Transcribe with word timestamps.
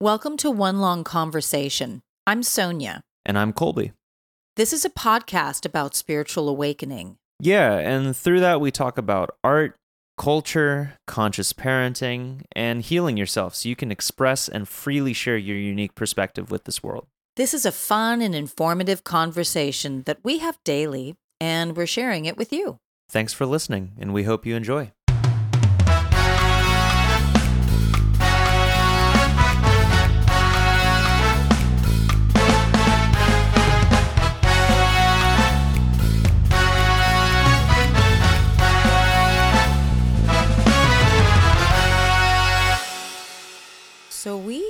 Welcome 0.00 0.36
to 0.36 0.50
One 0.52 0.78
Long 0.78 1.02
Conversation. 1.02 2.02
I'm 2.24 2.44
Sonia. 2.44 3.00
And 3.26 3.36
I'm 3.36 3.52
Colby. 3.52 3.90
This 4.54 4.72
is 4.72 4.84
a 4.84 4.90
podcast 4.90 5.66
about 5.66 5.96
spiritual 5.96 6.48
awakening. 6.48 7.16
Yeah, 7.40 7.78
and 7.78 8.16
through 8.16 8.38
that, 8.38 8.60
we 8.60 8.70
talk 8.70 8.96
about 8.96 9.34
art, 9.42 9.74
culture, 10.16 10.94
conscious 11.08 11.52
parenting, 11.52 12.42
and 12.54 12.82
healing 12.82 13.16
yourself 13.16 13.56
so 13.56 13.68
you 13.68 13.74
can 13.74 13.90
express 13.90 14.48
and 14.48 14.68
freely 14.68 15.12
share 15.12 15.36
your 15.36 15.56
unique 15.56 15.96
perspective 15.96 16.48
with 16.48 16.62
this 16.62 16.80
world. 16.80 17.08
This 17.34 17.52
is 17.52 17.66
a 17.66 17.72
fun 17.72 18.22
and 18.22 18.36
informative 18.36 19.02
conversation 19.02 20.04
that 20.04 20.20
we 20.22 20.38
have 20.38 20.62
daily, 20.62 21.16
and 21.40 21.76
we're 21.76 21.86
sharing 21.86 22.24
it 22.24 22.36
with 22.36 22.52
you. 22.52 22.78
Thanks 23.10 23.32
for 23.32 23.46
listening, 23.46 23.94
and 23.98 24.14
we 24.14 24.22
hope 24.22 24.46
you 24.46 24.54
enjoy. 24.54 24.92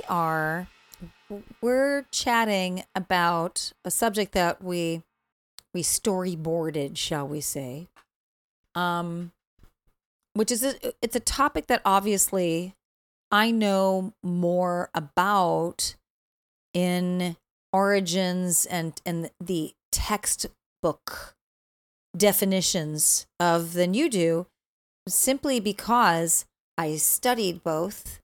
Are 0.09 0.67
we're 1.61 2.05
chatting 2.11 2.83
about 2.95 3.71
a 3.85 3.91
subject 3.91 4.33
that 4.33 4.63
we 4.63 5.03
we 5.73 5.83
storyboarded, 5.83 6.97
shall 6.97 7.27
we 7.27 7.41
say. 7.41 7.87
Um 8.75 9.31
which 10.33 10.51
is 10.51 10.63
a, 10.63 10.75
it's 11.01 11.15
a 11.15 11.21
topic 11.21 11.67
that 11.67 11.81
obviously 11.85 12.73
I 13.31 13.51
know 13.51 14.13
more 14.23 14.89
about 14.93 15.95
in 16.73 17.35
origins 17.71 18.65
and 18.65 18.99
and 19.05 19.29
the 19.39 19.73
textbook 19.91 21.35
definitions 22.15 23.27
of 23.39 23.73
than 23.73 23.93
you 23.93 24.09
do 24.09 24.47
simply 25.07 25.59
because 25.59 26.45
I 26.77 26.95
studied 26.95 27.63
both 27.63 28.19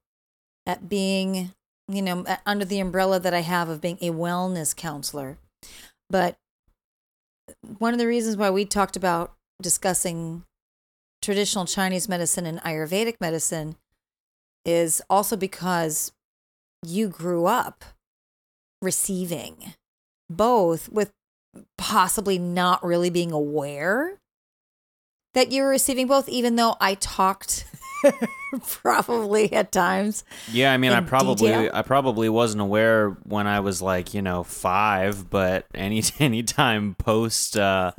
at 0.65 0.89
being, 0.89 1.51
you 1.87 2.01
know, 2.01 2.23
uh, 2.27 2.37
under 2.45 2.65
the 2.65 2.79
umbrella 2.79 3.19
that 3.19 3.33
I 3.33 3.41
have 3.41 3.69
of 3.69 3.81
being 3.81 3.97
a 4.01 4.09
wellness 4.11 4.75
counselor. 4.75 5.37
But 6.09 6.37
one 7.77 7.93
of 7.93 7.99
the 7.99 8.07
reasons 8.07 8.37
why 8.37 8.49
we 8.49 8.65
talked 8.65 8.95
about 8.95 9.33
discussing 9.61 10.43
traditional 11.21 11.65
Chinese 11.65 12.09
medicine 12.09 12.45
and 12.45 12.59
Ayurvedic 12.61 13.15
medicine 13.19 13.75
is 14.65 15.01
also 15.09 15.35
because 15.35 16.11
you 16.83 17.07
grew 17.07 17.45
up 17.45 17.83
receiving 18.81 19.73
both 20.29 20.89
with 20.89 21.11
possibly 21.77 22.37
not 22.37 22.83
really 22.83 23.09
being 23.09 23.31
aware 23.31 24.19
that 25.33 25.51
you 25.51 25.61
were 25.61 25.69
receiving 25.69 26.07
both, 26.07 26.29
even 26.29 26.55
though 26.55 26.75
I 26.79 26.95
talked 26.95 27.65
probably 28.67 29.51
at 29.53 29.71
times. 29.71 30.23
Yeah, 30.51 30.73
I 30.73 30.77
mean, 30.77 30.91
I 30.91 31.01
probably 31.01 31.49
detail. 31.49 31.71
I 31.73 31.81
probably 31.81 32.29
wasn't 32.29 32.61
aware 32.61 33.11
when 33.23 33.47
I 33.47 33.59
was 33.59 33.81
like 33.81 34.13
you 34.13 34.21
know 34.21 34.43
five, 34.43 35.29
but 35.29 35.65
any 35.73 36.03
any 36.19 36.43
time 36.43 36.95
post 36.95 37.57
uh, 37.57 37.91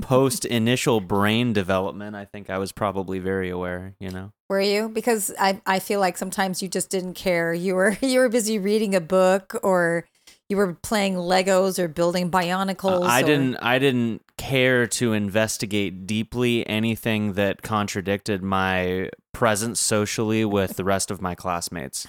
post 0.00 0.44
initial 0.44 1.00
brain 1.00 1.52
development, 1.52 2.16
I 2.16 2.24
think 2.24 2.50
I 2.50 2.58
was 2.58 2.72
probably 2.72 3.18
very 3.18 3.50
aware. 3.50 3.94
You 3.98 4.10
know. 4.10 4.32
Were 4.48 4.60
you? 4.60 4.88
Because 4.88 5.32
I 5.38 5.60
I 5.66 5.78
feel 5.78 6.00
like 6.00 6.18
sometimes 6.18 6.62
you 6.62 6.68
just 6.68 6.90
didn't 6.90 7.14
care. 7.14 7.52
You 7.54 7.74
were 7.74 7.96
you 8.02 8.20
were 8.20 8.28
busy 8.28 8.58
reading 8.58 8.94
a 8.94 9.00
book 9.00 9.58
or 9.62 10.06
you 10.54 10.58
were 10.58 10.74
playing 10.74 11.14
Legos 11.14 11.80
or 11.80 11.88
building 11.88 12.30
Bionicles. 12.30 13.06
I 13.08 13.22
or- 13.22 13.26
didn't 13.26 13.56
I 13.56 13.80
didn't 13.80 14.22
care 14.38 14.86
to 14.86 15.12
investigate 15.12 16.06
deeply 16.06 16.64
anything 16.68 17.32
that 17.32 17.62
contradicted 17.62 18.40
my 18.40 19.10
presence 19.32 19.80
socially 19.80 20.44
with 20.44 20.76
the 20.76 20.84
rest 20.84 21.10
of 21.10 21.20
my 21.20 21.34
classmates. 21.34 22.06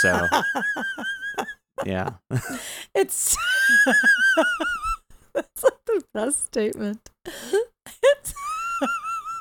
So 0.00 0.28
yeah. 1.84 2.10
It's 2.94 3.36
that's 5.34 5.64
like 5.64 5.84
the 5.86 6.04
best 6.14 6.46
statement. 6.46 7.10
It's 7.24 8.34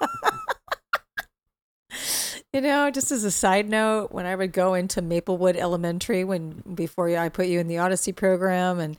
you 2.55 2.61
know, 2.61 2.89
just 2.89 3.11
as 3.11 3.25
a 3.25 3.31
side 3.31 3.67
note, 3.67 4.13
when 4.13 4.25
I 4.25 4.33
would 4.33 4.53
go 4.53 4.75
into 4.75 5.01
Maplewood 5.01 5.57
Elementary 5.57 6.23
when 6.23 6.63
before 6.73 7.09
I 7.09 7.27
put 7.27 7.47
you 7.47 7.59
in 7.59 7.67
the 7.67 7.79
Odyssey 7.79 8.13
program 8.13 8.79
and 8.79 8.97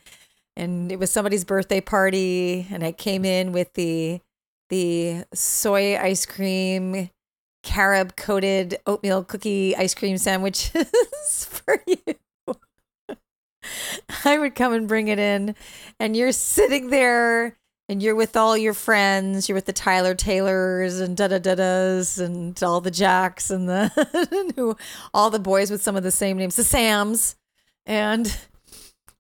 and 0.59 0.93
it 0.93 0.99
was 0.99 1.11
somebody's 1.11 1.45
birthday 1.45 1.81
party 1.81 2.67
and 2.71 2.85
I 2.85 2.93
came 2.93 3.25
in 3.25 3.53
with 3.53 3.73
the 3.73 4.21
the 4.69 5.25
soy 5.33 5.97
ice 5.97 6.27
cream 6.27 7.09
carob 7.63 8.15
coated 8.15 8.79
oatmeal 8.87 9.25
cookie 9.25 9.75
ice 9.75 9.95
cream 9.95 10.19
sandwiches 10.19 11.49
for 11.51 11.83
you. 11.87 12.57
I 14.27 14.37
would 14.37 14.55
come 14.55 14.75
and 14.75 14.87
bring 14.87 15.09
it 15.09 15.19
in, 15.19 15.55
and 15.99 16.15
you're 16.15 16.33
sitting 16.33 16.91
there, 16.91 17.57
and 17.89 18.03
you're 18.03 18.15
with 18.15 18.37
all 18.37 18.57
your 18.57 18.75
friends. 18.75 19.49
You're 19.49 19.55
with 19.55 19.67
the 19.67 19.73
Tyler 19.73 20.15
Taylors 20.15 21.01
and 21.01 21.17
da 21.17 21.29
da 21.29 21.39
da 21.39 21.55
da's 21.55 22.19
and 22.19 22.61
all 22.63 22.81
the 22.81 22.91
Jacks 22.91 23.51
and 23.51 23.69
the 23.69 24.53
who, 24.57 24.77
all 25.15 25.31
the 25.31 25.39
boys 25.39 25.71
with 25.71 25.83
some 25.83 25.97
of 25.97 26.03
the 26.03 26.11
same 26.11 26.37
names, 26.37 26.57
the 26.57 26.65
Sams, 26.65 27.37
and 27.85 28.37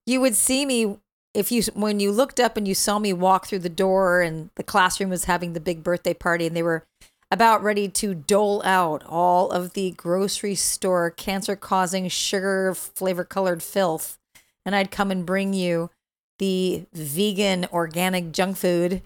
you 0.06 0.21
would 0.21 0.34
see 0.34 0.66
me 0.66 0.99
if 1.34 1.53
you 1.53 1.62
when 1.75 2.00
you 2.00 2.10
looked 2.10 2.41
up 2.41 2.56
and 2.56 2.66
you 2.66 2.75
saw 2.75 2.99
me 2.99 3.12
walk 3.12 3.47
through 3.47 3.60
the 3.60 3.69
door, 3.69 4.21
and 4.21 4.50
the 4.56 4.62
classroom 4.62 5.10
was 5.10 5.25
having 5.25 5.53
the 5.53 5.60
big 5.60 5.82
birthday 5.82 6.15
party, 6.15 6.47
and 6.47 6.56
they 6.56 6.62
were 6.62 6.87
about 7.31 7.62
ready 7.62 7.88
to 7.88 8.15
dole 8.15 8.62
out 8.65 9.03
all 9.06 9.50
of 9.50 9.72
the 9.72 9.91
grocery 9.93 10.55
store 10.55 11.10
cancer 11.10 11.56
causing 11.56 12.09
sugar 12.09 12.72
flavor 12.75 13.25
colored 13.25 13.62
filth 13.62 14.16
and 14.65 14.75
I'd 14.75 14.91
come 14.91 15.10
and 15.10 15.25
bring 15.26 15.53
you 15.53 15.91
the 16.39 16.87
vegan 16.93 17.67
organic 17.73 18.33
junk 18.33 18.57
food, 18.57 19.03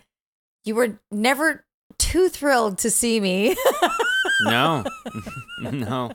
you 0.64 0.74
were 0.74 0.98
never 1.10 1.64
too 1.98 2.28
thrilled 2.28 2.78
to 2.78 2.90
see 2.90 3.20
me. 3.20 3.56
No. 4.42 4.84
no. 5.60 6.12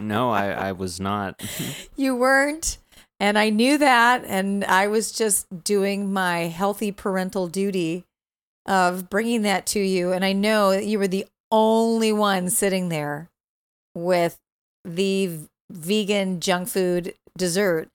No, 0.00 0.30
I, 0.30 0.50
I 0.50 0.72
was 0.72 1.00
not. 1.00 1.42
you 1.96 2.16
weren't. 2.16 2.78
And 3.18 3.38
I 3.38 3.50
knew 3.50 3.78
that. 3.78 4.24
And 4.26 4.64
I 4.64 4.88
was 4.88 5.12
just 5.12 5.64
doing 5.64 6.12
my 6.12 6.40
healthy 6.40 6.92
parental 6.92 7.48
duty 7.48 8.04
of 8.66 9.08
bringing 9.08 9.42
that 9.42 9.66
to 9.66 9.80
you. 9.80 10.12
And 10.12 10.24
I 10.24 10.32
know 10.32 10.70
that 10.70 10.86
you 10.86 10.98
were 10.98 11.08
the 11.08 11.26
only 11.50 12.12
one 12.12 12.50
sitting 12.50 12.88
there 12.88 13.30
with 13.94 14.38
the 14.84 15.38
vegan 15.70 16.40
junk 16.40 16.68
food 16.68 17.14
dessert. 17.36 17.88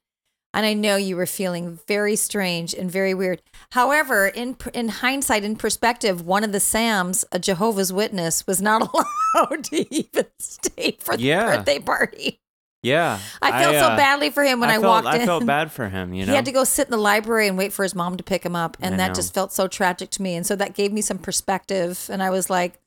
And 0.54 0.66
I 0.66 0.74
know 0.74 0.96
you 0.96 1.16
were 1.16 1.24
feeling 1.26 1.78
very 1.88 2.14
strange 2.14 2.74
and 2.74 2.90
very 2.90 3.14
weird. 3.14 3.40
However, 3.70 4.26
in 4.28 4.56
in 4.74 4.88
hindsight, 4.88 5.44
in 5.44 5.56
perspective, 5.56 6.26
one 6.26 6.44
of 6.44 6.52
the 6.52 6.60
Sams, 6.60 7.24
a 7.32 7.38
Jehovah's 7.38 7.92
Witness, 7.92 8.46
was 8.46 8.60
not 8.60 8.82
allowed 9.34 9.64
to 9.64 9.94
even 9.94 10.26
stay 10.38 10.96
for 11.00 11.16
the 11.16 11.22
Yeah. 11.22 11.56
birthday 11.56 11.78
party. 11.78 12.38
Yeah. 12.82 13.20
I 13.40 13.62
felt 13.62 13.76
so 13.76 13.86
uh, 13.92 13.96
badly 13.96 14.30
for 14.30 14.42
him 14.42 14.58
when 14.58 14.68
I, 14.68 14.74
felt, 14.74 15.04
walked 15.04 15.14
in. 15.14 15.22
I 15.22 15.24
felt 15.24 15.46
bad 15.46 15.70
for 15.70 15.88
him, 15.88 16.12
you 16.12 16.26
know. 16.26 16.32
He 16.32 16.36
had 16.36 16.46
to 16.46 16.52
go 16.52 16.64
sit 16.64 16.88
in 16.88 16.90
the 16.90 16.96
library 16.96 17.46
and 17.46 17.56
wait 17.56 17.72
for 17.72 17.84
his 17.84 17.94
mom 17.94 18.16
to 18.16 18.24
pick 18.24 18.44
him 18.44 18.56
up. 18.56 18.76
And 18.80 18.94
I 18.94 18.98
that 18.98 19.08
know. 19.08 19.14
just 19.14 19.32
felt 19.32 19.52
so 19.52 19.68
tragic 19.68 20.10
to 20.10 20.22
me. 20.22 20.34
And 20.34 20.44
so 20.44 20.56
that 20.56 20.74
gave 20.74 20.92
me 20.92 21.00
some 21.00 21.18
perspective. 21.18 22.08
And 22.12 22.22
I 22.22 22.30
was 22.30 22.50
like, 22.50 22.80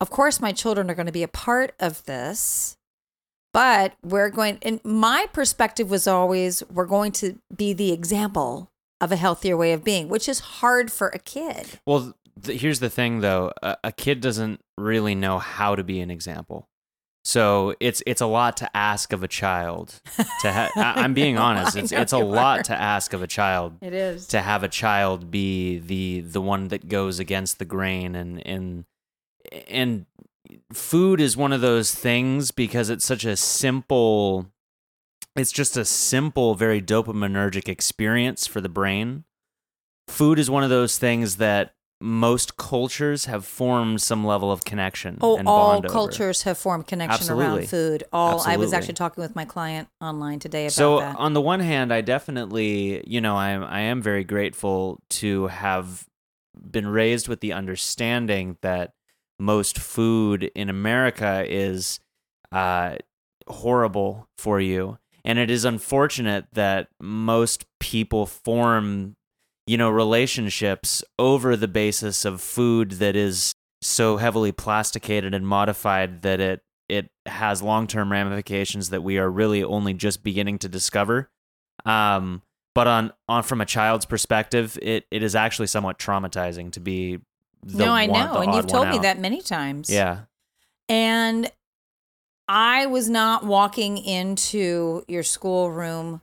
of 0.00 0.10
course, 0.10 0.40
my 0.40 0.50
children 0.50 0.90
are 0.90 0.96
going 0.96 1.06
to 1.06 1.12
be 1.12 1.22
a 1.22 1.28
part 1.28 1.74
of 1.78 2.04
this. 2.06 2.76
But 3.52 3.94
we're 4.02 4.30
going, 4.30 4.58
and 4.62 4.80
my 4.84 5.26
perspective 5.32 5.90
was 5.90 6.06
always 6.06 6.62
we're 6.72 6.86
going 6.86 7.12
to 7.12 7.38
be 7.54 7.72
the 7.74 7.92
example 7.92 8.70
of 9.00 9.12
a 9.12 9.16
healthier 9.16 9.56
way 9.56 9.72
of 9.72 9.84
being, 9.84 10.08
which 10.08 10.28
is 10.28 10.38
hard 10.40 10.90
for 10.90 11.08
a 11.08 11.18
kid. 11.18 11.78
Well, 11.86 12.14
th- 12.42 12.60
here's 12.60 12.80
the 12.80 12.88
thing, 12.88 13.20
though. 13.20 13.52
A, 13.62 13.76
a 13.84 13.92
kid 13.92 14.20
doesn't 14.20 14.60
really 14.78 15.14
know 15.14 15.38
how 15.38 15.74
to 15.74 15.84
be 15.84 16.00
an 16.00 16.10
example, 16.10 16.68
so 17.26 17.74
it's 17.78 18.02
it's 18.06 18.22
a 18.22 18.26
lot 18.26 18.56
to 18.58 18.74
ask 18.76 19.12
of 19.12 19.22
a 19.22 19.28
child. 19.28 20.00
To 20.40 20.50
ha- 20.52 20.70
I, 20.76 21.02
I'm 21.02 21.12
being 21.12 21.36
honest. 21.36 21.76
It's 21.76 21.92
it's 21.92 22.12
a 22.14 22.18
lot 22.18 22.60
are. 22.60 22.62
to 22.64 22.72
ask 22.80 23.12
of 23.12 23.22
a 23.22 23.26
child 23.26 23.74
It 23.82 23.92
is. 23.92 24.28
to 24.28 24.40
have 24.40 24.62
a 24.62 24.68
child 24.68 25.30
be 25.30 25.78
the 25.78 26.20
the 26.20 26.40
one 26.40 26.68
that 26.68 26.88
goes 26.88 27.18
against 27.18 27.58
the 27.58 27.66
grain 27.66 28.14
and 28.14 28.44
and 28.46 28.84
and 29.68 30.06
food 30.72 31.20
is 31.20 31.36
one 31.36 31.52
of 31.52 31.60
those 31.60 31.94
things 31.94 32.50
because 32.50 32.90
it's 32.90 33.04
such 33.04 33.24
a 33.24 33.36
simple 33.36 34.46
it's 35.34 35.52
just 35.52 35.76
a 35.76 35.84
simple 35.84 36.54
very 36.54 36.80
dopaminergic 36.82 37.68
experience 37.68 38.46
for 38.46 38.60
the 38.60 38.68
brain 38.68 39.24
food 40.08 40.38
is 40.38 40.50
one 40.50 40.64
of 40.64 40.70
those 40.70 40.98
things 40.98 41.36
that 41.36 41.74
most 42.02 42.56
cultures 42.56 43.26
have 43.26 43.46
formed 43.46 44.02
some 44.02 44.24
level 44.26 44.50
of 44.50 44.64
connection. 44.64 45.18
Oh, 45.20 45.36
and 45.36 45.46
all 45.46 45.74
bond 45.74 45.86
over. 45.86 45.92
cultures 45.92 46.42
have 46.42 46.58
formed 46.58 46.86
connection 46.88 47.14
Absolutely. 47.14 47.44
around 47.44 47.68
food. 47.68 48.04
All 48.12 48.42
I 48.42 48.56
was 48.56 48.72
actually 48.72 48.94
talking 48.94 49.22
with 49.22 49.36
my 49.36 49.44
client 49.44 49.88
online 50.00 50.40
today 50.40 50.64
about 50.64 50.72
so 50.72 50.98
that. 50.98 51.16
on 51.16 51.32
the 51.32 51.40
one 51.40 51.60
hand, 51.60 51.92
I 51.92 52.00
definitely, 52.00 53.04
you 53.06 53.20
know, 53.20 53.36
I 53.36 53.50
am 53.50 53.62
I 53.62 53.80
am 53.82 54.02
very 54.02 54.24
grateful 54.24 55.00
to 55.10 55.46
have 55.46 56.06
been 56.70 56.88
raised 56.88 57.28
with 57.28 57.40
the 57.40 57.52
understanding 57.52 58.58
that 58.62 58.92
most 59.42 59.78
food 59.78 60.50
in 60.54 60.70
America 60.70 61.44
is 61.46 61.98
uh, 62.52 62.96
horrible 63.48 64.28
for 64.38 64.60
you, 64.60 64.98
and 65.24 65.38
it 65.38 65.50
is 65.50 65.64
unfortunate 65.64 66.46
that 66.52 66.88
most 67.00 67.66
people 67.80 68.26
form, 68.26 69.16
you 69.66 69.76
know, 69.76 69.90
relationships 69.90 71.02
over 71.18 71.56
the 71.56 71.68
basis 71.68 72.24
of 72.24 72.40
food 72.40 72.92
that 72.92 73.16
is 73.16 73.54
so 73.80 74.16
heavily 74.16 74.52
plasticated 74.52 75.34
and 75.34 75.46
modified 75.46 76.22
that 76.22 76.40
it 76.40 76.62
it 76.88 77.10
has 77.26 77.62
long-term 77.62 78.12
ramifications 78.12 78.90
that 78.90 79.02
we 79.02 79.18
are 79.18 79.30
really 79.30 79.64
only 79.64 79.94
just 79.94 80.22
beginning 80.22 80.58
to 80.58 80.68
discover. 80.68 81.30
Um, 81.84 82.42
but 82.74 82.86
on 82.86 83.12
on 83.28 83.42
from 83.42 83.60
a 83.60 83.66
child's 83.66 84.04
perspective, 84.04 84.78
it, 84.80 85.06
it 85.10 85.22
is 85.22 85.34
actually 85.34 85.66
somewhat 85.66 85.98
traumatizing 85.98 86.70
to 86.72 86.80
be. 86.80 87.18
No, 87.64 87.92
I 87.92 88.06
know, 88.06 88.40
and 88.40 88.54
you've 88.54 88.66
told 88.66 88.88
me 88.88 88.96
out. 88.96 89.02
that 89.02 89.18
many 89.18 89.40
times. 89.40 89.88
Yeah, 89.88 90.22
And 90.88 91.50
I 92.48 92.86
was 92.86 93.08
not 93.08 93.44
walking 93.46 93.98
into 93.98 95.04
your 95.08 95.22
schoolroom 95.22 96.22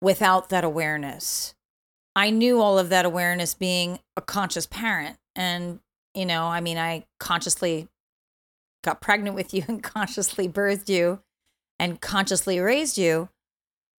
without 0.00 0.48
that 0.48 0.64
awareness. 0.64 1.54
I 2.16 2.30
knew 2.30 2.60
all 2.60 2.78
of 2.78 2.88
that 2.88 3.04
awareness 3.04 3.54
being 3.54 4.00
a 4.16 4.20
conscious 4.20 4.66
parent. 4.66 5.18
And, 5.36 5.80
you 6.14 6.26
know, 6.26 6.44
I 6.46 6.60
mean, 6.60 6.78
I 6.78 7.04
consciously 7.18 7.88
got 8.82 9.00
pregnant 9.00 9.36
with 9.36 9.54
you 9.54 9.64
and 9.68 9.82
consciously 9.82 10.48
birthed 10.48 10.88
you 10.88 11.20
and 11.78 12.00
consciously 12.00 12.58
raised 12.58 12.98
you. 12.98 13.28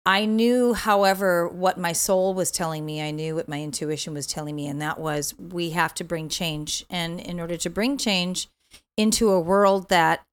I 0.06 0.24
knew, 0.24 0.72
however, 0.72 1.46
what 1.46 1.78
my 1.78 1.92
soul 1.92 2.32
was 2.32 2.50
telling 2.50 2.86
me. 2.86 3.02
I 3.02 3.10
knew 3.10 3.34
what 3.34 3.48
my 3.48 3.60
intuition 3.62 4.14
was 4.14 4.26
telling 4.26 4.56
me, 4.56 4.66
and 4.66 4.80
that 4.80 4.98
was 4.98 5.34
we 5.38 5.70
have 5.70 5.94
to 5.94 6.04
bring 6.04 6.28
change. 6.28 6.86
And 6.88 7.20
in 7.20 7.38
order 7.38 7.56
to 7.58 7.70
bring 7.70 7.98
change 7.98 8.48
into 8.96 9.30
a 9.30 9.40
world 9.40 9.88
that 9.90 10.24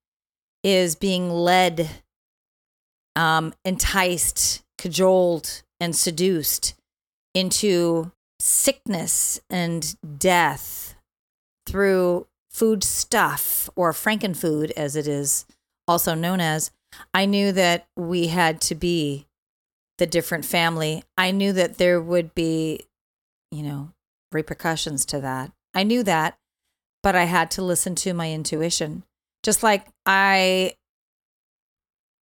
is 0.64 0.96
being 0.96 1.30
led, 1.30 1.90
um, 3.16 3.54
enticed, 3.66 4.64
cajoled, 4.78 5.64
and 5.80 5.96
seduced 5.96 6.74
into 7.34 8.12
sickness 8.40 9.40
and 9.50 9.96
death 10.18 10.96
through 11.66 12.28
food 12.50 12.84
stuff 12.84 13.70
or 13.76 13.92
frankenfood, 13.92 14.72
as 14.72 14.96
it 14.96 15.08
is 15.08 15.46
also 15.88 16.16
known 16.16 16.40
as, 16.40 16.72
I 17.14 17.26
knew 17.26 17.52
that 17.52 17.88
we 17.96 18.28
had 18.28 18.62
to 18.62 18.76
be 18.76 19.27
the 19.98 20.06
different 20.06 20.46
family. 20.46 21.04
I 21.18 21.32
knew 21.32 21.54
that 21.54 21.78
there 21.78 22.02
would 22.02 22.36
be, 22.36 22.82
you 23.52 23.64
know, 23.64 23.92
repercussions 24.32 25.06
to 25.08 25.20
that. 25.22 25.52
I 25.74 25.84
knew 25.84 26.04
that, 26.04 26.38
but 27.04 27.16
I 27.16 27.26
had 27.26 27.52
to 27.52 27.62
listen 27.62 27.96
to 27.96 28.14
my 28.14 28.32
intuition. 28.32 29.04
Just 29.44 29.64
like 29.64 29.88
I 30.06 30.74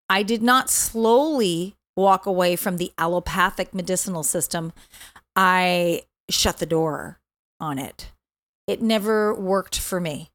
I 0.09 0.23
did 0.23 0.43
not 0.43 0.69
slowly 0.69 1.75
walk 1.95 2.25
away 2.25 2.55
from 2.55 2.77
the 2.77 2.91
allopathic 2.97 3.73
medicinal 3.73 4.23
system. 4.23 4.73
I 5.35 6.03
shut 6.29 6.57
the 6.57 6.65
door 6.65 7.19
on 7.59 7.79
it. 7.79 8.11
It 8.67 8.81
never 8.81 9.33
worked 9.33 9.79
for 9.79 9.99
me, 9.99 10.31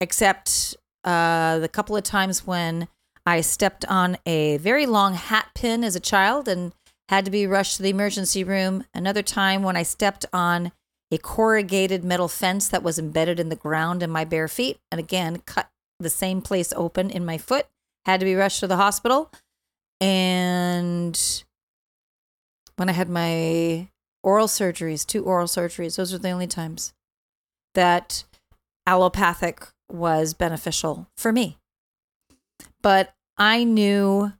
except 0.00 0.76
uh, 1.04 1.58
the 1.58 1.68
couple 1.68 1.96
of 1.96 2.04
times 2.04 2.46
when 2.46 2.88
I 3.26 3.40
stepped 3.40 3.84
on 3.86 4.18
a 4.26 4.58
very 4.58 4.86
long 4.86 5.14
hat 5.14 5.48
pin 5.54 5.82
as 5.82 5.96
a 5.96 6.00
child 6.00 6.46
and 6.46 6.72
had 7.08 7.24
to 7.24 7.30
be 7.30 7.46
rushed 7.46 7.76
to 7.76 7.82
the 7.82 7.90
emergency 7.90 8.44
room. 8.44 8.84
Another 8.94 9.22
time 9.22 9.62
when 9.62 9.76
I 9.76 9.82
stepped 9.82 10.26
on 10.32 10.72
a 11.10 11.18
corrugated 11.18 12.04
metal 12.04 12.28
fence 12.28 12.68
that 12.68 12.82
was 12.82 12.98
embedded 12.98 13.38
in 13.38 13.48
the 13.48 13.56
ground 13.56 14.02
in 14.02 14.10
my 14.10 14.24
bare 14.24 14.48
feet, 14.48 14.78
and 14.90 14.98
again 14.98 15.38
cut 15.46 15.70
the 16.00 16.10
same 16.10 16.42
place 16.42 16.72
open 16.76 17.10
in 17.10 17.24
my 17.24 17.38
foot. 17.38 17.66
Had 18.04 18.20
to 18.20 18.26
be 18.26 18.34
rushed 18.34 18.60
to 18.60 18.66
the 18.66 18.76
hospital. 18.76 19.30
And 20.00 21.18
when 22.76 22.88
I 22.88 22.92
had 22.92 23.08
my 23.08 23.88
oral 24.22 24.48
surgeries, 24.48 25.06
two 25.06 25.24
oral 25.24 25.46
surgeries, 25.46 25.96
those 25.96 26.12
were 26.12 26.18
the 26.18 26.30
only 26.30 26.46
times 26.46 26.92
that 27.74 28.24
allopathic 28.86 29.68
was 29.90 30.34
beneficial 30.34 31.08
for 31.16 31.32
me. 31.32 31.58
But 32.82 33.14
I 33.36 33.64
knew 33.64 34.32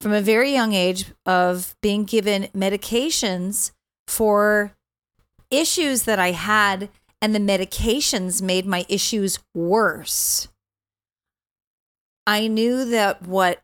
from 0.00 0.12
a 0.12 0.20
very 0.20 0.52
young 0.52 0.72
age 0.72 1.06
of 1.24 1.74
being 1.80 2.04
given 2.04 2.48
medications 2.54 3.72
for 4.06 4.72
issues 5.50 6.02
that 6.02 6.18
I 6.18 6.32
had, 6.32 6.90
and 7.22 7.34
the 7.34 7.38
medications 7.38 8.42
made 8.42 8.66
my 8.66 8.84
issues 8.88 9.38
worse. 9.54 10.48
I 12.26 12.48
knew 12.48 12.84
that 12.86 13.22
what 13.22 13.62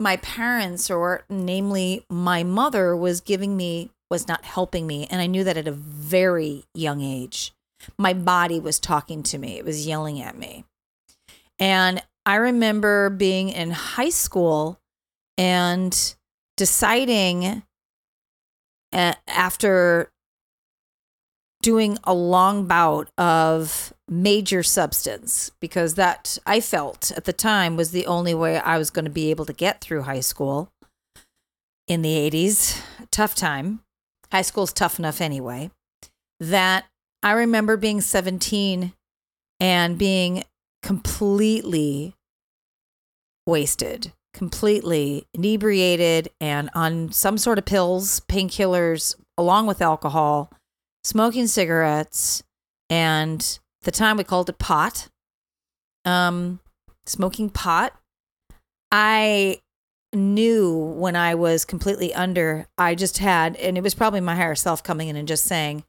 my 0.00 0.16
parents, 0.18 0.90
or 0.90 1.24
namely 1.28 2.04
my 2.08 2.44
mother, 2.44 2.94
was 2.94 3.20
giving 3.20 3.56
me 3.56 3.90
was 4.10 4.28
not 4.28 4.44
helping 4.44 4.86
me. 4.86 5.06
And 5.10 5.20
I 5.20 5.26
knew 5.26 5.44
that 5.44 5.56
at 5.56 5.68
a 5.68 5.72
very 5.72 6.64
young 6.74 7.02
age. 7.02 7.52
My 7.98 8.12
body 8.12 8.58
was 8.58 8.80
talking 8.80 9.22
to 9.24 9.38
me, 9.38 9.58
it 9.58 9.64
was 9.64 9.86
yelling 9.86 10.20
at 10.20 10.38
me. 10.38 10.64
And 11.58 12.02
I 12.28 12.34
remember 12.34 13.08
being 13.08 13.48
in 13.48 13.70
high 13.70 14.10
school 14.10 14.78
and 15.38 16.14
deciding 16.58 17.62
after 18.92 20.10
doing 21.62 21.96
a 22.04 22.12
long 22.12 22.66
bout 22.66 23.08
of 23.16 23.94
major 24.10 24.62
substance 24.62 25.52
because 25.58 25.94
that 25.94 26.36
I 26.44 26.60
felt 26.60 27.10
at 27.12 27.24
the 27.24 27.32
time 27.32 27.78
was 27.78 27.92
the 27.92 28.04
only 28.04 28.34
way 28.34 28.58
I 28.58 28.76
was 28.76 28.90
going 28.90 29.06
to 29.06 29.10
be 29.10 29.30
able 29.30 29.46
to 29.46 29.54
get 29.54 29.80
through 29.80 30.02
high 30.02 30.20
school 30.20 30.70
in 31.86 32.02
the 32.02 32.30
80s. 32.30 32.78
Tough 33.10 33.36
time. 33.36 33.80
High 34.30 34.42
school's 34.42 34.74
tough 34.74 34.98
enough 34.98 35.22
anyway. 35.22 35.70
That 36.40 36.84
I 37.22 37.32
remember 37.32 37.78
being 37.78 38.02
17 38.02 38.92
and 39.60 39.96
being 39.96 40.44
completely 40.82 42.14
wasted, 43.48 44.12
completely 44.34 45.26
inebriated 45.34 46.28
and 46.40 46.70
on 46.74 47.10
some 47.10 47.38
sort 47.38 47.58
of 47.58 47.64
pills, 47.64 48.20
painkillers, 48.28 49.16
along 49.36 49.66
with 49.66 49.82
alcohol, 49.82 50.52
smoking 51.02 51.46
cigarettes, 51.46 52.42
and 52.90 53.58
the 53.82 53.90
time 53.90 54.18
we 54.18 54.24
called 54.24 54.48
it 54.50 54.58
pot. 54.58 55.08
Um, 56.04 56.60
smoking 57.06 57.50
pot. 57.50 57.94
I 58.92 59.60
knew 60.12 60.74
when 60.74 61.16
I 61.16 61.34
was 61.34 61.64
completely 61.64 62.14
under, 62.14 62.66
I 62.76 62.94
just 62.94 63.18
had, 63.18 63.56
and 63.56 63.76
it 63.76 63.82
was 63.82 63.94
probably 63.94 64.20
my 64.20 64.36
higher 64.36 64.54
self 64.54 64.82
coming 64.82 65.08
in 65.08 65.16
and 65.16 65.28
just 65.28 65.44
saying, 65.44 65.84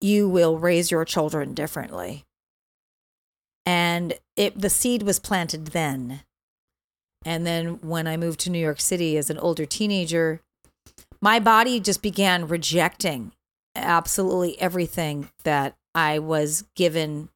You 0.00 0.28
will 0.28 0.58
raise 0.58 0.90
your 0.90 1.04
children 1.04 1.54
differently. 1.54 2.24
And 3.66 4.14
it 4.36 4.60
the 4.60 4.70
seed 4.70 5.02
was 5.02 5.18
planted 5.18 5.68
then. 5.68 6.22
And 7.24 7.46
then 7.46 7.80
when 7.80 8.06
I 8.06 8.16
moved 8.16 8.40
to 8.40 8.50
New 8.50 8.58
York 8.58 8.80
City 8.80 9.16
as 9.16 9.30
an 9.30 9.38
older 9.38 9.64
teenager, 9.64 10.40
my 11.20 11.40
body 11.40 11.80
just 11.80 12.02
began 12.02 12.46
rejecting 12.46 13.32
absolutely 13.74 14.60
everything 14.60 15.30
that 15.44 15.74
I 15.94 16.18
was 16.18 16.64
given 16.76 17.30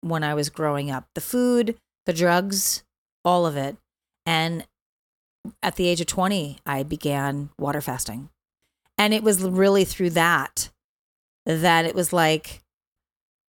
when 0.00 0.22
I 0.22 0.34
was 0.34 0.50
growing 0.50 0.90
up 0.90 1.06
the 1.14 1.20
food, 1.20 1.76
the 2.06 2.12
drugs, 2.12 2.84
all 3.24 3.46
of 3.46 3.56
it. 3.56 3.76
And 4.26 4.66
at 5.62 5.76
the 5.76 5.88
age 5.88 6.00
of 6.00 6.06
20, 6.06 6.58
I 6.64 6.82
began 6.82 7.50
water 7.58 7.80
fasting. 7.80 8.30
And 8.96 9.12
it 9.12 9.22
was 9.22 9.42
really 9.42 9.84
through 9.84 10.10
that 10.10 10.70
that 11.46 11.84
it 11.84 11.94
was 11.94 12.12
like, 12.12 12.62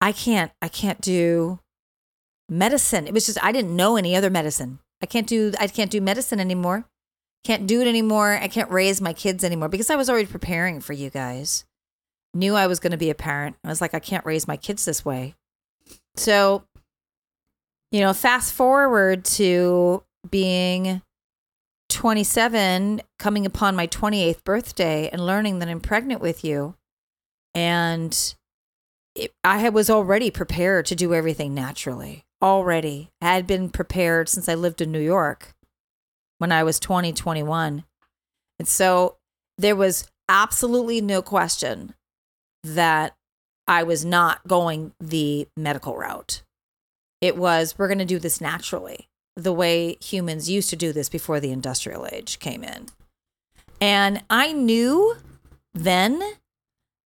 I 0.01 0.11
can't, 0.11 0.51
I 0.61 0.67
can't 0.67 0.99
do 0.99 1.59
medicine. 2.49 3.07
It 3.07 3.13
was 3.13 3.25
just, 3.25 3.43
I 3.43 3.51
didn't 3.51 3.75
know 3.75 3.95
any 3.95 4.15
other 4.15 4.29
medicine. 4.29 4.79
I 5.01 5.05
can't 5.05 5.27
do, 5.27 5.53
I 5.59 5.67
can't 5.67 5.91
do 5.91 6.01
medicine 6.01 6.39
anymore. 6.39 6.85
Can't 7.43 7.67
do 7.67 7.81
it 7.81 7.87
anymore. 7.87 8.39
I 8.41 8.47
can't 8.47 8.71
raise 8.71 9.01
my 9.01 9.13
kids 9.13 9.43
anymore 9.43 9.69
because 9.69 9.89
I 9.89 9.95
was 9.95 10.09
already 10.09 10.25
preparing 10.25 10.81
for 10.81 10.93
you 10.93 11.09
guys. 11.09 11.63
Knew 12.33 12.55
I 12.55 12.67
was 12.67 12.79
going 12.79 12.91
to 12.91 12.97
be 12.97 13.09
a 13.09 13.15
parent. 13.15 13.55
I 13.63 13.69
was 13.69 13.81
like, 13.81 13.93
I 13.93 13.99
can't 13.99 14.25
raise 14.25 14.47
my 14.47 14.57
kids 14.57 14.83
this 14.83 15.05
way. 15.05 15.35
So, 16.15 16.63
you 17.91 18.01
know, 18.01 18.13
fast 18.13 18.53
forward 18.53 19.25
to 19.25 20.03
being 20.29 21.01
27, 21.89 23.01
coming 23.19 23.45
upon 23.45 23.75
my 23.75 23.87
28th 23.87 24.43
birthday 24.43 25.09
and 25.09 25.25
learning 25.25 25.59
that 25.59 25.69
I'm 25.69 25.79
pregnant 25.79 26.21
with 26.21 26.43
you. 26.43 26.75
And 27.53 28.35
it, 29.15 29.31
I 29.43 29.69
was 29.69 29.89
already 29.89 30.29
prepared 30.29 30.87
to 30.87 30.95
do 30.95 31.13
everything 31.13 31.53
naturally. 31.53 32.25
Already 32.45 33.09
had 33.21 33.47
been 33.47 33.71
prepared 33.71 34.29
since 34.29 34.47
I 34.47 34.53
lived 34.53 34.79
in 34.79 34.91
New 34.91 34.99
York 34.99 35.55
when 36.37 36.51
I 36.51 36.63
was 36.63 36.79
20, 36.79 37.11
21. 37.11 37.85
And 38.59 38.67
so 38.67 39.17
there 39.57 39.75
was 39.75 40.07
absolutely 40.29 41.01
no 41.01 41.23
question 41.23 41.95
that 42.63 43.15
I 43.67 43.81
was 43.83 44.05
not 44.05 44.47
going 44.47 44.93
the 44.99 45.47
medical 45.57 45.97
route. 45.97 46.43
It 47.19 47.35
was, 47.35 47.75
we're 47.77 47.87
going 47.87 47.97
to 47.97 48.05
do 48.05 48.19
this 48.19 48.39
naturally, 48.39 49.07
the 49.35 49.53
way 49.53 49.97
humans 49.99 50.49
used 50.49 50.69
to 50.69 50.75
do 50.75 50.93
this 50.93 51.09
before 51.09 51.39
the 51.39 51.51
industrial 51.51 52.07
age 52.11 52.37
came 52.37 52.63
in. 52.63 52.87
And 53.81 54.23
I 54.29 54.53
knew 54.53 55.15
then 55.73 56.21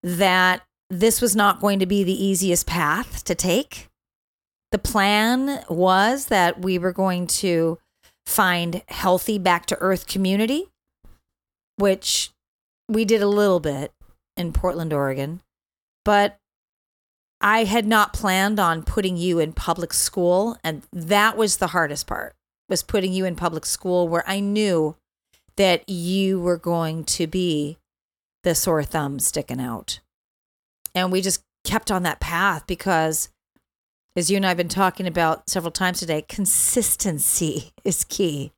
that 0.03 0.63
this 0.89 1.21
was 1.21 1.35
not 1.35 1.61
going 1.61 1.79
to 1.79 1.85
be 1.85 2.03
the 2.03 2.25
easiest 2.25 2.67
path 2.67 3.23
to 3.23 3.35
take. 3.35 3.88
The 4.71 4.79
plan 4.79 5.63
was 5.69 6.27
that 6.27 6.61
we 6.61 6.77
were 6.77 6.91
going 6.91 7.27
to 7.27 7.79
find 8.25 8.83
healthy 8.87 9.39
back 9.39 9.65
to 9.67 9.77
earth 9.79 10.05
community, 10.07 10.67
which 11.77 12.31
we 12.87 13.05
did 13.05 13.21
a 13.21 13.27
little 13.27 13.59
bit 13.59 13.91
in 14.37 14.53
Portland, 14.53 14.93
Oregon, 14.93 15.41
but 16.05 16.37
I 17.41 17.63
had 17.63 17.87
not 17.87 18.13
planned 18.13 18.59
on 18.59 18.83
putting 18.83 19.17
you 19.17 19.39
in 19.39 19.53
public 19.53 19.93
school 19.93 20.57
and 20.63 20.83
that 20.91 21.37
was 21.37 21.57
the 21.57 21.67
hardest 21.67 22.05
part 22.05 22.35
was 22.69 22.83
putting 22.83 23.11
you 23.11 23.25
in 23.25 23.35
public 23.35 23.65
school 23.65 24.07
where 24.07 24.23
I 24.27 24.39
knew 24.39 24.95
that 25.57 25.89
you 25.89 26.39
were 26.39 26.57
going 26.57 27.03
to 27.03 27.27
be 27.27 27.77
the 28.43 28.55
sore 28.55 28.83
thumb 28.83 29.19
sticking 29.19 29.59
out. 29.59 29.99
And 30.95 31.11
we 31.11 31.21
just 31.21 31.41
kept 31.65 31.91
on 31.91 32.03
that 32.03 32.19
path 32.19 32.65
because, 32.67 33.29
as 34.15 34.29
you 34.29 34.37
and 34.37 34.45
I 34.45 34.49
have 34.49 34.57
been 34.57 34.67
talking 34.67 35.07
about 35.07 35.49
several 35.49 35.71
times 35.71 35.99
today, 35.99 36.23
consistency 36.27 37.71
is 37.83 38.03
key. 38.03 38.51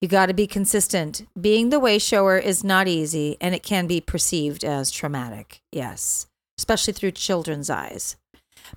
You 0.00 0.08
got 0.08 0.26
to 0.26 0.34
be 0.34 0.46
consistent. 0.46 1.26
Being 1.40 1.70
the 1.70 1.80
way 1.80 1.98
shower 1.98 2.36
is 2.36 2.62
not 2.62 2.86
easy 2.86 3.36
and 3.40 3.54
it 3.54 3.62
can 3.62 3.86
be 3.86 4.00
perceived 4.00 4.62
as 4.62 4.90
traumatic. 4.90 5.62
Yes, 5.72 6.26
especially 6.58 6.92
through 6.92 7.12
children's 7.12 7.70
eyes. 7.70 8.16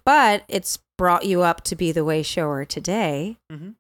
But 0.06 0.44
it's 0.48 0.80
brought 0.98 1.26
you 1.26 1.42
up 1.42 1.64
to 1.66 1.76
be 1.76 1.92
the 1.92 2.06
way 2.06 2.24
shower 2.24 2.64
today. 2.66 3.38
Mhm. 3.52 3.76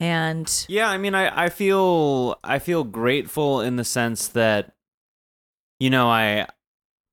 And 0.00 0.66
Yeah, 0.68 0.88
I 0.88 0.98
mean, 0.98 1.14
I, 1.14 1.44
I 1.46 1.48
feel 1.48 2.38
I 2.44 2.58
feel 2.58 2.84
grateful 2.84 3.60
in 3.60 3.76
the 3.76 3.84
sense 3.84 4.28
that, 4.28 4.72
you 5.80 5.90
know, 5.90 6.08
I 6.08 6.46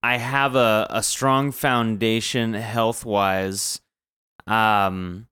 I 0.04 0.18
have 0.18 0.56
a, 0.56 0.88
a 0.90 1.02
strong 1.04 1.52
foundation 1.52 2.54
health 2.54 3.06
wise, 3.06 3.82
um, 4.48 5.28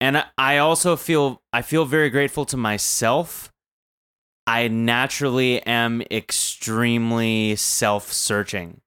and 0.00 0.24
I- 0.38 0.58
also 0.58 0.96
feel 0.96 1.42
I 1.52 1.62
feel 1.62 1.84
very 1.84 2.10
grateful 2.10 2.44
to 2.46 2.56
myself. 2.56 3.52
I 4.46 4.68
naturally 4.68 5.62
am 5.66 6.02
extremely 6.10 7.56
self 7.56 8.12
searching, 8.12 8.80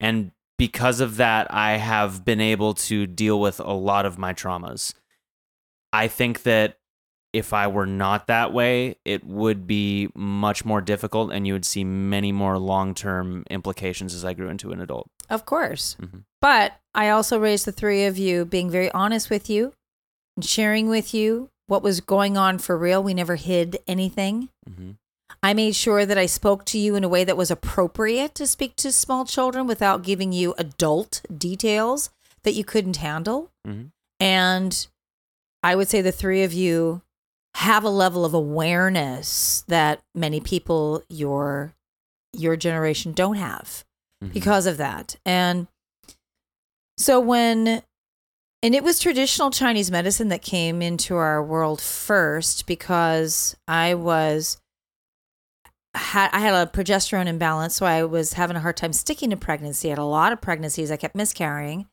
and 0.00 0.32
because 0.58 1.00
of 1.00 1.16
that, 1.16 1.52
I 1.52 1.72
have 1.78 2.24
been 2.24 2.40
able 2.40 2.74
to 2.74 3.06
deal 3.06 3.40
with 3.40 3.60
a 3.60 3.72
lot 3.72 4.06
of 4.06 4.18
my 4.18 4.32
traumas. 4.32 4.94
I 5.92 6.08
think 6.08 6.44
that 6.44 6.78
if 7.32 7.52
I 7.52 7.66
were 7.66 7.86
not 7.86 8.26
that 8.26 8.52
way, 8.52 8.96
it 9.04 9.24
would 9.24 9.66
be 9.66 10.08
much 10.14 10.64
more 10.64 10.80
difficult 10.80 11.32
and 11.32 11.46
you 11.46 11.52
would 11.54 11.64
see 11.64 11.82
many 11.84 12.30
more 12.32 12.58
long 12.58 12.94
term 12.94 13.44
implications 13.50 14.14
as 14.14 14.24
I 14.24 14.34
grew 14.34 14.48
into 14.48 14.72
an 14.72 14.80
adult. 14.80 15.08
of 15.30 15.46
course, 15.46 15.96
Mhm. 16.00 16.24
But 16.42 16.78
I 16.94 17.08
also 17.08 17.38
raised 17.38 17.64
the 17.64 17.72
three 17.72 18.04
of 18.04 18.18
you 18.18 18.44
being 18.44 18.68
very 18.68 18.90
honest 18.92 19.30
with 19.30 19.48
you 19.48 19.72
and 20.36 20.44
sharing 20.44 20.88
with 20.88 21.14
you 21.14 21.48
what 21.68 21.82
was 21.82 22.00
going 22.02 22.36
on 22.36 22.58
for 22.58 22.76
real. 22.76 23.02
We 23.02 23.14
never 23.14 23.36
hid 23.36 23.78
anything. 23.86 24.50
Mhm. 24.68 24.96
I 25.42 25.54
made 25.54 25.74
sure 25.74 26.04
that 26.04 26.18
I 26.18 26.26
spoke 26.26 26.66
to 26.66 26.78
you 26.78 26.94
in 26.96 27.04
a 27.04 27.08
way 27.08 27.24
that 27.24 27.36
was 27.36 27.50
appropriate 27.50 28.34
to 28.34 28.46
speak 28.46 28.76
to 28.76 28.92
small 28.92 29.24
children 29.24 29.66
without 29.66 30.02
giving 30.02 30.32
you 30.32 30.54
adult 30.58 31.22
details 31.34 32.10
that 32.42 32.52
you 32.52 32.64
couldn't 32.64 32.96
handle. 32.98 33.50
Mhm. 33.66 33.92
And 34.20 34.86
I 35.62 35.76
would 35.76 35.88
say 35.88 36.02
the 36.02 36.12
three 36.12 36.42
of 36.42 36.52
you 36.52 37.00
have 37.56 37.84
a 37.84 37.88
level 37.90 38.24
of 38.24 38.34
awareness 38.34 39.64
that 39.68 40.00
many 40.14 40.40
people 40.40 41.02
your 41.08 41.72
your 42.32 42.56
generation 42.56 43.12
don't 43.12 43.36
have 43.36 43.84
Mhm. 44.24 44.32
because 44.32 44.66
of 44.66 44.78
that. 44.78 45.16
And 45.26 45.68
so 46.98 47.20
when 47.20 47.82
and 48.64 48.74
it 48.76 48.84
was 48.84 49.00
traditional 49.00 49.50
Chinese 49.50 49.90
medicine 49.90 50.28
that 50.28 50.40
came 50.40 50.80
into 50.82 51.16
our 51.16 51.42
world 51.42 51.80
first 51.80 52.66
because 52.66 53.56
I 53.66 53.94
was 53.94 54.56
had 55.94 56.30
I 56.32 56.38
had 56.40 56.54
a 56.54 56.70
progesterone 56.70 57.26
imbalance, 57.26 57.74
so 57.76 57.84
I 57.84 58.04
was 58.04 58.32
having 58.34 58.56
a 58.56 58.60
hard 58.60 58.76
time 58.78 58.92
sticking 58.94 59.30
to 59.30 59.36
pregnancy. 59.36 59.88
I 59.88 59.90
had 59.90 59.98
a 59.98 60.04
lot 60.04 60.32
of 60.32 60.40
pregnancies. 60.40 60.90
I 60.90 60.96
kept 60.96 61.14
miscarrying. 61.14 61.86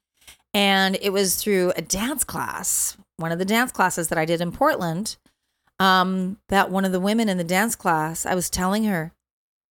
And 0.54 0.98
it 1.02 1.12
was 1.12 1.36
through 1.36 1.74
a 1.76 1.82
dance 1.82 2.24
class, 2.24 2.98
one 3.18 3.32
of 3.32 3.38
the 3.40 3.46
dance 3.46 3.72
classes 3.72 4.08
that 4.08 4.18
I 4.18 4.26
did 4.26 4.42
in 4.42 4.52
Portland, 4.52 5.18
um, 5.80 6.38
that 6.50 6.70
one 6.70 6.86
of 6.86 6.92
the 6.92 7.00
women 7.00 7.30
in 7.30 7.38
the 7.38 7.44
dance 7.44 7.76
class, 7.76 8.26
I 8.26 8.36
was 8.36 8.50
telling 8.50 8.84
her 8.84 9.14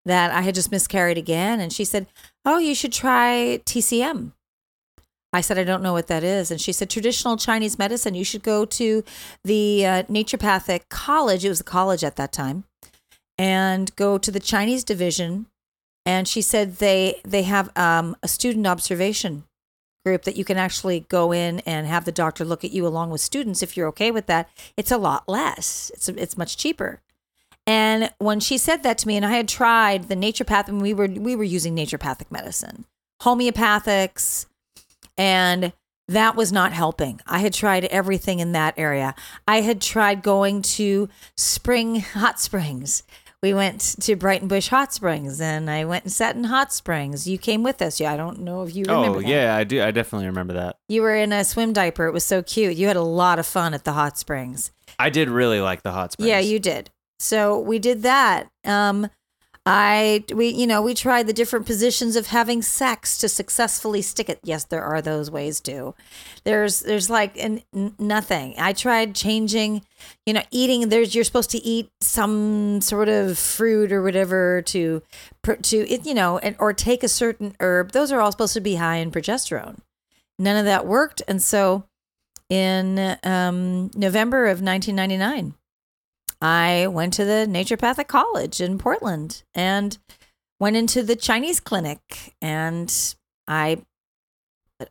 that 0.05 0.31
I 0.31 0.41
had 0.41 0.55
just 0.55 0.73
miscarried 0.73 1.19
again. 1.19 1.61
And 1.61 1.73
she 1.73 1.85
said, 1.85 2.07
Oh, 2.45 2.59
you 2.59 2.75
should 2.75 2.93
try 2.93 3.61
TCM. 3.65 4.33
I 5.33 5.43
said, 5.43 5.59
I 5.59 5.65
don't 5.65 5.83
know 5.83 5.93
what 5.93 6.07
that 6.07 6.25
is. 6.25 6.51
And 6.51 6.59
she 6.59 6.73
said, 6.73 6.89
traditional 6.89 7.37
Chinese 7.37 7.79
medicine. 7.79 8.15
You 8.15 8.25
should 8.25 8.43
go 8.43 8.65
to 8.65 9.05
the 9.45 9.85
uh, 9.85 10.03
naturopathic 10.05 10.89
college. 10.89 11.45
It 11.45 11.51
was 11.51 11.61
a 11.61 11.65
college 11.65 12.03
at 12.03 12.17
that 12.17 12.33
time 12.33 12.65
and 13.37 13.95
go 13.95 14.17
to 14.17 14.31
the 14.31 14.41
Chinese 14.41 14.85
division. 14.85 15.47
And 16.07 16.27
she 16.27 16.41
said 16.41 16.77
they 16.77 17.21
they 17.25 17.43
have 17.43 17.71
um, 17.77 18.17
a 18.23 18.29
student 18.29 18.67
observation 18.67 19.45
group 20.09 20.23
that 20.23 20.37
you 20.37 20.45
can 20.45 20.57
actually 20.57 21.01
go 21.01 21.33
in 21.33 21.61
and 21.61 21.87
have 21.87 22.05
the 22.07 22.13
doctor 22.13 22.45
look 22.45 22.65
at 22.65 22.73
you 22.73 22.87
along 22.87 23.11
with 23.11 23.21
students 23.21 23.63
if 23.63 23.77
you're 23.77 23.89
okay 23.89 24.11
with 24.11 24.27
that. 24.27 24.49
It's 24.77 24.91
a 24.91 24.97
lot 24.97 25.29
less. 25.29 25.91
It's 25.95 26.09
it's 26.09 26.39
much 26.39 26.57
cheaper. 26.57 27.01
And 27.67 28.11
when 28.19 28.41
she 28.41 28.57
said 28.57 28.83
that 28.83 28.97
to 28.99 29.09
me, 29.09 29.17
and 29.17 29.27
I 29.27 29.33
had 29.33 29.47
tried 29.47 30.09
the 30.09 30.17
naturopathic, 30.17 30.69
and 30.69 30.81
we 30.81 30.95
were 30.95 31.07
we 31.07 31.37
were 31.37 31.45
using 31.45 31.77
naturopathic 31.77 32.31
medicine, 32.31 32.87
homeopathics, 33.23 34.47
and 35.19 35.73
that 36.09 36.35
was 36.35 36.51
not 36.51 36.73
helping. 36.73 37.21
I 37.27 37.41
had 37.41 37.53
tried 37.53 37.85
everything 37.85 38.41
in 38.41 38.53
that 38.53 38.73
area. 38.79 39.15
I 39.47 39.61
had 39.61 39.83
tried 39.83 40.23
going 40.23 40.63
to 40.63 41.11
spring 41.37 42.01
hot 42.01 42.41
springs. 42.41 43.03
We 43.41 43.55
went 43.55 43.81
to 44.01 44.17
Breitenbush 44.17 44.69
Hot 44.71 44.93
Springs 44.93 45.41
and 45.41 45.71
I 45.71 45.85
went 45.85 46.05
and 46.05 46.13
sat 46.13 46.35
in 46.35 46.45
hot 46.45 46.73
springs. 46.73 47.29
You 47.29 47.39
came 47.39 47.63
with 47.63 47.81
us. 47.81 48.01
Yeah, 48.01 48.13
I 48.13 48.17
don't 48.17 48.41
know 48.41 48.65
if 48.65 48.75
you 48.75 48.85
remember. 48.85 49.19
Oh 49.19 49.21
that. 49.21 49.29
yeah, 49.29 49.55
I 49.55 49.63
do. 49.63 49.81
I 49.81 49.93
definitely 49.93 50.27
remember 50.27 50.55
that. 50.55 50.77
You 50.89 51.03
were 51.03 51.15
in 51.15 51.33
a 51.33 51.45
swim 51.45 51.73
diaper. 51.73 52.07
It 52.07 52.13
was 52.13 52.25
so 52.25 52.43
cute. 52.43 52.77
You 52.77 52.89
had 52.89 52.97
a 52.97 53.03
lot 53.03 53.39
of 53.39 53.47
fun 53.47 53.75
at 53.75 53.85
the 53.85 53.93
hot 53.93 54.19
springs. 54.19 54.73
I 54.99 55.11
did 55.11 55.29
really 55.29 55.61
like 55.61 55.85
the 55.85 55.93
hot 55.93 56.13
springs. 56.13 56.29
Yeah, 56.29 56.41
you 56.41 56.59
did. 56.59 56.91
So 57.21 57.59
we 57.61 57.79
did 57.79 58.03
that. 58.03 58.49
Um, 58.65 59.09
I 59.71 60.25
we 60.35 60.49
you 60.49 60.67
know 60.67 60.81
we 60.81 60.95
tried 60.95 61.27
the 61.27 61.35
different 61.35 61.67
positions 61.67 62.17
of 62.17 62.29
having 62.29 62.63
sex 62.63 63.19
to 63.19 63.29
successfully 63.29 64.01
stick 64.01 64.31
it. 64.31 64.41
Yes, 64.43 64.65
there 64.65 64.83
are 64.83 65.03
those 65.03 65.31
ways 65.31 65.61
too. 65.61 65.95
There's 66.45 66.81
there's 66.81 67.11
like 67.11 67.37
n- 67.37 67.63
nothing. 67.99 68.55
I 68.57 68.73
tried 68.73 69.15
changing, 69.15 69.83
you 70.25 70.33
know, 70.33 70.43
eating. 70.51 70.89
There's 70.89 71.15
you're 71.15 71.23
supposed 71.23 71.51
to 71.51 71.59
eat 71.59 71.91
some 72.01 72.81
sort 72.81 73.11
of 73.11 73.39
fruit 73.39 73.93
or 73.93 74.03
whatever 74.03 74.63
to 74.63 75.03
to 75.45 75.77
it, 75.77 76.07
you 76.07 76.15
know, 76.15 76.39
and, 76.39 76.57
or 76.59 76.73
take 76.73 77.03
a 77.03 77.09
certain 77.09 77.55
herb. 77.61 77.93
Those 77.93 78.11
are 78.11 78.23
all 78.23 78.33
supposed 78.33 78.55
to 78.55 78.63
be 78.63 78.77
high 78.77 78.97
in 78.97 79.11
progesterone. 79.11 79.81
None 80.39 80.57
of 80.57 80.65
that 80.65 80.87
worked, 80.87 81.21
and 81.29 81.43
so 81.43 81.85
in 82.49 83.19
um, 83.23 83.91
November 83.95 84.47
of 84.47 84.63
1999. 84.63 85.58
I 86.41 86.87
went 86.87 87.15
to 87.15 87.25
the 87.25 87.47
naturopathic 87.49 88.07
college 88.07 88.61
in 88.61 88.79
Portland 88.79 89.43
and 89.55 89.99
went 90.61 90.77
into 90.77 91.03
the 91.03 91.17
Chinese 91.17 91.61
clinic 91.61 92.35
and 92.41 92.93
I 93.47 93.83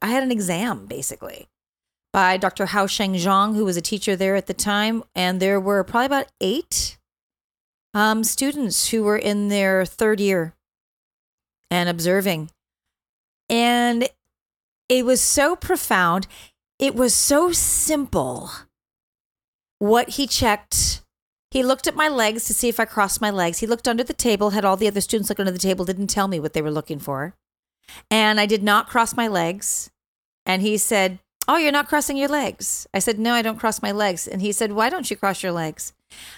I 0.01 0.07
had 0.07 0.23
an 0.23 0.31
exam 0.31 0.85
basically 0.85 1.47
by 2.11 2.37
Dr. 2.37 2.67
Hao 2.67 2.87
Sheng 2.87 3.13
Zhang, 3.13 3.55
who 3.55 3.63
was 3.63 3.77
a 3.77 3.81
teacher 3.81 4.15
there 4.15 4.35
at 4.35 4.47
the 4.47 4.53
time, 4.53 5.03
and 5.15 5.39
there 5.39 5.59
were 5.59 5.83
probably 5.83 6.07
about 6.07 6.31
eight 6.41 6.97
um, 7.93 8.23
students 8.23 8.89
who 8.89 9.03
were 9.03 9.17
in 9.17 9.49
their 9.49 9.85
third 9.85 10.19
year 10.19 10.53
and 11.69 11.87
observing. 11.87 12.49
And 13.49 14.09
it 14.89 15.05
was 15.05 15.21
so 15.21 15.55
profound. 15.55 16.27
It 16.79 16.95
was 16.95 17.13
so 17.13 17.51
simple. 17.51 18.51
What 19.79 20.09
he 20.11 20.27
checked 20.27 21.03
he 21.57 21.63
looked 21.63 21.87
at 21.87 21.95
my 21.95 22.07
legs 22.07 22.45
to 22.45 22.53
see 22.53 22.69
if 22.69 22.79
I 22.79 22.85
crossed 22.85 23.19
my 23.19 23.31
legs. 23.31 23.57
He 23.57 23.65
looked 23.65 23.87
under 23.87 24.03
the 24.03 24.13
table, 24.13 24.51
had 24.51 24.63
all 24.63 24.77
the 24.77 24.85
other 24.85 25.01
students 25.01 25.27
look 25.27 25.39
under 25.39 25.51
the 25.51 25.57
table, 25.57 25.85
didn't 25.85 26.05
tell 26.05 26.27
me 26.27 26.39
what 26.39 26.53
they 26.53 26.61
were 26.61 26.69
looking 26.69 26.99
for. 26.99 27.33
And 28.11 28.39
I 28.39 28.45
did 28.45 28.61
not 28.61 28.87
cross 28.87 29.17
my 29.17 29.27
legs. 29.27 29.89
And 30.45 30.61
he 30.61 30.77
said, 30.77 31.17
Oh, 31.47 31.57
you're 31.57 31.71
not 31.71 31.87
crossing 31.87 32.15
your 32.15 32.27
legs. 32.27 32.85
I 32.93 32.99
said, 32.99 33.17
No, 33.17 33.33
I 33.33 33.41
don't 33.41 33.57
cross 33.57 33.81
my 33.81 33.91
legs. 33.91 34.27
And 34.27 34.39
he 34.39 34.51
said, 34.51 34.73
Why 34.73 34.91
don't 34.91 35.09
you 35.09 35.17
cross 35.17 35.41
your 35.41 35.51
legs? 35.51 35.93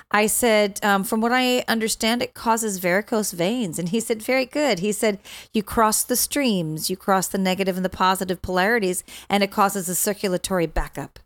I 0.10 0.28
said, 0.28 0.80
um, 0.84 1.04
From 1.04 1.20
what 1.20 1.34
I 1.34 1.66
understand, 1.68 2.22
it 2.22 2.34
causes 2.34 2.78
varicose 2.78 3.34
veins. 3.34 3.78
And 3.78 3.90
he 3.90 4.00
said, 4.00 4.22
Very 4.22 4.46
good. 4.46 4.80
He 4.80 4.94
said, 4.94 5.20
You 5.52 5.64
cross 5.64 6.02
the 6.02 6.16
streams, 6.16 6.90
you 6.90 6.96
cross 6.96 7.28
the 7.28 7.38
negative 7.38 7.76
and 7.76 7.84
the 7.84 7.90
positive 7.90 8.42
polarities, 8.42 9.04
and 9.28 9.44
it 9.44 9.52
causes 9.52 9.90
a 9.90 9.96
circulatory 9.96 10.66
backup. 10.66 11.20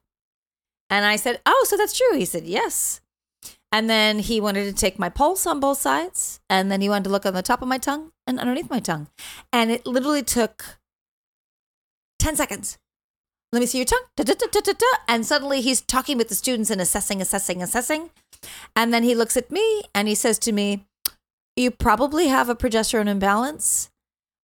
And 0.89 1.05
I 1.05 1.15
said, 1.15 1.41
Oh, 1.45 1.63
so 1.69 1.77
that's 1.77 1.95
true. 1.95 2.17
He 2.17 2.25
said, 2.25 2.45
Yes. 2.45 3.01
And 3.73 3.89
then 3.89 4.19
he 4.19 4.39
wanted 4.39 4.65
to 4.65 4.73
take 4.73 4.99
my 4.99 5.09
pulse 5.09 5.47
on 5.47 5.59
both 5.59 5.79
sides. 5.79 6.39
And 6.47 6.71
then 6.71 6.79
he 6.79 6.89
wanted 6.89 7.05
to 7.05 7.09
look 7.09 7.25
on 7.25 7.33
the 7.33 7.41
top 7.41 7.63
of 7.63 7.67
my 7.67 7.79
tongue 7.79 8.11
and 8.27 8.39
underneath 8.39 8.69
my 8.69 8.79
tongue. 8.79 9.07
And 9.51 9.71
it 9.71 9.87
literally 9.87 10.21
took 10.21 10.77
10 12.19 12.35
seconds. 12.35 12.77
Let 13.51 13.59
me 13.59 13.65
see 13.65 13.79
your 13.79 13.85
tongue. 13.85 14.03
Da, 14.15 14.23
da, 14.25 14.35
da. 14.61 14.85
And 15.07 15.25
suddenly 15.25 15.61
he's 15.61 15.81
talking 15.81 16.19
with 16.19 16.29
the 16.29 16.35
students 16.35 16.69
and 16.69 16.79
assessing, 16.79 17.19
assessing, 17.19 17.63
assessing. 17.63 18.11
And 18.75 18.93
then 18.93 19.01
he 19.01 19.15
looks 19.15 19.35
at 19.35 19.49
me 19.49 19.81
and 19.95 20.07
he 20.07 20.15
says 20.15 20.37
to 20.39 20.51
me, 20.51 20.85
You 21.55 21.71
probably 21.71 22.27
have 22.27 22.49
a 22.49 22.55
progesterone 22.55 23.07
imbalance, 23.07 23.89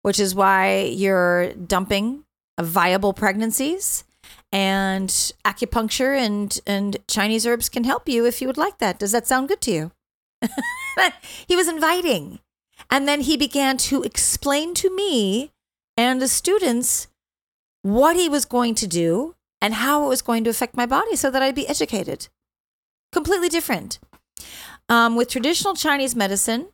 which 0.01 0.19
is 0.19 0.33
why 0.33 0.81
you're 0.81 1.53
dumping 1.53 2.23
viable 2.59 3.13
pregnancies 3.13 4.03
and 4.51 5.09
acupuncture 5.45 6.17
and 6.17 6.59
and 6.65 6.97
Chinese 7.07 7.45
herbs 7.45 7.69
can 7.69 7.83
help 7.83 8.09
you 8.09 8.25
if 8.25 8.41
you 8.41 8.47
would 8.47 8.57
like 8.57 8.79
that. 8.79 8.99
Does 8.99 9.11
that 9.11 9.27
sound 9.27 9.47
good 9.47 9.61
to 9.61 9.71
you? 9.71 9.91
he 11.47 11.55
was 11.55 11.67
inviting. 11.67 12.39
And 12.89 13.07
then 13.07 13.21
he 13.21 13.37
began 13.37 13.77
to 13.77 14.03
explain 14.03 14.73
to 14.75 14.95
me 14.95 15.51
and 15.97 16.21
the 16.21 16.27
students 16.27 17.07
what 17.81 18.15
he 18.15 18.29
was 18.29 18.45
going 18.45 18.73
to 18.75 18.87
do 18.87 19.35
and 19.61 19.75
how 19.75 20.05
it 20.05 20.09
was 20.09 20.21
going 20.21 20.43
to 20.45 20.49
affect 20.49 20.75
my 20.75 20.85
body 20.85 21.15
so 21.15 21.29
that 21.29 21.43
I'd 21.43 21.55
be 21.55 21.67
educated. 21.67 22.29
Completely 23.11 23.49
different. 23.49 23.99
Um, 24.87 25.15
with 25.15 25.29
traditional 25.29 25.75
Chinese 25.75 26.15
medicine, 26.15 26.69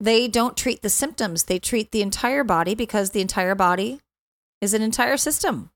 they 0.00 0.28
don't 0.28 0.56
treat 0.56 0.82
the 0.82 0.90
symptoms, 0.90 1.44
they 1.44 1.58
treat 1.58 1.92
the 1.92 2.02
entire 2.02 2.44
body 2.44 2.74
because 2.74 3.10
the 3.10 3.20
entire 3.20 3.54
body 3.54 4.00
is 4.60 4.74
an 4.74 4.82
entire 4.82 5.16
system 5.16 5.70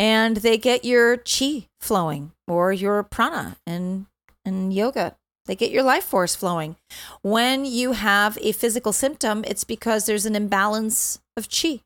and 0.00 0.38
they 0.38 0.56
get 0.56 0.82
your 0.82 1.18
chi 1.18 1.66
flowing 1.78 2.32
or 2.48 2.72
your 2.72 3.02
prana 3.04 3.58
and 3.66 4.06
and 4.44 4.72
yoga. 4.72 5.14
They 5.44 5.54
get 5.54 5.70
your 5.70 5.82
life 5.82 6.04
force 6.04 6.34
flowing. 6.34 6.76
When 7.22 7.64
you 7.64 7.92
have 7.92 8.38
a 8.40 8.52
physical 8.52 8.92
symptom 8.92 9.44
it's 9.46 9.62
because 9.62 10.06
there's 10.06 10.26
an 10.26 10.34
imbalance 10.34 11.20
of 11.36 11.48
chi 11.50 11.80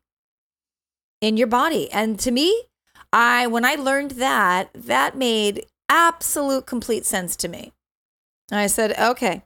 in 1.21 1.35
your 1.37 1.47
body. 1.47 1.91
And 1.91 2.17
to 2.19 2.31
me 2.31 2.63
i 3.11 3.45
when 3.45 3.65
i 3.65 3.75
learned 3.75 4.11
that 4.11 4.69
that 4.73 5.17
made 5.17 5.65
absolute 5.89 6.65
complete 6.65 7.05
sense 7.05 7.35
to 7.35 7.49
me. 7.49 7.73
I 8.51 8.67
said 8.67 8.97
okay. 8.97 9.43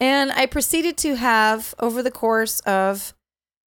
And 0.00 0.32
i 0.32 0.46
proceeded 0.46 0.96
to 0.98 1.14
have 1.14 1.74
over 1.78 2.02
the 2.02 2.10
course 2.10 2.58
of 2.60 3.14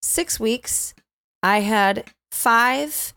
6 0.03 0.41
weeks 0.41 0.93
i 1.41 1.61
had 1.61 2.05
5 2.33 3.13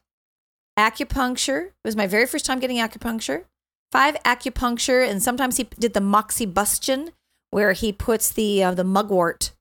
acupuncture. 0.77 1.67
It 1.67 1.73
was 1.85 1.95
my 1.95 2.07
very 2.07 2.25
first 2.27 2.45
time 2.45 2.59
getting 2.59 2.77
acupuncture. 2.77 3.43
Five 3.91 4.15
acupuncture, 4.23 5.07
and 5.09 5.23
sometimes 5.23 5.57
he 5.57 5.63
did 5.79 5.93
the 5.93 5.99
moxibustion, 6.01 7.11
where 7.51 7.71
he 7.73 7.91
puts 7.93 8.29
the 8.31 8.63
uh, 8.63 8.73
the 8.73 8.83
mugwort 8.83 9.53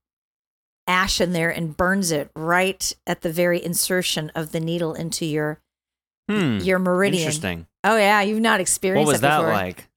ash 0.88 1.20
in 1.20 1.32
there 1.32 1.50
and 1.50 1.76
burns 1.76 2.10
it 2.12 2.30
right 2.36 2.92
at 3.06 3.22
the 3.22 3.30
very 3.32 3.64
insertion 3.64 4.30
of 4.34 4.52
the 4.52 4.60
needle 4.60 4.94
into 4.94 5.24
your 5.26 5.60
Hmm. 6.28 6.58
your 6.58 6.80
meridian. 6.80 7.22
Interesting. 7.22 7.66
Oh 7.84 7.96
yeah, 7.96 8.20
you've 8.20 8.40
not 8.40 8.58
experienced 8.60 9.06
What 9.06 9.12
was 9.12 9.20
that 9.20 9.28
that 9.28 9.38
before. 9.42 9.52
like? 9.52 9.88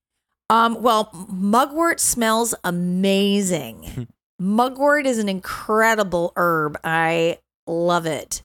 Um, 0.52 0.82
well, 0.84 1.10
mugwort 1.28 2.00
smells 2.00 2.54
amazing. 2.64 4.08
mugwort 4.40 5.06
is 5.08 5.18
an 5.18 5.28
incredible 5.30 6.32
herb. 6.36 6.78
I 6.84 7.40
love 7.68 8.06
it. 8.06 8.44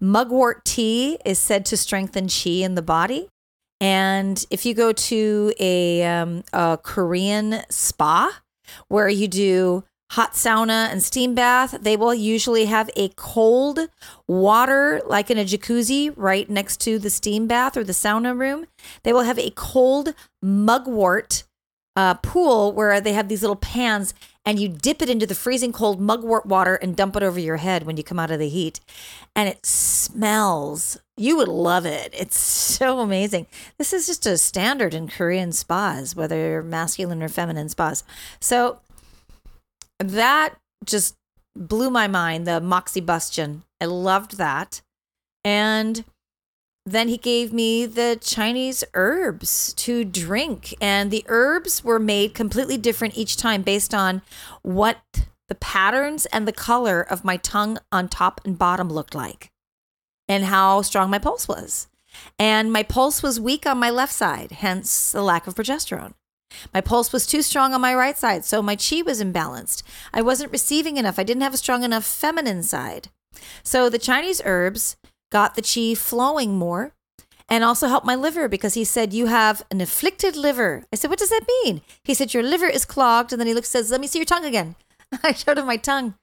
Mugwort 0.00 0.64
tea 0.64 1.18
is 1.24 1.38
said 1.38 1.64
to 1.66 1.76
strengthen 1.76 2.28
chi 2.28 2.50
in 2.50 2.74
the 2.74 2.82
body. 2.82 3.28
And 3.80 4.44
if 4.50 4.64
you 4.64 4.74
go 4.74 4.92
to 4.92 5.52
a, 5.58 6.04
um, 6.04 6.44
a 6.52 6.78
Korean 6.82 7.62
spa 7.68 8.40
where 8.88 9.08
you 9.08 9.28
do 9.28 9.84
hot 10.12 10.32
sauna 10.32 10.90
and 10.90 11.02
steam 11.02 11.34
bath, 11.34 11.78
they 11.80 11.96
will 11.96 12.14
usually 12.14 12.66
have 12.66 12.88
a 12.96 13.08
cold 13.16 13.80
water, 14.28 15.02
like 15.06 15.30
in 15.30 15.38
a 15.38 15.44
jacuzzi, 15.44 16.12
right 16.16 16.48
next 16.48 16.80
to 16.80 16.98
the 16.98 17.10
steam 17.10 17.46
bath 17.46 17.76
or 17.76 17.84
the 17.84 17.92
sauna 17.92 18.38
room. 18.38 18.66
They 19.02 19.12
will 19.12 19.22
have 19.22 19.38
a 19.38 19.50
cold 19.50 20.14
mugwort 20.42 21.44
uh, 21.96 22.14
pool 22.14 22.72
where 22.72 23.00
they 23.00 23.14
have 23.14 23.28
these 23.28 23.42
little 23.42 23.56
pans 23.56 24.14
and 24.46 24.60
you 24.60 24.68
dip 24.68 25.02
it 25.02 25.10
into 25.10 25.26
the 25.26 25.34
freezing 25.34 25.72
cold 25.72 26.00
mugwort 26.00 26.46
water 26.46 26.76
and 26.76 26.96
dump 26.96 27.16
it 27.16 27.22
over 27.24 27.40
your 27.40 27.56
head 27.56 27.82
when 27.82 27.96
you 27.96 28.04
come 28.04 28.20
out 28.20 28.30
of 28.30 28.38
the 28.38 28.48
heat. 28.48 28.78
And 29.34 29.48
it 29.48 29.66
smells. 29.66 30.98
You 31.16 31.36
would 31.36 31.48
love 31.48 31.84
it. 31.84 32.14
It's 32.16 32.38
so 32.76 33.00
amazing. 33.00 33.48
This 33.76 33.92
is 33.92 34.06
just 34.06 34.24
a 34.24 34.38
standard 34.38 34.94
in 34.94 35.08
Korean 35.08 35.50
spas, 35.50 36.14
whether 36.14 36.62
masculine 36.62 37.22
or 37.22 37.28
feminine 37.28 37.68
spas. 37.68 38.04
So 38.40 38.78
that 39.98 40.54
just 40.84 41.16
blew 41.56 41.90
my 41.90 42.06
mind, 42.06 42.46
the 42.46 42.60
moxibustion. 42.60 43.62
I 43.80 43.86
loved 43.86 44.36
that. 44.36 44.80
And 45.44 46.04
then 46.86 47.08
he 47.08 47.16
gave 47.16 47.52
me 47.52 47.84
the 47.84 48.16
Chinese 48.20 48.84
herbs 48.94 49.74
to 49.74 50.04
drink. 50.04 50.72
And 50.80 51.10
the 51.10 51.24
herbs 51.26 51.82
were 51.82 51.98
made 51.98 52.32
completely 52.32 52.78
different 52.78 53.18
each 53.18 53.36
time 53.36 53.62
based 53.62 53.92
on 53.92 54.22
what 54.62 54.98
the 55.48 55.56
patterns 55.56 56.26
and 56.26 56.46
the 56.46 56.52
color 56.52 57.02
of 57.02 57.24
my 57.24 57.36
tongue 57.38 57.78
on 57.90 58.08
top 58.08 58.40
and 58.44 58.56
bottom 58.56 58.88
looked 58.88 59.14
like 59.14 59.50
and 60.28 60.44
how 60.44 60.82
strong 60.82 61.10
my 61.10 61.18
pulse 61.18 61.48
was. 61.48 61.88
And 62.38 62.72
my 62.72 62.82
pulse 62.82 63.22
was 63.22 63.40
weak 63.40 63.66
on 63.66 63.78
my 63.78 63.90
left 63.90 64.12
side, 64.12 64.52
hence 64.52 65.12
the 65.12 65.22
lack 65.22 65.46
of 65.46 65.54
progesterone. 65.54 66.14
My 66.72 66.80
pulse 66.80 67.12
was 67.12 67.26
too 67.26 67.42
strong 67.42 67.74
on 67.74 67.80
my 67.80 67.94
right 67.94 68.16
side, 68.16 68.44
so 68.44 68.62
my 68.62 68.76
chi 68.76 69.02
was 69.02 69.22
imbalanced. 69.22 69.82
I 70.14 70.22
wasn't 70.22 70.52
receiving 70.52 70.96
enough. 70.96 71.18
I 71.18 71.24
didn't 71.24 71.42
have 71.42 71.54
a 71.54 71.58
strong 71.58 71.82
enough 71.82 72.04
feminine 72.04 72.62
side. 72.62 73.08
So 73.62 73.90
the 73.90 73.98
Chinese 73.98 74.40
herbs 74.44 74.96
got 75.30 75.54
the 75.54 75.62
chi 75.62 75.94
flowing 75.94 76.56
more 76.56 76.92
and 77.48 77.62
also 77.62 77.88
helped 77.88 78.06
my 78.06 78.14
liver 78.14 78.48
because 78.48 78.74
he 78.74 78.84
said, 78.84 79.12
You 79.12 79.26
have 79.26 79.62
an 79.70 79.80
afflicted 79.80 80.36
liver. 80.36 80.84
I 80.92 80.96
said, 80.96 81.10
What 81.10 81.18
does 81.18 81.30
that 81.30 81.46
mean? 81.64 81.82
He 82.04 82.14
said, 82.14 82.34
Your 82.34 82.42
liver 82.42 82.66
is 82.66 82.84
clogged. 82.84 83.32
And 83.32 83.40
then 83.40 83.46
he 83.46 83.54
looks 83.54 83.68
says, 83.68 83.90
Let 83.90 84.00
me 84.00 84.06
see 84.06 84.18
your 84.18 84.26
tongue 84.26 84.44
again. 84.44 84.76
I 85.22 85.32
showed 85.32 85.58
him 85.58 85.66
my 85.66 85.76
tongue. 85.76 86.14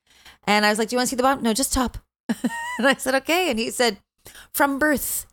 And 0.45 0.65
I 0.65 0.69
was 0.69 0.79
like, 0.79 0.89
Do 0.89 0.95
you 0.95 0.97
want 0.97 1.07
to 1.07 1.09
see 1.11 1.15
the 1.15 1.23
bottom? 1.23 1.43
No, 1.43 1.53
just 1.53 1.73
top. 1.73 1.97
and 2.29 2.87
I 2.87 2.95
said, 2.95 3.15
Okay. 3.15 3.49
And 3.49 3.59
he 3.59 3.69
said, 3.69 3.99
From 4.53 4.79
birth. 4.79 5.25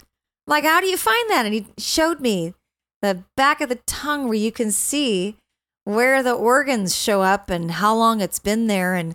Like, 0.47 0.65
how 0.65 0.81
do 0.81 0.87
you 0.87 0.97
find 0.97 1.31
that? 1.31 1.47
And 1.47 1.55
he 1.55 1.67
showed 1.79 2.21
me 2.21 2.55
the 3.03 3.25
back 3.37 3.61
of 3.61 3.69
the 3.69 3.81
tongue 3.87 4.25
where 4.25 4.35
you 4.35 4.51
can 4.51 4.71
see 4.71 5.37
where 5.85 6.23
the 6.23 6.33
organs 6.33 6.97
show 6.97 7.23
up 7.23 7.51
and 7.51 7.71
how 7.73 7.95
long 7.95 8.21
it's 8.21 8.39
been 8.39 8.67
there. 8.67 8.95
And 8.95 9.15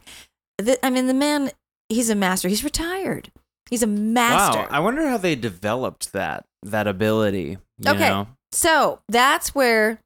the, 0.58 0.84
I 0.86 0.90
mean, 0.90 1.08
the 1.08 1.14
man, 1.14 1.52
he's 1.90 2.10
a 2.10 2.16
master. 2.16 2.48
He's 2.48 2.64
retired. 2.64 3.32
He's 3.70 3.84
a 3.84 3.88
master. 3.88 4.60
Wow. 4.60 4.68
I 4.70 4.80
wonder 4.80 5.08
how 5.08 5.18
they 5.18 5.36
developed 5.36 6.14
that 6.14 6.46
that 6.64 6.88
ability. 6.88 7.58
You 7.80 7.92
Okay. 7.92 8.10
Know? 8.10 8.28
So 8.52 9.00
that's 9.10 9.54
where 9.54 10.00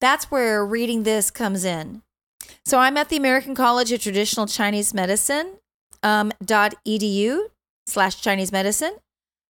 that's 0.00 0.30
where 0.30 0.64
reading 0.64 1.02
this 1.02 1.30
comes 1.30 1.64
in. 1.64 2.02
So 2.64 2.78
I'm 2.78 2.96
at 2.96 3.08
the 3.08 3.16
American 3.16 3.54
College 3.54 3.92
of 3.92 4.00
Traditional 4.00 4.46
Chinese 4.46 4.94
Medicine 4.94 5.54
um, 6.02 6.32
dot 6.44 6.74
edu 6.86 7.48
slash 7.86 8.20
Chinese 8.20 8.52
medicine 8.52 8.96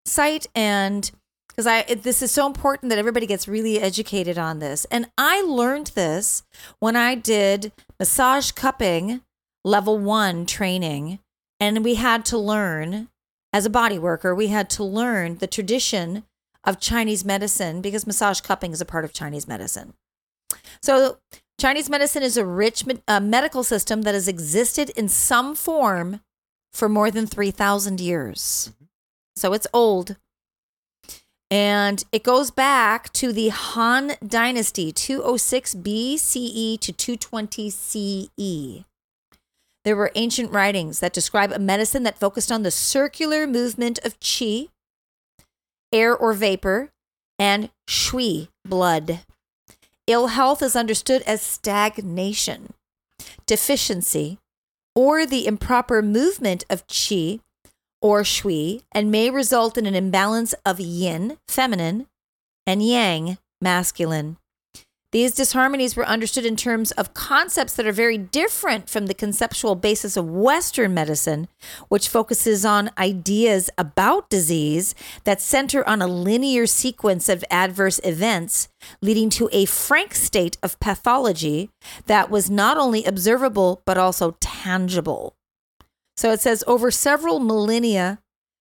site 0.07 0.47
and 0.55 1.11
because 1.49 1.67
I 1.67 1.81
it, 1.89 2.03
this 2.05 2.23
is 2.23 2.31
so 2.31 2.47
important 2.47 2.91
that 2.91 2.99
everybody 2.99 3.27
gets 3.27 3.49
really 3.49 3.81
educated 3.81 4.39
on 4.39 4.61
this. 4.61 4.85
And 4.93 5.11
I 5.19 5.43
learned 5.43 5.89
this 5.89 6.45
when 6.79 6.95
I 6.95 7.17
did 7.17 7.73
massage 7.99 8.53
cupping 8.53 9.23
level 9.65 9.99
one 9.99 10.47
training, 10.47 11.19
and 11.59 11.85
we 11.85 11.97
had 11.97 12.25
to 12.27 12.39
learn 12.39 13.09
as 13.53 13.67
a 13.67 13.71
body 13.71 13.99
worker, 13.99 14.35
we 14.35 14.49
had 14.49 14.69
to 14.71 14.85
learn 14.85 15.37
the 15.37 15.47
tradition 15.47 16.25
of 16.65 16.81
Chinese 16.81 17.25
medicine 17.25 17.81
because 17.81 18.07
massage 18.07 18.41
cupping 18.41 18.73
is 18.73 18.81
a 18.81 18.85
part 18.85 19.05
of 19.05 19.13
Chinese 19.13 19.49
medicine. 19.49 19.95
So, 20.83 21.19
Chinese 21.61 21.91
medicine 21.91 22.23
is 22.23 22.37
a 22.37 22.47
rich 22.47 22.85
uh, 23.09 23.21
medical 23.21 23.65
system 23.65 24.03
that 24.03 24.15
has 24.15 24.29
existed 24.29 24.91
in 24.91 25.09
some 25.09 25.55
form 25.55 26.21
for 26.73 26.89
more 26.89 27.11
than 27.11 27.27
3,000 27.27 28.01
years. 28.01 28.73
So, 29.35 29.53
it's 29.53 29.67
old. 29.73 30.17
And 31.51 32.05
it 32.13 32.23
goes 32.23 32.51
back 32.51 33.13
to 33.15 33.33
the 33.33 33.49
Han 33.49 34.13
Dynasty, 34.25 34.93
206 34.93 35.77
BCE 35.77 36.79
to 36.81 36.93
220 36.93 37.71
CE. 37.71 38.85
There 39.89 39.97
were 39.97 40.13
ancient 40.17 40.53
writings 40.53 41.01
that 41.01 41.15
describe 41.15 41.51
a 41.51 41.59
medicine 41.59 42.03
that 42.03 42.19
focused 42.19 42.53
on 42.53 42.63
the 42.63 42.71
circular 42.71 43.47
movement 43.47 43.99
of 44.05 44.21
qi 44.21 44.69
air 45.91 46.15
or 46.15 46.35
vapor, 46.35 46.91
and 47.39 47.71
xue, 47.89 48.49
blood. 48.67 49.21
Ill 50.07 50.27
health 50.27 50.61
is 50.61 50.77
understood 50.77 51.23
as 51.23 51.41
stagnation, 51.41 52.75
deficiency, 53.47 54.37
or 54.95 55.25
the 55.25 55.47
improper 55.47 56.03
movement 56.03 56.67
of 56.69 56.87
qi 56.87 57.41
or 58.03 58.25
xue, 58.25 58.83
and 58.93 59.11
may 59.11 59.31
result 59.31 59.79
in 59.79 59.87
an 59.87 59.95
imbalance 59.95 60.53
of 60.67 60.79
yin, 60.79 61.39
feminine, 61.49 62.07
and 62.67 62.87
yang, 62.87 63.39
masculine. 63.63 64.37
These 65.11 65.35
disharmonies 65.35 65.97
were 65.97 66.07
understood 66.07 66.45
in 66.45 66.55
terms 66.55 66.91
of 66.91 67.15
concepts 67.15 67.73
that 67.75 67.87
are 67.87 67.93
very 67.93 68.19
different 68.19 68.91
from 68.91 69.07
the 69.07 69.15
conceptual 69.15 69.75
basis 69.75 70.19
of 70.19 70.29
Western 70.29 70.93
medicine, 70.93 71.49
which 71.89 72.11
focuses 72.11 72.67
on 72.67 72.91
ideas 72.99 73.71
about 73.79 74.29
disease 74.29 74.95
that 75.25 75.41
center 75.41 75.87
on 75.89 76.03
a 76.03 76.07
linear 76.07 76.67
sequence 76.67 77.31
of 77.31 77.43
adverse 77.51 77.99
events, 78.05 78.69
leading 79.01 79.31
to 79.31 79.49
a 79.51 79.65
frank 79.65 80.15
state 80.15 80.59
of 80.63 80.79
pathology 80.79 81.71
that 82.05 82.31
was 82.31 82.51
not 82.51 82.77
only 82.77 83.07
observable, 83.07 83.81
but 83.87 83.97
also 83.97 84.37
tangible. 84.41 85.35
So 86.19 86.33
it 86.33 86.43
says 86.43 86.63
over 86.67 86.91
several 86.91 87.41
millennia, 87.41 88.19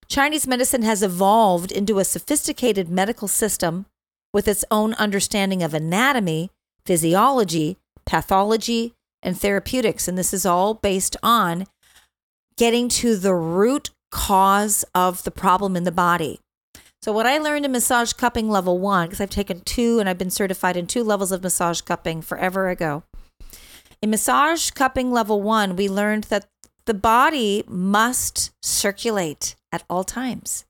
Chinese 0.07 0.47
medicine 0.47 0.83
has 0.83 1.03
evolved 1.03 1.73
into 1.73 1.99
a 1.99 2.05
sophisticated 2.05 2.87
medical 2.87 3.27
system 3.27 3.85
with 4.33 4.47
its 4.47 4.65
own 4.69 4.93
understanding 4.95 5.63
of 5.63 5.73
anatomy, 5.73 6.51
physiology, 6.85 7.77
pathology, 8.05 8.93
and 9.21 9.39
therapeutics. 9.39 10.07
And 10.07 10.17
this 10.17 10.33
is 10.33 10.45
all 10.45 10.73
based 10.73 11.17
on 11.21 11.65
getting 12.57 12.89
to 12.89 13.15
the 13.15 13.33
root 13.33 13.91
cause 14.11 14.85
of 14.95 15.23
the 15.23 15.31
problem 15.31 15.75
in 15.75 15.83
the 15.83 15.91
body. 15.91 16.39
So, 17.01 17.11
what 17.11 17.27
I 17.27 17.37
learned 17.37 17.65
in 17.65 17.71
massage 17.71 18.13
cupping 18.13 18.49
level 18.49 18.79
one, 18.79 19.07
because 19.07 19.21
I've 19.21 19.29
taken 19.29 19.61
two 19.61 19.99
and 19.99 20.09
I've 20.09 20.17
been 20.17 20.31
certified 20.31 20.75
in 20.75 20.87
two 20.87 21.03
levels 21.03 21.31
of 21.31 21.43
massage 21.43 21.81
cupping 21.81 22.21
forever 22.21 22.69
ago. 22.69 23.03
In 24.01 24.09
massage 24.09 24.71
cupping 24.71 25.11
level 25.11 25.41
one, 25.41 25.75
we 25.75 25.87
learned 25.87 26.25
that 26.25 26.47
the 26.85 26.93
body 26.93 27.63
must 27.67 28.51
circulate 28.63 29.55
at 29.71 29.83
all 29.89 30.03
times. 30.03 30.65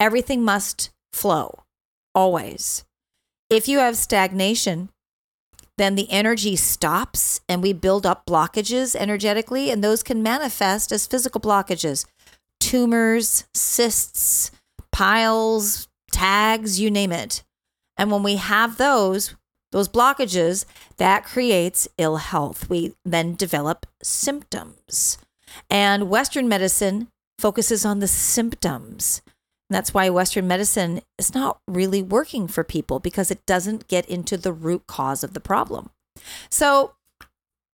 Everything 0.00 0.42
must 0.44 0.90
flow, 1.12 1.64
always. 2.14 2.85
If 3.48 3.68
you 3.68 3.78
have 3.78 3.96
stagnation, 3.96 4.88
then 5.78 5.94
the 5.94 6.10
energy 6.10 6.56
stops 6.56 7.40
and 7.48 7.62
we 7.62 7.72
build 7.72 8.04
up 8.04 8.26
blockages 8.26 8.96
energetically, 8.96 9.70
and 9.70 9.84
those 9.84 10.02
can 10.02 10.22
manifest 10.22 10.90
as 10.90 11.06
physical 11.06 11.40
blockages 11.40 12.06
tumors, 12.58 13.44
cysts, 13.54 14.50
piles, 14.90 15.86
tags, 16.10 16.80
you 16.80 16.90
name 16.90 17.12
it. 17.12 17.44
And 17.96 18.10
when 18.10 18.22
we 18.22 18.36
have 18.36 18.78
those, 18.78 19.36
those 19.70 19.88
blockages, 19.88 20.64
that 20.96 21.24
creates 21.24 21.86
ill 21.98 22.16
health. 22.16 22.68
We 22.68 22.94
then 23.04 23.36
develop 23.36 23.86
symptoms. 24.02 25.18
And 25.70 26.10
Western 26.10 26.48
medicine 26.48 27.08
focuses 27.38 27.84
on 27.84 28.00
the 28.00 28.08
symptoms. 28.08 29.22
And 29.68 29.76
that's 29.76 29.92
why 29.92 30.08
Western 30.10 30.46
medicine 30.46 31.00
is 31.18 31.34
not 31.34 31.58
really 31.66 32.02
working 32.02 32.46
for 32.46 32.62
people 32.62 33.00
because 33.00 33.30
it 33.30 33.44
doesn't 33.46 33.88
get 33.88 34.06
into 34.06 34.36
the 34.36 34.52
root 34.52 34.86
cause 34.86 35.24
of 35.24 35.34
the 35.34 35.40
problem. 35.40 35.90
So 36.48 36.92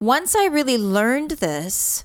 once 0.00 0.34
I 0.34 0.46
really 0.46 0.78
learned 0.78 1.32
this, 1.32 2.04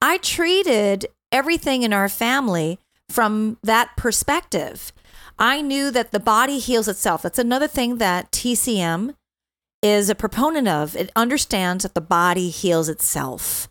I 0.00 0.18
treated 0.18 1.06
everything 1.30 1.82
in 1.82 1.92
our 1.92 2.08
family 2.08 2.78
from 3.08 3.58
that 3.62 3.96
perspective. 3.96 4.92
I 5.38 5.60
knew 5.60 5.90
that 5.90 6.12
the 6.12 6.20
body 6.20 6.58
heals 6.58 6.88
itself. 6.88 7.22
That's 7.22 7.38
another 7.38 7.68
thing 7.68 7.98
that 7.98 8.32
TCM 8.32 9.14
is 9.82 10.08
a 10.08 10.14
proponent 10.14 10.68
of. 10.68 10.96
It 10.96 11.10
understands 11.14 11.82
that 11.82 11.94
the 11.94 12.00
body 12.00 12.48
heals 12.48 12.88
itself. 12.88 13.68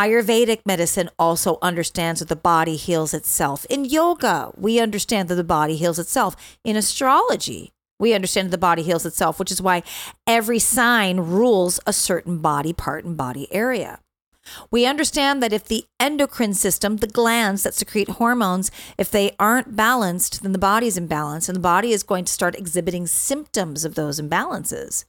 Ayurvedic 0.00 0.62
medicine 0.64 1.10
also 1.18 1.58
understands 1.60 2.20
that 2.20 2.30
the 2.30 2.34
body 2.34 2.76
heals 2.76 3.12
itself. 3.12 3.66
In 3.68 3.84
yoga, 3.84 4.50
we 4.56 4.80
understand 4.80 5.28
that 5.28 5.34
the 5.34 5.44
body 5.44 5.76
heals 5.76 5.98
itself. 5.98 6.34
In 6.64 6.74
astrology, 6.74 7.74
we 7.98 8.14
understand 8.14 8.46
that 8.46 8.52
the 8.52 8.66
body 8.66 8.82
heals 8.82 9.04
itself, 9.04 9.38
which 9.38 9.50
is 9.50 9.60
why 9.60 9.82
every 10.26 10.58
sign 10.58 11.20
rules 11.20 11.80
a 11.86 11.92
certain 11.92 12.38
body 12.38 12.72
part 12.72 13.04
and 13.04 13.14
body 13.14 13.46
area. 13.52 14.00
We 14.70 14.86
understand 14.86 15.42
that 15.42 15.52
if 15.52 15.64
the 15.64 15.84
endocrine 16.00 16.54
system, 16.54 16.96
the 16.96 17.06
glands 17.06 17.62
that 17.64 17.74
secrete 17.74 18.08
hormones, 18.08 18.70
if 18.96 19.10
they 19.10 19.36
aren't 19.38 19.76
balanced, 19.76 20.42
then 20.42 20.52
the 20.52 20.58
body's 20.58 20.98
imbalanced 20.98 21.50
and 21.50 21.56
the 21.56 21.60
body 21.60 21.92
is 21.92 22.02
going 22.02 22.24
to 22.24 22.32
start 22.32 22.56
exhibiting 22.56 23.06
symptoms 23.06 23.84
of 23.84 23.96
those 23.96 24.18
imbalances. 24.18 25.04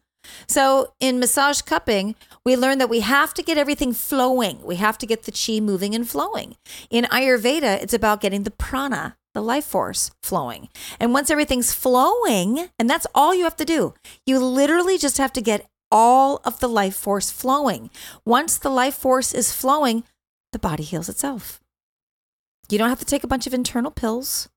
So 0.48 0.94
in 1.00 1.20
massage 1.20 1.62
cupping, 1.62 2.16
we 2.46 2.56
learn 2.56 2.78
that 2.80 2.90
we 2.90 3.02
have 3.02 3.34
to 3.36 3.44
get 3.44 3.58
everything 3.58 3.94
flowing. 3.94 4.62
We 4.64 4.76
have 4.78 4.98
to 5.00 5.06
get 5.06 5.24
the 5.24 5.32
chi 5.32 5.60
moving 5.60 5.96
and 5.96 6.08
flowing. 6.08 6.56
In 6.90 7.06
Ayurveda, 7.06 7.82
it's 7.82 7.94
about 7.94 8.22
getting 8.22 8.44
the 8.44 8.52
prana, 8.52 9.18
the 9.34 9.42
life 9.42 9.66
force 9.66 10.12
flowing. 10.22 10.70
And 11.00 11.14
once 11.14 11.30
everything's 11.30 11.74
flowing, 11.74 12.70
and 12.78 12.90
that's 12.90 13.08
all 13.14 13.34
you 13.34 13.44
have 13.44 13.58
to 13.58 13.66
do, 13.66 13.94
you 14.26 14.40
literally 14.40 14.98
just 14.98 15.18
have 15.18 15.34
to 15.34 15.42
get 15.42 15.68
all 15.92 16.42
of 16.46 16.60
the 16.60 16.70
life 16.70 16.96
force 16.96 17.32
flowing. 17.32 17.90
Once 18.26 18.58
the 18.58 18.70
life 18.70 18.96
force 18.96 19.34
is 19.34 19.54
flowing, 19.54 20.04
the 20.52 20.60
body 20.60 20.84
heals 20.84 21.10
itself. 21.10 21.60
You 22.70 22.78
don't 22.78 22.90
have 22.90 23.00
to 23.00 23.06
take 23.06 23.24
a 23.24 23.28
bunch 23.28 23.48
of 23.48 23.54
internal 23.54 23.92
pills. 23.92 24.50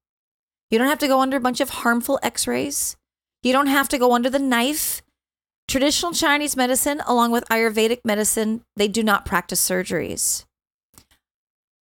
You 0.71 0.79
don't 0.79 0.89
have 0.89 1.01
to 1.01 1.09
go 1.09 1.21
under 1.21 1.37
a 1.37 1.41
bunch 1.41 1.61
of 1.61 1.71
harmful 1.71 2.19
x 2.23 2.47
rays. 2.47 2.97
You 3.43 3.53
don't 3.53 3.67
have 3.67 3.89
to 3.91 3.99
go 3.99 4.13
under 4.13 4.31
the 4.31 4.39
knife. 4.39 5.03
Traditional 5.69 6.13
Chinese 6.13 6.57
medicine, 6.57 7.01
along 7.07 7.33
with 7.33 7.45
Ayurvedic 7.49 8.01
medicine, 8.05 8.63
they 8.77 8.89
do 8.89 9.03
not 9.03 9.25
practice 9.25 9.67
surgeries. 9.67 10.45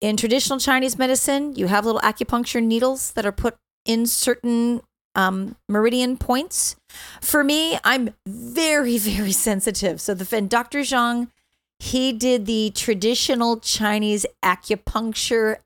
In 0.01 0.17
traditional 0.17 0.59
Chinese 0.59 0.99
medicine, 0.99 1.55
you 1.55 1.67
have 1.67 1.85
little 1.85 2.01
acupuncture 2.03 2.63
needles 2.63 3.13
that 3.13 3.27
are 3.27 3.33
put 3.33 3.57
in 3.85 4.07
certain 4.07 4.83
um, 5.15 5.57
meridian 5.69 6.17
points. 6.17 6.77
For 7.21 7.43
me, 7.43 7.79
I'm 7.85 8.15
very, 8.27 8.99
very 8.99 9.33
sensitive. 9.33 10.01
So 10.01 10.15
the 10.15 10.37
and 10.37 10.49
Dr. 10.49 10.81
Zhang, 10.81 11.31
he 11.79 12.13
did 12.13 12.47
the 12.47 12.73
traditional 12.75 13.59
Chinese 13.59 14.27
acupuncture 14.45 15.57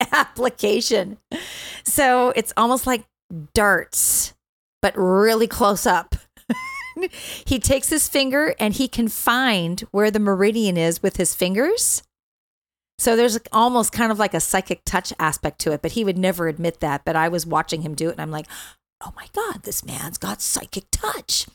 application. 0.12 1.18
So 1.84 2.32
it's 2.36 2.52
almost 2.56 2.86
like 2.86 3.04
darts, 3.54 4.34
but 4.80 4.94
really 4.96 5.46
close 5.46 5.86
up. 5.86 6.14
he 7.44 7.58
takes 7.58 7.88
his 7.88 8.08
finger 8.08 8.54
and 8.58 8.74
he 8.74 8.88
can 8.88 9.08
find 9.08 9.80
where 9.90 10.10
the 10.10 10.20
meridian 10.20 10.76
is 10.76 11.02
with 11.02 11.16
his 11.16 11.34
fingers. 11.34 12.02
So 12.98 13.16
there's 13.16 13.38
almost 13.50 13.92
kind 13.92 14.12
of 14.12 14.18
like 14.18 14.34
a 14.34 14.40
psychic 14.40 14.82
touch 14.84 15.12
aspect 15.18 15.58
to 15.60 15.72
it, 15.72 15.82
but 15.82 15.92
he 15.92 16.04
would 16.04 16.18
never 16.18 16.48
admit 16.48 16.80
that. 16.80 17.04
But 17.04 17.16
I 17.16 17.28
was 17.28 17.46
watching 17.46 17.82
him 17.82 17.94
do 17.94 18.08
it 18.08 18.12
and 18.12 18.20
I'm 18.20 18.30
like, 18.30 18.46
oh 19.00 19.12
my 19.16 19.26
God, 19.32 19.64
this 19.64 19.84
man's 19.84 20.18
got 20.18 20.40
psychic 20.40 20.84
touch. 20.90 21.46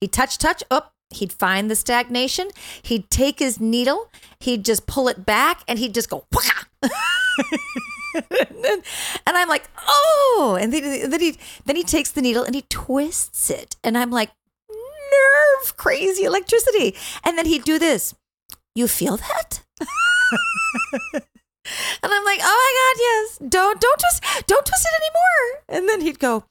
He'd 0.00 0.12
touch, 0.12 0.38
touch, 0.38 0.62
up. 0.70 0.92
He'd 1.10 1.32
find 1.32 1.70
the 1.70 1.76
stagnation. 1.76 2.48
He'd 2.82 3.10
take 3.10 3.38
his 3.38 3.60
needle, 3.60 4.10
he'd 4.40 4.64
just 4.64 4.86
pull 4.86 5.08
it 5.08 5.24
back, 5.24 5.62
and 5.68 5.78
he'd 5.78 5.94
just 5.94 6.10
go, 6.10 6.26
and 8.14 8.82
I'm 9.26 9.48
like, 9.48 9.68
oh, 9.86 10.58
and 10.60 10.72
then, 10.72 11.10
then 11.10 11.20
he 11.20 11.38
then 11.64 11.76
he 11.76 11.84
takes 11.84 12.10
the 12.10 12.22
needle 12.22 12.42
and 12.42 12.54
he 12.54 12.62
twists 12.62 13.50
it, 13.50 13.76
and 13.84 13.96
I'm 13.96 14.10
like, 14.10 14.30
nerve 15.16 15.76
crazy 15.76 16.24
electricity. 16.24 16.94
And 17.24 17.36
then 17.36 17.46
he'd 17.46 17.64
do 17.64 17.78
this. 17.78 18.14
You 18.74 18.88
feel 18.88 19.16
that? 19.16 19.60
and 21.14 21.22
I'm 22.02 22.24
like, 22.24 22.40
oh 22.42 22.58
my 22.66 22.72
God, 22.80 23.00
yes. 23.00 23.38
Don't 23.50 23.80
don't 23.80 24.00
twist 24.00 24.46
don't 24.46 24.66
twist 24.66 24.86
it 24.86 25.02
anymore. 25.02 25.62
And 25.68 25.88
then 25.88 26.00
he'd 26.02 26.18
go, 26.18 26.44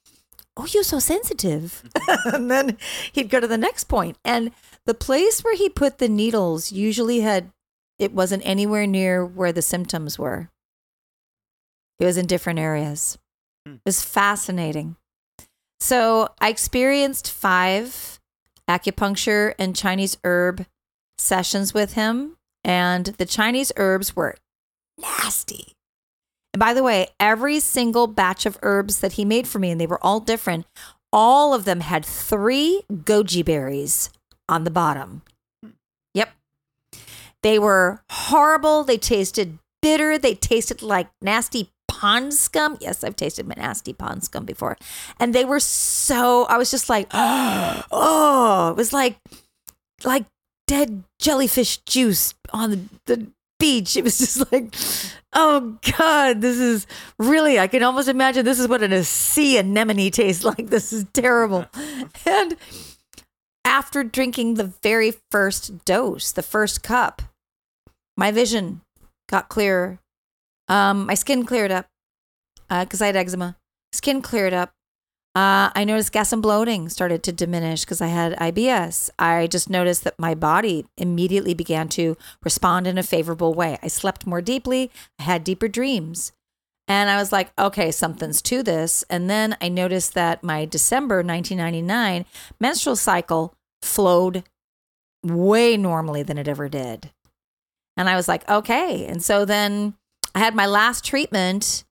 Oh, 0.57 0.65
you're 0.67 0.83
so 0.83 0.99
sensitive. 0.99 1.83
and 2.25 2.49
then 2.49 2.77
he'd 3.11 3.29
go 3.29 3.39
to 3.39 3.47
the 3.47 3.57
next 3.57 3.85
point. 3.85 4.17
And 4.23 4.51
the 4.85 4.93
place 4.93 5.43
where 5.43 5.55
he 5.55 5.67
put 5.67 5.97
the 5.97 6.07
needles 6.07 6.71
usually 6.71 7.19
had 7.21 7.51
it 7.99 8.13
wasn't 8.13 8.45
anywhere 8.45 8.87
near 8.87 9.25
where 9.25 9.51
the 9.51 9.61
symptoms 9.61 10.17
were. 10.19 10.49
It 11.99 12.05
was 12.05 12.17
in 12.17 12.25
different 12.25 12.59
areas. 12.59 13.17
Hmm. 13.65 13.75
It 13.75 13.81
was 13.85 14.03
fascinating. 14.03 14.95
So 15.79 16.29
I 16.39 16.49
experienced 16.49 17.31
five 17.31 18.14
acupuncture 18.69 19.53
and 19.59 19.75
Chinese 19.75 20.17
herb 20.23 20.65
sessions 21.17 21.73
with 21.73 21.93
him. 21.93 22.37
And 22.63 23.05
the 23.05 23.25
Chinese 23.25 23.71
herbs 23.77 24.15
were 24.15 24.35
nasty. 24.99 25.73
And 26.53 26.59
by 26.59 26.73
the 26.73 26.83
way, 26.83 27.09
every 27.19 27.59
single 27.59 28.07
batch 28.07 28.45
of 28.45 28.57
herbs 28.61 29.01
that 29.01 29.13
he 29.13 29.25
made 29.25 29.47
for 29.47 29.59
me, 29.59 29.71
and 29.71 29.79
they 29.79 29.85
were 29.85 30.03
all 30.03 30.19
different, 30.19 30.65
all 31.11 31.53
of 31.53 31.65
them 31.65 31.81
had 31.81 32.05
three 32.05 32.83
goji 32.91 33.43
berries 33.43 34.09
on 34.49 34.63
the 34.63 34.71
bottom. 34.71 35.21
Yep. 36.13 36.29
They 37.43 37.59
were 37.59 38.01
horrible. 38.09 38.83
They 38.83 38.97
tasted 38.97 39.59
bitter. 39.81 40.17
They 40.17 40.33
tasted 40.33 40.81
like 40.81 41.09
nasty 41.21 41.69
pond 42.05 42.35
scum. 42.35 42.77
Yes, 42.79 43.03
I've 43.03 43.15
tasted 43.15 43.47
my 43.47 43.55
nasty 43.57 43.91
pond 43.91 44.23
scum 44.23 44.45
before. 44.45 44.77
And 45.19 45.33
they 45.33 45.43
were 45.43 45.59
so, 45.59 46.43
I 46.45 46.57
was 46.57 46.69
just 46.69 46.87
like, 46.87 47.07
oh, 47.11 48.69
it 48.69 48.77
was 48.77 48.93
like, 48.93 49.17
like 50.03 50.25
dead 50.67 51.03
jellyfish 51.19 51.77
juice 51.77 52.35
on 52.53 52.69
the, 52.69 52.79
the 53.07 53.27
beach. 53.59 53.97
It 53.97 54.03
was 54.03 54.17
just 54.19 54.51
like, 54.51 54.75
oh 55.33 55.79
God, 55.97 56.41
this 56.41 56.59
is 56.59 56.85
really, 57.17 57.57
I 57.59 57.65
can 57.65 57.81
almost 57.81 58.07
imagine 58.07 58.45
this 58.45 58.59
is 58.59 58.67
what 58.67 58.83
a 58.83 59.03
sea 59.03 59.57
anemone 59.57 60.11
tastes 60.11 60.43
like. 60.51 60.67
This 60.67 60.93
is 60.93 61.05
terrible. 61.11 61.65
And 62.27 62.55
after 63.63 64.03
drinking 64.03 64.55
the 64.55 64.71
very 64.83 65.13
first 65.31 65.83
dose, 65.85 66.31
the 66.31 66.43
first 66.43 66.83
cup, 66.83 67.23
my 68.15 68.31
vision 68.31 68.81
got 69.27 69.49
clearer. 69.49 69.97
Um, 70.67 71.07
my 71.07 71.15
skin 71.15 71.45
cleared 71.45 71.71
up 71.71 71.87
because 72.69 73.01
uh, 73.01 73.05
I 73.05 73.07
had 73.07 73.15
eczema. 73.15 73.57
Skin 73.93 74.21
cleared 74.21 74.53
up. 74.53 74.71
Uh, 75.35 75.69
I 75.75 75.83
noticed 75.83 76.13
gas 76.13 76.31
and 76.31 76.41
bloating 76.41 76.87
started 76.87 77.21
to 77.23 77.33
diminish 77.33 77.81
because 77.81 77.99
I 77.99 78.07
had 78.07 78.37
IBS. 78.37 79.09
I 79.19 79.47
just 79.47 79.69
noticed 79.69 80.05
that 80.05 80.17
my 80.17 80.33
body 80.33 80.85
immediately 80.97 81.53
began 81.53 81.89
to 81.89 82.15
respond 82.41 82.87
in 82.87 82.97
a 82.97 83.03
favorable 83.03 83.53
way. 83.53 83.77
I 83.83 83.87
slept 83.87 84.25
more 84.25 84.41
deeply, 84.41 84.91
I 85.19 85.23
had 85.23 85.43
deeper 85.43 85.67
dreams. 85.67 86.31
And 86.87 87.09
I 87.09 87.17
was 87.17 87.31
like, 87.31 87.51
okay, 87.59 87.91
something's 87.91 88.41
to 88.43 88.63
this. 88.63 89.03
And 89.09 89.29
then 89.29 89.57
I 89.59 89.69
noticed 89.69 90.13
that 90.13 90.43
my 90.43 90.65
December 90.65 91.17
1999 91.17 92.25
menstrual 92.59 92.95
cycle 92.95 93.55
flowed 93.81 94.43
way 95.23 95.75
normally 95.75 96.23
than 96.23 96.37
it 96.37 96.47
ever 96.47 96.69
did. 96.69 97.11
And 97.97 98.07
I 98.07 98.15
was 98.15 98.27
like, 98.27 98.47
okay. 98.47 99.05
And 99.05 99.23
so 99.23 99.45
then 99.45 99.95
I 100.33 100.39
had 100.39 100.55
my 100.55 100.67
last 100.67 101.03
treatment 101.03 101.83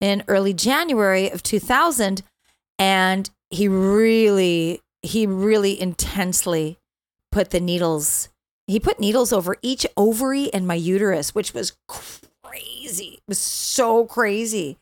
in 0.00 0.22
early 0.28 0.52
January 0.52 1.30
of 1.30 1.42
2000 1.42 2.22
and 2.78 3.30
he 3.50 3.68
really 3.68 4.80
he 5.02 5.26
really 5.26 5.80
intensely 5.80 6.78
put 7.30 7.50
the 7.50 7.60
needles 7.60 8.28
he 8.66 8.78
put 8.78 9.00
needles 9.00 9.32
over 9.32 9.56
each 9.62 9.86
ovary 9.96 10.52
and 10.52 10.66
my 10.66 10.74
uterus 10.74 11.34
which 11.34 11.54
was 11.54 11.76
crazy 11.86 12.28
it 13.14 13.22
was 13.28 13.38
so 13.38 14.06
crazy. 14.06 14.78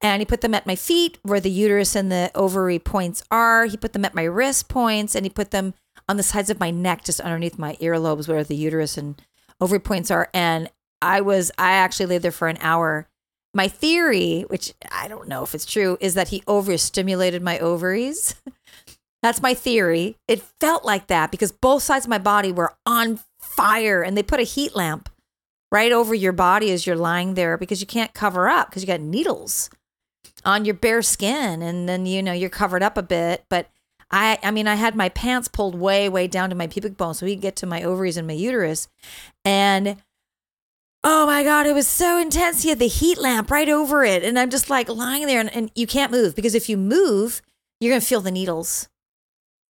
And 0.00 0.20
he 0.20 0.26
put 0.26 0.40
them 0.40 0.54
at 0.54 0.66
my 0.66 0.74
feet 0.74 1.18
where 1.22 1.40
the 1.40 1.50
uterus 1.50 1.94
and 1.94 2.10
the 2.10 2.30
ovary 2.34 2.78
points 2.78 3.22
are. 3.30 3.66
He 3.66 3.76
put 3.76 3.92
them 3.92 4.04
at 4.04 4.14
my 4.14 4.24
wrist 4.24 4.68
points 4.68 5.14
and 5.14 5.24
he 5.24 5.30
put 5.30 5.50
them 5.52 5.74
on 6.08 6.16
the 6.16 6.22
sides 6.22 6.50
of 6.50 6.58
my 6.58 6.70
neck 6.70 7.04
just 7.04 7.20
underneath 7.20 7.58
my 7.58 7.76
earlobes 7.76 8.26
where 8.26 8.42
the 8.42 8.56
uterus 8.56 8.96
and 8.96 9.20
ovary 9.60 9.78
points 9.78 10.10
are. 10.10 10.28
And 10.34 10.70
i 11.00 11.20
was 11.20 11.50
i 11.58 11.72
actually 11.72 12.06
laid 12.06 12.22
there 12.22 12.30
for 12.30 12.46
an 12.46 12.58
hour 12.60 13.08
my 13.54 13.68
theory, 13.68 14.42
which 14.48 14.74
I 14.90 15.08
don't 15.08 15.28
know 15.28 15.42
if 15.42 15.54
it's 15.54 15.66
true, 15.66 15.98
is 16.00 16.14
that 16.14 16.28
he 16.28 16.42
overstimulated 16.46 17.42
my 17.42 17.58
ovaries. 17.58 18.34
That's 19.22 19.42
my 19.42 19.54
theory. 19.54 20.16
It 20.26 20.42
felt 20.60 20.84
like 20.84 21.06
that 21.06 21.30
because 21.30 21.52
both 21.52 21.82
sides 21.82 22.06
of 22.06 22.10
my 22.10 22.18
body 22.18 22.50
were 22.50 22.74
on 22.84 23.20
fire 23.38 24.02
and 24.02 24.16
they 24.16 24.22
put 24.22 24.40
a 24.40 24.44
heat 24.44 24.74
lamp 24.74 25.08
right 25.70 25.92
over 25.92 26.14
your 26.14 26.32
body 26.32 26.70
as 26.70 26.86
you're 26.86 26.96
lying 26.96 27.34
there 27.34 27.56
because 27.56 27.80
you 27.80 27.86
can't 27.86 28.14
cover 28.14 28.48
up 28.48 28.68
because 28.68 28.82
you 28.82 28.86
got 28.86 29.00
needles 29.00 29.70
on 30.44 30.64
your 30.64 30.74
bare 30.74 31.02
skin 31.02 31.62
and 31.62 31.88
then 31.88 32.04
you 32.04 32.22
know 32.22 32.32
you're 32.32 32.50
covered 32.50 32.82
up 32.82 32.98
a 32.98 33.02
bit 33.02 33.44
but 33.48 33.68
I 34.10 34.38
I 34.42 34.50
mean 34.50 34.68
I 34.68 34.74
had 34.74 34.94
my 34.94 35.08
pants 35.08 35.48
pulled 35.48 35.74
way 35.74 36.08
way 36.08 36.26
down 36.26 36.50
to 36.50 36.56
my 36.56 36.66
pubic 36.66 36.96
bone 36.96 37.14
so 37.14 37.26
we 37.26 37.34
could 37.34 37.42
get 37.42 37.56
to 37.56 37.66
my 37.66 37.82
ovaries 37.82 38.16
and 38.16 38.26
my 38.26 38.34
uterus 38.34 38.88
and 39.44 39.96
Oh 41.04 41.26
my 41.26 41.42
God, 41.42 41.66
it 41.66 41.74
was 41.74 41.88
so 41.88 42.18
intense. 42.18 42.62
He 42.62 42.68
had 42.68 42.78
the 42.78 42.86
heat 42.86 43.18
lamp 43.18 43.50
right 43.50 43.68
over 43.68 44.04
it. 44.04 44.22
And 44.22 44.38
I'm 44.38 44.50
just 44.50 44.70
like 44.70 44.88
lying 44.88 45.26
there 45.26 45.40
and, 45.40 45.52
and 45.54 45.70
you 45.74 45.86
can't 45.86 46.12
move 46.12 46.36
because 46.36 46.54
if 46.54 46.68
you 46.68 46.76
move, 46.76 47.42
you're 47.80 47.90
going 47.90 48.00
to 48.00 48.06
feel 48.06 48.20
the 48.20 48.30
needles. 48.30 48.88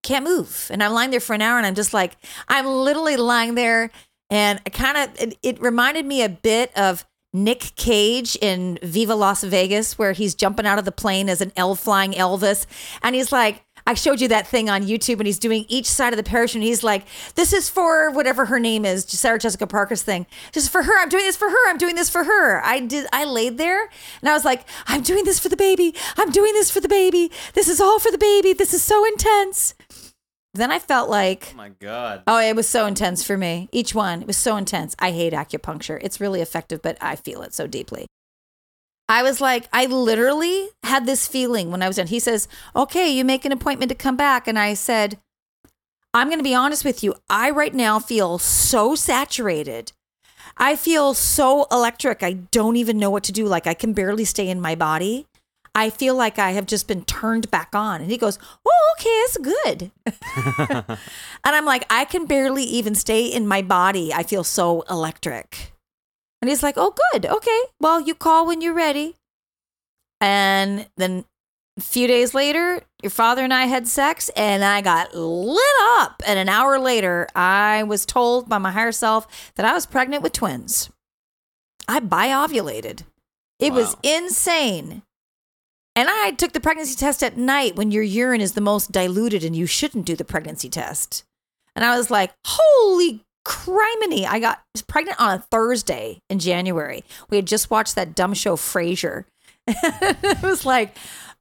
Can't 0.03 0.25
move. 0.25 0.69
And 0.71 0.83
I'm 0.83 0.93
lying 0.93 1.11
there 1.11 1.21
for 1.21 1.33
an 1.33 1.41
hour 1.41 1.57
and 1.57 1.67
I'm 1.67 1.75
just 1.75 1.95
like, 1.95 2.17
I'm 2.49 2.67
literally 2.67 3.17
lying 3.17 3.55
there. 3.55 3.91
And 4.29 4.61
I 4.67 4.71
kind 4.71 4.99
of, 4.99 5.21
it, 5.21 5.39
it 5.43 5.63
reminded 5.63 6.05
me 6.05 6.23
a 6.23 6.29
bit 6.29 6.77
of 6.77 7.07
Nick 7.33 7.73
Cage 7.77 8.37
in 8.43 8.79
Viva 8.83 9.15
Las 9.15 9.43
Vegas, 9.43 9.99
where 9.99 10.13
he's 10.13 10.35
jumping 10.35 10.67
out 10.67 10.79
of 10.79 10.85
the 10.85 10.93
plane 10.93 11.31
as 11.31 11.41
an 11.41 11.53
L 11.57 11.75
flying 11.75 12.13
Elvis. 12.13 12.67
And 13.03 13.15
he's 13.15 13.33
like, 13.33 13.65
I 13.87 13.95
showed 13.95 14.21
you 14.21 14.29
that 14.29 14.47
thing 14.47 14.71
on 14.71 14.83
YouTube 14.83 15.19
and 15.19 15.27
he's 15.27 15.39
doing 15.39 15.65
each 15.69 15.87
side 15.87 16.13
of 16.13 16.17
the 16.17 16.23
parachute. 16.23 16.57
And 16.57 16.65
he's 16.65 16.83
like, 16.83 17.07
this 17.35 17.53
is 17.53 17.69
for 17.69 18.11
whatever 18.11 18.47
her 18.47 18.59
name 18.59 18.85
is, 18.85 19.05
Sarah 19.05 19.39
Jessica 19.39 19.67
Parker's 19.67 20.03
thing. 20.03 20.27
Just 20.53 20.71
for 20.71 20.83
her. 20.83 21.01
I'm 21.01 21.09
doing 21.09 21.25
this 21.25 21.37
for 21.37 21.51
her. 21.51 21.71
I'm 21.71 21.79
doing 21.79 21.95
this 21.95 22.11
for 22.11 22.25
her. 22.25 22.65
I 22.65 22.81
did, 22.81 23.07
I 23.13 23.25
laid 23.25 23.59
there 23.59 23.89
and 24.21 24.29
I 24.29 24.33
was 24.33 24.45
like, 24.45 24.69
I'm 24.87 25.03
doing 25.03 25.25
this 25.25 25.39
for 25.39 25.49
the 25.49 25.57
baby. 25.57 25.95
I'm 26.17 26.31
doing 26.31 26.53
this 26.55 26.71
for 26.71 26.81
the 26.81 26.89
baby. 26.89 27.31
This 27.55 27.69
is 27.69 27.81
all 27.81 27.99
for 27.99 28.11
the 28.11 28.19
baby. 28.19 28.53
This 28.53 28.75
is 28.75 28.83
so 28.83 29.05
intense. 29.05 29.75
Then 30.55 30.71
I 30.71 30.79
felt 30.79 31.09
like, 31.09 31.53
oh 31.55 31.57
my 31.57 31.71
God. 31.71 32.25
Oh, 32.27 32.39
it 32.39 32.55
was 32.55 32.69
so 32.69 32.85
intense 32.85 33.25
for 33.25 33.39
me. 33.39 33.71
Each 33.73 33.95
one, 33.95 34.21
it 34.21 34.27
was 34.27 34.37
so 34.37 34.57
intense. 34.57 34.95
I 34.99 35.11
hate 35.11 35.33
acupuncture. 35.33 35.99
It's 36.03 36.21
really 36.21 36.43
effective, 36.43 36.83
but 36.83 36.99
I 37.01 37.17
feel 37.17 37.41
it 37.41 37.55
so 37.55 37.67
deeply. 37.67 38.07
I 39.13 39.23
was 39.23 39.43
like, 39.43 39.69
I 39.75 39.85
literally 39.85 40.71
had 40.85 41.05
this 41.05 41.29
feeling 41.29 41.71
when 41.71 41.83
I 41.83 41.87
was 41.87 41.97
done. 41.97 42.07
He 42.07 42.19
says, 42.19 42.49
Okay, 42.75 43.11
you 43.11 43.27
make 43.27 43.45
an 43.45 43.53
appointment 43.53 43.91
to 43.91 43.95
come 43.95 44.17
back. 44.17 44.49
And 44.49 44.59
I 44.59 44.73
said, 44.73 45.19
I'm 46.15 46.29
going 46.29 46.39
to 46.39 46.43
be 46.43 46.55
honest 46.55 46.83
with 46.83 47.05
you. 47.05 47.17
I 47.29 47.51
right 47.51 47.75
now 47.75 47.99
feel 47.99 48.39
so 48.39 48.95
saturated. 48.95 49.93
I 50.57 50.77
feel 50.77 51.13
so 51.13 51.67
electric. 51.71 52.23
I 52.23 52.33
don't 52.33 52.77
even 52.77 52.97
know 52.97 53.11
what 53.11 53.25
to 53.25 53.33
do. 53.33 53.45
Like, 53.45 53.67
I 53.67 53.75
can 53.75 53.93
barely 53.93 54.25
stay 54.25 54.49
in 54.49 54.63
my 54.63 54.75
body. 54.75 55.27
I 55.75 55.91
feel 55.91 56.15
like 56.15 56.39
I 56.39 56.53
have 56.53 56.65
just 56.65 56.89
been 56.89 57.05
turned 57.05 57.51
back 57.51 57.75
on. 57.75 58.01
And 58.01 58.11
he 58.11 58.17
goes, 58.17 58.39
Oh, 58.67 58.95
okay, 58.99 59.21
that's 59.21 59.37
good. 59.37 59.91
and 61.45 61.55
I'm 61.55 61.67
like, 61.67 61.85
I 61.91 62.07
can 62.07 62.25
barely 62.25 62.65
even 62.65 62.95
stay 62.95 63.27
in 63.27 63.47
my 63.47 63.61
body. 63.61 64.11
I 64.15 64.23
feel 64.23 64.43
so 64.43 64.87
electric. 64.89 65.73
And 66.43 66.49
he's 66.51 66.63
like, 66.63 66.75
Oh, 66.77 66.95
good. 67.13 67.25
Okay. 67.25 67.61
Well, 67.81 68.01
you 68.01 68.15
call 68.15 68.47
when 68.47 68.61
you're 68.61 68.75
ready. 68.75 69.15
And 70.21 70.87
then 70.97 71.25
a 71.79 71.81
few 71.81 72.07
days 72.07 72.35
later, 72.35 72.83
your 73.03 73.11
father 73.11 73.43
and 73.43 73.55
I 73.55 73.65
had 73.65 73.89
sex, 73.89 74.29
and 74.37 74.63
I 74.63 74.83
got 74.83 75.15
lit 75.15 75.59
up. 75.99 76.23
And 76.27 76.39
an 76.39 76.49
hour 76.49 76.79
later, 76.79 77.27
I 77.35 77.83
was 77.85 78.05
told 78.05 78.49
by 78.49 78.59
my 78.59 78.71
higher 78.71 78.93
self 78.93 79.53
that 79.55 79.65
I 79.65 79.73
was 79.73 79.87
pregnant 79.87 80.23
with 80.23 80.35
twins. 80.35 80.91
I 81.89 82.01
biovulated. 82.01 83.05
It 83.59 83.73
wow. 83.73 83.79
was 83.79 83.97
insane. 84.03 85.03
And 85.97 86.09
I 86.11 86.33
took 86.33 86.53
the 86.53 86.61
pregnancy 86.61 86.95
test 86.95 87.23
at 87.23 87.37
night 87.37 87.77
when 87.77 87.91
your 87.91 88.03
urine 88.03 88.41
is 88.41 88.53
the 88.53 88.61
most 88.61 88.93
diluted 88.93 89.45
and 89.45 89.55
you 89.55 89.67
shouldn't 89.67 90.07
do 90.07 90.17
the 90.17 90.25
pregnancy 90.25 90.69
test. 90.69 91.25
And 91.75 91.85
I 91.85 91.97
was 91.97 92.11
like, 92.11 92.33
holy 92.47 93.25
criminy. 93.45 94.27
I 94.27 94.39
got 94.39 94.63
pregnant 94.87 95.21
on 95.21 95.39
a 95.39 95.39
Thursday 95.51 96.21
in 96.29 96.39
January. 96.39 97.05
We 97.31 97.37
had 97.37 97.47
just 97.47 97.71
watched 97.71 97.95
that 97.95 98.15
dumb 98.15 98.35
show 98.35 98.57
Frasier. 98.57 99.25
it 99.67 100.43
was 100.43 100.67
like, 100.67 100.97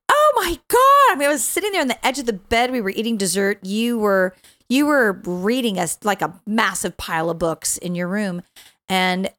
oh 0.10 0.34
my 0.36 0.60
god! 0.68 1.12
I 1.12 1.16
mean, 1.18 1.28
I 1.28 1.32
was 1.32 1.44
sitting 1.44 1.72
there 1.72 1.82
on 1.82 1.88
the 1.88 2.06
edge 2.06 2.20
of 2.20 2.26
the 2.26 2.34
bed. 2.34 2.72
We 2.72 2.82
were 2.82 2.92
eating 2.92 3.18
dessert. 3.18 3.66
You 3.66 3.98
were 3.98 4.36
you 4.70 4.86
were 4.86 5.14
reading 5.26 5.80
us 5.80 5.98
like 6.04 6.22
a 6.22 6.40
massive 6.46 6.98
pile 6.98 7.30
of 7.30 7.40
books 7.40 7.78
in 7.78 7.96
your 7.96 8.08
room, 8.08 8.44
and 8.88 9.32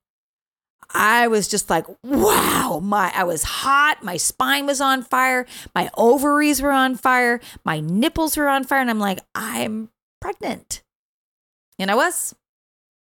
I 0.94 1.29
was 1.29 1.48
just 1.48 1.70
like, 1.70 1.87
wow, 2.03 2.81
my 2.83 3.12
I 3.14 3.25
was 3.25 3.42
hot, 3.42 4.03
my 4.03 4.16
spine 4.16 4.66
was 4.66 4.81
on 4.81 5.03
fire, 5.03 5.46
my 5.75 5.90
ovaries 5.96 6.61
were 6.61 6.72
on 6.72 6.96
fire, 6.96 7.40
my 7.64 7.81
nipples 7.81 8.37
were 8.37 8.48
on 8.48 8.64
fire, 8.64 8.81
and 8.81 8.90
I'm 8.90 8.98
like, 8.98 9.20
I'm 9.35 9.90
pregnant. 10.20 10.83
And 11.79 11.90
I 11.90 11.94
was. 11.94 12.35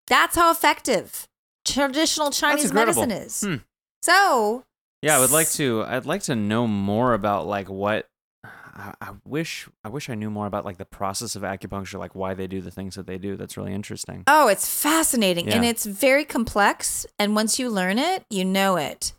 That's 0.08 0.36
how 0.36 0.50
effective 0.50 1.28
traditional 1.64 2.30
Chinese 2.30 2.72
medicine 2.72 3.10
is. 3.10 3.42
Hmm. 3.42 3.56
So, 4.02 4.64
yeah, 5.02 5.16
I 5.16 5.20
would 5.20 5.30
like 5.30 5.50
to. 5.52 5.84
I'd 5.86 6.06
like 6.06 6.22
to 6.24 6.36
know 6.36 6.66
more 6.66 7.14
about 7.14 7.46
like 7.46 7.68
what. 7.68 8.06
I, 8.44 8.94
I 9.00 9.10
wish. 9.24 9.68
I 9.84 9.88
wish 9.88 10.08
I 10.08 10.14
knew 10.14 10.30
more 10.30 10.46
about 10.46 10.64
like 10.64 10.78
the 10.78 10.84
process 10.84 11.36
of 11.36 11.42
acupuncture, 11.42 11.98
like 11.98 12.14
why 12.14 12.34
they 12.34 12.46
do 12.46 12.60
the 12.60 12.70
things 12.70 12.94
that 12.94 13.06
they 13.06 13.18
do. 13.18 13.36
That's 13.36 13.56
really 13.56 13.74
interesting. 13.74 14.24
Oh, 14.26 14.48
it's 14.48 14.68
fascinating 14.68 15.48
yeah. 15.48 15.56
and 15.56 15.64
it's 15.64 15.84
very 15.84 16.24
complex. 16.24 17.06
And 17.18 17.34
once 17.34 17.58
you 17.58 17.70
learn 17.70 17.98
it, 17.98 18.24
you 18.30 18.44
know 18.44 18.76
it. 18.76 19.12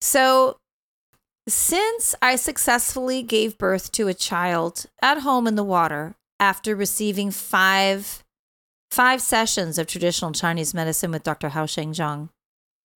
So, 0.00 0.58
since 1.48 2.14
I 2.22 2.36
successfully 2.36 3.22
gave 3.22 3.58
birth 3.58 3.92
to 3.92 4.08
a 4.08 4.14
child 4.14 4.86
at 5.00 5.20
home 5.20 5.46
in 5.46 5.56
the 5.56 5.64
water 5.64 6.14
after 6.40 6.74
receiving 6.74 7.30
five 7.30 8.24
five 8.92 9.22
sessions 9.22 9.78
of 9.78 9.86
traditional 9.86 10.32
Chinese 10.32 10.74
medicine 10.74 11.10
with 11.10 11.22
Dr. 11.22 11.48
Hao 11.48 11.64
Sheng 11.64 11.94
Zhang, 11.94 12.28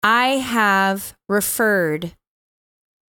I 0.03 0.27
have 0.39 1.17
referred 1.29 2.17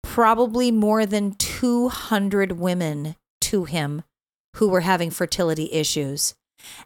probably 0.03 0.73
more 0.73 1.07
than 1.07 1.37
200 1.37 2.59
women 2.59 3.14
to 3.40 3.64
him 3.64 4.03
who 4.57 4.68
were 4.68 4.81
having 4.81 5.11
fertility 5.11 5.73
issues. 5.73 6.35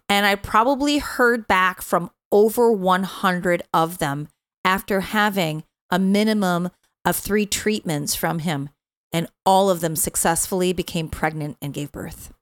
And 0.07 0.27
I 0.27 0.35
probably 0.35 0.99
heard 0.99 1.49
back 1.49 1.81
from 1.81 2.11
over 2.31 2.71
100 2.71 3.63
of 3.73 3.97
them 3.97 4.29
after 4.65 5.01
having 5.01 5.65
a 5.91 5.99
minimum 5.99 6.69
of 7.07 7.17
three 7.17 7.47
treatments 7.47 8.15
from 8.15 8.41
him, 8.41 8.69
and 9.13 9.29
all 9.47 9.71
of 9.71 9.81
them 9.81 9.97
successfully 9.97 10.75
became 10.75 11.09
pregnant 11.09 11.57
and 11.63 11.73
gave 11.73 11.91
birth. 11.91 12.35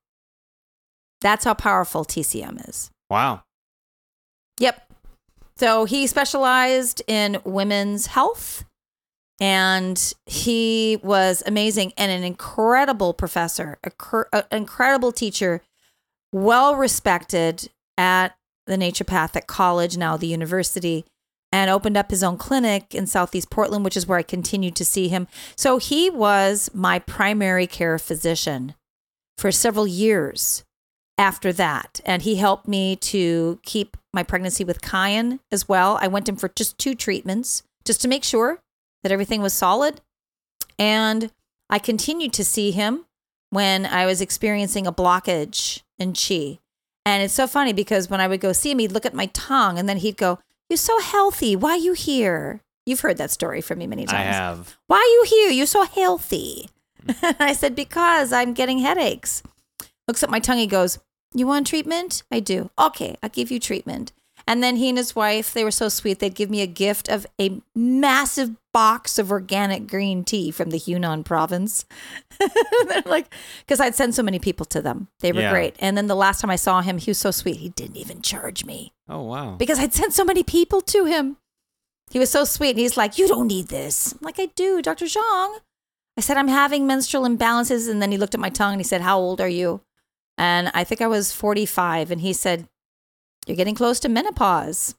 That's 1.21 1.45
how 1.45 1.55
powerful 1.55 2.05
TCM 2.05 2.69
is. 2.69 2.91
Wow. 3.11 3.43
Yep. 4.61 4.93
So 5.57 5.85
he 5.85 6.07
specialized 6.07 7.03
in 7.07 7.41
women's 7.45 8.07
health 8.07 8.65
and 9.41 10.15
he 10.27 10.99
was 11.03 11.43
amazing 11.47 11.93
and 11.97 12.11
an 12.11 12.25
incredible 12.25 13.15
professor, 13.15 13.79
an 13.83 14.45
incredible 14.51 15.13
teacher, 15.13 15.63
well 16.33 16.77
respected 16.77 17.71
at 17.99 18.37
the 18.67 18.77
naturopathic 18.77 19.47
college, 19.47 19.97
now 19.97 20.17
the 20.17 20.27
university, 20.27 21.05
and 21.53 21.71
opened 21.71 21.97
up 21.97 22.11
his 22.11 22.23
own 22.23 22.37
clinic 22.37 22.95
in 22.95 23.07
Southeast 23.07 23.51
Portland, 23.51 23.85
which 23.85 23.97
is 23.97 24.07
where 24.07 24.19
I 24.19 24.23
continued 24.23 24.75
to 24.77 24.85
see 24.85 25.09
him. 25.09 25.29
So 25.57 25.79
he 25.79 26.11
was 26.11 26.71
my 26.75 26.99
primary 26.99 27.67
care 27.67 27.99
physician 27.99 28.75
for 29.37 29.53
several 29.53 29.87
years 29.87 30.65
after 31.19 31.53
that. 31.53 32.01
And 32.05 32.23
he 32.23 32.37
helped 32.37 32.69
me 32.69 32.97
to 32.97 33.59
keep 33.63 33.97
my 34.13 34.23
pregnancy 34.23 34.65
with 34.65 34.83
Kyan 34.83 35.41
as 35.51 35.69
well. 35.69 35.99
I 36.01 36.09
went 36.09 36.29
in 36.29 36.37
for 36.37 36.49
just 36.49 36.79
two 36.79 36.95
treatments 36.95 37.63
just 37.85 38.01
to 38.03 38.09
make 38.09 38.25
sure 38.25 38.61
that 39.03 39.13
everything 39.13 39.43
was 39.43 39.53
solid. 39.53 40.01
And 40.79 41.31
I 41.71 41.79
continued 41.79 42.33
to 42.35 42.45
see 42.45 42.71
him 42.71 43.05
when 43.51 43.87
I 43.87 44.07
was 44.07 44.21
experiencing 44.21 44.87
a 44.87 44.93
blockage 44.93 45.83
in 45.99 46.15
chi. 46.15 46.59
And 47.07 47.23
it's 47.23 47.35
so 47.35 47.47
funny 47.47 47.73
because 47.73 48.09
when 48.09 48.21
I 48.21 48.27
would 48.27 48.41
go 48.41 48.53
see 48.53 48.71
him, 48.71 48.79
he'd 48.79 48.93
look 48.93 49.07
at 49.07 49.15
my 49.15 49.27
tongue 49.27 49.79
and 49.79 49.89
then 49.89 49.99
he'd 49.99 50.17
go, 50.17 50.39
You're 50.69 50.77
so 50.77 50.99
healthy. 51.01 51.55
Why 51.55 51.73
are 51.73 51.77
you 51.77 51.93
here? 51.93 52.63
You've 52.87 53.01
heard 53.01 53.19
that 53.19 53.31
story 53.31 53.61
from 53.61 53.79
me 53.79 53.87
many 53.87 54.07
times. 54.07 54.21
I 54.21 54.23
have. 54.23 54.77
Why 54.87 54.97
are 54.97 55.01
you 55.01 55.25
here? 55.29 55.51
You're 55.51 55.67
so 55.67 55.85
healthy. 55.85 56.69
I 57.23 57.53
said, 57.53 57.77
Because 57.77 58.33
I'm 58.33 58.55
getting 58.55 58.79
headaches. 58.79 59.43
Looks 60.09 60.23
at 60.23 60.31
my 60.31 60.39
tongue. 60.39 60.59
He 60.59 60.67
goes, 60.67 60.99
You 61.33 61.47
want 61.47 61.67
treatment? 61.67 62.23
I 62.31 62.41
do. 62.41 62.71
Okay, 62.79 63.17
I'll 63.23 63.29
give 63.31 63.51
you 63.51 63.59
treatment. 63.61 64.13
And 64.47 64.63
then 64.63 64.77
he 64.77 64.91
and 64.91 64.99
his 64.99 65.17
wife, 65.17 65.55
they 65.55 65.65
were 65.65 65.71
so 65.71 65.89
sweet. 65.89 66.19
They'd 66.19 66.35
give 66.35 66.51
me 66.51 66.61
a 66.61 66.67
gift 66.67 67.09
of 67.09 67.27
a 67.41 67.63
massive 67.75 68.51
box 68.75 69.19
of 69.19 69.31
organic 69.31 69.87
green 69.87 70.23
tea 70.23 70.51
from 70.51 70.69
the 70.69 70.77
Hunan 70.79 71.25
province. 71.25 71.87
They're 72.39 73.03
like, 73.07 73.33
because 73.61 73.81
I'd 73.81 73.95
send 73.95 74.15
so 74.15 74.23
many 74.23 74.39
people 74.39 74.67
to 74.67 74.83
them. 74.83 75.09
They 75.21 75.33
were 75.33 75.41
Yeah. 75.41 75.51
great. 75.51 75.77
And 75.79 75.97
then 75.97 76.09
the 76.09 76.17
last 76.17 76.41
time 76.41 76.51
I 76.51 76.57
saw 76.57 76.83
him, 76.83 76.99
he 76.99 77.11
was 77.11 77.17
so 77.19 77.31
sweet. 77.31 77.57
He 77.57 77.71
didn't 77.71 77.97
even 77.97 78.21
charge 78.21 78.65
me 78.67 78.93
Oh 79.09 79.23
wow. 79.23 79.55
because 79.57 79.79
I'd 79.79 79.95
sent 79.95 80.13
so 80.13 80.25
many 80.25 80.43
people 80.43 80.83
to 80.83 81.07
him. 81.07 81.39
He 82.11 82.19
was 82.19 82.31
so 82.31 82.45
sweet. 82.45 82.71
And 82.71 82.81
he's 82.81 82.99
like, 82.99 83.17
You 83.17 83.27
don't 83.29 83.47
need 83.47 83.69
this. 83.69 84.13
I'm 84.13 84.19
like, 84.23 84.39
I 84.39 84.47
do, 84.57 84.83
Dr. 84.83 85.07
Zhang. 85.07 85.59
I 86.17 86.21
said, 86.21 86.37
I'm 86.37 86.49
having 86.49 86.87
menstrual 86.87 87.25
imbalances. 87.27 87.89
And 87.89 88.03
then 88.03 88.13
he 88.13 88.19
looked 88.19 88.35
at 88.35 88.41
my 88.41 88.51
tongue 88.51 88.73
and 88.75 88.81
he 88.81 88.85
said, 88.85 89.01
How 89.01 89.19
old 89.19 89.41
are 89.41 89.49
you? 89.49 89.81
And 90.37 90.71
I 90.75 90.85
think 90.85 91.01
I 91.01 91.07
was 91.07 91.33
45. 91.33 92.11
And 92.11 92.21
he 92.21 92.33
said, 92.33 92.69
You're 93.47 93.57
getting 93.57 93.75
close 93.75 94.01
to 94.01 94.09
menopause. 94.09 94.95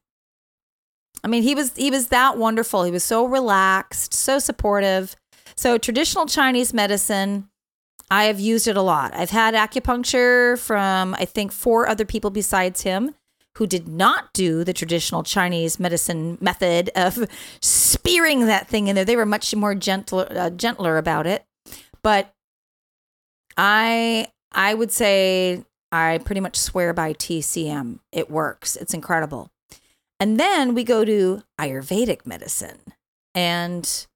I 1.24 1.28
mean, 1.28 1.44
he 1.44 1.56
was 1.56 1.76
he 1.76 1.90
was 1.90 2.08
that 2.08 2.38
wonderful. 2.38 2.84
He 2.84 2.92
was 2.92 3.04
so 3.04 3.26
relaxed, 3.26 4.14
so 4.14 4.40
supportive. 4.40 5.16
So 5.56 5.78
traditional 5.78 6.26
Chinese 6.26 6.74
medicine, 6.74 7.50
I 8.12 8.26
have 8.26 8.40
used 8.40 8.68
it 8.68 8.78
a 8.78 8.82
lot. 8.82 9.16
I've 9.16 9.32
had 9.32 9.54
acupuncture 9.54 10.60
from 10.60 11.16
I 11.16 11.26
think 11.26 11.52
four 11.52 11.88
other 11.88 12.06
people 12.06 12.30
besides 12.30 12.82
him 12.82 13.16
who 13.58 13.66
did 13.66 13.88
not 13.88 14.34
do 14.34 14.64
the 14.64 14.74
traditional 14.74 15.24
Chinese 15.24 15.80
medicine 15.80 16.38
method 16.42 16.92
of 16.96 17.26
spearing 17.62 18.46
that 18.46 18.68
thing 18.68 18.88
in 18.88 18.96
there. 18.96 19.06
They 19.06 19.16
were 19.16 19.26
much 19.26 19.56
more 19.56 19.74
gentle, 19.74 20.28
uh, 20.30 20.50
gentler 20.50 20.98
about 20.98 21.26
it. 21.26 21.46
But 22.04 22.34
I 23.58 24.28
I 24.56 24.74
would 24.74 24.92
say 24.92 25.66
I 25.92 26.20
pretty 26.20 26.42
much 26.42 26.56
swear 26.56 26.94
by 26.94 27.14
TCM. 27.14 28.00
It 28.12 28.32
works. 28.32 28.76
It's 28.76 28.94
incredible. 28.94 29.52
And 30.20 30.40
then 30.40 30.74
we 30.74 30.84
go 30.84 31.04
to 31.04 31.44
Ayurvedic 31.60 32.26
medicine. 32.26 32.80
And 33.34 34.08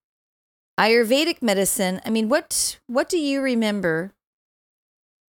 Ayurvedic 0.80 1.42
medicine, 1.42 2.00
I 2.06 2.10
mean, 2.10 2.30
what 2.30 2.80
what 2.88 3.10
do 3.10 3.20
you 3.20 3.42
remember 3.42 4.14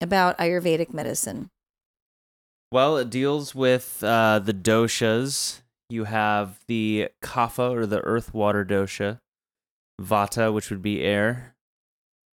about 0.00 0.36
Ayurvedic 0.38 0.92
medicine? 0.92 1.50
Well, 2.70 2.98
it 2.98 3.08
deals 3.08 3.54
with 3.54 4.04
uh, 4.04 4.40
the 4.40 4.52
doshas. 4.52 5.62
You 5.88 6.04
have 6.04 6.60
the 6.66 7.08
kapha 7.24 7.70
or 7.74 7.86
the 7.86 8.00
earth 8.00 8.34
water 8.34 8.62
dosha, 8.62 9.20
vata, 9.98 10.52
which 10.52 10.68
would 10.68 10.82
be 10.82 11.02
air. 11.02 11.54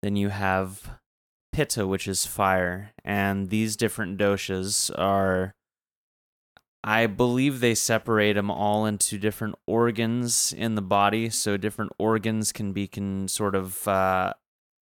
Then 0.04 0.18
you 0.18 0.28
have 0.28 1.00
pitta, 1.56 1.88
which 1.88 2.08
is 2.08 2.26
fire. 2.26 2.92
And 3.04 3.50
these 3.50 3.76
different 3.76 4.18
doshas 4.18 4.92
are, 4.98 5.54
I 6.84 7.08
believe 7.08 7.60
they 7.60 7.76
separate 7.76 8.34
them 8.34 8.52
all 8.52 8.86
into 8.86 9.18
different 9.18 9.56
organs 9.66 10.54
in 10.54 10.76
the 10.76 10.82
body. 10.82 11.30
So 11.30 11.58
different 11.58 11.94
organs 11.98 12.52
can 12.52 12.74
be 12.74 12.88
can 12.88 13.28
sort 13.28 13.56
of 13.56 13.88
uh, 13.88 14.34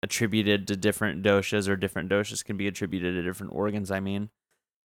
attributed 0.02 0.68
to 0.68 0.76
different 0.76 1.24
doshas, 1.24 1.68
or 1.68 1.76
different 1.76 2.10
doshas 2.10 2.44
can 2.44 2.58
be 2.58 2.68
attributed 2.68 3.16
to 3.16 3.22
different 3.22 3.54
organs. 3.54 3.92
I 3.92 4.00
mean 4.00 4.30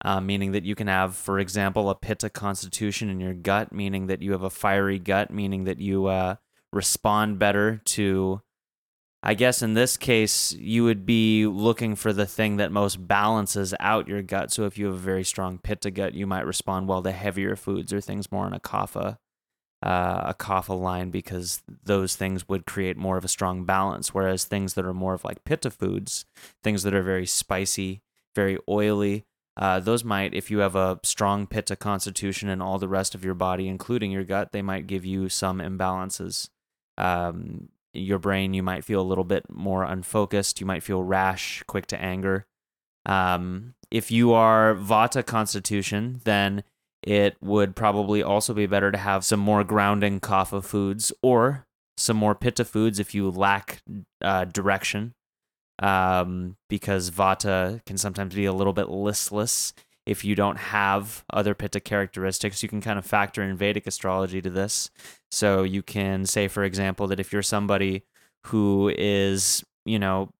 uh, 0.04 0.20
meaning 0.20 0.52
that 0.52 0.64
you 0.64 0.74
can 0.74 0.86
have, 0.86 1.16
for 1.16 1.38
example, 1.38 1.90
a 1.90 1.94
pitta 1.94 2.30
constitution 2.30 3.08
in 3.08 3.20
your 3.20 3.34
gut, 3.34 3.72
meaning 3.72 4.06
that 4.06 4.22
you 4.22 4.32
have 4.32 4.42
a 4.42 4.50
fiery 4.50 4.98
gut, 4.98 5.30
meaning 5.30 5.64
that 5.64 5.80
you 5.80 6.06
uh, 6.06 6.36
respond 6.72 7.38
better 7.38 7.80
to. 7.84 8.42
I 9.28 9.34
guess 9.34 9.60
in 9.60 9.74
this 9.74 9.98
case, 9.98 10.54
you 10.54 10.84
would 10.84 11.04
be 11.04 11.44
looking 11.44 11.96
for 11.96 12.14
the 12.14 12.24
thing 12.24 12.56
that 12.56 12.72
most 12.72 13.06
balances 13.06 13.74
out 13.78 14.08
your 14.08 14.22
gut. 14.22 14.50
So 14.50 14.64
if 14.64 14.78
you 14.78 14.86
have 14.86 14.94
a 14.94 14.96
very 14.96 15.22
strong 15.22 15.58
pitta 15.58 15.90
gut, 15.90 16.14
you 16.14 16.26
might 16.26 16.46
respond 16.46 16.88
well 16.88 17.02
to 17.02 17.12
heavier 17.12 17.54
foods 17.54 17.92
or 17.92 18.00
things 18.00 18.32
more 18.32 18.46
on 18.46 18.54
a 18.54 18.58
kapha, 18.58 19.18
uh, 19.82 20.22
a 20.24 20.34
kapha 20.38 20.80
line, 20.80 21.10
because 21.10 21.62
those 21.84 22.16
things 22.16 22.48
would 22.48 22.64
create 22.64 22.96
more 22.96 23.18
of 23.18 23.24
a 23.26 23.28
strong 23.28 23.66
balance. 23.66 24.14
Whereas 24.14 24.44
things 24.44 24.72
that 24.72 24.86
are 24.86 24.94
more 24.94 25.12
of 25.12 25.24
like 25.24 25.44
pitta 25.44 25.70
foods, 25.70 26.24
things 26.64 26.82
that 26.84 26.94
are 26.94 27.02
very 27.02 27.26
spicy, 27.26 28.00
very 28.34 28.56
oily, 28.66 29.26
uh, 29.58 29.78
those 29.78 30.04
might, 30.04 30.32
if 30.32 30.50
you 30.50 30.60
have 30.60 30.74
a 30.74 31.00
strong 31.02 31.46
pitta 31.46 31.76
constitution 31.76 32.48
in 32.48 32.62
all 32.62 32.78
the 32.78 32.88
rest 32.88 33.14
of 33.14 33.26
your 33.26 33.34
body, 33.34 33.68
including 33.68 34.10
your 34.10 34.24
gut, 34.24 34.52
they 34.52 34.62
might 34.62 34.86
give 34.86 35.04
you 35.04 35.28
some 35.28 35.58
imbalances. 35.58 36.48
Um, 36.96 37.68
your 37.98 38.18
brain, 38.18 38.54
you 38.54 38.62
might 38.62 38.84
feel 38.84 39.00
a 39.00 39.02
little 39.02 39.24
bit 39.24 39.44
more 39.50 39.84
unfocused. 39.84 40.60
You 40.60 40.66
might 40.66 40.82
feel 40.82 41.02
rash, 41.02 41.62
quick 41.66 41.86
to 41.88 42.00
anger. 42.00 42.46
Um, 43.06 43.74
if 43.90 44.10
you 44.10 44.32
are 44.32 44.74
vata 44.74 45.24
constitution, 45.24 46.20
then 46.24 46.62
it 47.02 47.36
would 47.40 47.76
probably 47.76 48.22
also 48.22 48.52
be 48.52 48.66
better 48.66 48.90
to 48.90 48.98
have 48.98 49.24
some 49.24 49.40
more 49.40 49.64
grounding 49.64 50.20
kapha 50.20 50.62
foods 50.62 51.12
or 51.22 51.66
some 51.96 52.16
more 52.16 52.34
pitta 52.34 52.64
foods 52.64 52.98
if 52.98 53.14
you 53.14 53.30
lack 53.30 53.82
uh, 54.22 54.44
direction 54.44 55.14
um, 55.80 56.56
because 56.68 57.10
Vata 57.10 57.84
can 57.86 57.96
sometimes 57.98 58.34
be 58.34 58.44
a 58.44 58.52
little 58.52 58.72
bit 58.72 58.88
listless 58.88 59.72
if 60.08 60.24
you 60.24 60.34
don't 60.34 60.56
have 60.56 61.22
other 61.32 61.54
Pitta 61.54 61.80
characteristics. 61.80 62.62
You 62.62 62.68
can 62.68 62.80
kind 62.80 62.98
of 62.98 63.04
factor 63.04 63.42
in 63.42 63.56
Vedic 63.56 63.86
astrology 63.86 64.40
to 64.40 64.48
this. 64.48 64.90
So 65.30 65.62
you 65.62 65.82
can 65.82 66.24
say, 66.24 66.48
for 66.48 66.64
example, 66.64 67.06
that 67.08 67.20
if 67.20 67.30
you're 67.30 67.42
somebody 67.42 68.04
who 68.46 68.90
is, 68.96 69.62
you 69.84 69.98
know, 69.98 70.30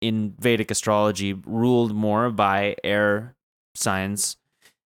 in 0.00 0.34
Vedic 0.40 0.72
astrology 0.72 1.32
ruled 1.32 1.94
more 1.94 2.30
by 2.30 2.74
air 2.82 3.36
signs, 3.76 4.36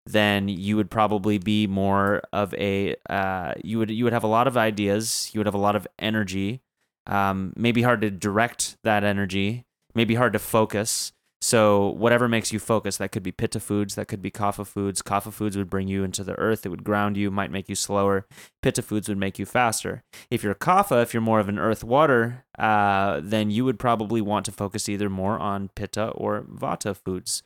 then 0.08 0.48
you 0.50 0.76
would 0.76 0.90
probably 0.90 1.38
be 1.38 1.68
more 1.68 2.24
of 2.34 2.54
a 2.56 2.96
uh, 3.10 3.54
you 3.64 3.78
would 3.78 3.92
you 3.92 4.04
would 4.04 4.14
have 4.14 4.24
a 4.24 4.28
lot 4.28 4.48
of 4.48 4.58
ideas, 4.58 5.30
you 5.34 5.40
would 5.40 5.46
have 5.46 5.54
a 5.54 5.60
lot 5.60 5.76
of 5.76 5.88
energy. 6.00 6.62
Um, 7.06 7.54
maybe 7.56 7.84
hard 7.84 8.02
to 8.02 8.10
direct 8.10 8.78
that 8.84 9.04
energy, 9.04 9.66
maybe 9.94 10.16
hard 10.16 10.34
to 10.34 10.40
focus. 10.40 11.12
So 11.42 11.92
whatever 11.92 12.28
makes 12.28 12.52
you 12.52 12.60
focus, 12.60 12.98
that 12.98 13.14
could 13.14 13.24
be 13.24 13.32
pitta 13.32 13.62
foods, 13.62 13.96
that 13.96 14.08
could 14.08 14.22
be 14.22 14.30
kapha 14.30 14.68
foods. 14.68 15.02
Kapha 15.02 15.32
foods 15.32 15.56
would 15.56 15.70
bring 15.70 15.88
you 15.88 16.04
into 16.04 16.24
the 16.24 16.38
earth, 16.38 16.66
it 16.66 16.70
would 16.70 16.84
ground 16.84 17.16
you, 17.16 17.32
might 17.32 17.52
make 17.52 17.70
you 17.70 17.76
slower. 17.76 18.26
Pitta 18.62 18.82
foods 18.82 19.08
would 19.08 19.18
make 19.18 19.40
you 19.40 19.46
faster. 19.46 20.04
If 20.30 20.44
you're 20.44 20.54
kapha, 20.54 21.02
if 21.02 21.14
you're 21.14 21.22
more 21.22 21.40
of 21.40 21.48
an 21.48 21.58
earth 21.58 21.84
water, 21.84 22.44
uh, 22.58 23.22
then 23.24 23.52
you 23.52 23.64
would 23.64 23.80
probably 23.80 24.20
want 24.20 24.46
to 24.48 24.52
focus 24.52 24.90
either 24.90 25.10
more 25.10 25.40
on 25.40 25.70
pitta 25.76 26.10
or 26.10 26.42
vata 26.42 26.96
foods. 26.96 27.44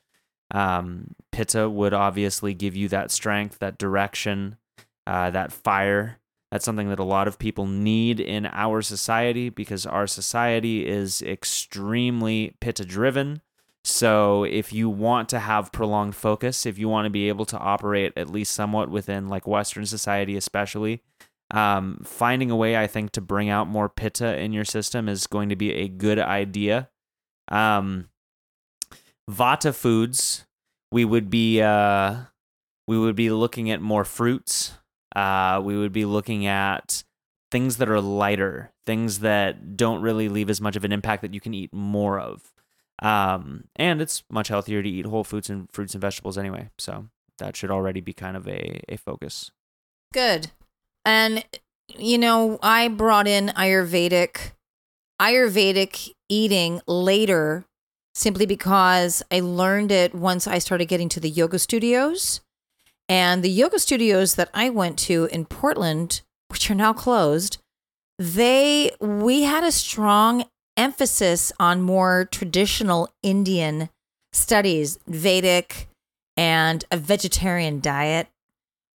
Um, 0.50 1.16
pitta 1.32 1.70
would 1.70 1.94
obviously 1.94 2.56
give 2.56 2.76
you 2.76 2.88
that 2.90 3.12
strength, 3.12 3.60
that 3.60 3.78
direction, 3.78 4.58
uh, 5.06 5.30
that 5.32 5.52
fire. 5.52 6.20
That's 6.52 6.66
something 6.66 6.90
that 6.90 7.00
a 7.00 7.04
lot 7.04 7.28
of 7.28 7.40
people 7.40 7.66
need 7.68 8.20
in 8.20 8.46
our 8.48 8.82
society 8.82 9.50
because 9.50 9.86
our 9.86 10.08
society 10.08 10.88
is 10.88 11.22
extremely 11.22 12.56
pitta 12.60 12.86
driven. 12.86 13.42
So, 13.84 14.44
if 14.46 14.72
you 14.72 14.90
want 14.90 15.30
to 15.30 15.40
have 15.40 15.72
prolonged 15.72 16.16
focus, 16.16 16.66
if 16.66 16.78
you 16.78 16.88
want 16.88 17.06
to 17.06 17.10
be 17.10 17.28
able 17.28 17.46
to 17.46 17.58
operate 17.58 18.14
at 18.16 18.30
least 18.30 18.54
somewhat 18.54 18.90
within 18.90 19.28
like 19.28 19.46
Western 19.48 19.86
society, 19.86 20.38
especially, 20.38 21.02
Um, 21.52 22.00
finding 22.04 22.50
a 22.50 22.56
way, 22.56 22.78
I 22.78 22.88
think, 22.88 23.12
to 23.12 23.22
bring 23.22 23.50
out 23.50 23.68
more 23.68 23.88
pitta 23.88 24.40
in 24.40 24.54
your 24.54 24.66
system 24.66 25.08
is 25.08 25.28
going 25.28 25.50
to 25.50 25.56
be 25.56 25.72
a 25.74 25.88
good 25.88 26.18
idea. 26.18 26.90
Um, 27.50 28.10
Vata 29.30 29.74
foods, 29.76 30.46
we 30.92 31.06
would 31.06 31.30
be 31.30 31.62
uh, 31.62 32.16
we 32.88 32.98
would 32.98 33.16
be 33.16 33.30
looking 33.30 33.70
at 33.70 33.82
more 33.82 34.04
fruits. 34.06 34.74
Uh, 35.16 35.62
we 35.64 35.78
would 35.78 35.94
be 35.94 36.06
looking 36.06 36.46
at 36.48 37.04
things 37.52 37.78
that 37.78 37.90
are 37.90 38.02
lighter, 38.02 38.72
things 38.86 39.20
that 39.20 39.78
don't 39.78 40.02
really 40.02 40.30
leave 40.30 40.50
as 40.50 40.60
much 40.60 40.76
of 40.76 40.84
an 40.84 40.92
impact 40.92 41.22
that 41.22 41.34
you 41.34 41.40
can 41.40 41.54
eat 41.54 41.72
more 41.72 42.20
of. 42.20 42.53
Um, 43.04 43.66
and 43.76 44.02
it's 44.02 44.24
much 44.32 44.48
healthier 44.48 44.82
to 44.82 44.90
eat 44.90 45.06
whole 45.06 45.24
foods 45.24 45.50
and 45.50 45.70
fruits 45.72 45.94
and 45.94 46.02
vegetables 46.02 46.38
anyway. 46.38 46.70
So 46.78 47.10
that 47.38 47.56
should 47.56 47.70
already 47.70 48.02
be 48.02 48.14
kind 48.14 48.38
of 48.38 48.48
a, 48.48 48.82
a 48.88 48.98
focus. 48.98 49.52
Good. 50.14 50.52
And 51.06 51.44
you 51.98 52.18
know, 52.18 52.60
I 52.64 52.88
brought 52.88 53.28
in 53.28 53.50
Ayurvedic 53.50 54.54
Ayurvedic 55.22 56.10
eating 56.28 56.82
later 56.88 57.66
simply 58.16 58.46
because 58.46 59.24
I 59.32 59.40
learned 59.40 59.92
it 59.92 60.14
once 60.14 60.48
I 60.48 60.60
started 60.60 60.88
getting 60.88 61.10
to 61.10 61.20
the 61.20 61.30
yoga 61.30 61.60
studios. 61.60 62.42
And 63.10 63.44
the 63.44 63.50
yoga 63.50 63.80
studios 63.80 64.36
that 64.36 64.50
I 64.54 64.70
went 64.70 64.98
to 65.00 65.26
in 65.32 65.46
Portland, 65.46 66.22
which 66.48 66.70
are 66.72 66.76
now 66.76 66.94
closed, 66.94 67.58
they 68.18 68.92
we 69.00 69.44
had 69.44 69.64
a 69.64 69.72
strong 69.72 70.46
emphasis 70.78 71.52
on 71.60 71.82
more 71.82 72.28
traditional 72.32 73.10
Indian 73.22 73.90
studies, 74.32 75.00
Vedic 75.08 75.88
and 76.36 76.84
a 76.92 76.98
vegetarian 76.98 77.80
diet, 77.80 78.28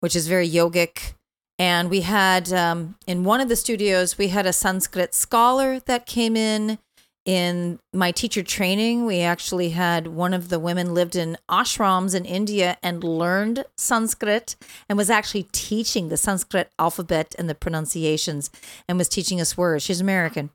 which 0.01 0.17
is 0.17 0.27
very 0.27 0.49
yogic. 0.49 1.15
And 1.59 1.91
we 1.91 2.03
had 2.03 2.53
um, 2.53 2.97
in 3.07 3.25
one 3.25 3.41
of 3.41 3.49
the 3.49 3.57
studios, 3.57 4.19
we 4.19 4.29
had 4.29 4.47
a 4.47 4.53
Sanskrit 4.53 5.15
scholar 5.15 5.81
that 5.81 6.07
came 6.07 6.37
in. 6.37 6.79
In 7.25 7.79
my 7.93 8.11
teacher 8.11 8.43
training, 8.43 9.05
we 9.05 9.21
actually 9.21 9.71
had 9.71 10.07
one 10.07 10.33
of 10.33 10.49
the 10.49 10.59
women 10.59 10.95
lived 10.95 11.15
in 11.15 11.37
ashrams 11.51 12.15
in 12.15 12.25
India 12.25 12.79
and 12.83 13.05
learned 13.05 13.67
Sanskrit 13.77 14.57
and 14.89 14.97
was 14.97 15.11
actually 15.11 15.43
teaching 15.53 16.09
the 16.09 16.17
Sanskrit 16.17 16.73
alphabet 16.79 17.35
and 17.39 17.47
the 17.47 17.55
pronunciations 17.55 18.51
and 18.89 18.97
was 18.97 19.11
teaching 19.11 19.43
us 19.43 19.59
words. 19.59 19.85
She's 19.85 20.01
American. 20.01 20.49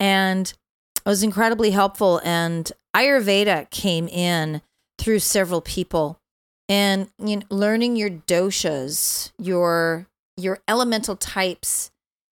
And 0.00 0.54
it 1.04 1.08
was 1.08 1.22
incredibly 1.22 1.70
helpful. 1.70 2.20
And 2.24 2.70
Ayurveda 2.94 3.70
came 3.70 4.08
in 4.08 4.62
through 4.98 5.18
several 5.18 5.60
people 5.60 6.18
and 6.68 7.08
you 7.18 7.36
know, 7.36 7.42
learning 7.50 7.96
your 7.96 8.10
doshas, 8.10 9.32
your 9.38 10.06
your 10.36 10.58
elemental 10.66 11.16
types 11.16 11.90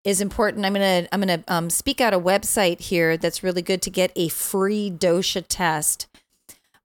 is 0.05 0.21
important. 0.21 0.65
I'm 0.65 0.73
gonna 0.73 1.07
I'm 1.13 1.21
gonna 1.21 1.45
um, 1.49 1.71
speak 1.71 2.01
out 2.01 2.15
a 2.15 2.21
website 2.21 2.81
here 2.81 3.17
that's 3.17 3.43
really 3.43 3.63
good 3.63 3.83
to 3.83 3.91
get 3.91 4.13
a 4.17 4.29
free 4.29 4.91
dosha 4.91 5.45
test. 5.47 6.07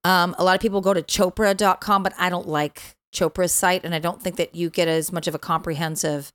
Um, 0.04 0.36
a 0.38 0.44
lot 0.44 0.56
of 0.56 0.62
people 0.62 0.82
go 0.82 0.94
to 0.94 1.04
Chopra.com, 1.04 2.04
but 2.04 2.14
I 2.18 2.30
don't 2.30 2.48
like 2.48 2.96
Chopra's 3.14 3.52
site, 3.52 3.84
and 3.84 3.94
I 3.94 4.00
don't 4.00 4.22
think 4.22 4.38
that 4.38 4.56
you 4.56 4.70
get 4.70 4.88
as 4.88 5.12
much 5.12 5.28
of 5.28 5.36
a 5.36 5.40
comprehensive 5.40 6.32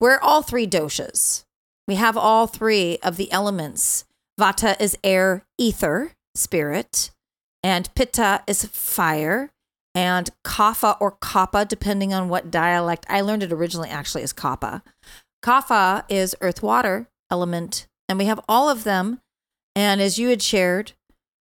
we're 0.00 0.18
all 0.18 0.42
three 0.42 0.66
doshas. 0.66 1.44
We 1.88 1.94
have 1.94 2.16
all 2.16 2.46
three 2.46 2.98
of 3.02 3.16
the 3.16 3.30
elements. 3.32 4.04
Vata 4.38 4.78
is 4.80 4.98
air, 5.02 5.44
ether, 5.56 6.12
spirit, 6.34 7.10
and 7.62 7.92
Pitta 7.94 8.42
is 8.46 8.64
fire, 8.64 9.50
and 9.94 10.28
Kapha 10.44 10.96
or 11.00 11.12
Kapha, 11.12 11.66
depending 11.66 12.12
on 12.12 12.28
what 12.28 12.50
dialect. 12.50 13.06
I 13.08 13.22
learned 13.22 13.42
it 13.42 13.52
originally 13.52 13.88
actually 13.88 14.22
as 14.22 14.32
Kapha. 14.32 14.82
Kapha 15.42 16.04
is 16.08 16.36
earth, 16.40 16.62
water 16.62 17.08
element, 17.30 17.86
and 18.08 18.18
we 18.18 18.26
have 18.26 18.40
all 18.48 18.68
of 18.68 18.84
them. 18.84 19.20
And 19.74 20.00
as 20.00 20.18
you 20.18 20.28
had 20.28 20.42
shared, 20.42 20.92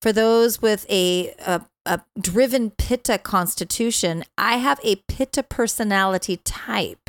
for 0.02 0.12
those 0.12 0.60
with 0.60 0.84
a, 0.90 1.32
a, 1.46 1.62
a 1.86 2.00
driven 2.20 2.70
Pitta 2.70 3.18
constitution, 3.18 4.24
I 4.36 4.56
have 4.56 4.80
a 4.82 4.96
Pitta 5.06 5.44
personality 5.44 6.38
type. 6.38 7.08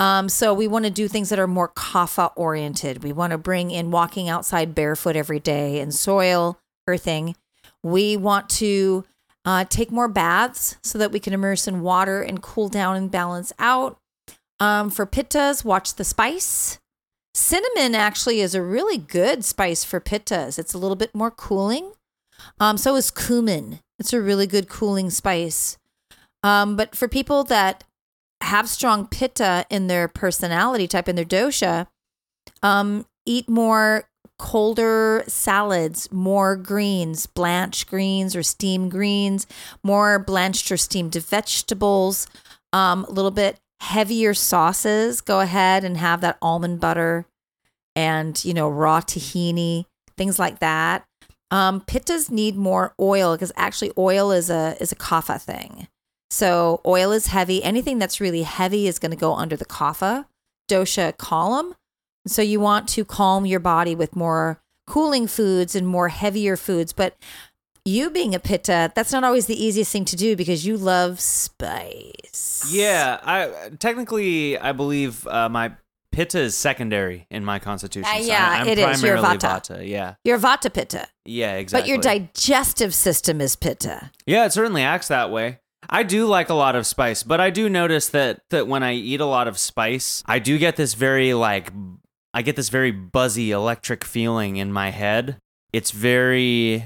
Um, 0.00 0.28
so 0.28 0.54
we 0.54 0.68
want 0.68 0.84
to 0.84 0.92
do 0.92 1.08
things 1.08 1.28
that 1.30 1.40
are 1.40 1.48
more 1.48 1.70
kapha 1.70 2.30
oriented. 2.36 3.02
We 3.02 3.12
want 3.12 3.32
to 3.32 3.38
bring 3.38 3.72
in 3.72 3.90
walking 3.90 4.28
outside 4.28 4.76
barefoot 4.76 5.16
every 5.16 5.40
day 5.40 5.80
and 5.80 5.92
soil 5.92 6.60
earthing. 6.86 7.34
We 7.82 8.16
want 8.16 8.48
to 8.50 9.04
uh, 9.44 9.64
take 9.64 9.90
more 9.90 10.06
baths 10.06 10.76
so 10.84 10.98
that 10.98 11.10
we 11.10 11.18
can 11.18 11.32
immerse 11.32 11.66
in 11.66 11.80
water 11.80 12.22
and 12.22 12.40
cool 12.40 12.68
down 12.68 12.94
and 12.94 13.10
balance 13.10 13.52
out. 13.58 13.98
Um, 14.60 14.90
for 14.90 15.04
pittas, 15.04 15.64
watch 15.64 15.94
the 15.94 16.04
spice. 16.04 16.78
Cinnamon 17.38 17.94
actually 17.94 18.40
is 18.40 18.56
a 18.56 18.62
really 18.62 18.98
good 18.98 19.44
spice 19.44 19.84
for 19.84 20.00
pittas. 20.00 20.58
It's 20.58 20.74
a 20.74 20.78
little 20.78 20.96
bit 20.96 21.14
more 21.14 21.30
cooling. 21.30 21.92
Um, 22.58 22.76
so 22.76 22.96
is 22.96 23.12
cumin. 23.12 23.78
It's 24.00 24.12
a 24.12 24.20
really 24.20 24.48
good 24.48 24.68
cooling 24.68 25.08
spice. 25.10 25.78
Um, 26.42 26.76
but 26.76 26.96
for 26.96 27.06
people 27.06 27.44
that 27.44 27.84
have 28.40 28.68
strong 28.68 29.06
pitta 29.06 29.66
in 29.70 29.86
their 29.86 30.08
personality 30.08 30.88
type 30.88 31.08
in 31.08 31.14
their 31.14 31.24
dosha, 31.24 31.86
um, 32.60 33.06
eat 33.24 33.48
more 33.48 34.08
colder 34.36 35.22
salads, 35.28 36.10
more 36.10 36.56
greens, 36.56 37.26
blanched 37.26 37.88
greens 37.88 38.34
or 38.34 38.42
steamed 38.42 38.90
greens, 38.90 39.46
more 39.84 40.18
blanched 40.18 40.72
or 40.72 40.76
steamed 40.76 41.14
vegetables, 41.14 42.26
um, 42.72 43.04
a 43.04 43.12
little 43.12 43.30
bit 43.30 43.60
heavier 43.80 44.34
sauces. 44.34 45.20
Go 45.20 45.40
ahead 45.40 45.84
and 45.84 45.96
have 45.96 46.20
that 46.20 46.38
almond 46.42 46.80
butter 46.80 47.26
and, 47.96 48.42
you 48.44 48.54
know, 48.54 48.68
raw 48.68 49.00
tahini, 49.00 49.86
things 50.16 50.38
like 50.38 50.58
that. 50.60 51.04
Um, 51.50 51.80
pittas 51.80 52.30
need 52.30 52.56
more 52.56 52.94
oil 53.00 53.34
because 53.34 53.52
actually 53.56 53.92
oil 53.96 54.30
is 54.32 54.50
a 54.50 54.76
is 54.80 54.92
a 54.92 54.96
kapha 54.96 55.40
thing. 55.40 55.88
So 56.30 56.82
oil 56.84 57.10
is 57.12 57.28
heavy. 57.28 57.62
Anything 57.64 57.98
that's 57.98 58.20
really 58.20 58.42
heavy 58.42 58.86
is 58.86 58.98
going 58.98 59.12
to 59.12 59.16
go 59.16 59.34
under 59.34 59.56
the 59.56 59.64
kapha 59.64 60.26
dosha 60.68 61.16
column. 61.16 61.74
So 62.26 62.42
you 62.42 62.60
want 62.60 62.88
to 62.90 63.04
calm 63.04 63.46
your 63.46 63.60
body 63.60 63.94
with 63.94 64.14
more 64.14 64.60
cooling 64.86 65.26
foods 65.26 65.74
and 65.74 65.86
more 65.86 66.08
heavier 66.08 66.56
foods. 66.56 66.92
But 66.92 67.16
you 67.88 68.10
being 68.10 68.34
a 68.34 68.38
pitta, 68.38 68.92
that's 68.94 69.12
not 69.12 69.24
always 69.24 69.46
the 69.46 69.62
easiest 69.62 69.90
thing 69.92 70.04
to 70.06 70.16
do 70.16 70.36
because 70.36 70.66
you 70.66 70.76
love 70.76 71.20
spice. 71.20 72.66
Yeah, 72.70 73.18
I 73.22 73.70
technically 73.78 74.58
I 74.58 74.72
believe 74.72 75.26
uh, 75.26 75.48
my 75.48 75.72
pitta 76.12 76.40
is 76.40 76.54
secondary 76.54 77.26
in 77.30 77.44
my 77.44 77.58
constitution. 77.58 78.10
Uh, 78.10 78.18
so 78.20 78.26
yeah, 78.26 78.48
I'm 78.60 78.68
it 78.68 78.78
is. 78.78 79.02
You're 79.02 79.18
primarily 79.18 79.38
vata. 79.38 79.86
Yeah, 79.86 80.14
You're 80.24 80.38
vata 80.38 80.72
pitta, 80.72 81.08
yeah, 81.24 81.56
exactly. 81.56 81.82
but 81.82 81.88
your 81.88 81.98
digestive 81.98 82.94
system 82.94 83.40
is 83.40 83.56
pitta. 83.56 84.10
Yeah, 84.26 84.44
it 84.44 84.52
certainly 84.52 84.82
acts 84.82 85.08
that 85.08 85.30
way. 85.30 85.60
I 85.90 86.02
do 86.02 86.26
like 86.26 86.50
a 86.50 86.54
lot 86.54 86.76
of 86.76 86.86
spice, 86.86 87.22
but 87.22 87.40
I 87.40 87.50
do 87.50 87.68
notice 87.68 88.08
that 88.10 88.40
that 88.50 88.66
when 88.66 88.82
I 88.82 88.94
eat 88.94 89.20
a 89.20 89.26
lot 89.26 89.48
of 89.48 89.58
spice, 89.58 90.22
I 90.26 90.38
do 90.38 90.58
get 90.58 90.76
this 90.76 90.94
very 90.94 91.34
like 91.34 91.72
I 92.34 92.42
get 92.42 92.56
this 92.56 92.68
very 92.68 92.90
buzzy 92.90 93.50
electric 93.52 94.04
feeling 94.04 94.56
in 94.56 94.72
my 94.72 94.90
head. 94.90 95.38
It's 95.72 95.90
very 95.90 96.84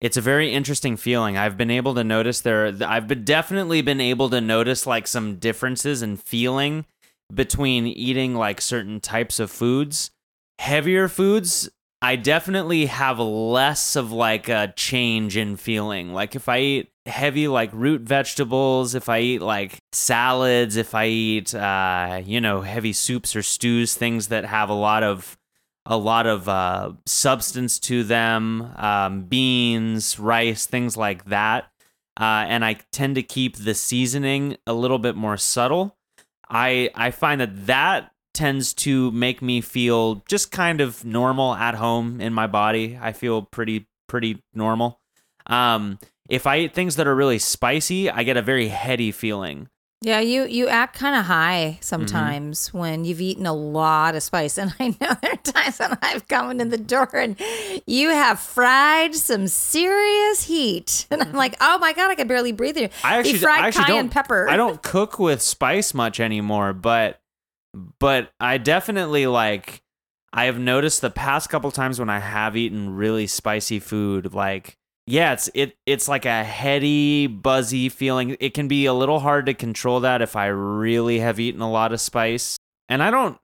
it's 0.00 0.16
a 0.16 0.22
very 0.22 0.52
interesting 0.52 0.96
feeling. 0.96 1.36
I've 1.36 1.56
been 1.56 1.70
able 1.70 1.94
to 1.94 2.04
notice 2.04 2.40
there 2.40 2.72
I've 2.82 3.06
been 3.08 3.24
definitely 3.24 3.82
been 3.82 4.00
able 4.00 4.30
to 4.30 4.40
notice 4.40 4.86
like 4.86 5.06
some 5.06 5.36
differences 5.36 6.02
in 6.02 6.16
feeling 6.16 6.86
between 7.32 7.86
eating 7.86 8.34
like 8.34 8.60
certain 8.60 9.00
types 9.00 9.38
of 9.38 9.50
foods. 9.50 10.10
Heavier 10.58 11.08
foods 11.08 11.68
I 12.02 12.16
definitely 12.16 12.86
have 12.86 13.18
less 13.18 13.94
of 13.94 14.10
like 14.10 14.48
a 14.48 14.72
change 14.74 15.36
in 15.36 15.56
feeling. 15.56 16.14
Like 16.14 16.34
if 16.34 16.48
I 16.48 16.60
eat 16.60 16.92
heavy 17.04 17.46
like 17.46 17.70
root 17.74 18.00
vegetables, 18.00 18.94
if 18.94 19.10
I 19.10 19.20
eat 19.20 19.42
like 19.42 19.78
salads, 19.92 20.76
if 20.76 20.94
I 20.94 21.08
eat 21.08 21.54
uh, 21.54 22.22
you 22.24 22.40
know, 22.40 22.62
heavy 22.62 22.94
soups 22.94 23.36
or 23.36 23.42
stews, 23.42 23.94
things 23.94 24.28
that 24.28 24.46
have 24.46 24.70
a 24.70 24.74
lot 24.74 25.02
of 25.02 25.36
a 25.86 25.96
lot 25.96 26.26
of 26.26 26.48
uh, 26.48 26.92
substance 27.06 27.78
to 27.80 28.04
them, 28.04 28.70
um, 28.76 29.22
beans, 29.22 30.18
rice, 30.18 30.66
things 30.66 30.96
like 30.96 31.24
that. 31.26 31.70
Uh, 32.20 32.44
and 32.46 32.64
I 32.64 32.74
tend 32.92 33.14
to 33.14 33.22
keep 33.22 33.56
the 33.56 33.74
seasoning 33.74 34.56
a 34.66 34.74
little 34.74 34.98
bit 34.98 35.16
more 35.16 35.36
subtle. 35.36 35.96
I 36.48 36.90
I 36.94 37.12
find 37.12 37.40
that 37.40 37.66
that 37.66 38.10
tends 38.34 38.74
to 38.74 39.10
make 39.12 39.40
me 39.40 39.60
feel 39.60 40.22
just 40.28 40.52
kind 40.52 40.80
of 40.80 41.04
normal 41.04 41.54
at 41.54 41.74
home 41.76 42.20
in 42.20 42.32
my 42.32 42.46
body. 42.46 42.98
I 43.00 43.12
feel 43.12 43.42
pretty 43.42 43.88
pretty 44.08 44.42
normal. 44.52 45.00
Um, 45.46 45.98
if 46.28 46.46
I 46.46 46.58
eat 46.60 46.74
things 46.74 46.96
that 46.96 47.06
are 47.06 47.14
really 47.14 47.38
spicy, 47.38 48.10
I 48.10 48.22
get 48.22 48.36
a 48.36 48.42
very 48.42 48.68
heady 48.68 49.10
feeling. 49.12 49.68
Yeah, 50.02 50.20
you 50.20 50.46
you 50.46 50.66
act 50.68 50.96
kind 50.98 51.14
of 51.14 51.26
high 51.26 51.78
sometimes 51.82 52.68
mm-hmm. 52.68 52.78
when 52.78 53.04
you've 53.04 53.20
eaten 53.20 53.44
a 53.44 53.52
lot 53.52 54.14
of 54.14 54.22
spice, 54.22 54.56
and 54.56 54.72
I 54.80 54.88
know 54.88 55.14
there 55.20 55.32
are 55.32 55.36
times 55.36 55.78
when 55.78 55.98
I've 56.00 56.26
come 56.26 56.58
in 56.58 56.70
the 56.70 56.78
door 56.78 57.14
and 57.14 57.38
you 57.86 58.08
have 58.08 58.40
fried 58.40 59.14
some 59.14 59.46
serious 59.46 60.44
heat, 60.44 61.06
and 61.10 61.22
I'm 61.22 61.32
like, 61.32 61.54
oh 61.60 61.78
my 61.78 61.92
god, 61.92 62.10
I 62.10 62.14
can 62.14 62.28
barely 62.28 62.52
breathe 62.52 62.78
here. 62.78 62.88
I 63.04 63.18
actually, 63.18 63.38
fried 63.38 63.60
I 63.62 63.68
actually 63.68 63.84
cayenne 63.84 64.04
don't, 64.06 64.12
pepper. 64.12 64.48
I 64.48 64.56
don't 64.56 64.82
cook 64.82 65.18
with 65.18 65.42
spice 65.42 65.92
much 65.92 66.18
anymore, 66.18 66.72
but 66.72 67.20
but 67.98 68.32
I 68.40 68.58
definitely 68.58 69.26
like. 69.26 69.82
I 70.32 70.44
have 70.44 70.60
noticed 70.60 71.00
the 71.00 71.10
past 71.10 71.50
couple 71.50 71.72
times 71.72 71.98
when 71.98 72.08
I 72.08 72.20
have 72.20 72.56
eaten 72.56 72.94
really 72.94 73.26
spicy 73.26 73.80
food, 73.80 74.32
like 74.32 74.78
yeah, 75.10 75.32
it's 75.32 75.50
it 75.54 75.76
it's 75.86 76.08
like 76.08 76.24
a 76.24 76.44
heady, 76.44 77.26
buzzy 77.26 77.88
feeling. 77.88 78.36
It 78.38 78.54
can 78.54 78.68
be 78.68 78.86
a 78.86 78.94
little 78.94 79.18
hard 79.18 79.46
to 79.46 79.54
control 79.54 80.00
that 80.00 80.22
if 80.22 80.36
I 80.36 80.46
really 80.46 81.18
have 81.18 81.40
eaten 81.40 81.60
a 81.60 81.70
lot 81.70 81.92
of 81.92 82.00
spice. 82.00 82.56
And 82.88 83.02
I 83.02 83.10
don't 83.10 83.38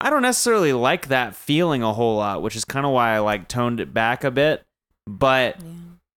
I 0.00 0.10
don't 0.10 0.22
necessarily 0.22 0.74
like 0.74 1.08
that 1.08 1.34
feeling 1.34 1.82
a 1.82 1.94
whole 1.94 2.16
lot, 2.16 2.42
which 2.42 2.54
is 2.54 2.64
kind 2.64 2.84
of 2.84 2.92
why 2.92 3.14
I 3.14 3.20
like 3.20 3.48
toned 3.48 3.80
it 3.80 3.94
back 3.94 4.24
a 4.24 4.30
bit. 4.30 4.62
But 5.06 5.56
yeah. 5.58 5.70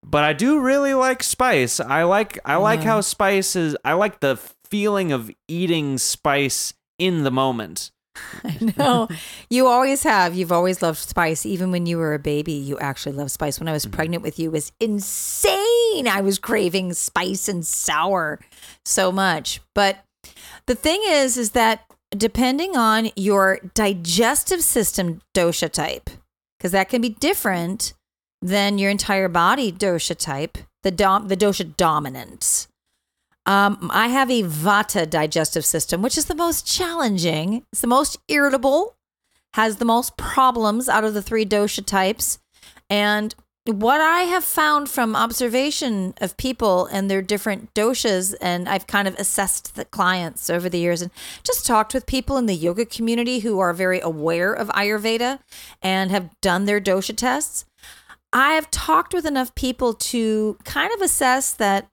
but 0.04 0.24
I 0.24 0.34
do 0.34 0.60
really 0.60 0.92
like 0.92 1.22
spice. 1.22 1.80
I 1.80 2.02
like 2.02 2.38
I 2.44 2.56
like 2.56 2.82
how 2.82 3.00
spice 3.00 3.56
is 3.56 3.76
I 3.84 3.94
like 3.94 4.20
the 4.20 4.38
feeling 4.68 5.12
of 5.12 5.30
eating 5.48 5.96
spice 5.96 6.74
in 6.98 7.24
the 7.24 7.30
moment. 7.30 7.90
I 8.44 8.72
know. 8.76 9.08
you 9.48 9.66
always 9.66 10.02
have. 10.02 10.34
You've 10.34 10.52
always 10.52 10.82
loved 10.82 10.98
spice. 10.98 11.44
Even 11.44 11.70
when 11.70 11.86
you 11.86 11.98
were 11.98 12.14
a 12.14 12.18
baby, 12.18 12.52
you 12.52 12.78
actually 12.78 13.12
loved 13.12 13.30
spice. 13.30 13.58
When 13.58 13.68
I 13.68 13.72
was 13.72 13.84
mm-hmm. 13.84 13.94
pregnant 13.94 14.22
with 14.22 14.38
you, 14.38 14.50
it 14.50 14.52
was 14.52 14.72
insane. 14.80 16.08
I 16.08 16.20
was 16.22 16.38
craving 16.38 16.92
spice 16.94 17.48
and 17.48 17.66
sour 17.66 18.40
so 18.84 19.12
much. 19.12 19.60
But 19.74 20.04
the 20.66 20.74
thing 20.74 21.02
is, 21.04 21.36
is 21.36 21.50
that 21.50 21.84
depending 22.16 22.76
on 22.76 23.10
your 23.16 23.58
digestive 23.74 24.62
system 24.62 25.20
dosha 25.34 25.70
type, 25.70 26.10
because 26.58 26.72
that 26.72 26.88
can 26.88 27.00
be 27.00 27.10
different 27.10 27.92
than 28.42 28.78
your 28.78 28.90
entire 28.90 29.28
body 29.28 29.70
dosha 29.70 30.16
type, 30.16 30.58
the 30.82 30.90
dom- 30.90 31.28
the 31.28 31.36
dosha 31.36 31.76
dominance. 31.76 32.68
Um, 33.46 33.90
I 33.92 34.08
have 34.08 34.30
a 34.30 34.42
Vata 34.42 35.08
digestive 35.08 35.64
system, 35.64 36.02
which 36.02 36.18
is 36.18 36.26
the 36.26 36.34
most 36.34 36.66
challenging. 36.66 37.64
It's 37.72 37.80
the 37.80 37.86
most 37.86 38.18
irritable, 38.28 38.96
has 39.54 39.76
the 39.76 39.84
most 39.84 40.16
problems 40.16 40.88
out 40.88 41.04
of 41.04 41.14
the 41.14 41.22
three 41.22 41.46
dosha 41.46 41.84
types. 41.84 42.38
And 42.88 43.34
what 43.66 44.00
I 44.00 44.22
have 44.22 44.44
found 44.44 44.88
from 44.88 45.14
observation 45.14 46.14
of 46.20 46.36
people 46.36 46.86
and 46.86 47.10
their 47.10 47.22
different 47.22 47.72
doshas, 47.74 48.34
and 48.40 48.68
I've 48.68 48.86
kind 48.86 49.06
of 49.06 49.14
assessed 49.16 49.74
the 49.74 49.84
clients 49.84 50.48
over 50.48 50.68
the 50.68 50.78
years 50.78 51.02
and 51.02 51.10
just 51.44 51.66
talked 51.66 51.92
with 51.92 52.06
people 52.06 52.36
in 52.36 52.46
the 52.46 52.54
yoga 52.54 52.86
community 52.86 53.40
who 53.40 53.58
are 53.58 53.72
very 53.72 54.00
aware 54.00 54.52
of 54.52 54.68
Ayurveda 54.68 55.40
and 55.82 56.10
have 56.10 56.30
done 56.40 56.64
their 56.64 56.80
dosha 56.80 57.16
tests. 57.16 57.64
I 58.32 58.52
have 58.52 58.70
talked 58.70 59.12
with 59.12 59.26
enough 59.26 59.54
people 59.54 59.92
to 59.94 60.56
kind 60.64 60.92
of 60.94 61.00
assess 61.00 61.52
that 61.52 61.89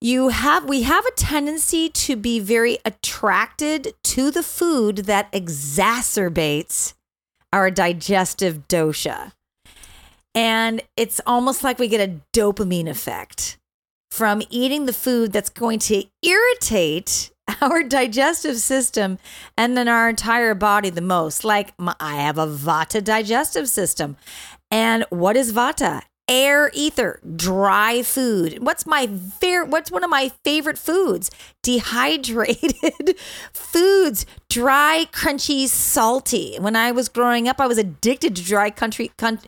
you 0.00 0.28
have 0.28 0.64
we 0.64 0.82
have 0.82 1.04
a 1.04 1.12
tendency 1.12 1.88
to 1.90 2.16
be 2.16 2.40
very 2.40 2.78
attracted 2.84 3.94
to 4.02 4.30
the 4.30 4.42
food 4.42 4.98
that 4.98 5.30
exacerbates 5.32 6.94
our 7.52 7.70
digestive 7.70 8.66
dosha. 8.68 9.32
And 10.34 10.82
it's 10.96 11.20
almost 11.26 11.64
like 11.64 11.78
we 11.78 11.88
get 11.88 12.08
a 12.08 12.20
dopamine 12.32 12.88
effect 12.88 13.58
from 14.10 14.42
eating 14.48 14.86
the 14.86 14.92
food 14.92 15.32
that's 15.32 15.50
going 15.50 15.80
to 15.80 16.04
irritate 16.22 17.30
our 17.60 17.82
digestive 17.82 18.56
system 18.56 19.18
and 19.56 19.76
then 19.76 19.88
our 19.88 20.08
entire 20.08 20.54
body 20.54 20.90
the 20.90 21.00
most. 21.00 21.44
Like 21.44 21.74
I 21.78 22.16
have 22.16 22.38
a 22.38 22.46
Vata 22.46 23.02
digestive 23.02 23.68
system. 23.68 24.16
And 24.70 25.04
what 25.10 25.36
is 25.36 25.52
Vata? 25.52 26.02
Air 26.30 26.70
ether, 26.72 27.20
dry 27.36 28.02
food. 28.02 28.62
What's 28.62 28.86
my 28.86 29.08
favorite? 29.08 29.68
What's 29.68 29.90
one 29.90 30.04
of 30.04 30.10
my 30.10 30.30
favorite 30.44 30.78
foods? 30.78 31.30
Dehydrated 31.62 33.18
foods, 33.52 34.24
dry, 34.48 35.06
crunchy, 35.12 35.66
salty. 35.66 36.56
When 36.58 36.74
I 36.74 36.92
was 36.92 37.10
growing 37.10 37.48
up, 37.48 37.60
I 37.60 37.66
was 37.66 37.76
addicted 37.76 38.34
to 38.36 38.42
dry, 38.42 38.70
country, 38.70 39.10
con- 39.18 39.40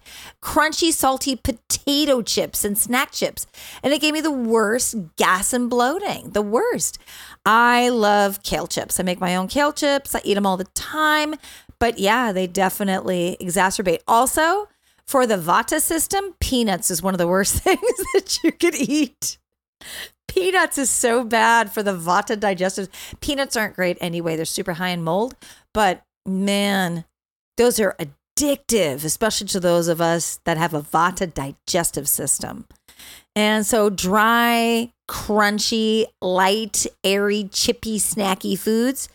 crunchy, 0.43 0.93
salty 0.93 1.37
potato 1.37 2.21
chips 2.21 2.65
and 2.65 2.77
snack 2.77 3.13
chips, 3.13 3.47
and 3.83 3.95
it 3.95 4.03
gave 4.03 4.13
me 4.13 4.21
the 4.21 4.31
worst 4.31 4.97
gas 5.17 5.55
and 5.55 5.71
bloating. 5.71 6.31
The 6.31 6.43
worst. 6.43 6.99
I 7.47 7.89
love 7.89 8.43
kale 8.43 8.67
chips. 8.67 9.01
I 9.01 9.05
make 9.05 9.21
my 9.21 9.35
own 9.37 9.49
kale 9.49 9.73
chips. 9.73 10.15
I 10.15 10.21
eat 10.25 10.35
them 10.35 10.47
all 10.47 10.57
the 10.57 10.65
time. 10.65 11.37
But 11.79 11.99
yeah, 11.99 12.31
they 12.33 12.47
definitely 12.47 13.37
exacerbate. 13.41 14.01
Also, 14.07 14.69
for 15.13 15.27
the 15.27 15.37
Vata 15.37 15.79
system, 15.79 16.35
peanuts 16.41 16.91
is 16.91 17.03
one 17.03 17.13
of 17.13 17.19
the 17.19 17.29
worst 17.29 17.55
things 17.63 17.99
that 18.15 18.39
you 18.43 18.51
could 18.51 18.75
eat. 18.75 19.37
Peanuts 20.27 20.79
is 20.79 20.89
so 20.89 21.23
bad 21.23 21.71
for 21.71 21.83
the 21.83 21.95
Vata 21.95 22.41
digestive. 22.41 22.89
Peanuts 23.21 23.55
aren't 23.55 23.77
great 23.77 23.99
anyway. 24.01 24.37
They're 24.37 24.47
super 24.47 24.73
high 24.73 24.89
in 24.89 25.03
mold, 25.03 25.35
but 25.75 26.03
man, 26.25 27.05
those 27.59 27.79
are 27.79 27.95
addictive, 28.01 29.05
especially 29.05 29.49
to 29.49 29.61
those 29.61 29.87
of 29.87 30.01
us 30.01 30.41
that 30.47 30.57
have 30.57 30.73
a 30.73 30.81
Vata 30.81 31.33
digestive 31.33 32.09
system. 32.09 32.65
And 33.37 33.67
so 33.67 33.91
dry, 33.91 34.95
crunchy, 35.11 36.07
light, 36.23 36.87
airy, 37.05 37.51
chippy, 37.53 37.99
snacky 37.99 38.59
foods, 38.59 39.11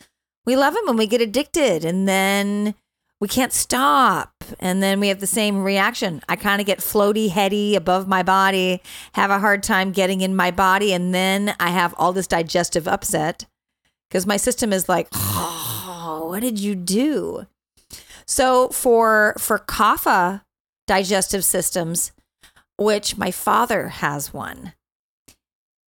we 0.46 0.56
love 0.56 0.76
them 0.76 0.86
when 0.86 0.98
we 0.98 1.08
get 1.08 1.22
addicted. 1.22 1.84
And 1.84 2.08
then 2.08 2.76
we 3.20 3.28
can't 3.28 3.54
stop. 3.54 4.34
And 4.60 4.82
then 4.82 5.00
we 5.00 5.08
have 5.10 5.20
the 5.20 5.28
same 5.28 5.64
reaction. 5.64 6.22
I 6.30 6.36
kind 6.36 6.62
of 6.62 6.68
get 6.68 6.80
floaty, 6.80 7.30
heady 7.30 7.76
above 7.76 8.08
my 8.08 8.24
body, 8.24 8.82
have 9.14 9.32
a 9.32 9.40
hard 9.40 9.64
time 9.64 9.92
getting 9.92 10.22
in 10.22 10.36
my 10.36 10.52
body. 10.52 10.94
And 10.94 11.14
then 11.14 11.56
I 11.60 11.70
have 11.70 11.94
all 11.98 12.14
this 12.14 12.28
digestive 12.28 12.88
upset 12.88 13.46
because 14.10 14.26
my 14.28 14.38
system 14.38 14.72
is 14.72 14.88
like, 14.88 15.08
oh, 15.14 16.28
what 16.30 16.42
did 16.42 16.60
you 16.60 16.76
do? 16.76 17.48
So 18.26 18.70
for, 18.70 19.36
for 19.38 19.60
kapha 19.60 20.42
digestive 20.86 21.44
systems, 21.44 22.12
which 22.78 23.18
my 23.18 23.32
father 23.32 23.88
has 23.90 24.34
one, 24.34 24.74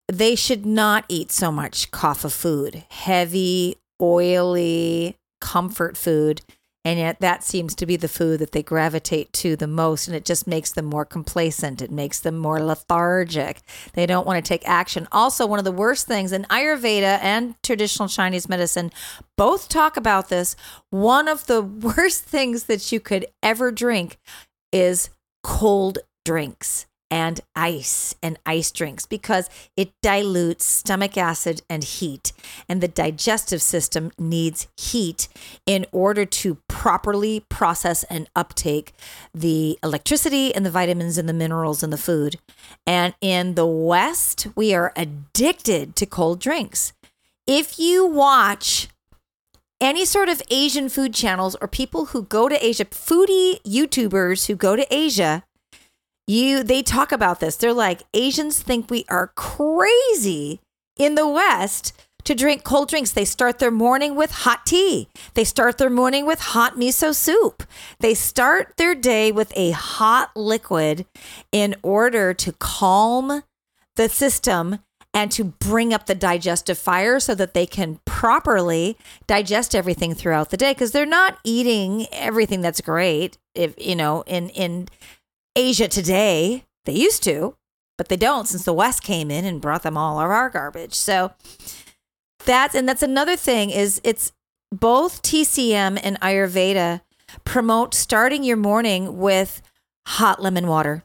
they 0.07 0.35
should 0.35 0.65
not 0.65 1.03
eat 1.09 1.31
so 1.31 1.51
much 1.51 1.91
kapha 1.91 2.31
food, 2.31 2.85
heavy, 2.89 3.75
oily, 4.01 5.17
comfort 5.41 5.97
food 5.97 6.41
and 6.87 6.99
yet, 6.99 7.19
that 7.19 7.43
seems 7.43 7.75
to 7.75 7.85
be 7.85 7.97
the 7.97 8.07
food 8.07 8.39
that 8.39 8.53
they 8.53 8.63
gravitate 8.63 9.33
to 9.33 9.57
the 9.57 9.67
most. 9.67 10.07
And 10.07 10.15
it 10.15 10.23
just 10.23 10.47
makes 10.47 10.71
them 10.71 10.85
more 10.85 11.03
complacent. 11.03 11.81
It 11.81 11.91
makes 11.91 12.21
them 12.21 12.37
more 12.37 12.61
lethargic. 12.63 13.59
They 13.91 14.05
don't 14.05 14.25
want 14.25 14.41
to 14.41 14.47
take 14.47 14.65
action. 14.65 15.05
Also, 15.11 15.45
one 15.45 15.59
of 15.59 15.65
the 15.65 15.73
worst 15.73 16.07
things 16.07 16.31
in 16.31 16.45
Ayurveda 16.45 17.19
and 17.21 17.61
traditional 17.61 18.07
Chinese 18.07 18.47
medicine 18.47 18.89
both 19.35 19.67
talk 19.67 19.97
about 19.97 20.29
this. 20.29 20.55
One 20.89 21.27
of 21.27 21.47
the 21.47 21.61
worst 21.97 22.23
things 22.23 22.63
that 22.63 22.89
you 22.89 23.01
could 23.01 23.25
ever 23.43 23.69
drink 23.69 24.17
is 24.71 25.09
cold 25.43 25.99
drinks 26.23 26.85
and 27.09 27.39
ice 27.55 28.15
and 28.21 28.37
ice 28.45 28.71
drinks 28.71 29.05
because 29.05 29.49
it 29.75 29.91
dilutes 30.01 30.65
stomach 30.65 31.17
acid 31.17 31.61
and 31.69 31.83
heat. 31.83 32.33
And 32.67 32.81
the 32.81 32.87
digestive 32.87 33.61
system 33.61 34.11
needs 34.17 34.67
heat 34.77 35.27
in 35.65 35.85
order 35.91 36.25
to 36.25 36.57
properly 36.67 37.45
process 37.49 38.03
and 38.05 38.29
uptake 38.35 38.93
the 39.33 39.79
electricity 39.83 40.53
and 40.53 40.65
the 40.65 40.71
vitamins 40.71 41.17
and 41.17 41.27
the 41.27 41.33
minerals 41.33 41.83
in 41.83 41.89
the 41.89 41.97
food. 41.97 42.37
And 42.85 43.13
in 43.21 43.55
the 43.55 43.65
West, 43.65 44.47
we 44.55 44.73
are 44.73 44.93
addicted 44.95 45.95
to 45.95 46.05
cold 46.05 46.39
drinks. 46.39 46.93
If 47.45 47.79
you 47.79 48.05
watch 48.05 48.89
any 49.79 50.05
sort 50.05 50.27
of 50.27 50.41
Asian 50.49 50.89
food 50.89 51.13
channels 51.13 51.55
or 51.61 51.67
people 51.67 52.07
who 52.07 52.23
go 52.23 52.49
to 52.49 52.65
Asia, 52.65 52.85
foodie 52.85 53.61
YouTubers 53.61 54.47
who 54.47 54.55
go 54.55 54.75
to 54.75 54.85
Asia, 54.93 55.43
you 56.27 56.63
they 56.63 56.83
talk 56.83 57.11
about 57.11 57.39
this. 57.39 57.55
They're 57.55 57.73
like 57.73 58.03
Asians 58.13 58.61
think 58.61 58.89
we 58.89 59.05
are 59.09 59.31
crazy 59.35 60.59
in 60.97 61.15
the 61.15 61.27
West 61.27 61.93
to 62.25 62.35
drink 62.35 62.65
cold 62.65 62.89
drinks. 62.89 63.11
They 63.11 63.23
start 63.23 63.59
their 63.59 63.71
morning 63.71 64.13
with 64.13 64.31
hot 64.31 64.65
tea. 64.65 65.07
They 65.33 65.45
start 65.45 65.77
their 65.77 65.89
morning 65.89 66.25
with 66.25 66.39
hot 66.39 66.75
miso 66.75 67.15
soup. 67.15 67.63
They 67.99 68.13
start 68.13 68.73
their 68.75 68.93
day 68.93 69.31
with 69.31 69.53
a 69.55 69.71
hot 69.71 70.35
liquid 70.35 71.05
in 71.53 71.75
order 71.83 72.33
to 72.33 72.51
calm 72.51 73.43
the 73.95 74.09
system 74.09 74.79
and 75.13 75.31
to 75.31 75.45
bring 75.45 75.93
up 75.93 76.05
the 76.05 76.13
digestive 76.13 76.77
fire 76.77 77.19
so 77.19 77.33
that 77.33 77.53
they 77.53 77.65
can 77.65 77.99
properly 78.05 78.97
digest 79.25 79.73
everything 79.73 80.13
throughout 80.13 80.49
the 80.49 80.57
day 80.57 80.73
because 80.73 80.91
they're 80.91 81.05
not 81.05 81.39
eating 81.43 82.07
everything 82.11 82.61
that's 82.61 82.81
great 82.81 83.37
if 83.55 83.73
you 83.77 83.95
know 83.95 84.23
in 84.27 84.49
in 84.49 84.87
Asia 85.57 85.87
today. 85.87 86.63
They 86.85 86.93
used 86.93 87.23
to 87.23 87.57
but 87.97 88.09
they 88.09 88.15
don't 88.15 88.47
since 88.47 88.63
the 88.63 88.73
west 88.73 89.03
came 89.03 89.31
in 89.31 89.43
and 89.43 89.61
brought 89.61 89.83
them 89.83 89.97
all 89.97 90.19
of 90.19 90.29
our 90.29 90.49
garbage. 90.49 90.93
So 90.93 91.33
that's 92.45 92.75
and 92.75 92.87
that's 92.87 93.03
another 93.03 93.35
thing 93.35 93.71
is 93.71 93.99
it's 94.03 94.31
both 94.71 95.21
TCM 95.21 95.99
and 96.01 96.19
Ayurveda 96.21 97.01
promote 97.43 97.93
starting 97.93 98.43
your 98.43 98.57
morning 98.57 99.17
with 99.17 99.61
hot 100.05 100.41
lemon 100.41 100.67
water. 100.67 101.03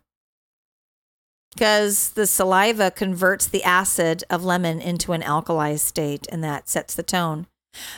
Because 1.55 2.11
the 2.11 2.27
saliva 2.27 2.91
converts 2.91 3.47
the 3.47 3.63
acid 3.63 4.25
of 4.31 4.43
lemon 4.43 4.81
into 4.81 5.13
an 5.13 5.21
alkalized 5.21 5.81
state 5.81 6.27
and 6.31 6.43
that 6.43 6.69
sets 6.69 6.95
the 6.95 7.03
tone. 7.03 7.47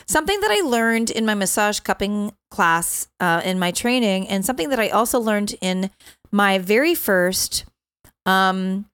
Something 0.05 0.39
that 0.41 0.51
I 0.51 0.61
learned 0.61 1.09
in 1.09 1.25
my 1.25 1.35
massage 1.35 1.79
cupping 1.79 2.33
class 2.49 3.07
uh, 3.19 3.41
in 3.43 3.59
my 3.59 3.71
training, 3.71 4.27
and 4.29 4.45
something 4.45 4.69
that 4.69 4.79
I 4.79 4.87
also 4.87 5.19
learned 5.19 5.55
in 5.59 5.89
my 6.35 6.57
very 6.57 6.93
first 6.93 7.63
um, 8.25 8.85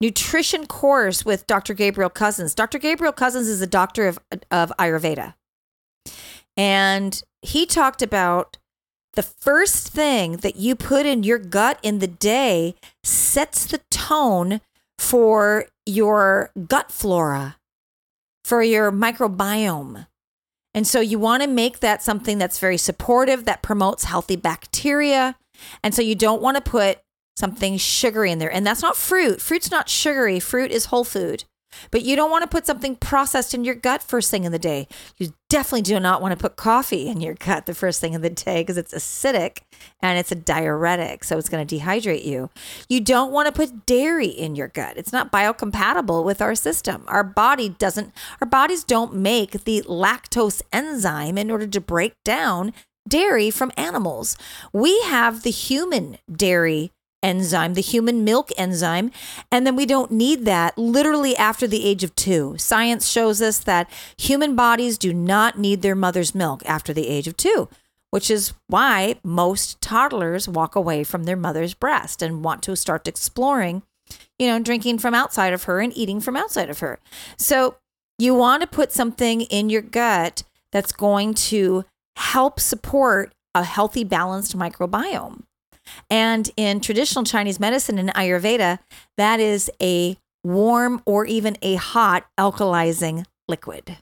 nutrition 0.00 0.66
course 0.66 1.24
with 1.24 1.46
Dr. 1.46 1.72
Gabriel 1.72 2.10
Cousens. 2.10 2.56
Dr. 2.56 2.80
Gabriel 2.80 3.12
Cousens 3.12 3.48
is 3.48 3.60
a 3.60 3.66
doctor 3.68 4.08
of, 4.08 4.18
of 4.50 4.72
Ayurveda. 4.76 5.34
And 6.56 7.22
he 7.42 7.64
talked 7.64 8.02
about 8.02 8.58
the 9.14 9.22
first 9.22 9.86
thing 9.86 10.38
that 10.38 10.56
you 10.56 10.74
put 10.74 11.06
in 11.06 11.22
your 11.22 11.38
gut 11.38 11.78
in 11.84 12.00
the 12.00 12.08
day 12.08 12.74
sets 13.04 13.64
the 13.64 13.78
tone 13.88 14.60
for 14.98 15.66
your 15.86 16.50
gut 16.66 16.90
flora, 16.90 17.56
for 18.44 18.64
your 18.64 18.90
microbiome. 18.90 20.08
And 20.74 20.88
so 20.88 20.98
you 20.98 21.20
want 21.20 21.44
to 21.44 21.48
make 21.48 21.78
that 21.80 22.02
something 22.02 22.38
that's 22.38 22.58
very 22.58 22.78
supportive, 22.78 23.44
that 23.44 23.62
promotes 23.62 24.04
healthy 24.04 24.34
bacteria. 24.34 25.36
And 25.82 25.94
so 25.94 26.02
you 26.02 26.14
don't 26.14 26.42
want 26.42 26.56
to 26.56 26.70
put 26.70 26.98
something 27.36 27.76
sugary 27.78 28.30
in 28.30 28.38
there. 28.38 28.52
And 28.52 28.66
that's 28.66 28.82
not 28.82 28.96
fruit. 28.96 29.40
Fruit's 29.40 29.70
not 29.70 29.88
sugary, 29.88 30.40
fruit 30.40 30.70
is 30.70 30.86
whole 30.86 31.04
food. 31.04 31.44
But 31.90 32.02
you 32.02 32.16
don't 32.16 32.30
want 32.30 32.42
to 32.42 32.48
put 32.48 32.66
something 32.66 32.96
processed 32.96 33.54
in 33.54 33.64
your 33.64 33.74
gut 33.74 34.02
first 34.02 34.30
thing 34.30 34.44
in 34.44 34.52
the 34.52 34.58
day. 34.58 34.88
You 35.16 35.32
definitely 35.48 35.82
do 35.82 35.98
not 36.00 36.20
want 36.20 36.32
to 36.32 36.40
put 36.40 36.56
coffee 36.56 37.08
in 37.08 37.20
your 37.20 37.34
gut 37.34 37.66
the 37.66 37.74
first 37.74 38.00
thing 38.00 38.14
in 38.14 38.22
the 38.22 38.30
day 38.30 38.60
because 38.60 38.76
it's 38.76 38.94
acidic 38.94 39.58
and 40.00 40.18
it's 40.18 40.32
a 40.32 40.36
diuretic. 40.36 41.24
So 41.24 41.38
it's 41.38 41.48
going 41.48 41.66
to 41.66 41.78
dehydrate 41.78 42.24
you. 42.24 42.50
You 42.88 43.00
don't 43.00 43.32
want 43.32 43.46
to 43.46 43.52
put 43.52 43.86
dairy 43.86 44.28
in 44.28 44.54
your 44.56 44.68
gut. 44.68 44.96
It's 44.96 45.12
not 45.12 45.32
biocompatible 45.32 46.24
with 46.24 46.40
our 46.42 46.54
system. 46.54 47.04
Our 47.08 47.24
body 47.24 47.70
doesn't, 47.70 48.12
our 48.40 48.46
bodies 48.46 48.84
don't 48.84 49.14
make 49.14 49.64
the 49.64 49.82
lactose 49.82 50.62
enzyme 50.72 51.38
in 51.38 51.50
order 51.50 51.66
to 51.66 51.80
break 51.80 52.14
down 52.24 52.72
dairy 53.08 53.50
from 53.50 53.72
animals. 53.76 54.36
We 54.72 55.00
have 55.02 55.42
the 55.42 55.50
human 55.50 56.18
dairy 56.30 56.92
enzyme, 57.22 57.74
the 57.74 57.80
human 57.80 58.24
milk 58.24 58.50
enzyme. 58.58 59.10
And 59.50 59.66
then 59.66 59.76
we 59.76 59.86
don't 59.86 60.10
need 60.10 60.44
that 60.44 60.76
literally 60.76 61.36
after 61.36 61.66
the 61.66 61.84
age 61.84 62.02
of 62.04 62.14
two. 62.14 62.56
Science 62.58 63.08
shows 63.08 63.40
us 63.40 63.60
that 63.60 63.88
human 64.16 64.56
bodies 64.56 64.98
do 64.98 65.14
not 65.14 65.58
need 65.58 65.82
their 65.82 65.94
mother's 65.94 66.34
milk 66.34 66.62
after 66.66 66.92
the 66.92 67.08
age 67.08 67.28
of 67.28 67.36
two, 67.36 67.68
which 68.10 68.30
is 68.30 68.54
why 68.66 69.16
most 69.22 69.80
toddlers 69.80 70.48
walk 70.48 70.74
away 70.74 71.04
from 71.04 71.24
their 71.24 71.36
mother's 71.36 71.74
breast 71.74 72.22
and 72.22 72.44
want 72.44 72.62
to 72.64 72.76
start 72.76 73.06
exploring, 73.06 73.82
you 74.38 74.48
know, 74.48 74.58
drinking 74.58 74.98
from 74.98 75.14
outside 75.14 75.52
of 75.52 75.64
her 75.64 75.80
and 75.80 75.96
eating 75.96 76.20
from 76.20 76.36
outside 76.36 76.70
of 76.70 76.80
her. 76.80 76.98
So 77.38 77.76
you 78.18 78.34
want 78.34 78.62
to 78.62 78.66
put 78.66 78.92
something 78.92 79.42
in 79.42 79.70
your 79.70 79.82
gut 79.82 80.42
that's 80.72 80.92
going 80.92 81.34
to 81.34 81.84
help 82.16 82.60
support 82.60 83.32
a 83.54 83.64
healthy, 83.64 84.04
balanced 84.04 84.56
microbiome. 84.56 85.42
And 86.08 86.50
in 86.56 86.80
traditional 86.80 87.24
Chinese 87.24 87.58
medicine 87.58 87.98
and 87.98 88.10
Ayurveda, 88.14 88.78
that 89.16 89.40
is 89.40 89.70
a 89.80 90.16
warm 90.44 91.02
or 91.06 91.26
even 91.26 91.56
a 91.62 91.74
hot 91.74 92.26
alkalizing 92.38 93.24
liquid. 93.48 93.98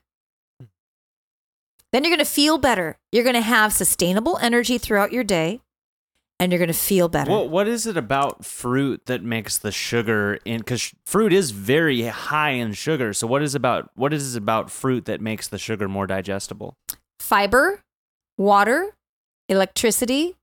Then 1.93 2.05
you're 2.05 2.11
going 2.11 2.25
to 2.25 2.25
feel 2.25 2.59
better. 2.59 2.97
You're 3.11 3.25
going 3.25 3.35
to 3.35 3.41
have 3.41 3.73
sustainable 3.73 4.39
energy 4.41 4.79
throughout 4.79 5.13
your 5.13 5.25
day 5.25 5.61
and 6.39 6.51
you're 6.51 6.59
going 6.59 6.69
to 6.69 6.75
feel 6.75 7.09
better. 7.09 7.31
What 7.31 7.51
what 7.51 7.69
is 7.69 7.87
it 7.87 7.97
about 7.97 8.45
fruit 8.45 9.07
that 9.07 9.23
makes 9.23 9.59
the 9.59 9.73
sugar 9.73 10.39
in 10.45 10.63
cuz 10.63 10.95
fruit 11.05 11.33
is 11.33 11.51
very 11.51 12.03
high 12.03 12.51
in 12.51 12.73
sugar. 12.73 13.13
So 13.13 13.27
what 13.27 13.43
is 13.43 13.55
about 13.55 13.91
what 13.95 14.13
is 14.13 14.35
it 14.35 14.39
about 14.39 14.71
fruit 14.71 15.05
that 15.05 15.21
makes 15.21 15.49
the 15.49 15.59
sugar 15.59 15.89
more 15.89 16.07
digestible? 16.07 16.77
Fiber, 17.19 17.83
water, 18.41 18.97
electricity, 19.51 20.35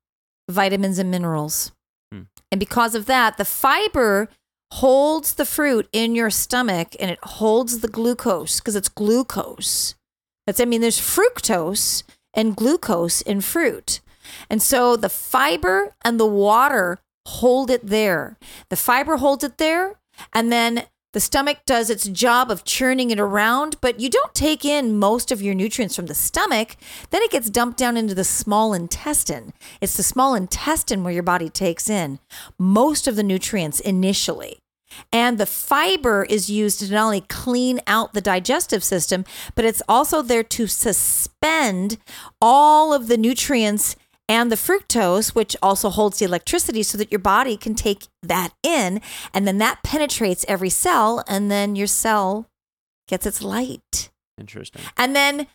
vitamins 0.50 1.00
and 1.00 1.10
minerals. 1.10 1.72
Hmm. 2.12 2.24
And 2.52 2.60
because 2.60 2.94
of 2.94 3.08
that, 3.08 3.38
the 3.38 3.46
fiber 3.46 4.30
holds 4.74 5.34
the 5.34 5.46
fruit 5.46 5.90
in 5.92 6.14
your 6.14 6.30
stomach 6.30 6.90
and 7.00 7.10
it 7.10 7.20
holds 7.24 7.80
the 7.80 7.88
glucose 7.88 8.60
because 8.60 8.76
it's 8.76 8.90
glucose. 8.90 9.96
That's 10.46 10.60
I 10.60 10.66
mean 10.66 10.82
there's 10.82 11.00
fructose 11.00 12.04
and 12.34 12.56
glucose 12.56 13.22
in 13.22 13.42
fruit. 13.42 14.00
And 14.50 14.62
so 14.62 14.96
the 14.96 15.10
fiber 15.10 15.96
and 16.04 16.20
the 16.20 16.26
water 16.26 17.00
hold 17.26 17.72
it 17.72 17.88
there. 17.88 18.38
The 18.70 18.76
fiber 18.76 19.18
holds 19.18 19.44
it 19.44 19.58
there 19.58 19.96
and 20.34 20.52
then 20.52 20.86
the 21.14 21.20
stomach 21.20 21.60
does 21.66 21.90
its 21.90 22.08
job 22.08 22.52
of 22.52 22.66
churning 22.66 23.12
it 23.12 23.20
around, 23.20 23.80
but 23.82 24.00
you 24.00 24.10
don't 24.10 24.34
take 24.34 24.66
in 24.66 25.00
most 25.00 25.32
of 25.32 25.42
your 25.42 25.56
nutrients 25.56 25.96
from 25.96 26.08
the 26.08 26.14
stomach. 26.14 26.76
Then 27.10 27.22
it 27.24 27.32
gets 27.32 27.50
dumped 27.50 27.78
down 27.78 27.96
into 27.96 28.14
the 28.14 28.24
small 28.24 28.74
intestine. 28.74 29.54
It's 29.80 29.98
the 29.98 30.04
small 30.04 30.36
intestine 30.36 31.04
where 31.04 31.14
your 31.14 31.24
body 31.24 31.50
takes 31.50 31.90
in 31.90 32.20
most 32.60 33.08
of 33.08 33.16
the 33.16 33.24
nutrients 33.24 33.80
initially. 33.80 34.60
And 35.12 35.38
the 35.38 35.46
fiber 35.46 36.24
is 36.24 36.50
used 36.50 36.80
to 36.80 36.92
not 36.92 37.06
only 37.06 37.22
clean 37.22 37.80
out 37.88 38.14
the 38.14 38.22
digestive 38.22 38.84
system, 38.84 39.26
but 39.56 39.66
it's 39.66 39.82
also 39.88 40.22
there 40.22 40.44
to 40.44 40.68
suspend 40.68 41.98
all 42.42 42.94
of 42.94 43.08
the 43.08 43.18
nutrients 43.18 43.96
and 44.30 44.52
the 44.52 44.56
fructose, 44.56 45.34
which 45.34 45.56
also 45.62 45.90
holds 45.90 46.20
the 46.20 46.26
electricity 46.26 46.84
so 46.84 46.98
that 46.98 47.12
your 47.12 47.20
body 47.20 47.56
can 47.58 47.76
take 47.76 48.08
that 48.22 48.54
in. 48.64 49.02
And 49.34 49.48
then 49.48 49.58
that 49.60 49.84
penetrates 49.84 50.46
every 50.48 50.70
cell, 50.70 51.24
and 51.28 51.50
then 51.50 51.76
your 51.76 51.88
cell 51.88 52.48
gets 53.08 53.26
its 53.26 53.42
light. 53.42 54.10
Interesting. 54.38 54.82
And 54.98 55.16
then 55.16 55.48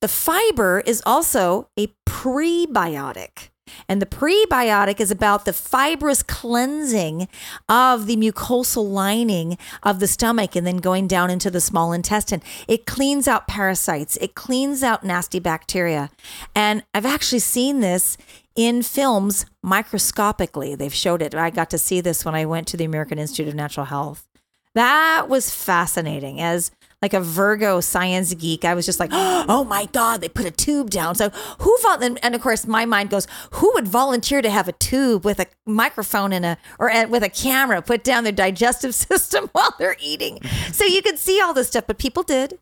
the 0.00 0.08
fiber 0.08 0.80
is 0.86 1.02
also 1.04 1.68
a 1.78 1.88
prebiotic. 2.06 3.50
And 3.88 4.02
the 4.02 4.06
prebiotic 4.06 5.00
is 5.00 5.10
about 5.10 5.44
the 5.44 5.52
fibrous 5.52 6.22
cleansing 6.22 7.28
of 7.68 8.06
the 8.06 8.16
mucosal 8.16 8.88
lining 8.90 9.58
of 9.82 10.00
the 10.00 10.06
stomach 10.06 10.56
and 10.56 10.66
then 10.66 10.78
going 10.78 11.06
down 11.06 11.30
into 11.30 11.50
the 11.50 11.60
small 11.60 11.92
intestine. 11.92 12.42
It 12.66 12.86
cleans 12.86 13.28
out 13.28 13.46
parasites, 13.46 14.16
it 14.18 14.34
cleans 14.34 14.82
out 14.82 15.04
nasty 15.04 15.38
bacteria. 15.38 16.10
And 16.54 16.84
I've 16.94 17.06
actually 17.06 17.40
seen 17.40 17.80
this 17.80 18.16
in 18.54 18.82
films 18.82 19.46
microscopically. 19.62 20.74
They've 20.74 20.92
showed 20.92 21.22
it. 21.22 21.34
I 21.34 21.50
got 21.50 21.70
to 21.70 21.78
see 21.78 22.00
this 22.00 22.24
when 22.24 22.34
I 22.34 22.44
went 22.44 22.66
to 22.68 22.76
the 22.76 22.84
American 22.84 23.18
Institute 23.18 23.48
of 23.48 23.54
Natural 23.54 23.86
Health. 23.86 24.28
That 24.74 25.28
was 25.28 25.50
fascinating 25.50 26.40
as 26.40 26.70
like 27.02 27.14
a 27.14 27.20
Virgo 27.20 27.80
science 27.80 28.34
geek, 28.34 28.64
I 28.64 28.74
was 28.74 28.86
just 28.86 28.98
like, 28.98 29.10
oh 29.12 29.64
my 29.64 29.86
God, 29.86 30.20
they 30.20 30.28
put 30.28 30.46
a 30.46 30.50
tube 30.50 30.90
down. 30.90 31.14
So 31.14 31.30
who, 31.60 31.78
and, 32.00 32.18
and 32.22 32.34
of 32.34 32.40
course, 32.40 32.66
my 32.66 32.86
mind 32.86 33.10
goes, 33.10 33.26
who 33.52 33.70
would 33.74 33.86
volunteer 33.86 34.42
to 34.42 34.50
have 34.50 34.68
a 34.68 34.72
tube 34.72 35.24
with 35.24 35.38
a 35.40 35.46
microphone 35.66 36.32
and 36.32 36.44
a, 36.44 36.58
or 36.78 36.90
with 37.08 37.22
a 37.22 37.28
camera 37.28 37.82
put 37.82 38.02
down 38.02 38.24
their 38.24 38.32
digestive 38.32 38.94
system 38.94 39.48
while 39.52 39.74
they're 39.78 39.96
eating? 40.00 40.40
So 40.72 40.84
you 40.84 41.02
could 41.02 41.18
see 41.18 41.40
all 41.40 41.54
this 41.54 41.68
stuff, 41.68 41.84
but 41.86 41.98
people 41.98 42.22
did. 42.22 42.58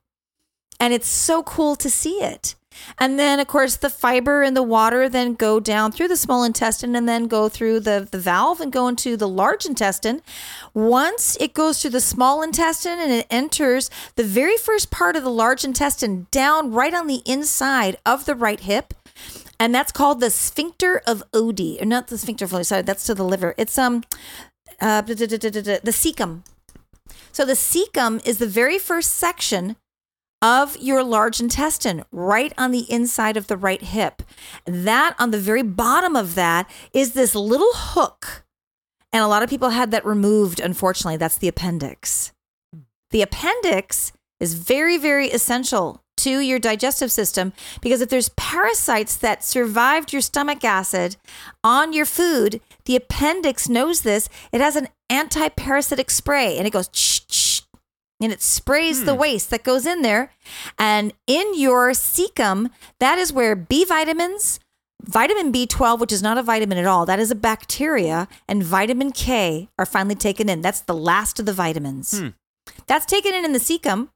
And 0.79 0.93
it's 0.93 1.09
so 1.09 1.43
cool 1.43 1.77
to 1.77 1.89
see 1.89 2.23
it. 2.23 2.56
And 2.99 3.19
then, 3.19 3.41
of 3.41 3.47
course, 3.47 3.77
the 3.77 3.91
fiber 3.91 4.43
and 4.43 4.57
the 4.57 4.63
water 4.63 5.09
then 5.09 5.35
go 5.35 5.61
down 5.61 5.93
through 5.93 6.09
the 6.09 6.17
small 6.17 6.45
intestine 6.45 6.97
and 6.97 7.09
then 7.09 7.27
go 7.27 7.49
through 7.49 7.81
the, 7.81 8.09
the 8.11 8.19
valve 8.19 8.61
and 8.61 8.73
go 8.73 8.89
into 8.89 9.17
the 9.17 9.29
large 9.29 9.67
intestine. 9.67 10.23
Once 10.75 11.37
it 11.41 11.55
goes 11.55 11.81
through 11.81 11.91
the 11.91 12.01
small 12.01 12.43
intestine 12.43 12.99
and 12.99 13.13
it 13.13 13.27
enters 13.31 13.91
the 14.17 14.25
very 14.25 14.57
first 14.57 14.91
part 14.91 15.17
of 15.17 15.23
the 15.23 15.31
large 15.31 15.65
intestine 15.65 16.27
down 16.31 16.73
right 16.73 16.95
on 16.95 17.07
the 17.07 17.23
inside 17.27 17.97
of 18.05 18.25
the 18.25 18.35
right 18.35 18.61
hip. 18.61 18.95
And 19.59 19.75
that's 19.75 19.93
called 19.93 20.21
the 20.21 20.31
sphincter 20.31 21.01
of 21.07 21.23
Oddi, 21.33 21.81
or 21.81 21.87
not 21.87 22.09
the 22.09 22.19
sphincter 22.19 22.45
of 22.45 22.51
Oddi, 22.51 22.67
sorry, 22.67 22.83
that's 22.83 23.05
to 23.07 23.15
the 23.15 23.25
liver. 23.25 23.55
It's 23.57 23.79
um, 23.79 24.05
uh, 24.81 25.01
the 25.01 25.15
cecum. 25.15 26.43
So 27.33 27.45
the 27.45 27.55
cecum 27.55 28.27
is 28.27 28.39
the 28.39 28.47
very 28.47 28.79
first 28.79 29.15
section 29.15 29.77
of 30.43 30.77
your 30.77 31.03
large 31.03 31.41
intestine, 31.41 32.05
right 32.13 32.53
on 32.59 32.71
the 32.71 32.91
inside 32.91 33.37
of 33.37 33.47
the 33.47 33.57
right 33.57 33.83
hip. 33.83 34.23
That 34.65 35.15
on 35.19 35.31
the 35.31 35.39
very 35.39 35.63
bottom 35.63 36.15
of 36.17 36.35
that 36.35 36.71
is 36.93 37.13
this 37.13 37.35
little 37.35 37.73
hook. 37.73 38.45
And 39.13 39.23
a 39.23 39.29
lot 39.29 39.43
of 39.43 39.51
people 39.51 39.71
had 39.71 39.91
that 39.93 40.05
removed, 40.05 40.61
unfortunately. 40.61 41.17
That's 41.17 41.39
the 41.39 41.49
appendix. 41.49 42.33
The 43.11 43.23
appendix 43.23 44.13
is 44.41 44.55
very, 44.55 44.99
very 44.99 45.29
essential 45.29 46.03
to 46.19 46.41
your 46.41 46.59
digestive 46.59 47.13
system 47.13 47.53
because 47.81 48.01
if 48.01 48.09
there's 48.09 48.31
parasites 48.31 49.17
that 49.17 49.45
survived 49.45 50.13
your 50.13 50.23
stomach 50.23 50.65
acid 50.65 51.17
on 51.63 51.93
your 51.93 52.07
food, 52.07 52.61
the 52.85 52.97
appendix 52.97 53.69
knows 53.69 54.03
this. 54.03 54.29
It 54.53 54.61
has 54.61 54.77
an 54.77 54.89
anti 55.09 55.49
parasitic 55.51 56.11
spray 56.11 56.57
and 56.59 56.67
it 56.67 56.73
goes 56.73 56.89
and 58.21 58.33
it 58.33 58.43
sprays 58.43 59.05
the 59.05 59.15
waste 59.15 59.51
that 59.51 59.65
goes 59.65 59.87
in 59.87 60.03
there. 60.03 60.33
And 60.79 61.13
in 61.27 61.59
your 61.59 61.91
cecum, 61.91 62.71
that 62.99 63.19
is 63.19 63.33
where 63.33 63.55
B 63.55 63.85
vitamins, 63.85 64.59
vitamin 65.03 65.53
B12, 65.53 65.99
which 66.01 66.13
is 66.13 66.23
not 66.23 66.39
a 66.39 66.43
vitamin 66.43 66.79
at 66.79 66.87
all, 66.87 67.05
that 67.07 67.21
is 67.21 67.31
a 67.31 67.35
bacteria, 67.35 68.27
and 68.49 68.63
vitamin 68.63 69.13
K 69.13 69.69
are 69.79 69.87
finally 69.87 70.15
taken 70.15 70.49
in. 70.49 70.63
That's 70.63 70.81
the 70.81 70.95
last 70.95 71.39
of 71.39 71.47
the 71.47 71.53
vitamins. 71.53 72.23
That's 72.87 73.07
taken 73.07 73.35
in 73.35 73.45
in 73.45 73.53
the 73.53 73.59
cecum. 73.59 74.09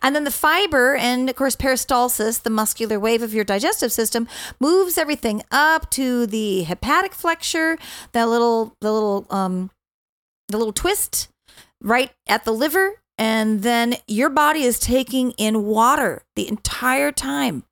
And 0.00 0.14
then 0.14 0.22
the 0.24 0.30
fiber 0.30 0.94
and 0.94 1.28
of 1.28 1.34
course 1.36 1.56
peristalsis, 1.56 2.40
the 2.42 2.50
muscular 2.50 3.00
wave 3.00 3.20
of 3.20 3.34
your 3.34 3.44
digestive 3.44 3.92
system, 3.92 4.28
moves 4.60 4.96
everything 4.96 5.42
up 5.50 5.90
to 5.90 6.24
the 6.26 6.62
hepatic 6.62 7.12
flexure, 7.14 7.76
that 8.12 8.28
little 8.28 8.76
the 8.80 8.92
little 8.92 9.26
um 9.28 9.70
the 10.48 10.56
little 10.56 10.72
twist 10.72 11.28
right 11.82 12.12
at 12.28 12.44
the 12.44 12.52
liver 12.52 13.01
and 13.18 13.62
then 13.62 13.96
your 14.06 14.30
body 14.30 14.62
is 14.62 14.78
taking 14.78 15.32
in 15.32 15.64
water 15.64 16.22
the 16.34 16.48
entire 16.48 17.12
time. 17.12 17.64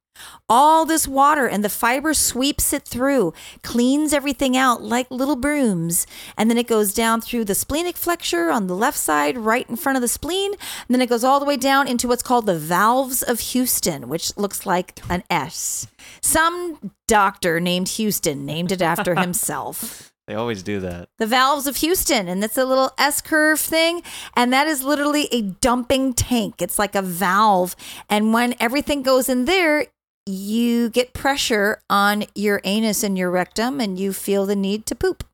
All 0.49 0.85
this 0.85 1.07
water 1.07 1.47
and 1.47 1.65
the 1.65 1.69
fiber 1.69 2.13
sweeps 2.13 2.73
it 2.73 2.85
through, 2.85 3.33
cleans 3.63 4.13
everything 4.13 4.57
out 4.57 4.83
like 4.83 5.11
little 5.11 5.37
brooms. 5.37 6.07
And 6.37 6.51
then 6.51 6.59
it 6.59 6.67
goes 6.67 6.93
down 6.93 7.21
through 7.21 7.45
the 7.45 7.55
splenic 7.55 7.97
flexure 7.97 8.51
on 8.51 8.67
the 8.67 8.75
left 8.75 8.99
side, 8.99 9.39
right 9.39 9.69
in 9.69 9.77
front 9.77 9.97
of 9.97 10.03
the 10.03 10.09
spleen. 10.09 10.53
And 10.53 10.95
then 10.95 11.01
it 11.01 11.09
goes 11.09 11.25
all 11.25 11.41
the 11.41 11.47
way 11.47 11.57
down 11.57 11.89
into 11.89 12.09
what's 12.09 12.23
called 12.23 12.47
the 12.47 12.59
valves 12.59 13.23
of 13.23 13.41
Houston, 13.41 14.09
which 14.09 14.37
looks 14.37 14.67
like 14.67 15.01
an 15.09 15.23
S. 15.31 15.87
Some 16.21 16.93
doctor 17.07 17.61
named 17.61 17.89
Houston 17.91 18.45
named 18.45 18.73
it 18.73 18.83
after 18.83 19.15
himself 19.21 20.10
They 20.31 20.37
always 20.37 20.63
do 20.63 20.79
that. 20.79 21.09
the 21.19 21.27
valves 21.27 21.67
of 21.67 21.79
Houston, 21.79 22.29
and 22.29 22.45
it's 22.45 22.57
a 22.57 22.65
little 22.65 22.93
S 22.97 23.21
curve 23.21 23.59
thing, 23.59 24.01
and 24.37 24.53
that 24.53 24.69
is 24.69 24.85
literally 24.85 25.27
a 25.33 25.43
dumping 25.43 26.15
tank. 26.15 26.63
It's 26.63 26.79
like 26.79 26.95
a 26.95 27.03
valve, 27.03 27.75
and 28.09 28.33
when 28.33 28.55
everything 28.61 29.03
goes 29.03 29.29
in 29.29 29.47
there, 29.47 29.87
you 30.27 30.89
get 30.89 31.15
pressure 31.15 31.81
on 31.91 32.27
your 32.37 32.61
anus 32.63 33.03
and 33.03 33.19
your 33.19 33.29
rectum, 33.29 33.81
and 33.81 33.99
you 33.99 34.13
feel 34.13 34.47
the 34.47 34.55
need 34.55 34.87
to 34.87 34.95
poop. 34.95 35.25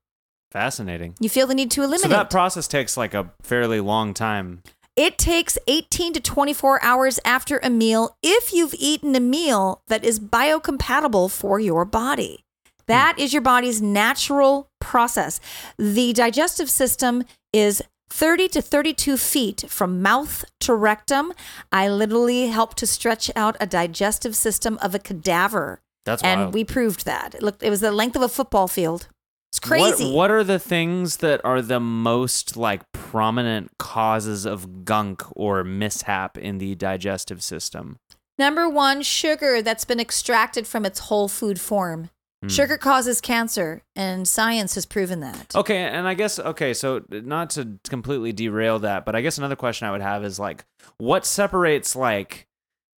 Fascinating. 0.51 1.15
You 1.21 1.29
feel 1.29 1.47
the 1.47 1.55
need 1.55 1.71
to 1.73 1.83
eliminate. 1.83 2.01
So 2.01 2.09
that 2.17 2.31
process 2.31 2.67
takes 2.67 2.97
like 2.97 3.13
a 3.13 3.31
fairly 3.43 3.81
long 3.81 4.15
time. 4.15 4.63
It 4.97 5.19
takes 5.19 5.59
18 5.67 6.15
to 6.15 6.21
24 6.21 6.83
hours 6.83 7.21
after 7.23 7.59
a 7.63 7.69
meal 7.69 8.17
if 8.23 8.55
you've 8.55 8.75
eaten 8.79 9.15
a 9.15 9.21
meal 9.21 9.83
that 9.89 10.05
is 10.05 10.19
biocompatible 10.19 11.31
for 11.31 11.61
your 11.61 11.85
body. 11.85 12.45
Hmm. 12.87 12.93
That 12.93 13.19
is 13.19 13.33
your 13.33 13.43
body's 13.43 13.83
natural 13.83 14.71
process. 14.87 15.41
The 15.79 16.13
digestive 16.13 16.71
system 16.71 17.25
is 17.53 17.83
30 18.09 18.49
to 18.49 18.63
32 18.63 19.17
feet 19.17 19.65
from 19.69 20.01
mouth 20.01 20.45
to 20.61 20.75
rectum. 20.75 21.33
I 21.73 21.89
literally 21.89 22.47
helped 22.47 22.77
to 22.79 22.87
stretch 22.87 23.31
out 23.35 23.57
a 23.61 23.67
digestive 23.67 24.37
system 24.37 24.79
of 24.81 24.95
a 24.95 24.99
cadaver. 24.99 25.81
That's 26.05 26.23
and 26.23 26.41
wild. 26.41 26.55
we 26.55 26.63
proved 26.65 27.05
that. 27.05 27.35
It 27.35 27.43
looked 27.43 27.63
it 27.65 27.71
was 27.71 27.81
the 27.81 27.91
length 27.91 28.15
of 28.15 28.23
a 28.23 28.29
football 28.29 28.69
field. 28.69 29.09
It's 29.51 29.59
What- 29.61 29.69
crazy. 29.69 30.13
What, 30.13 30.31
are 30.31 30.45
the 30.45 30.59
things 30.61 31.17
that 31.19 31.41
are 31.45 31.61
the 31.63 31.81
most 31.81 32.57
like 32.57 32.83
prominent 32.93 33.71
causes 33.79 34.45
of 34.45 34.85
gunk 34.85 35.23
or 35.35 35.65
mishap 35.65 36.39
in 36.39 36.59
the 36.59 36.75
digestive 36.77 37.43
system? 37.43 37.97
Number 38.39 38.69
one, 38.69 39.03
sugar 39.03 39.63
that's 39.63 39.85
been 39.85 39.99
extracted 39.99 40.67
from 40.67 40.85
its 40.85 41.01
whole 41.09 41.27
food 41.29 41.61
form. 41.61 42.11
Hmm. 42.43 42.49
Sugar 42.49 42.77
causes 42.77 43.21
cancer, 43.21 43.83
and 43.97 44.29
science 44.29 44.75
has 44.75 44.85
proven 44.85 45.21
that. 45.21 45.55
Okay, 45.55 45.79
and 45.79 46.07
I 46.07 46.15
guess 46.15 46.39
okay, 46.39 46.75
so 46.75 47.03
not 47.11 47.51
to 47.51 47.79
completely 47.89 48.33
derail 48.33 48.79
that, 48.81 49.05
but 49.07 49.15
I 49.17 49.23
guess 49.23 49.39
another 49.39 49.57
question 49.57 49.89
I 49.89 49.91
would 49.93 50.03
have 50.03 50.23
is 50.25 50.39
like 50.39 50.65
what 50.99 51.25
separates 51.25 51.97
like 51.97 52.47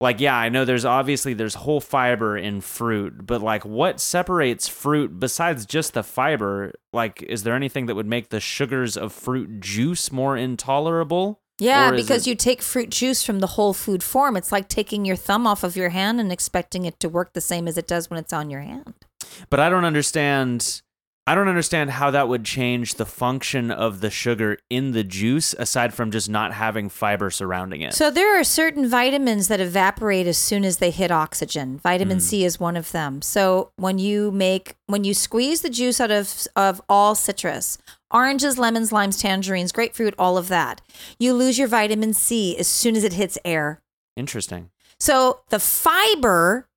like 0.02 0.20
yeah, 0.20 0.36
I 0.36 0.50
know 0.50 0.66
there's 0.66 0.86
obviously 0.86 1.34
there's 1.36 1.54
whole 1.56 1.82
fiber 1.82 2.36
in 2.38 2.62
fruit, 2.62 3.26
but 3.28 3.42
like 3.42 3.64
what 3.66 4.00
separates 4.00 4.68
fruit 4.68 5.20
besides 5.20 5.66
just 5.68 5.94
the 5.94 6.04
fiber? 6.04 6.74
Like 6.92 7.22
is 7.24 7.44
there 7.44 7.56
anything 7.56 7.86
that 7.88 7.96
would 7.96 8.08
make 8.08 8.30
the 8.30 8.40
sugars 8.40 8.98
of 8.98 9.14
fruit 9.14 9.60
juice 9.60 10.12
more 10.12 10.36
intolerable? 10.38 11.42
Yeah, 11.60 11.90
because 11.92 12.26
it- 12.28 12.30
you 12.30 12.36
take 12.36 12.62
fruit 12.62 12.90
juice 12.92 13.24
from 13.24 13.40
the 13.40 13.48
whole 13.48 13.74
food 13.74 14.04
form. 14.04 14.38
It's 14.38 14.52
like 14.52 14.68
taking 14.68 15.06
your 15.06 15.16
thumb 15.16 15.48
off 15.48 15.64
of 15.64 15.76
your 15.76 15.90
hand 15.90 16.20
and 16.20 16.32
expecting 16.32 16.86
it 16.86 17.00
to 17.00 17.10
work 17.10 17.34
the 17.34 17.42
same 17.42 17.68
as 17.68 17.78
it 17.78 17.88
does 17.88 18.10
when 18.10 18.20
it's 18.20 18.34
on 18.34 18.50
your 18.52 18.62
hand. 18.62 18.94
But 19.49 19.59
I 19.59 19.69
don't 19.69 19.86
understand 19.86 20.82
I 21.28 21.36
don't 21.36 21.49
understand 21.49 21.91
how 21.91 22.09
that 22.11 22.30
would 22.30 22.45
change 22.45 22.93
the 22.93 23.05
function 23.05 23.69
of 23.69 23.99
the 23.99 24.09
sugar 24.09 24.59
in 24.69 24.91
the 24.93 25.03
juice 25.03 25.53
aside 25.59 25.93
from 25.93 26.09
just 26.09 26.30
not 26.30 26.53
having 26.53 26.88
fiber 26.88 27.30
surrounding 27.30 27.82
it. 27.82 27.93
So 27.93 28.09
there 28.09 28.39
are 28.39 28.45
certain 28.45 28.88
vitamins 28.88 29.49
that 29.49 29.59
evaporate 29.59 30.25
as 30.25 30.38
soon 30.38 30.63
as 30.63 30.78
they 30.78 30.89
hit 30.89 31.11
oxygen. 31.11 31.80
Vitamin 31.80 32.19
hmm. 32.19 32.21
C 32.21 32.45
is 32.45 32.61
one 32.61 32.78
of 32.78 32.93
them. 32.93 33.21
So 33.21 33.71
when 33.75 33.99
you 33.99 34.32
make 34.32 34.78
when 34.86 35.03
you 35.03 35.13
squeeze 35.13 35.59
the 35.59 35.69
juice 35.69 35.99
out 35.99 36.11
of 36.11 36.47
of 36.55 36.82
all 36.88 37.13
citrus, 37.13 37.78
oranges, 38.09 38.57
lemons, 38.57 38.93
limes, 38.93 39.21
tangerines, 39.21 39.73
grapefruit, 39.73 40.15
all 40.17 40.38
of 40.38 40.47
that, 40.47 40.80
you 41.19 41.34
lose 41.34 41.59
your 41.59 41.67
vitamin 41.67 42.13
C 42.13 42.57
as 42.57 42.69
soon 42.69 42.95
as 42.95 43.03
it 43.03 43.13
hits 43.13 43.38
air. 43.43 43.82
Interesting. 44.15 44.69
So 44.97 45.41
the 45.49 45.59
fiber 45.59 46.69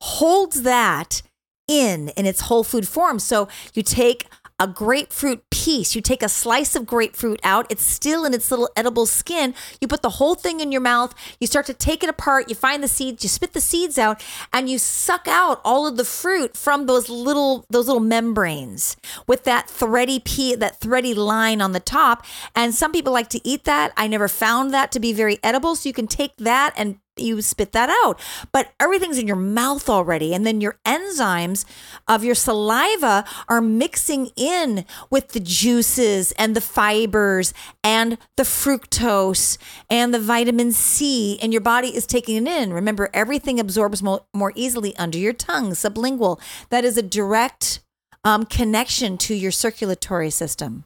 holds 0.00 0.62
that 0.62 1.20
in 1.68 2.08
in 2.10 2.26
its 2.26 2.42
whole 2.42 2.64
food 2.64 2.88
form. 2.88 3.18
So 3.18 3.46
you 3.74 3.82
take 3.82 4.26
a 4.60 4.66
grapefruit 4.66 5.48
piece, 5.50 5.94
you 5.94 6.00
take 6.00 6.22
a 6.22 6.28
slice 6.28 6.74
of 6.74 6.84
grapefruit 6.84 7.38
out, 7.44 7.66
it's 7.70 7.84
still 7.84 8.24
in 8.24 8.34
its 8.34 8.50
little 8.50 8.68
edible 8.74 9.06
skin. 9.06 9.54
You 9.80 9.86
put 9.86 10.02
the 10.02 10.10
whole 10.10 10.34
thing 10.34 10.58
in 10.58 10.72
your 10.72 10.80
mouth, 10.80 11.14
you 11.38 11.46
start 11.46 11.66
to 11.66 11.74
take 11.74 12.02
it 12.02 12.10
apart, 12.10 12.48
you 12.48 12.56
find 12.56 12.82
the 12.82 12.88
seeds, 12.88 13.22
you 13.22 13.28
spit 13.28 13.52
the 13.52 13.60
seeds 13.60 13.98
out, 13.98 14.24
and 14.52 14.68
you 14.68 14.78
suck 14.78 15.28
out 15.28 15.60
all 15.64 15.86
of 15.86 15.96
the 15.96 16.04
fruit 16.04 16.56
from 16.56 16.86
those 16.86 17.08
little 17.08 17.66
those 17.70 17.86
little 17.86 18.00
membranes 18.02 18.96
with 19.28 19.44
that 19.44 19.70
thready 19.70 20.18
pea, 20.18 20.56
that 20.56 20.80
thready 20.80 21.14
line 21.14 21.60
on 21.60 21.70
the 21.70 21.80
top. 21.80 22.24
And 22.56 22.74
some 22.74 22.90
people 22.90 23.12
like 23.12 23.28
to 23.30 23.48
eat 23.48 23.62
that. 23.64 23.92
I 23.96 24.08
never 24.08 24.26
found 24.26 24.74
that 24.74 24.90
to 24.92 25.00
be 25.00 25.12
very 25.12 25.38
edible. 25.44 25.76
So 25.76 25.88
you 25.88 25.92
can 25.92 26.08
take 26.08 26.36
that 26.38 26.74
and 26.76 26.98
you 27.20 27.42
spit 27.42 27.72
that 27.72 27.90
out. 28.04 28.20
But 28.52 28.72
everything's 28.80 29.18
in 29.18 29.26
your 29.26 29.36
mouth 29.36 29.88
already. 29.88 30.34
And 30.34 30.46
then 30.46 30.60
your 30.60 30.78
enzymes 30.84 31.64
of 32.06 32.24
your 32.24 32.34
saliva 32.34 33.24
are 33.48 33.60
mixing 33.60 34.30
in 34.36 34.84
with 35.10 35.28
the 35.28 35.40
juices 35.40 36.32
and 36.32 36.54
the 36.54 36.60
fibers 36.60 37.52
and 37.82 38.18
the 38.36 38.42
fructose 38.42 39.58
and 39.90 40.12
the 40.12 40.20
vitamin 40.20 40.72
C. 40.72 41.38
And 41.40 41.52
your 41.52 41.62
body 41.62 41.88
is 41.88 42.06
taking 42.06 42.46
it 42.46 42.50
in. 42.50 42.72
Remember, 42.72 43.10
everything 43.12 43.58
absorbs 43.60 44.02
mo- 44.02 44.26
more 44.34 44.52
easily 44.54 44.96
under 44.96 45.18
your 45.18 45.32
tongue, 45.32 45.72
sublingual. 45.72 46.40
That 46.70 46.84
is 46.84 46.96
a 46.96 47.02
direct 47.02 47.80
um, 48.24 48.44
connection 48.44 49.16
to 49.18 49.34
your 49.34 49.52
circulatory 49.52 50.30
system. 50.30 50.84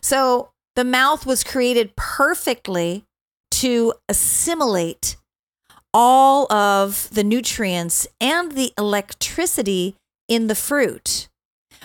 So 0.00 0.50
the 0.76 0.84
mouth 0.84 1.26
was 1.26 1.42
created 1.42 1.96
perfectly 1.96 3.04
to 3.52 3.94
assimilate 4.08 5.16
all 5.92 6.50
of 6.52 7.08
the 7.10 7.24
nutrients 7.24 8.06
and 8.20 8.52
the 8.52 8.72
electricity 8.78 9.96
in 10.28 10.46
the 10.46 10.54
fruit. 10.54 11.28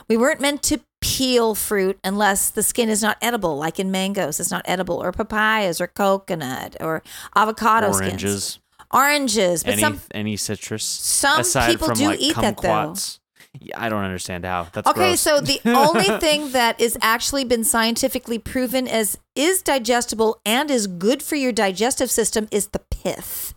We 0.08 0.18
weren't 0.18 0.42
meant 0.42 0.62
to 0.64 0.82
peel 1.02 1.56
fruit 1.56 2.00
unless 2.04 2.50
the 2.50 2.64
skin 2.64 2.90
is 2.90 3.02
not 3.02 3.18
edible, 3.22 3.58
like 3.58 3.80
in 3.80 3.92
mangoes, 3.92 4.40
it's 4.40 4.52
not 4.52 4.64
edible, 4.66 5.02
or 5.02 5.12
papayas, 5.12 5.80
or 5.82 5.88
coconut, 5.88 6.76
or 6.80 7.02
avocado 7.36 7.92
skins. 7.92 8.10
Oranges. 8.12 8.60
Oranges, 8.94 9.64
but 9.64 9.74
Any 9.74 9.82
some 9.82 10.02
any 10.14 10.38
citrus. 10.38 10.84
some 10.84 11.40
aside 11.42 11.72
people 11.72 11.90
do 11.90 12.08
like 12.08 12.20
eat 12.20 12.36
that, 12.36 12.58
though. 12.62 12.94
Yeah, 13.60 13.82
I 13.82 13.90
don't 13.90 14.04
understand 14.04 14.46
how. 14.46 14.68
That's 14.72 14.88
Okay, 14.88 15.10
gross. 15.12 15.22
so 15.22 15.40
the 15.40 15.60
only 15.66 16.06
thing 16.20 16.52
that 16.52 16.80
is 16.80 16.98
actually 17.02 17.46
been 17.46 17.64
scientifically 17.64 18.38
proven 18.38 18.88
as 18.88 19.18
is 19.34 19.62
digestible 19.62 20.40
and 20.46 20.70
is 20.70 20.88
good 20.88 21.24
for 21.24 21.36
your 21.36 21.52
digestive 21.52 22.12
system 22.12 22.48
is 22.52 22.68
the 22.68 22.80
pith. 22.92 23.55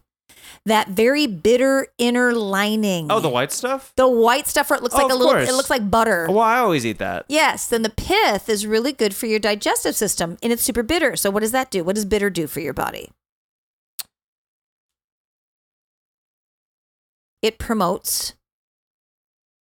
That 0.67 0.89
very 0.89 1.27
bitter 1.27 1.87
inner 1.99 2.33
lining. 2.33 3.11
Oh, 3.11 3.21
the 3.21 3.29
white 3.29 3.53
stuff? 3.53 3.93
the 3.97 4.09
white 4.09 4.47
stuff 4.47 4.71
where 4.71 4.77
it 4.79 4.83
looks 4.83 4.95
Oh, 4.95 4.99
like 5.03 5.13
a 5.13 5.15
little 5.15 5.33
course. 5.33 5.49
it 5.49 5.55
looks 5.55 5.71
like 5.71 5.91
butter. 5.91 6.27
Well, 6.29 6.41
I 6.41 6.59
always 6.59 6.85
eat 6.85 6.99
that. 6.99 7.25
Yes, 7.29 7.67
then 7.69 7.83
the 7.83 7.91
pith 7.91 8.49
is 8.49 8.67
really 8.67 8.93
good 8.93 9.15
for 9.15 9.27
your 9.27 9.39
digestive 9.39 9.95
system 9.97 10.37
and 10.43 10.53
it's 10.53 10.63
super 10.63 10.83
bitter. 10.83 11.17
So 11.17 11.31
what 11.31 11.41
does 11.41 11.53
that 11.53 11.71
do? 11.71 11.83
What 11.85 11.95
does 11.95 12.05
bitter 12.05 12.29
do 12.31 12.47
for 12.47 12.61
your 12.61 12.75
body? 12.75 13.11
It 17.43 17.59
promotes. 17.59 18.35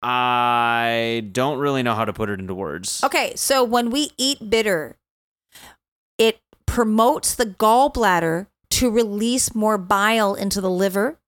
I 0.03 1.29
don't 1.33 1.59
really 1.59 1.83
know 1.83 1.95
how 1.95 2.05
to 2.05 2.13
put 2.13 2.31
it 2.31 2.41
into 2.41 2.55
words. 2.55 3.03
Okay, 3.05 3.35
so 3.37 3.63
when 3.63 3.91
we 3.91 4.11
eat 4.17 4.51
bitter, 4.51 4.97
it 6.19 6.41
promotes 6.67 7.35
the 7.35 7.45
gallbladder 7.47 8.47
to 8.81 8.91
release 8.91 9.55
more 9.55 9.77
bile 9.77 10.35
into 10.35 10.59
the 10.59 10.71
liver, 10.71 11.19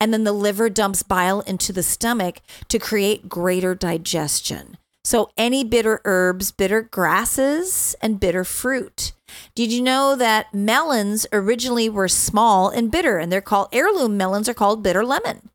and 0.00 0.14
then 0.14 0.24
the 0.24 0.32
liver 0.32 0.70
dumps 0.70 1.02
bile 1.02 1.42
into 1.42 1.70
the 1.70 1.82
stomach 1.82 2.40
to 2.68 2.78
create 2.78 3.28
greater 3.28 3.74
digestion. 3.74 4.78
So, 5.04 5.28
any 5.36 5.62
bitter 5.62 6.00
herbs, 6.06 6.52
bitter 6.52 6.80
grasses, 6.80 7.94
and 8.00 8.18
bitter 8.18 8.44
fruit. 8.44 9.12
Did 9.54 9.70
you 9.70 9.82
know 9.82 10.16
that 10.16 10.54
melons 10.54 11.26
originally 11.34 11.90
were 11.90 12.08
small 12.08 12.70
and 12.70 12.90
bitter, 12.90 13.18
and 13.18 13.30
they're 13.30 13.42
called 13.42 13.68
heirloom 13.72 14.16
melons 14.16 14.48
are 14.48 14.54
called 14.54 14.82
bitter 14.82 15.04
lemon, 15.04 15.50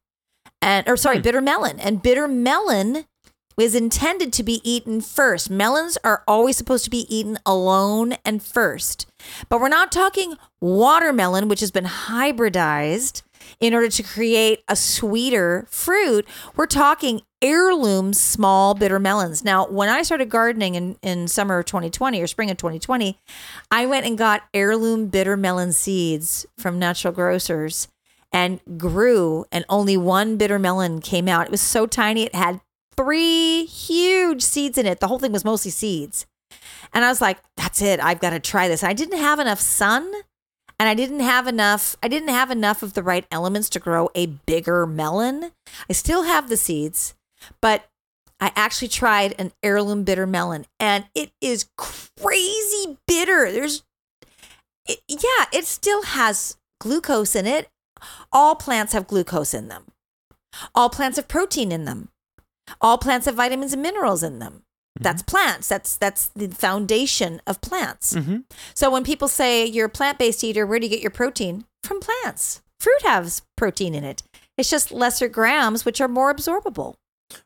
and 0.62 0.88
or 0.88 0.96
sorry, 0.96 1.18
hmm. 1.18 1.24
bitter 1.24 1.42
melon, 1.42 1.80
and 1.80 2.04
bitter 2.04 2.28
melon 2.28 3.06
was 3.58 3.74
intended 3.74 4.32
to 4.34 4.44
be 4.44 4.62
eaten 4.64 5.02
first. 5.02 5.50
Melons 5.50 5.98
are 6.04 6.24
always 6.28 6.56
supposed 6.56 6.84
to 6.84 6.92
be 6.92 7.14
eaten 7.14 7.40
alone 7.46 8.14
and 8.24 8.42
first. 8.44 9.08
But 9.50 9.60
we're 9.60 9.68
not 9.68 9.92
talking 9.92 10.36
watermelon, 10.62 11.48
which 11.48 11.62
has 11.62 11.72
been 11.72 11.86
hybridized 11.86 13.24
in 13.60 13.74
order 13.74 13.90
to 13.90 14.04
create 14.04 14.64
a 14.68 14.76
sweeter 14.76 15.66
fruit. 15.70 16.28
We're 16.56 16.68
talking 16.68 17.22
heirloom 17.42 18.14
small 18.14 18.76
bitter 18.76 19.00
melons. 19.00 19.44
Now, 19.44 19.68
when 19.68 19.90
I 19.90 20.04
started 20.04 20.30
gardening 20.30 20.76
in, 20.76 20.98
in 21.02 21.28
summer 21.28 21.60
of 21.60 21.66
2020 21.66 22.22
or 22.22 22.28
spring 22.28 22.52
of 22.52 22.58
2020, 22.58 23.18
I 23.72 23.86
went 23.88 24.06
and 24.06 24.18
got 24.18 24.44
heirloom 24.54 25.08
bitter 25.08 25.36
melon 25.36 25.74
seeds 25.74 26.46
from 26.58 26.78
natural 26.78 27.14
grocers 27.14 27.88
and 28.32 28.60
grew, 28.78 29.46
and 29.52 29.66
only 29.70 29.98
one 29.98 30.38
bitter 30.38 30.60
melon 30.60 31.00
came 31.00 31.28
out. 31.28 31.46
It 31.46 31.52
was 31.52 31.62
so 31.62 31.86
tiny, 31.86 32.24
it 32.24 32.36
had 32.36 32.60
three 32.98 33.66
huge 33.66 34.42
seeds 34.42 34.78
in 34.78 34.86
it. 34.86 35.00
The 35.00 35.08
whole 35.08 35.20
thing 35.20 35.32
was 35.32 35.46
mostly 35.46 35.72
seeds. 35.72 36.26
And 36.94 37.06
I 37.06 37.10
was 37.10 37.22
like, 37.22 37.38
that's 37.56 37.82
it. 37.82 38.00
I've 38.00 38.20
got 38.20 38.32
to 38.32 38.40
try 38.40 38.68
this. 38.68 38.84
I 38.84 38.94
didn't 38.94 39.20
have 39.20 39.40
enough 39.40 39.60
sun 39.60 40.12
and 40.80 40.90
I 40.90 40.94
didn't 40.94 41.20
have 41.20 41.48
enough 41.48 41.96
I 42.02 42.08
didn't 42.08 42.30
have 42.30 42.52
enough 42.52 42.84
of 42.84 42.94
the 42.94 43.04
right 43.04 43.26
elements 43.32 43.70
to 43.70 43.80
grow 43.80 44.10
a 44.16 44.26
bigger 44.26 44.86
melon. 44.86 45.52
I 45.90 45.94
still 45.94 46.24
have 46.24 46.50
the 46.50 46.58
seeds, 46.58 47.16
but 47.62 47.90
I 48.40 48.52
actually 48.56 48.90
tried 48.90 49.34
an 49.40 49.52
heirloom 49.64 50.04
bitter 50.04 50.28
melon 50.28 50.66
and 50.80 51.06
it 51.16 51.32
is 51.42 51.70
crazy 51.78 52.98
bitter. 53.08 53.52
There's 53.52 53.84
it, 54.88 55.00
yeah, 55.08 55.46
it 55.52 55.66
still 55.66 56.04
has 56.04 56.58
glucose 56.80 57.36
in 57.36 57.46
it. 57.46 57.70
All 58.32 58.56
plants 58.56 58.94
have 58.94 59.08
glucose 59.08 59.54
in 59.54 59.68
them. 59.68 59.86
All 60.74 60.90
plants 60.90 61.18
have 61.18 61.28
protein 61.28 61.72
in 61.72 61.86
them. 61.86 62.10
All 62.82 62.98
plants 62.98 63.26
have 63.26 63.36
vitamins 63.36 63.74
and 63.74 63.82
minerals 63.82 64.24
in 64.24 64.40
them. 64.40 64.64
That's 65.00 65.22
plants. 65.22 65.68
That's 65.68 65.96
that's 65.96 66.28
the 66.36 66.48
foundation 66.48 67.40
of 67.46 67.62
plants. 67.62 68.14
Mhm. 68.14 68.46
So 68.74 68.90
when 68.90 69.04
people 69.04 69.28
say 69.28 69.64
you're 69.64 69.86
a 69.86 69.90
plant-based 69.90 70.44
eater, 70.44 70.66
where 70.66 70.80
do 70.80 70.86
you 70.88 70.90
get 70.90 71.02
your 71.02 71.12
protein? 71.12 71.66
From 71.84 72.00
plants. 72.00 72.62
Fruit 72.80 73.02
has 73.04 73.44
protein 73.56 73.94
in 73.94 74.04
it. 74.04 74.24
It's 74.58 74.72
just 74.72 74.92
lesser 74.92 75.28
grams, 75.28 75.86
which 75.86 76.02
are 76.02 76.08
more 76.08 76.34
absorbable. 76.34 76.96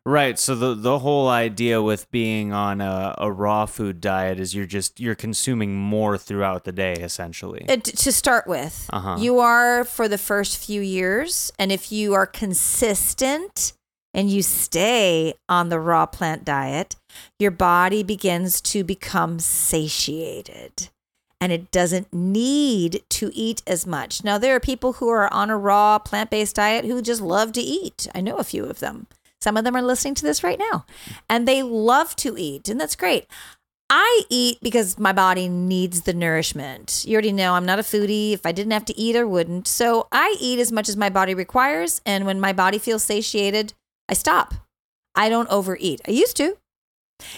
Right. 0.06 0.40
So 0.40 0.56
the 0.56 0.76
the 0.76 1.00
whole 1.00 1.28
idea 1.28 1.82
with 1.82 2.10
being 2.12 2.54
on 2.54 2.80
a, 2.80 3.16
a 3.18 3.30
raw 3.32 3.66
food 3.66 4.00
diet 4.00 4.40
is 4.40 4.56
you're 4.56 4.66
just 4.66 5.00
you're 5.02 5.16
consuming 5.16 5.76
more 5.76 6.18
throughout 6.18 6.64
the 6.64 6.72
day, 6.72 6.94
essentially. 6.94 7.66
It, 7.68 7.84
to 7.84 8.12
start 8.14 8.48
with, 8.48 8.88
Uh-huh. 8.94 9.18
you 9.20 9.40
are 9.40 9.84
for 9.84 10.08
the 10.08 10.18
first 10.20 10.58
few 10.58 10.80
years, 10.82 11.52
and 11.60 11.70
if 11.72 11.92
you 11.92 12.14
are 12.14 12.26
consistent 12.28 13.74
and 14.14 14.30
you 14.30 14.42
stay 14.42 15.34
on 15.48 15.70
the 15.70 15.80
raw 15.80 16.06
plant 16.06 16.46
diet, 16.46 16.96
your 17.40 17.52
body 17.52 18.04
begins 18.04 18.62
to 18.62 18.84
become 18.84 19.40
satiated 19.40 20.90
and 21.42 21.52
it 21.52 21.72
doesn't 21.72 22.14
need 22.14 23.04
to 23.10 23.32
eat 23.34 23.64
as 23.66 23.88
much. 23.88 24.24
Now, 24.24 24.38
there 24.38 24.56
are 24.56 24.60
people 24.60 24.94
who 24.94 25.10
are 25.10 25.34
on 25.34 25.50
a 25.50 25.58
raw 25.58 25.98
plant 25.98 26.30
based 26.30 26.56
diet 26.56 26.86
who 26.86 27.02
just 27.02 27.22
love 27.22 27.52
to 27.54 27.62
eat. 27.62 28.08
I 28.14 28.22
know 28.22 28.38
a 28.38 28.44
few 28.44 28.66
of 28.66 28.80
them. 28.80 29.08
Some 29.42 29.58
of 29.58 29.64
them 29.64 29.76
are 29.76 29.82
listening 29.82 30.14
to 30.16 30.24
this 30.24 30.44
right 30.44 30.60
now 30.60 30.86
and 31.28 31.48
they 31.48 31.64
love 31.64 32.16
to 32.18 32.38
eat, 32.38 32.70
and 32.70 32.80
that's 32.80 32.96
great. 32.96 33.26
I 33.94 34.22
eat 34.30 34.60
because 34.62 34.98
my 34.98 35.12
body 35.12 35.50
needs 35.50 36.04
the 36.04 36.14
nourishment. 36.14 37.04
You 37.06 37.16
already 37.16 37.34
know 37.34 37.56
I'm 37.56 37.66
not 37.66 37.80
a 37.80 37.82
foodie. 37.82 38.32
If 38.32 38.46
I 38.46 38.54
didn't 38.54 38.72
have 38.72 38.86
to 38.86 38.98
eat, 38.98 39.18
I 39.18 39.26
wouldn't. 39.26 39.68
So 39.68 40.08
I 40.14 40.38
eat 40.40 40.60
as 40.60 40.72
much 40.72 40.88
as 40.88 40.96
my 40.96 41.10
body 41.10 41.34
requires. 41.34 42.00
And 42.06 42.26
when 42.26 42.40
my 42.40 42.54
body 42.54 42.78
feels 42.78 43.04
satiated, 43.04 43.74
I 44.12 44.14
stop. 44.14 44.54
I 45.16 45.30
don't 45.30 45.50
overeat. 45.50 46.02
I 46.06 46.12
used 46.12 46.36
to. 46.38 46.58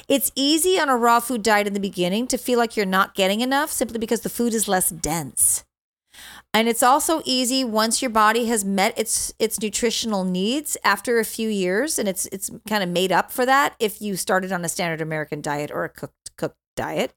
It's 0.07 0.32
easy 0.36 0.80
on 0.80 0.89
a 0.89 0.97
raw 0.97 1.19
food 1.19 1.43
diet 1.43 1.67
in 1.67 1.74
the 1.74 1.80
beginning 1.80 2.26
to 2.28 2.38
feel 2.38 2.57
like 2.57 2.76
you're 2.76 2.86
not 2.86 3.15
getting 3.15 3.41
enough 3.41 3.71
simply 3.71 3.99
because 3.99 4.21
the 4.21 4.30
food 4.30 4.53
is 4.53 4.67
less 4.67 4.89
dense. 4.89 5.63
And 6.53 6.67
it's 6.67 6.84
also 6.84 7.21
easy 7.26 7.63
once 7.63 8.01
your 8.01 8.11
body 8.11 8.45
has 8.45 8.63
met 8.63 8.97
its 8.97 9.34
its 9.39 9.59
nutritional 9.59 10.24
needs 10.24 10.78
after 10.84 11.19
a 11.19 11.26
few 11.26 11.49
years 11.49 11.97
and 11.97 12.07
it's 12.07 12.28
it's 12.28 12.49
kind 12.67 12.84
of 12.84 12.89
made 12.89 13.11
up 13.11 13.32
for 13.32 13.45
that 13.45 13.76
if 13.80 14.01
you 14.01 14.15
started 14.15 14.51
on 14.51 14.63
a 14.63 14.69
standard 14.69 15.01
American 15.01 15.41
diet 15.41 15.71
or 15.71 15.84
a 15.84 15.89
cooked 15.89 16.36
cooked 16.38 16.57
diet. 16.76 17.13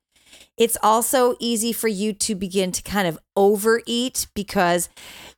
It's 0.59 0.77
also 0.83 1.37
easy 1.39 1.73
for 1.73 1.89
you 1.89 2.13
to 2.15 2.35
begin 2.35 2.73
to 2.73 2.83
kind 2.83 3.07
of 3.07 3.19
overeat 3.37 4.27
because 4.35 4.89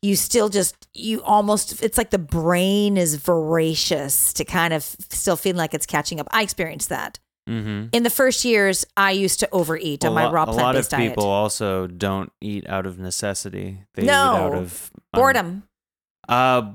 you 0.00 0.14
still 0.14 0.48
just 0.48 0.86
you 0.94 1.22
almost 1.22 1.82
it's 1.82 1.98
like 1.98 2.10
the 2.10 2.18
brain 2.18 2.96
is 2.96 3.16
voracious 3.16 4.32
to 4.34 4.44
kind 4.44 4.72
of 4.72 4.82
still 4.84 5.36
feel 5.36 5.56
like 5.56 5.74
it's 5.74 5.86
catching 5.86 6.20
up. 6.20 6.28
I 6.30 6.42
experienced 6.42 6.88
that. 6.90 7.18
mm-hmm. 7.48 7.86
In 7.92 8.02
the 8.04 8.10
first 8.10 8.44
years, 8.44 8.84
I 8.96 9.10
used 9.12 9.40
to 9.40 9.48
overeat 9.52 10.04
on 10.04 10.14
my 10.14 10.30
raw 10.30 10.44
plant 10.44 10.46
based 10.46 10.56
diet. 10.56 10.58
a 10.58 10.62
lot 10.62 10.76
of 10.76 10.82
plant-based 10.86 10.90
diet. 10.90 11.10
people 11.10 11.24
also 11.30 11.86
don't 11.88 12.30
eat 12.40 12.68
out 12.68 12.86
of 12.86 12.98
necessity. 12.98 13.82
They 13.94 14.02
eat 14.02 14.06
No. 14.06 14.14
out 14.36 14.54
of 14.54 14.90
um, 15.14 15.20
Boredom, 15.20 15.62
Uh, 16.28 16.74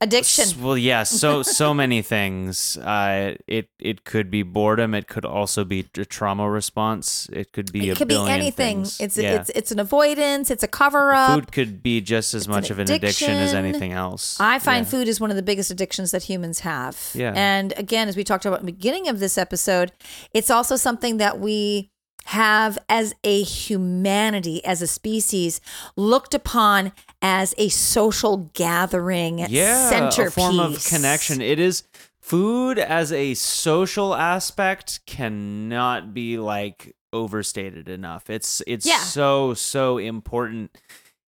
addiction. 0.00 0.62
well, 0.62 0.76
yeah. 0.76 1.02
So 1.02 1.42
so 1.42 1.72
many 1.82 2.02
things. 2.02 2.76
Uh, 2.76 3.34
it 3.46 3.68
it 3.78 4.04
could 4.04 4.30
be 4.30 4.42
boredom. 4.42 4.94
It 4.94 5.06
could 5.08 5.24
also 5.24 5.64
be 5.64 5.86
a 5.96 6.04
trauma 6.04 6.48
response. 6.50 7.28
It 7.32 7.52
could 7.52 7.72
be 7.72 7.88
a 7.90 7.92
it 7.92 7.98
could 7.98 8.08
be 8.08 8.16
anything. 8.16 8.84
things. 8.84 9.00
It's 9.00 9.16
yeah. 9.16 9.34
it's 9.40 9.50
it's 9.50 9.72
an 9.72 9.78
avoidance. 9.80 10.50
It's 10.50 10.62
a 10.62 10.68
cover 10.68 11.12
up. 11.12 11.34
Food 11.34 11.52
could 11.52 11.82
be 11.82 12.00
just 12.00 12.34
as 12.34 12.42
It's 12.42 12.46
an 12.46 12.52
much 12.52 12.70
of 12.70 12.78
an 12.78 12.90
addiction 12.90 13.30
as 13.30 13.54
anything 13.54 13.92
else. 13.92 14.38
I 14.40 14.58
find 14.58 14.84
Yeah. 14.84 14.90
food 14.90 15.08
is 15.08 15.20
one 15.20 15.30
of 15.30 15.36
the 15.36 15.42
biggest 15.42 15.70
addictions 15.70 16.10
that 16.10 16.24
humans 16.24 16.60
have. 16.60 17.10
Yeah. 17.14 17.32
And 17.34 17.72
again, 17.76 18.08
as 18.08 18.16
we 18.16 18.24
talked 18.24 18.44
about 18.46 18.60
in 18.60 18.66
the 18.66 18.72
beginning 18.72 19.08
of 19.08 19.20
this 19.20 19.38
episode, 19.38 19.92
it's 20.32 20.50
also 20.50 20.76
something 20.76 21.16
that 21.18 21.38
we 21.40 21.90
have 22.30 22.76
as 22.88 23.14
a 23.22 23.42
humanity, 23.42 24.64
as 24.64 24.82
a 24.82 24.86
species, 24.86 25.60
looked 25.96 26.34
upon 26.34 26.92
as 27.26 27.54
a 27.58 27.68
social 27.70 28.48
gathering 28.54 29.40
yeah, 29.48 29.88
centerpiece. 29.90 30.28
a 30.28 30.30
form 30.30 30.60
of 30.60 30.84
connection. 30.84 31.40
It 31.40 31.58
is 31.58 31.82
food 32.20 32.78
as 32.78 33.10
a 33.12 33.34
social 33.34 34.14
aspect 34.14 35.00
cannot 35.06 36.14
be 36.14 36.38
like 36.38 36.94
overstated 37.12 37.88
enough. 37.88 38.30
It's 38.30 38.62
it's 38.68 38.86
Yeah. 38.86 38.98
so 39.00 39.54
so 39.54 39.98
important. 39.98 40.70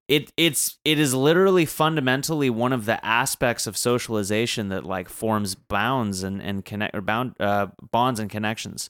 It 0.07 0.31
it's 0.35 0.79
it 0.83 0.97
is 0.97 1.13
literally 1.13 1.65
fundamentally 1.67 2.49
one 2.49 2.73
of 2.73 2.85
the 2.85 3.03
aspects 3.05 3.67
of 3.67 3.77
socialization 3.77 4.69
that 4.69 4.83
like 4.85 5.09
forms 5.09 5.53
bounds 5.53 6.23
and 6.23 6.41
and 6.41 6.65
connect 6.65 6.95
or 6.95 7.01
bound 7.01 7.35
uh, 7.39 7.67
bonds 7.91 8.19
and 8.19 8.31
connections. 8.31 8.89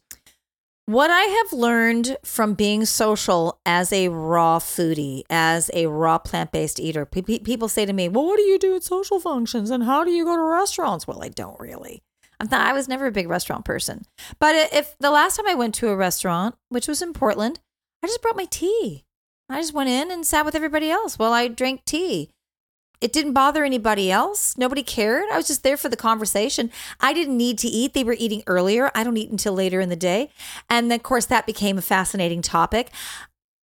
What 0.85 1.09
I 1.09 1.21
have 1.21 1.53
learned 1.53 2.17
from 2.25 2.55
being 2.55 2.83
social 2.83 3.57
as 3.65 3.93
a 3.93 4.09
raw 4.09 4.59
foodie, 4.59 5.23
as 5.29 5.71
a 5.73 5.87
raw 5.87 6.17
plant 6.17 6.51
based 6.51 6.77
eater, 6.77 7.05
pe- 7.05 7.21
pe- 7.21 7.39
people 7.39 7.69
say 7.69 7.85
to 7.85 7.93
me, 7.93 8.09
Well, 8.09 8.25
what 8.25 8.35
do 8.35 8.43
you 8.43 8.59
do 8.59 8.75
at 8.75 8.83
social 8.83 9.17
functions 9.21 9.69
and 9.69 9.85
how 9.85 10.03
do 10.03 10.11
you 10.11 10.25
go 10.25 10.35
to 10.35 10.41
restaurants? 10.43 11.07
Well, 11.07 11.23
I 11.23 11.29
don't 11.29 11.57
really. 11.57 12.01
I'm 12.37 12.49
I 12.51 12.73
was 12.73 12.89
never 12.89 13.05
a 13.05 13.11
big 13.13 13.29
restaurant 13.29 13.63
person. 13.63 14.03
But 14.39 14.55
if 14.73 14.97
the 14.99 15.11
last 15.11 15.37
time 15.37 15.47
I 15.47 15.55
went 15.55 15.73
to 15.75 15.87
a 15.87 15.95
restaurant, 15.95 16.55
which 16.67 16.89
was 16.89 17.01
in 17.01 17.13
Portland, 17.13 17.61
I 18.03 18.07
just 18.07 18.21
brought 18.21 18.35
my 18.35 18.47
tea. 18.49 19.05
I 19.49 19.61
just 19.61 19.73
went 19.73 19.89
in 19.89 20.11
and 20.11 20.27
sat 20.27 20.43
with 20.43 20.55
everybody 20.55 20.89
else 20.89 21.17
while 21.17 21.31
I 21.31 21.47
drank 21.47 21.85
tea. 21.85 22.31
It 23.03 23.11
didn't 23.11 23.33
bother 23.33 23.65
anybody 23.65 24.09
else. 24.09 24.57
Nobody 24.57 24.81
cared. 24.81 25.25
I 25.29 25.35
was 25.35 25.47
just 25.47 25.61
there 25.63 25.75
for 25.75 25.89
the 25.89 25.97
conversation. 25.97 26.71
I 27.01 27.11
didn't 27.11 27.35
need 27.35 27.57
to 27.59 27.67
eat. 27.67 27.93
They 27.93 28.05
were 28.05 28.15
eating 28.17 28.43
earlier. 28.47 28.91
I 28.95 29.03
don't 29.03 29.17
eat 29.17 29.29
until 29.29 29.51
later 29.51 29.81
in 29.81 29.89
the 29.89 29.97
day. 29.97 30.29
And 30.69 30.89
then, 30.89 30.99
of 30.99 31.03
course, 31.03 31.25
that 31.25 31.45
became 31.45 31.77
a 31.77 31.81
fascinating 31.81 32.41
topic. 32.41 32.91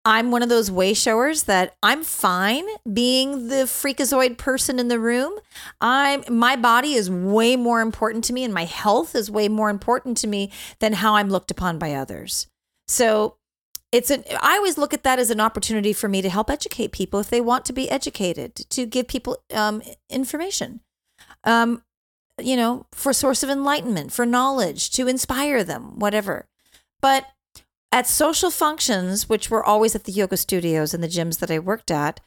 I'm 0.04 0.32
one 0.32 0.42
of 0.42 0.48
those 0.48 0.72
way 0.72 0.92
showers 0.92 1.44
that 1.44 1.76
I'm 1.84 2.02
fine 2.02 2.64
being 2.92 3.46
the 3.46 3.66
freakazoid 3.66 4.38
person 4.38 4.80
in 4.80 4.88
the 4.88 4.98
room. 4.98 5.38
I'm 5.80 6.24
my 6.28 6.56
body 6.56 6.94
is 6.94 7.08
way 7.08 7.54
more 7.54 7.80
important 7.80 8.24
to 8.24 8.32
me 8.32 8.42
and 8.42 8.52
my 8.52 8.64
health 8.64 9.14
is 9.14 9.30
way 9.30 9.48
more 9.48 9.70
important 9.70 10.16
to 10.18 10.26
me 10.26 10.50
than 10.80 10.94
how 10.94 11.14
I'm 11.14 11.28
looked 11.28 11.52
upon 11.52 11.78
by 11.78 11.92
others. 11.94 12.48
So 12.88 13.36
it's 13.92 14.10
an 14.10 14.24
I 14.40 14.56
always 14.56 14.78
look 14.78 14.92
at 14.92 15.02
that 15.04 15.18
as 15.18 15.30
an 15.30 15.40
opportunity 15.40 15.92
for 15.92 16.08
me 16.08 16.22
to 16.22 16.28
help 16.28 16.50
educate 16.50 16.92
people 16.92 17.20
if 17.20 17.30
they 17.30 17.40
want 17.40 17.64
to 17.66 17.72
be 17.72 17.90
educated, 17.90 18.54
to 18.54 18.86
give 18.86 19.08
people 19.08 19.42
um, 19.52 19.82
information. 20.10 20.80
Um, 21.44 21.82
you 22.40 22.56
know, 22.56 22.86
for 22.92 23.12
source 23.12 23.42
of 23.42 23.50
enlightenment, 23.50 24.12
for 24.12 24.24
knowledge, 24.24 24.90
to 24.90 25.08
inspire 25.08 25.64
them, 25.64 25.98
whatever. 25.98 26.46
But 27.00 27.26
at 27.90 28.06
social 28.06 28.50
functions, 28.50 29.28
which 29.28 29.50
were 29.50 29.64
always 29.64 29.94
at 29.94 30.04
the 30.04 30.12
yoga 30.12 30.36
studios 30.36 30.94
and 30.94 31.02
the 31.02 31.08
gyms 31.08 31.38
that 31.40 31.50
I 31.50 31.58
worked 31.58 31.90
at, 31.90 32.20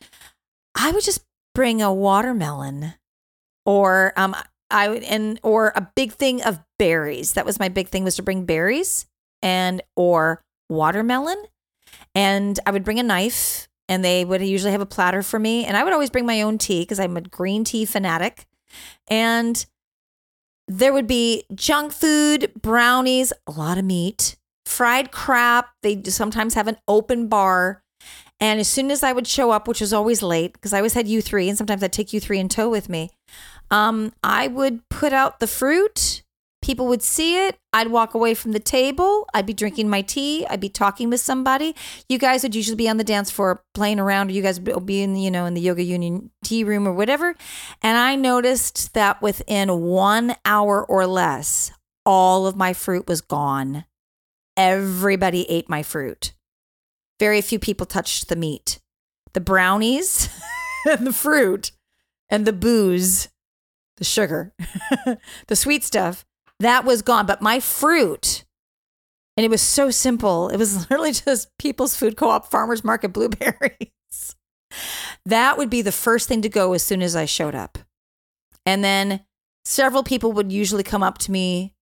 I 0.75 0.91
would 0.91 1.03
just 1.03 1.23
bring 1.53 1.81
a 1.81 1.93
watermelon 1.93 2.95
or 3.65 4.13
um 4.17 4.35
I 4.69 4.89
would 4.89 5.03
and 5.03 5.39
or 5.43 5.73
a 5.75 5.91
big 5.95 6.13
thing 6.13 6.41
of 6.41 6.59
berries. 6.79 7.33
That 7.33 7.45
was 7.45 7.59
my 7.59 7.69
big 7.69 7.89
thing 7.89 8.03
was 8.03 8.15
to 8.15 8.23
bring 8.23 8.45
berries 8.45 9.05
and 9.41 9.81
or 9.95 10.43
watermelon. 10.71 11.43
And 12.15 12.59
I 12.65 12.71
would 12.71 12.83
bring 12.83 12.99
a 12.99 13.03
knife 13.03 13.67
and 13.87 14.03
they 14.03 14.25
would 14.25 14.41
usually 14.41 14.71
have 14.71 14.81
a 14.81 14.85
platter 14.85 15.21
for 15.21 15.37
me 15.37 15.65
and 15.65 15.77
I 15.77 15.83
would 15.83 15.93
always 15.93 16.09
bring 16.09 16.25
my 16.25 16.41
own 16.41 16.57
tea 16.57 16.81
because 16.81 16.99
I'm 16.99 17.17
a 17.17 17.21
green 17.21 17.63
tea 17.63 17.85
fanatic. 17.85 18.45
And 19.09 19.63
there 20.67 20.93
would 20.93 21.07
be 21.07 21.43
junk 21.53 21.91
food, 21.91 22.51
brownies, 22.59 23.33
a 23.45 23.51
lot 23.51 23.77
of 23.77 23.83
meat, 23.83 24.37
fried 24.65 25.11
crap. 25.11 25.69
They 25.83 26.01
sometimes 26.03 26.53
have 26.53 26.67
an 26.67 26.77
open 26.87 27.27
bar. 27.27 27.83
And 28.39 28.59
as 28.59 28.67
soon 28.67 28.89
as 28.89 29.03
I 29.03 29.11
would 29.13 29.27
show 29.27 29.51
up, 29.51 29.67
which 29.67 29.81
was 29.81 29.93
always 29.93 30.23
late 30.23 30.53
because 30.53 30.73
I 30.73 30.77
always 30.77 30.93
had 30.93 31.05
U3 31.07 31.49
and 31.49 31.57
sometimes 31.57 31.83
I'd 31.83 31.93
take 31.93 32.07
U3 32.07 32.37
in 32.37 32.49
tow 32.49 32.69
with 32.69 32.89
me, 32.89 33.11
um, 33.69 34.13
I 34.23 34.47
would 34.47 34.87
put 34.89 35.13
out 35.13 35.39
the 35.39 35.47
fruit. 35.47 36.23
People 36.61 36.87
would 36.87 37.01
see 37.01 37.47
it. 37.47 37.57
I'd 37.73 37.87
walk 37.87 38.13
away 38.13 38.35
from 38.35 38.51
the 38.51 38.59
table. 38.59 39.27
I'd 39.33 39.47
be 39.47 39.53
drinking 39.53 39.89
my 39.89 40.01
tea. 40.01 40.45
I'd 40.47 40.59
be 40.59 40.69
talking 40.69 41.09
with 41.09 41.19
somebody. 41.19 41.75
You 42.07 42.19
guys 42.19 42.43
would 42.43 42.53
usually 42.53 42.75
be 42.75 42.87
on 42.87 42.97
the 42.97 43.03
dance 43.03 43.31
floor 43.31 43.63
playing 43.73 43.99
around, 43.99 44.29
or 44.29 44.33
you 44.33 44.43
guys 44.43 44.59
would 44.59 44.85
be 44.85 45.01
in, 45.01 45.15
you 45.15 45.31
know, 45.31 45.45
in 45.45 45.55
the 45.55 45.61
yoga 45.61 45.81
union 45.81 46.29
tea 46.43 46.63
room 46.63 46.87
or 46.87 46.93
whatever. 46.93 47.35
And 47.81 47.97
I 47.97 48.15
noticed 48.15 48.93
that 48.93 49.21
within 49.21 49.81
one 49.81 50.35
hour 50.45 50.85
or 50.85 51.07
less, 51.07 51.71
all 52.05 52.45
of 52.45 52.55
my 52.55 52.73
fruit 52.73 53.07
was 53.07 53.21
gone. 53.21 53.85
Everybody 54.55 55.49
ate 55.49 55.69
my 55.69 55.81
fruit. 55.81 56.33
Very 57.19 57.41
few 57.41 57.57
people 57.57 57.85
touched 57.85 58.29
the 58.29 58.35
meat. 58.35 58.79
The 59.33 59.41
brownies 59.41 60.29
and 60.89 61.07
the 61.07 61.13
fruit 61.13 61.71
and 62.29 62.45
the 62.45 62.53
booze, 62.53 63.29
the 63.97 64.03
sugar, 64.03 64.53
the 65.47 65.55
sweet 65.55 65.83
stuff, 65.83 66.25
that 66.61 66.85
was 66.85 67.01
gone. 67.01 67.25
But 67.25 67.41
my 67.41 67.59
fruit, 67.59 68.45
and 69.37 69.45
it 69.45 69.49
was 69.49 69.61
so 69.61 69.89
simple. 69.91 70.49
It 70.49 70.57
was 70.57 70.75
literally 70.89 71.11
just 71.11 71.49
People's 71.57 71.95
Food 71.95 72.17
Co 72.17 72.29
op 72.29 72.49
Farmers 72.49 72.83
Market 72.83 73.09
blueberries. 73.09 74.35
that 75.25 75.57
would 75.57 75.69
be 75.69 75.81
the 75.81 75.91
first 75.91 76.27
thing 76.27 76.41
to 76.41 76.49
go 76.49 76.73
as 76.73 76.83
soon 76.83 77.01
as 77.01 77.15
I 77.15 77.25
showed 77.25 77.55
up. 77.55 77.77
And 78.65 78.83
then 78.83 79.21
several 79.65 80.03
people 80.03 80.31
would 80.33 80.51
usually 80.51 80.83
come 80.83 81.03
up 81.03 81.17
to 81.19 81.31
me 81.31 81.73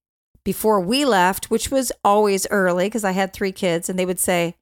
before 0.44 0.80
we 0.80 1.06
left, 1.06 1.52
which 1.52 1.70
was 1.70 1.92
always 2.04 2.48
early 2.50 2.86
because 2.86 3.04
I 3.04 3.12
had 3.12 3.34
three 3.34 3.52
kids, 3.52 3.90
and 3.90 4.00
they 4.00 4.06
would 4.06 4.20
say, 4.20 4.56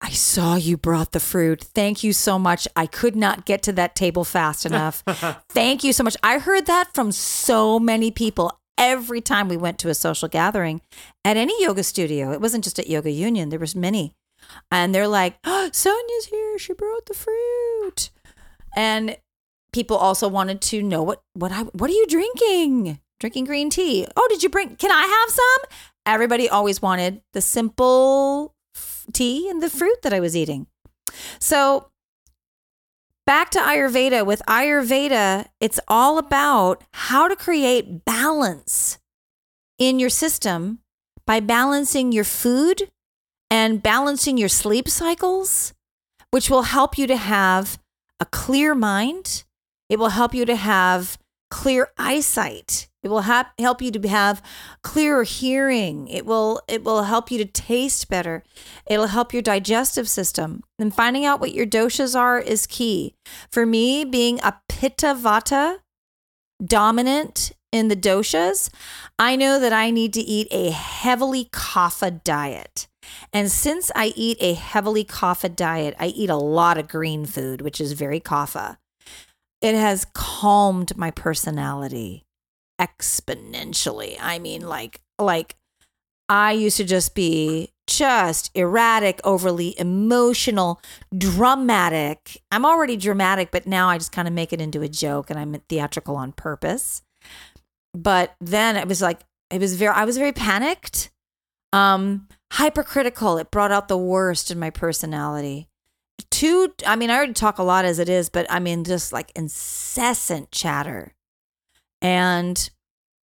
I 0.00 0.10
saw 0.10 0.54
you 0.54 0.76
brought 0.76 1.12
the 1.12 1.20
fruit. 1.20 1.62
Thank 1.62 2.04
you 2.04 2.12
so 2.12 2.38
much. 2.38 2.68
I 2.76 2.86
could 2.86 3.16
not 3.16 3.44
get 3.44 3.62
to 3.64 3.72
that 3.72 3.96
table 3.96 4.24
fast 4.24 4.64
enough. 4.70 5.02
Thank 5.50 5.84
you 5.84 5.92
so 5.92 6.04
much. 6.04 6.16
I 6.22 6.38
heard 6.38 6.66
that 6.66 6.94
from 6.94 7.12
so 7.12 7.78
many 7.78 8.10
people 8.10 8.57
every 8.78 9.20
time 9.20 9.48
we 9.48 9.56
went 9.56 9.78
to 9.80 9.90
a 9.90 9.94
social 9.94 10.28
gathering 10.28 10.80
at 11.24 11.36
any 11.36 11.62
yoga 11.62 11.82
studio. 11.82 12.32
It 12.32 12.40
wasn't 12.40 12.64
just 12.64 12.78
at 12.78 12.88
Yoga 12.88 13.10
Union, 13.10 13.50
there 13.50 13.58
was 13.58 13.76
many. 13.76 14.14
And 14.70 14.94
they're 14.94 15.08
like, 15.08 15.36
oh, 15.44 15.68
Sonia's 15.72 16.26
here. 16.26 16.58
She 16.58 16.72
brought 16.72 17.06
the 17.06 17.14
fruit. 17.14 18.10
And 18.74 19.18
people 19.72 19.96
also 19.96 20.28
wanted 20.28 20.60
to 20.62 20.82
know 20.82 21.02
what 21.02 21.22
what 21.34 21.52
I 21.52 21.62
what 21.62 21.90
are 21.90 21.94
you 21.94 22.06
drinking? 22.06 23.00
Drinking 23.20 23.44
green 23.44 23.68
tea. 23.68 24.06
Oh, 24.16 24.26
did 24.30 24.42
you 24.42 24.48
bring 24.48 24.76
can 24.76 24.90
I 24.92 25.02
have 25.02 25.30
some? 25.30 25.78
Everybody 26.06 26.48
always 26.48 26.80
wanted 26.80 27.20
the 27.32 27.40
simple 27.40 28.54
tea 29.12 29.50
and 29.50 29.62
the 29.62 29.68
fruit 29.68 30.00
that 30.02 30.12
I 30.12 30.20
was 30.20 30.36
eating. 30.36 30.68
So 31.38 31.90
back 33.28 33.50
to 33.50 33.58
Ayurveda. 33.58 34.24
With 34.24 34.40
Ayurveda, 34.48 35.48
it's 35.60 35.78
all 35.86 36.16
about 36.16 36.82
how 36.92 37.28
to 37.28 37.36
create 37.36 38.06
balance 38.06 38.98
in 39.76 39.98
your 39.98 40.08
system 40.08 40.78
by 41.26 41.38
balancing 41.38 42.10
your 42.10 42.24
food 42.24 42.90
and 43.50 43.82
balancing 43.82 44.38
your 44.38 44.48
sleep 44.48 44.88
cycles, 44.88 45.74
which 46.30 46.48
will 46.48 46.62
help 46.62 46.96
you 46.96 47.06
to 47.06 47.18
have 47.18 47.78
a 48.18 48.24
clear 48.24 48.74
mind. 48.74 49.44
It 49.90 49.98
will 49.98 50.08
help 50.08 50.32
you 50.32 50.46
to 50.46 50.56
have 50.56 51.18
clear 51.50 51.90
eyesight. 51.98 52.87
It 53.02 53.08
will 53.08 53.22
ha- 53.22 53.52
help 53.58 53.80
you 53.80 53.90
to 53.92 54.08
have 54.08 54.42
clearer 54.82 55.22
hearing. 55.22 56.08
It 56.08 56.26
will 56.26 56.60
it 56.66 56.82
will 56.82 57.04
help 57.04 57.30
you 57.30 57.38
to 57.38 57.44
taste 57.44 58.08
better. 58.08 58.42
It'll 58.86 59.06
help 59.06 59.32
your 59.32 59.42
digestive 59.42 60.08
system. 60.08 60.62
And 60.78 60.94
finding 60.94 61.24
out 61.24 61.40
what 61.40 61.54
your 61.54 61.66
doshas 61.66 62.18
are 62.18 62.40
is 62.40 62.66
key. 62.66 63.14
For 63.50 63.64
me, 63.64 64.04
being 64.04 64.40
a 64.42 64.60
pitta 64.68 65.14
vata 65.14 65.78
dominant 66.64 67.52
in 67.70 67.86
the 67.88 67.96
doshas, 67.96 68.68
I 69.18 69.36
know 69.36 69.60
that 69.60 69.72
I 69.72 69.90
need 69.90 70.12
to 70.14 70.20
eat 70.20 70.48
a 70.50 70.70
heavily 70.70 71.44
kapha 71.46 72.22
diet. 72.24 72.88
And 73.32 73.50
since 73.50 73.92
I 73.94 74.12
eat 74.16 74.38
a 74.40 74.54
heavily 74.54 75.04
kapha 75.04 75.54
diet, 75.54 75.94
I 76.00 76.08
eat 76.08 76.30
a 76.30 76.36
lot 76.36 76.78
of 76.78 76.88
green 76.88 77.26
food, 77.26 77.60
which 77.60 77.80
is 77.80 77.92
very 77.92 78.20
kapha. 78.20 78.78
It 79.62 79.74
has 79.74 80.04
calmed 80.14 80.96
my 80.96 81.10
personality 81.10 82.24
exponentially. 82.80 84.16
I 84.20 84.38
mean, 84.38 84.62
like, 84.62 85.00
like 85.18 85.56
I 86.28 86.52
used 86.52 86.76
to 86.76 86.84
just 86.84 87.14
be 87.14 87.72
just 87.86 88.50
erratic, 88.54 89.20
overly 89.24 89.78
emotional, 89.80 90.80
dramatic. 91.16 92.42
I'm 92.52 92.66
already 92.66 92.96
dramatic, 92.96 93.50
but 93.50 93.66
now 93.66 93.88
I 93.88 93.98
just 93.98 94.12
kind 94.12 94.28
of 94.28 94.34
make 94.34 94.52
it 94.52 94.60
into 94.60 94.82
a 94.82 94.88
joke 94.88 95.30
and 95.30 95.38
I'm 95.38 95.54
theatrical 95.68 96.16
on 96.16 96.32
purpose. 96.32 97.02
But 97.94 98.34
then 98.40 98.76
it 98.76 98.86
was 98.86 99.00
like 99.00 99.20
it 99.50 99.60
was 99.60 99.76
very 99.76 99.94
I 99.94 100.04
was 100.04 100.18
very 100.18 100.32
panicked. 100.32 101.10
Um 101.72 102.28
hypercritical. 102.52 103.38
It 103.38 103.50
brought 103.50 103.72
out 103.72 103.88
the 103.88 103.98
worst 103.98 104.50
in 104.50 104.58
my 104.58 104.70
personality. 104.70 105.68
Too 106.30 106.74
I 106.86 106.94
mean, 106.94 107.08
I 107.08 107.16
already 107.16 107.32
talk 107.32 107.58
a 107.58 107.62
lot 107.62 107.86
as 107.86 107.98
it 107.98 108.10
is, 108.10 108.28
but 108.28 108.46
I 108.50 108.58
mean 108.58 108.84
just 108.84 109.14
like 109.14 109.32
incessant 109.34 110.52
chatter. 110.52 111.14
And 112.00 112.70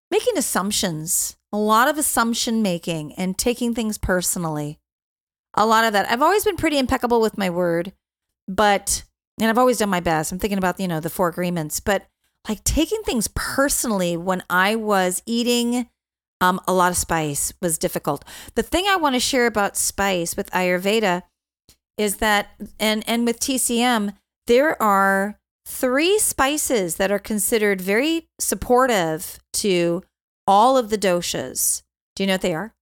making 0.09 0.37
assumptions, 0.37 1.37
a 1.51 1.57
lot 1.57 1.87
of 1.87 1.97
assumption 1.97 2.61
making 2.61 3.13
and 3.13 3.37
taking 3.37 3.73
things 3.73 3.97
personally. 3.97 4.79
A 5.55 5.65
lot 5.65 5.85
of 5.85 5.93
that. 5.93 6.09
I've 6.09 6.21
always 6.21 6.43
been 6.43 6.55
pretty 6.55 6.79
impeccable 6.79 7.21
with 7.21 7.37
my 7.37 7.49
word, 7.49 7.93
but, 8.47 9.03
and 9.39 9.49
I've 9.49 9.57
always 9.57 9.77
done 9.77 9.89
my 9.89 9.99
best. 9.99 10.31
I'm 10.31 10.39
thinking 10.39 10.57
about, 10.57 10.79
you 10.79 10.87
know, 10.87 10.99
the 10.99 11.09
four 11.09 11.27
agreements, 11.27 11.79
but 11.79 12.07
like 12.47 12.63
taking 12.63 13.01
things 13.03 13.29
personally 13.33 14.17
when 14.17 14.43
I 14.49 14.75
was 14.75 15.21
eating 15.25 15.89
um, 16.41 16.59
a 16.67 16.73
lot 16.73 16.91
of 16.91 16.97
spice 16.97 17.53
was 17.61 17.77
difficult. 17.77 18.25
The 18.55 18.63
thing 18.63 18.85
I 18.87 18.97
want 18.97 19.15
to 19.15 19.19
share 19.19 19.47
about 19.47 19.77
spice 19.77 20.35
with 20.35 20.51
Ayurveda 20.51 21.23
is 21.97 22.17
that, 22.17 22.49
and, 22.79 23.03
and 23.07 23.25
with 23.25 23.39
TCM, 23.39 24.17
there 24.47 24.81
are 24.81 25.39
three 25.65 26.19
spices 26.19 26.95
that 26.97 27.11
are 27.11 27.19
considered 27.19 27.81
very 27.81 28.27
supportive 28.39 29.39
to 29.53 30.03
all 30.47 30.77
of 30.77 30.89
the 30.89 30.97
doshas. 30.97 31.83
Do 32.15 32.23
you 32.23 32.27
know 32.27 32.33
what 32.33 32.41
they 32.41 32.53
are? 32.53 32.73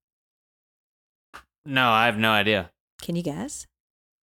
No, 1.65 1.89
I 1.89 2.05
have 2.07 2.17
no 2.17 2.32
idea. 2.32 2.71
Can 3.01 3.15
you 3.15 3.23
guess? 3.23 3.67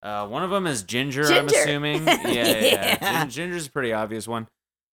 Uh, 0.02 0.26
one 0.26 0.42
of 0.42 0.50
them 0.50 0.66
is 0.66 0.82
ginger, 0.82 1.24
I'm 1.24 1.46
assuming. 1.48 2.04
Yeah, 2.06 2.18
yeah. 2.24 2.98
yeah. 3.00 3.20
Gin- 3.24 3.30
Ginger's 3.30 3.66
a 3.66 3.70
pretty 3.70 3.92
obvious 3.92 4.26
one. 4.28 4.46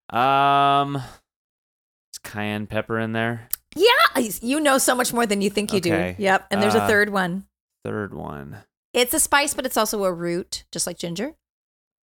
Um, 0.09 0.95
is 0.95 2.19
cayenne 2.23 2.67
pepper 2.67 2.99
in 2.99 3.13
there? 3.13 3.47
Yeah, 3.75 4.21
you 4.41 4.59
know 4.59 4.77
so 4.77 4.95
much 4.95 5.11
more 5.13 5.25
than 5.25 5.41
you 5.41 5.49
think 5.49 5.73
you 5.73 5.77
Okay. 5.79 6.15
do. 6.17 6.23
Yep. 6.23 6.47
And 6.51 6.61
there's 6.61 6.75
a 6.75 6.83
Uh, 6.83 6.87
third 6.87 7.09
one. 7.09 7.45
Third 7.83 8.13
one. 8.13 8.57
It's 8.93 9.13
a 9.13 9.19
spice, 9.19 9.53
but 9.53 9.65
it's 9.65 9.75
also 9.77 10.03
a 10.05 10.13
root, 10.13 10.63
just 10.71 10.87
like 10.87 10.97
ginger. 10.97 11.33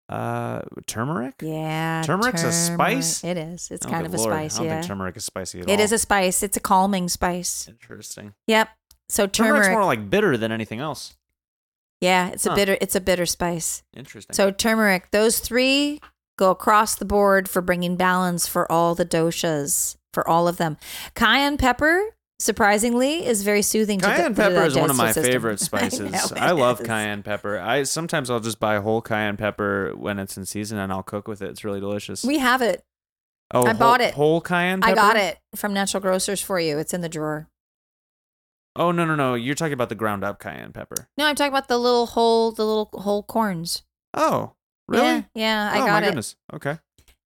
Uh, 0.08 0.62
turmeric. 0.86 1.34
Yeah. 1.42 2.02
Turmeric's 2.04 2.42
a 2.42 2.52
spice? 2.52 3.22
It 3.22 3.36
is. 3.36 3.70
It's 3.70 3.84
Oh, 3.84 3.90
kind 3.90 4.06
of 4.06 4.14
a 4.14 4.16
lord. 4.16 4.32
spice. 4.32 4.54
I 4.54 4.58
don't 4.58 4.66
Yeah. 4.66 4.74
think 4.76 4.86
turmeric 4.86 5.16
is 5.18 5.24
spicy 5.24 5.60
at 5.60 5.68
It 5.68 5.78
all. 5.78 5.84
is 5.84 5.92
a 5.92 5.98
spice. 5.98 6.42
It's 6.42 6.56
a 6.56 6.60
calming 6.60 7.08
spice. 7.08 7.68
Interesting. 7.68 8.32
Yep. 8.46 8.68
So 9.10 9.26
Turmeric's 9.26 9.66
turmeric. 9.66 9.72
more 9.78 9.84
like 9.84 10.08
bitter 10.10 10.36
than 10.38 10.50
anything 10.52 10.80
else. 10.80 11.14
Yeah, 12.00 12.28
it's 12.28 12.46
a 12.46 12.54
bitter. 12.54 12.78
It's 12.80 12.94
a 12.94 13.00
bitter 13.00 13.26
spice. 13.26 13.82
Interesting. 13.94 14.32
So 14.34 14.50
turmeric. 14.50 15.10
Those 15.10 15.40
three 15.40 16.00
go 16.38 16.50
across 16.50 16.94
the 16.94 17.04
board 17.04 17.48
for 17.48 17.60
bringing 17.60 17.96
balance 17.96 18.46
for 18.46 18.70
all 18.70 18.94
the 18.94 19.04
doshas, 19.04 19.96
for 20.12 20.26
all 20.28 20.46
of 20.46 20.56
them. 20.58 20.76
Cayenne 21.14 21.56
pepper, 21.58 22.00
surprisingly, 22.38 23.26
is 23.26 23.42
very 23.42 23.62
soothing. 23.62 23.98
to 24.00 24.06
cayenne 24.06 24.30
to 24.30 24.34
the 24.34 24.42
pepper 24.42 24.64
is 24.66 24.76
one 24.76 24.90
of 24.90 24.96
my 24.96 25.12
system. 25.12 25.32
favorite 25.32 25.60
spices. 25.60 26.00
know 26.10 26.20
I, 26.36 26.52
love 26.52 26.80
is. 26.80 26.86
cayenne 26.86 27.22
pepper. 27.22 27.58
I 27.58 27.82
sometimes 27.84 28.30
I'll 28.30 28.40
just 28.40 28.60
buy 28.60 28.78
whole 28.78 29.00
cayenne 29.02 29.36
pepper 29.36 29.92
when 29.96 30.18
it's 30.18 30.36
in 30.36 30.46
season 30.46 30.78
and 30.78 30.92
I'll 30.92 31.02
cook 31.02 31.26
with 31.28 31.42
it. 31.42 31.50
It's 31.50 31.64
really 31.64 31.80
delicious. 31.80 32.24
We 32.24 32.38
have 32.38 32.62
it. 32.62 32.84
oh, 33.52 33.64
I 33.64 33.70
whole- 33.70 33.78
bought 33.78 34.00
it. 34.00 34.14
Whole 34.14 34.40
cayenne 34.40 34.80
I 34.82 34.94
got 34.94 35.16
it 35.16 35.38
from 35.56 35.72
Natural 35.74 36.00
Grocers 36.00 36.40
for 36.40 36.58
you. 36.60 36.78
It's 36.78 36.94
in 36.94 37.00
the 37.00 37.08
drawer. 37.08 37.48
Oh 38.76 38.92
no 38.92 39.04
no 39.04 39.16
no! 39.16 39.34
You're 39.34 39.56
talking 39.56 39.72
about 39.72 39.88
the 39.88 39.96
ground 39.96 40.22
up 40.22 40.38
cayenne 40.38 40.72
pepper. 40.72 41.08
No, 41.16 41.26
I'm 41.26 41.34
talking 41.34 41.52
about 41.52 41.66
the 41.66 41.78
little 41.78 42.06
whole, 42.06 42.52
the 42.52 42.64
little 42.64 42.88
whole 42.92 43.24
corns. 43.24 43.82
Oh 44.14 44.52
really? 44.86 45.04
Yeah, 45.04 45.22
yeah, 45.34 45.70
I 45.72 45.78
got 45.78 45.80
it. 45.80 45.82
oh 45.82 45.86
got 45.86 45.92
my 45.92 45.98
it. 45.98 46.04
goodness. 46.10 46.36
Okay. 46.52 46.78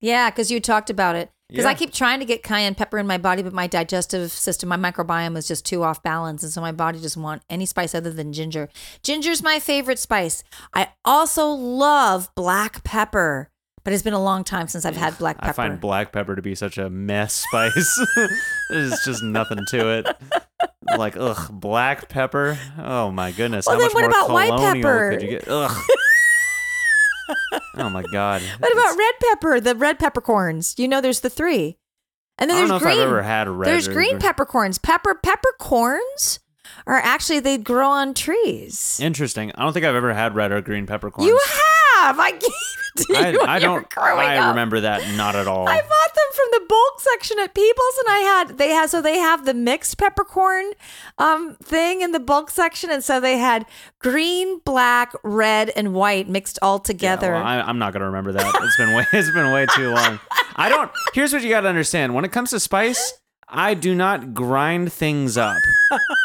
Yeah, 0.02 0.28
because 0.28 0.50
you 0.50 0.60
talked 0.60 0.90
about 0.90 1.16
it. 1.16 1.30
Because 1.48 1.64
Yeah. 1.64 1.70
I 1.70 1.74
keep 1.74 1.92
trying 1.92 2.18
to 2.20 2.24
get 2.24 2.42
cayenne 2.42 2.74
pepper 2.74 2.98
in 2.98 3.06
my 3.06 3.18
body, 3.18 3.42
but 3.42 3.52
my 3.52 3.66
digestive 3.66 4.30
system, 4.32 4.68
my 4.70 4.76
microbiome 4.76 5.36
is 5.36 5.46
just 5.46 5.64
too 5.64 5.82
off 5.82 6.02
balance. 6.02 6.42
And 6.42 6.50
so 6.52 6.60
my 6.60 6.72
body 6.72 6.98
doesn't 7.00 7.22
want 7.22 7.42
any 7.48 7.66
spice 7.66 7.94
other 7.94 8.10
than 8.10 8.32
ginger. 8.32 8.68
Ginger's 9.02 9.42
my 9.42 9.58
favorite 9.60 9.98
spice. 9.98 10.44
I 10.74 10.88
also 11.04 11.48
love 11.48 12.30
black 12.34 12.82
pepper, 12.84 13.50
but 13.84 13.92
it's 13.92 14.02
been 14.02 14.14
a 14.14 14.22
long 14.22 14.44
time 14.44 14.66
since 14.66 14.84
I've 14.86 14.96
had 14.96 15.18
black 15.18 15.36
pepper. 15.38 15.50
I 15.50 15.52
find 15.52 15.80
black 15.80 16.10
pepper 16.10 16.34
to 16.36 16.42
be 16.42 16.54
such 16.54 16.78
a 16.78 16.88
mess 16.88 17.34
spice. 17.48 18.00
There's 18.70 18.98
just 19.04 19.22
nothing 19.22 19.58
to 19.68 19.88
it. 19.98 20.06
Like 20.96 21.16
ugh, 21.18 21.48
black 21.50 22.08
pepper. 22.08 22.58
Oh 22.78 23.10
my 23.10 23.30
goodness! 23.30 23.66
Well, 23.66 23.76
How 23.76 23.78
then 23.80 23.86
much 23.88 23.94
what 23.94 24.00
more 24.02 24.10
about 24.10 24.30
white 24.30 24.74
pepper? 24.82 25.10
could 25.12 25.22
you 25.22 25.28
get? 25.28 25.48
Ugh. 25.48 25.76
Oh 27.76 27.90
my 27.90 28.02
god. 28.12 28.42
what 28.58 28.72
about 28.72 28.96
red 28.96 29.14
pepper? 29.20 29.60
The 29.60 29.74
red 29.74 29.98
peppercorns. 29.98 30.74
You 30.78 30.88
know, 30.88 31.00
there's 31.00 31.20
the 31.20 31.30
three. 31.30 31.78
And 32.38 32.50
then 32.50 32.56
I 32.56 32.60
don't 32.60 32.68
know 32.68 32.78
there's 32.78 32.82
green. 32.82 32.98
if 32.98 33.02
I've 33.02 33.08
ever 33.08 33.22
had 33.22 33.48
red. 33.48 33.68
there's 33.68 33.88
or 33.88 33.92
green 33.92 34.18
peppercorns. 34.18 34.78
Pepper 34.78 35.14
peppercorns 35.14 36.40
are 36.86 36.96
actually 36.96 37.40
they 37.40 37.58
grow 37.58 37.88
on 37.90 38.14
trees. 38.14 38.98
Interesting. 39.00 39.52
I 39.54 39.62
don't 39.62 39.72
think 39.72 39.84
I've 39.84 39.94
ever 39.94 40.12
had 40.14 40.34
red 40.34 40.50
or 40.52 40.60
green 40.60 40.86
peppercorns. 40.86 41.28
You 41.28 41.38
have. 41.38 41.81
I 42.18 42.30
gave 42.32 42.42
it 42.42 43.06
to 43.06 43.12
you. 43.12 43.18
I, 43.18 43.54
I 43.54 43.58
you 43.58 43.70
were 43.70 43.80
don't. 43.80 43.98
I 43.98 44.36
up. 44.38 44.48
remember 44.50 44.80
that 44.80 45.16
not 45.16 45.34
at 45.36 45.46
all. 45.46 45.68
I 45.68 45.80
bought 45.80 46.14
them 46.14 46.24
from 46.34 46.46
the 46.52 46.66
bulk 46.68 47.00
section 47.00 47.38
at 47.38 47.54
People's, 47.54 47.94
and 48.00 48.08
I 48.08 48.18
had 48.18 48.58
they 48.58 48.70
had 48.70 48.90
so 48.90 49.00
they 49.02 49.18
have 49.18 49.44
the 49.44 49.54
mixed 49.54 49.98
peppercorn 49.98 50.72
um 51.18 51.56
thing 51.62 52.00
in 52.02 52.12
the 52.12 52.20
bulk 52.20 52.50
section, 52.50 52.90
and 52.90 53.02
so 53.04 53.20
they 53.20 53.38
had 53.38 53.66
green, 53.98 54.58
black, 54.64 55.12
red, 55.22 55.70
and 55.76 55.94
white 55.94 56.28
mixed 56.28 56.58
all 56.62 56.76
Yeah, 56.78 56.82
together. 56.84 57.32
well, 57.32 57.42
I, 57.42 57.60
I'm 57.60 57.78
not 57.78 57.92
gonna 57.92 58.06
remember 58.06 58.32
that. 58.32 58.54
It's 58.62 58.76
been 58.76 58.94
way. 58.94 59.06
It's 59.12 59.30
been 59.30 59.52
way 59.52 59.66
too 59.74 59.90
long. 59.90 60.18
I 60.56 60.68
don't. 60.68 60.90
Here's 61.14 61.32
what 61.32 61.42
you 61.42 61.48
got 61.48 61.62
to 61.62 61.68
understand. 61.68 62.14
When 62.14 62.24
it 62.24 62.32
comes 62.32 62.50
to 62.50 62.60
spice, 62.60 63.14
I 63.48 63.74
do 63.74 63.94
not 63.94 64.34
grind 64.34 64.92
things 64.92 65.36
up. 65.36 65.56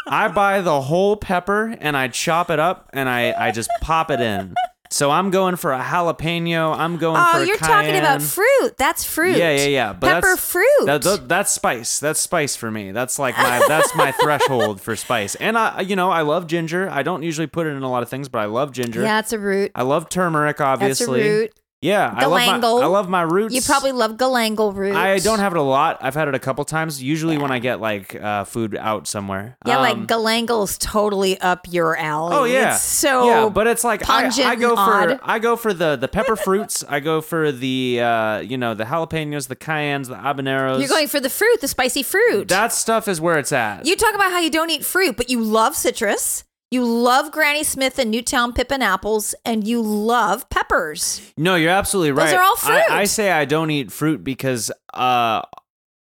I 0.06 0.28
buy 0.28 0.60
the 0.62 0.80
whole 0.82 1.16
pepper 1.16 1.74
and 1.80 1.96
I 1.96 2.08
chop 2.08 2.50
it 2.50 2.58
up 2.58 2.88
and 2.92 3.08
I 3.08 3.32
I 3.38 3.50
just 3.52 3.70
pop 3.82 4.10
it 4.10 4.20
in. 4.20 4.54
So 4.90 5.10
I'm 5.10 5.30
going 5.30 5.56
for 5.56 5.72
a 5.72 5.80
jalapeno. 5.80 6.76
I'm 6.76 6.96
going 6.96 7.20
oh, 7.20 7.32
for 7.32 7.38
oh, 7.38 7.42
you're 7.42 7.56
talking 7.56 7.96
about 7.96 8.22
fruit. 8.22 8.76
That's 8.76 9.04
fruit. 9.04 9.36
Yeah, 9.36 9.54
yeah, 9.54 9.66
yeah. 9.66 9.92
But 9.92 10.14
Pepper 10.14 10.28
that's, 10.28 10.50
fruit. 10.50 10.86
That, 10.86 11.02
that- 11.02 11.28
that's 11.28 11.52
spice. 11.52 11.98
That's 11.98 12.20
spice 12.20 12.56
for 12.56 12.70
me. 12.70 12.92
That's 12.92 13.18
like 13.18 13.36
my 13.36 13.62
that's 13.68 13.94
my 13.94 14.12
threshold 14.20 14.80
for 14.80 14.96
spice. 14.96 15.34
And 15.36 15.58
I, 15.58 15.82
you 15.82 15.96
know, 15.96 16.10
I 16.10 16.22
love 16.22 16.46
ginger. 16.46 16.88
I 16.90 17.02
don't 17.02 17.22
usually 17.22 17.46
put 17.46 17.66
it 17.66 17.70
in 17.70 17.82
a 17.82 17.90
lot 17.90 18.02
of 18.02 18.08
things, 18.08 18.28
but 18.28 18.38
I 18.38 18.46
love 18.46 18.72
ginger. 18.72 19.02
yeah, 19.02 19.18
it's 19.18 19.32
a 19.32 19.38
root. 19.38 19.72
I 19.74 19.82
love 19.82 20.08
turmeric, 20.08 20.60
obviously. 20.60 21.20
That's 21.20 21.28
a 21.28 21.38
root. 21.40 21.52
Yeah, 21.80 22.12
I 22.12 22.24
love 22.26 22.32
my 22.32 22.46
Galangal. 22.58 22.82
I 22.82 22.86
love 22.86 23.08
my 23.08 23.22
roots. 23.22 23.54
You 23.54 23.62
probably 23.62 23.92
love 23.92 24.16
galangal 24.16 24.74
roots. 24.74 24.96
I 24.96 25.18
don't 25.20 25.38
have 25.38 25.52
it 25.52 25.58
a 25.58 25.62
lot. 25.62 25.98
I've 26.00 26.14
had 26.16 26.26
it 26.26 26.34
a 26.34 26.38
couple 26.40 26.64
times. 26.64 27.00
Usually 27.00 27.38
when 27.38 27.52
I 27.52 27.60
get 27.60 27.80
like 27.80 28.16
uh, 28.16 28.42
food 28.44 28.76
out 28.76 29.06
somewhere. 29.06 29.56
Yeah, 29.64 29.76
Um, 29.76 29.82
like 29.82 29.96
galangal's 30.08 30.76
totally 30.78 31.40
up 31.40 31.66
your 31.70 31.96
alley. 31.96 32.34
Oh 32.34 32.44
yeah, 32.44 32.74
it's 32.74 32.82
so 32.82 33.28
yeah, 33.28 33.48
but 33.48 33.68
it's 33.68 33.84
like 33.84 34.02
I, 34.02 34.22
pungent 34.22 34.48
I 34.48 34.56
go 34.56 34.70
and 34.70 34.76
for 34.76 35.12
odd. 35.14 35.20
I 35.22 35.38
go 35.38 35.54
for 35.54 35.72
the 35.72 35.94
the 35.94 36.08
pepper 36.08 36.34
fruits. 36.46 36.82
I 36.88 36.98
go 36.98 37.20
for 37.20 37.52
the 37.52 38.00
uh, 38.02 38.38
you 38.40 38.58
know 38.58 38.74
the 38.74 38.84
jalapenos, 38.84 39.46
the 39.46 39.56
cayennes, 39.56 40.08
the 40.08 40.16
habaneros. 40.16 40.80
you're 40.80 40.88
going 40.88 41.06
for 41.06 41.20
the 41.20 41.30
fruit, 41.30 41.60
the 41.60 41.68
spicy 41.68 42.02
fruit. 42.02 42.48
that 42.48 42.72
stuff 42.72 43.06
is 43.06 43.20
where 43.20 43.38
it's 43.38 43.52
at. 43.52 43.86
You 43.86 43.94
talk 43.94 44.16
about 44.16 44.32
how 44.32 44.40
you 44.40 44.50
don't 44.50 44.70
eat 44.70 44.84
fruit, 44.84 45.16
but 45.16 45.30
you 45.30 45.40
love 45.40 45.76
citrus. 45.76 46.42
You 46.70 46.84
love 46.84 47.32
Granny 47.32 47.64
Smith 47.64 47.98
and 47.98 48.10
Newtown 48.10 48.52
Pippin 48.52 48.82
apples, 48.82 49.34
and 49.42 49.66
you 49.66 49.80
love 49.80 50.50
peppers. 50.50 51.32
No, 51.38 51.54
you're 51.54 51.70
absolutely 51.70 52.12
right. 52.12 52.26
Those 52.26 52.34
are 52.34 52.42
all 52.42 52.56
I, 52.58 52.58
fruit. 52.58 52.90
I 52.90 53.04
say 53.04 53.30
I 53.30 53.46
don't 53.46 53.70
eat 53.70 53.90
fruit 53.90 54.22
because, 54.22 54.70
uh, 54.92 55.42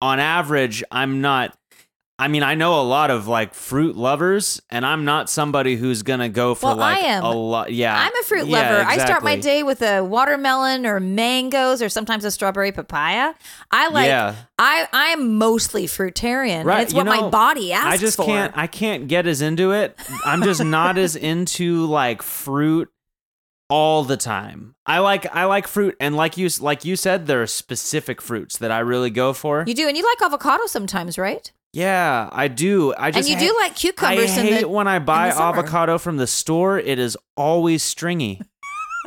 on 0.01 0.19
average, 0.19 0.83
I'm 0.91 1.21
not. 1.21 1.55
I 2.17 2.29
mean, 2.29 2.43
I 2.43 2.55
know 2.55 2.79
a 2.79 2.83
lot 2.83 3.11
of 3.11 3.27
like 3.27 3.53
fruit 3.53 3.97
lovers, 3.97 4.61
and 4.69 4.85
I'm 4.85 5.03
not 5.03 5.29
somebody 5.29 5.75
who's 5.75 6.01
gonna 6.01 6.29
go 6.29 6.55
for 6.55 6.67
Well, 6.67 6.81
I 6.81 6.93
like 6.93 7.03
am. 7.03 7.23
a 7.25 7.31
lot. 7.31 7.73
Yeah, 7.73 7.93
I'm 7.93 8.15
a 8.15 8.23
fruit 8.23 8.47
yeah, 8.47 8.57
lover. 8.57 8.89
I 8.89 8.97
start 8.99 9.21
my 9.21 9.35
day 9.35 9.63
with 9.63 9.81
a 9.81 10.01
watermelon 10.01 10.85
or 10.85 11.01
mangoes 11.01 11.81
or 11.81 11.89
sometimes 11.89 12.23
a 12.23 12.31
strawberry 12.31 12.71
papaya. 12.71 13.33
I 13.69 13.89
like. 13.89 14.07
Yeah. 14.07 14.35
I 14.57 14.87
I 14.93 15.07
am 15.07 15.37
mostly 15.37 15.87
fruitarian. 15.87 16.63
Right, 16.63 16.83
it's 16.83 16.93
you 16.93 16.97
what 16.97 17.05
my 17.05 17.27
body 17.29 17.73
asks 17.73 17.85
for. 17.85 17.93
I 17.93 17.97
just 17.97 18.17
for. 18.17 18.25
can't. 18.25 18.57
I 18.57 18.67
can't 18.67 19.09
get 19.09 19.27
as 19.27 19.41
into 19.41 19.73
it. 19.73 19.97
I'm 20.23 20.41
just 20.41 20.63
not 20.63 20.97
as 20.97 21.17
into 21.17 21.85
like 21.85 22.21
fruit 22.21 22.89
all 23.69 24.03
the 24.03 24.17
time. 24.17 24.75
I 24.85 24.99
like 24.99 25.25
I 25.35 25.45
like 25.45 25.67
fruit, 25.67 25.97
and 25.99 26.15
like 26.15 26.37
you 26.37 26.47
like 26.61 26.85
you 26.85 26.95
said, 26.95 27.27
there 27.27 27.41
are 27.41 27.47
specific 27.47 28.21
fruits 28.21 28.57
that 28.59 28.71
I 28.71 28.79
really 28.79 29.09
go 29.09 29.33
for. 29.33 29.65
You 29.67 29.73
do, 29.73 29.87
and 29.87 29.97
you 29.97 30.03
like 30.05 30.25
avocado 30.25 30.65
sometimes, 30.67 31.17
right? 31.17 31.51
Yeah, 31.75 32.29
I 32.31 32.47
do. 32.47 32.93
I 32.97 33.11
just 33.11 33.29
And 33.29 33.41
you 33.41 33.47
ha- 33.47 33.53
do 33.53 33.59
like 33.59 33.75
cucumbers 33.75 34.31
I 34.37 34.41
hate 34.41 34.61
the. 34.61 34.69
when 34.69 34.87
I 34.87 34.99
buy 34.99 35.27
avocado 35.27 35.97
from 35.97 36.15
the 36.15 36.25
store. 36.25 36.79
It 36.79 36.99
is 36.99 37.17
always 37.35 37.83
stringy. 37.83 38.39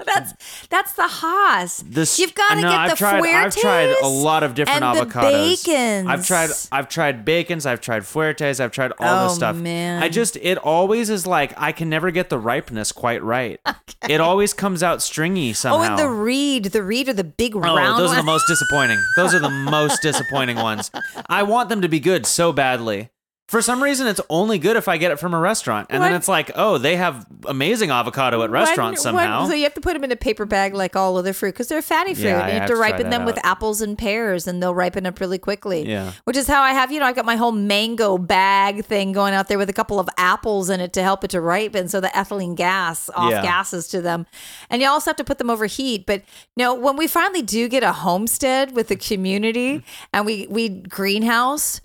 That's 0.06 0.66
that's 0.70 0.92
the 0.92 1.06
Hass. 1.08 1.82
This 1.86 2.18
You've 2.18 2.34
got 2.34 2.50
to 2.50 2.60
no, 2.60 2.70
get 2.70 2.72
I've 2.78 2.90
the 2.90 2.96
tried, 2.96 3.24
I've 3.24 3.56
tried 3.56 3.94
a 4.02 4.08
lot 4.08 4.42
of 4.42 4.54
different 4.54 4.82
avocados. 4.82 5.64
bacons. 5.66 6.08
I've 6.08 6.26
tried 6.26 6.50
I've 6.72 6.88
tried 6.88 7.24
bacons. 7.24 7.66
I've 7.66 7.80
tried 7.80 8.02
fuertes. 8.04 8.60
I've 8.60 8.70
tried 8.72 8.92
all 8.98 9.24
Oh, 9.24 9.28
this 9.28 9.36
stuff. 9.36 9.56
man. 9.56 10.02
I 10.02 10.08
just 10.08 10.36
it 10.36 10.58
always 10.58 11.10
is 11.10 11.26
like 11.26 11.52
I 11.56 11.72
can 11.72 11.88
never 11.88 12.10
get 12.10 12.28
the 12.30 12.38
ripeness 12.38 12.92
quite 12.92 13.22
right. 13.22 13.60
It 14.08 14.20
always 14.20 14.54
comes 14.54 14.82
out 14.82 15.02
stringy 15.02 15.52
somehow. 15.52 15.78
Oh, 15.78 15.82
and 15.90 15.98
the 15.98 16.08
reed, 16.08 16.66
the 16.66 16.82
reed 16.82 17.08
are 17.08 17.12
the 17.14 17.24
big 17.24 17.56
Oh, 17.56 17.60
round 17.60 17.98
those 17.98 18.12
are 18.12 18.16
the 18.16 18.22
most 18.22 18.46
disappointing. 18.46 18.98
Those 19.16 19.34
are 19.34 19.40
the 19.40 19.50
most 19.50 20.00
disappointing 20.02 20.56
ones. 20.56 20.90
I 21.26 21.42
want 21.42 21.68
them 21.68 21.82
to 21.82 21.88
be 21.88 21.98
good 22.00 22.24
so 22.24 22.52
badly. 22.52 23.10
For 23.48 23.62
some 23.62 23.82
reason, 23.82 24.06
it's 24.06 24.20
only 24.28 24.58
good 24.58 24.76
if 24.76 24.88
I 24.88 24.98
get 24.98 25.10
it 25.10 25.18
from 25.18 25.32
a 25.32 25.38
restaurant, 25.38 25.86
and 25.88 26.02
then 26.02 26.12
it's 26.12 26.28
like, 26.28 26.50
oh, 26.54 26.76
they 26.76 26.96
have 26.96 27.26
amazing 27.46 27.90
avocado 27.90 28.42
at 28.42 28.50
restaurants 28.50 29.02
One- 29.06 29.14
one- 29.14 29.24
somehow. 29.24 29.46
so 29.48 29.54
you 29.54 29.62
have 29.62 29.72
to 29.72 29.80
put 29.80 29.94
them 29.94 30.04
in 30.04 30.12
a 30.12 30.16
paper 30.16 30.44
bag 30.44 30.74
like 30.74 30.94
all 30.96 31.16
other 31.16 31.32
fruit 31.32 31.52
because 31.54 31.66
they're 31.68 31.80
fatty 31.80 32.12
fruit. 32.12 32.24
Yeah, 32.26 32.36
I 32.36 32.40
and 32.40 32.48
you 32.48 32.52
have 32.52 32.60
have 32.62 32.68
to 32.68 32.74
to 32.74 32.78
try 32.78 32.90
ripen 32.90 33.02
that 33.04 33.16
them 33.16 33.24
with 33.24 33.38
out. 33.38 33.46
apples 33.46 33.80
and 33.80 33.96
pears, 33.96 34.46
and 34.46 34.62
they'll 34.62 34.74
ripen 34.74 35.06
up 35.06 35.18
really 35.18 35.38
quickly. 35.38 35.88
Yeah. 35.88 36.12
Which 36.24 36.36
is 36.36 36.46
how 36.46 36.60
I 36.60 36.72
have, 36.74 36.92
you 36.92 37.00
know, 37.00 37.06
I've 37.06 37.16
got 37.16 37.24
my 37.24 37.36
whole 37.36 37.52
mango 37.52 38.18
bag 38.18 38.84
thing 38.84 39.12
going 39.12 39.32
out 39.32 39.48
there 39.48 39.56
with 39.56 39.70
a 39.70 39.72
couple 39.72 39.98
of 39.98 40.10
apples 40.18 40.68
in 40.68 40.80
it 40.80 40.92
to 40.92 41.02
help 41.02 41.24
it 41.24 41.30
to 41.30 41.40
ripen, 41.40 41.88
so 41.88 42.00
the 42.02 42.08
ethylene 42.08 42.54
gas 42.54 43.08
off 43.16 43.30
Yeah. 43.30 43.40
gases 43.40 43.88
to 43.88 44.02
them. 44.02 44.26
And 44.68 44.82
you 44.82 44.88
also 44.88 45.08
have 45.08 45.16
to 45.16 45.24
put 45.24 45.38
them 45.38 45.48
over 45.48 45.64
heat. 45.64 46.04
But 46.04 46.20
no, 46.54 46.74
when 46.74 46.98
we 46.98 47.06
finally 47.06 47.40
do 47.40 47.66
get 47.68 47.82
a 47.82 47.92
homestead 47.92 48.72
with 48.76 48.88
the 48.88 48.96
community 48.96 49.82
and 50.12 50.26
we 50.26 50.46
we 50.50 50.68
greenhouse. 50.68 51.80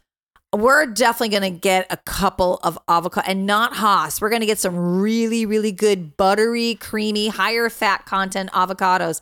We're 0.53 0.85
definitely 0.85 1.29
going 1.37 1.53
to 1.53 1.59
get 1.59 1.87
a 1.89 1.97
couple 1.97 2.59
of 2.63 2.77
avocado 2.87 3.25
and 3.27 3.45
not 3.45 3.75
Hass. 3.75 4.21
We're 4.21 4.29
going 4.29 4.41
to 4.41 4.45
get 4.45 4.59
some 4.59 4.99
really, 5.01 5.45
really 5.45 5.71
good 5.71 6.15
buttery, 6.15 6.75
creamy, 6.75 7.29
higher 7.29 7.69
fat 7.69 8.05
content 8.05 8.51
avocados 8.51 9.21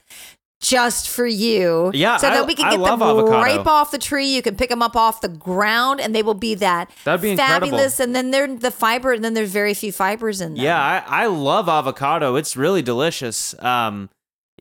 just 0.61 1.09
for 1.09 1.25
you. 1.25 1.89
Yeah, 1.93 2.17
So 2.17 2.27
I- 2.27 2.35
that 2.35 2.45
we 2.45 2.53
can 2.53 2.65
get 2.69 2.77
them 2.77 3.01
avocado. 3.01 3.31
ripe 3.31 3.65
off 3.65 3.89
the 3.91 3.97
tree. 3.97 4.27
You 4.27 4.41
can 4.43 4.55
pick 4.55 4.69
them 4.69 4.81
up 4.83 4.95
off 4.95 5.21
the 5.21 5.27
ground 5.27 5.99
and 5.99 6.13
they 6.13 6.21
will 6.21 6.35
be 6.35 6.53
that 6.55 6.91
That'd 7.03 7.21
be 7.21 7.31
incredible. 7.31 7.67
fabulous. 7.69 7.99
And 7.99 8.13
then 8.13 8.29
they're 8.29 8.47
the 8.55 8.69
fiber, 8.69 9.11
and 9.13 9.23
then 9.23 9.33
there's 9.33 9.51
very 9.51 9.73
few 9.73 9.91
fibers 9.91 10.39
in 10.41 10.53
them. 10.53 10.63
Yeah, 10.63 10.79
I, 11.07 11.23
I 11.23 11.25
love 11.27 11.67
avocado. 11.67 12.35
It's 12.35 12.55
really 12.55 12.83
delicious. 12.83 13.55
Um, 13.59 14.09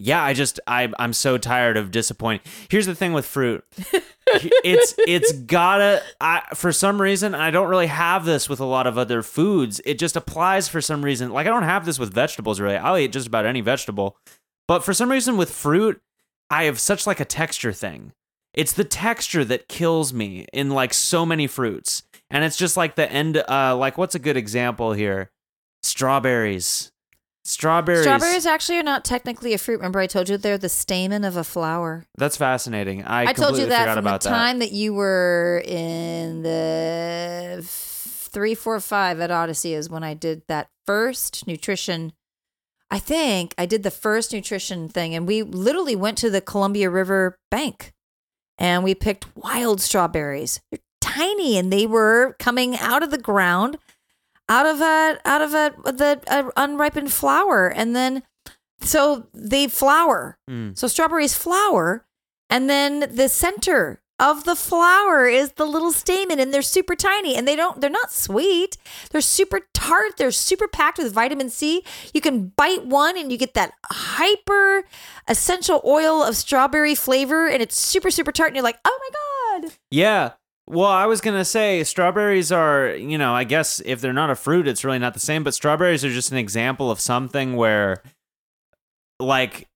yeah, 0.02 0.24
I 0.24 0.32
just 0.32 0.58
I 0.66 0.90
I'm 0.98 1.12
so 1.12 1.36
tired 1.36 1.76
of 1.76 1.90
disappointing. 1.90 2.40
Here's 2.70 2.86
the 2.86 2.94
thing 2.94 3.12
with 3.12 3.26
fruit. 3.26 3.62
it's 4.26 4.94
it's 5.06 5.32
gotta 5.32 6.02
I 6.18 6.40
for 6.54 6.72
some 6.72 7.02
reason 7.02 7.34
I 7.34 7.50
don't 7.50 7.68
really 7.68 7.88
have 7.88 8.24
this 8.24 8.48
with 8.48 8.60
a 8.60 8.64
lot 8.64 8.86
of 8.86 8.96
other 8.96 9.22
foods. 9.22 9.78
It 9.84 9.98
just 9.98 10.16
applies 10.16 10.68
for 10.68 10.80
some 10.80 11.04
reason. 11.04 11.30
Like 11.32 11.46
I 11.46 11.50
don't 11.50 11.64
have 11.64 11.84
this 11.84 11.98
with 11.98 12.14
vegetables 12.14 12.60
really. 12.60 12.76
I'll 12.76 12.96
eat 12.96 13.12
just 13.12 13.26
about 13.26 13.44
any 13.44 13.60
vegetable. 13.60 14.16
But 14.66 14.82
for 14.82 14.94
some 14.94 15.10
reason 15.10 15.36
with 15.36 15.50
fruit, 15.50 16.00
I 16.48 16.64
have 16.64 16.80
such 16.80 17.06
like 17.06 17.20
a 17.20 17.26
texture 17.26 17.74
thing. 17.74 18.12
It's 18.54 18.72
the 18.72 18.84
texture 18.84 19.44
that 19.44 19.68
kills 19.68 20.14
me 20.14 20.46
in 20.50 20.70
like 20.70 20.94
so 20.94 21.26
many 21.26 21.46
fruits. 21.46 22.04
And 22.30 22.42
it's 22.42 22.56
just 22.56 22.74
like 22.74 22.94
the 22.94 23.10
end 23.12 23.36
uh 23.36 23.76
like 23.76 23.98
what's 23.98 24.14
a 24.14 24.18
good 24.18 24.38
example 24.38 24.94
here? 24.94 25.30
Strawberries. 25.82 26.90
Strawberries. 27.50 28.02
Strawberries 28.02 28.46
actually 28.46 28.78
are 28.78 28.84
not 28.84 29.04
technically 29.04 29.52
a 29.54 29.58
fruit. 29.58 29.78
Remember, 29.78 29.98
I 29.98 30.06
told 30.06 30.28
you 30.28 30.36
they're 30.36 30.56
the 30.56 30.68
stamen 30.68 31.24
of 31.24 31.36
a 31.36 31.42
flower. 31.42 32.06
That's 32.16 32.36
fascinating. 32.36 33.04
I, 33.04 33.26
I, 33.26 33.32
told 33.32 33.58
you 33.58 33.66
that 33.66 33.88
from 33.88 33.98
about 33.98 34.20
the 34.20 34.28
time 34.28 34.60
that. 34.60 34.70
you 34.70 34.94
were 34.94 35.60
in 35.66 36.42
the 36.42 37.60
three, 37.64 38.54
four, 38.54 38.78
five 38.78 39.18
at 39.18 39.32
Odyssey 39.32 39.74
is 39.74 39.90
when 39.90 40.04
I 40.04 40.14
did 40.14 40.42
that 40.46 40.68
first 40.86 41.48
nutrition. 41.48 42.12
I 42.88 43.00
think 43.00 43.52
I 43.58 43.66
did 43.66 43.82
the 43.82 43.90
first 43.90 44.32
nutrition 44.32 44.88
thing, 44.88 45.16
and 45.16 45.26
we 45.26 45.42
literally 45.42 45.96
went 45.96 46.18
to 46.18 46.30
the 46.30 46.40
Columbia 46.40 46.88
River 46.88 47.36
bank, 47.50 47.92
and 48.58 48.84
we 48.84 48.94
picked 48.94 49.36
wild 49.36 49.80
strawberries. 49.80 50.60
They're 50.70 50.78
tiny, 51.00 51.58
and 51.58 51.72
they 51.72 51.86
were 51.86 52.36
coming 52.38 52.78
out 52.78 53.02
of 53.02 53.10
the 53.10 53.18
ground, 53.18 53.76
out 54.50 54.66
of 54.66 54.80
a 54.80 55.18
out 55.24 55.40
of 55.40 55.54
a 55.54 55.72
the 55.92 56.20
a 56.26 56.50
unripened 56.56 57.12
flower, 57.12 57.68
and 57.68 57.96
then 57.96 58.22
so 58.82 59.28
they 59.32 59.68
flower. 59.68 60.38
Mm. 60.50 60.76
So 60.76 60.88
strawberries 60.88 61.34
flower, 61.34 62.04
and 62.50 62.68
then 62.68 63.08
the 63.14 63.28
center 63.28 64.02
of 64.18 64.44
the 64.44 64.56
flower 64.56 65.26
is 65.26 65.52
the 65.52 65.64
little 65.64 65.92
stamen, 65.92 66.38
and 66.40 66.52
they're 66.52 66.62
super 66.62 66.94
tiny, 66.94 67.36
and 67.36 67.48
they 67.48 67.56
don't 67.56 67.80
they're 67.80 67.88
not 67.88 68.12
sweet. 68.12 68.76
They're 69.10 69.20
super 69.20 69.60
tart. 69.72 70.16
They're 70.18 70.32
super 70.32 70.68
packed 70.68 70.98
with 70.98 71.12
vitamin 71.12 71.48
C. 71.48 71.84
You 72.12 72.20
can 72.20 72.48
bite 72.48 72.84
one, 72.84 73.16
and 73.16 73.30
you 73.30 73.38
get 73.38 73.54
that 73.54 73.72
hyper 73.86 74.84
essential 75.28 75.80
oil 75.84 76.22
of 76.22 76.36
strawberry 76.36 76.96
flavor, 76.96 77.48
and 77.48 77.62
it's 77.62 77.80
super 77.80 78.10
super 78.10 78.32
tart. 78.32 78.48
And 78.48 78.56
you're 78.56 78.64
like, 78.64 78.80
oh 78.84 78.98
my 79.00 79.60
god. 79.68 79.72
Yeah. 79.90 80.32
Well, 80.70 80.88
I 80.88 81.06
was 81.06 81.20
gonna 81.20 81.44
say 81.44 81.82
strawberries 81.82 82.52
are, 82.52 82.94
you 82.94 83.18
know, 83.18 83.34
I 83.34 83.42
guess 83.42 83.82
if 83.84 84.00
they're 84.00 84.12
not 84.12 84.30
a 84.30 84.36
fruit, 84.36 84.68
it's 84.68 84.84
really 84.84 85.00
not 85.00 85.14
the 85.14 85.20
same. 85.20 85.42
But 85.42 85.52
strawberries 85.54 86.04
are 86.04 86.10
just 86.10 86.30
an 86.30 86.38
example 86.38 86.92
of 86.92 87.00
something 87.00 87.56
where, 87.56 88.02
like, 89.18 89.68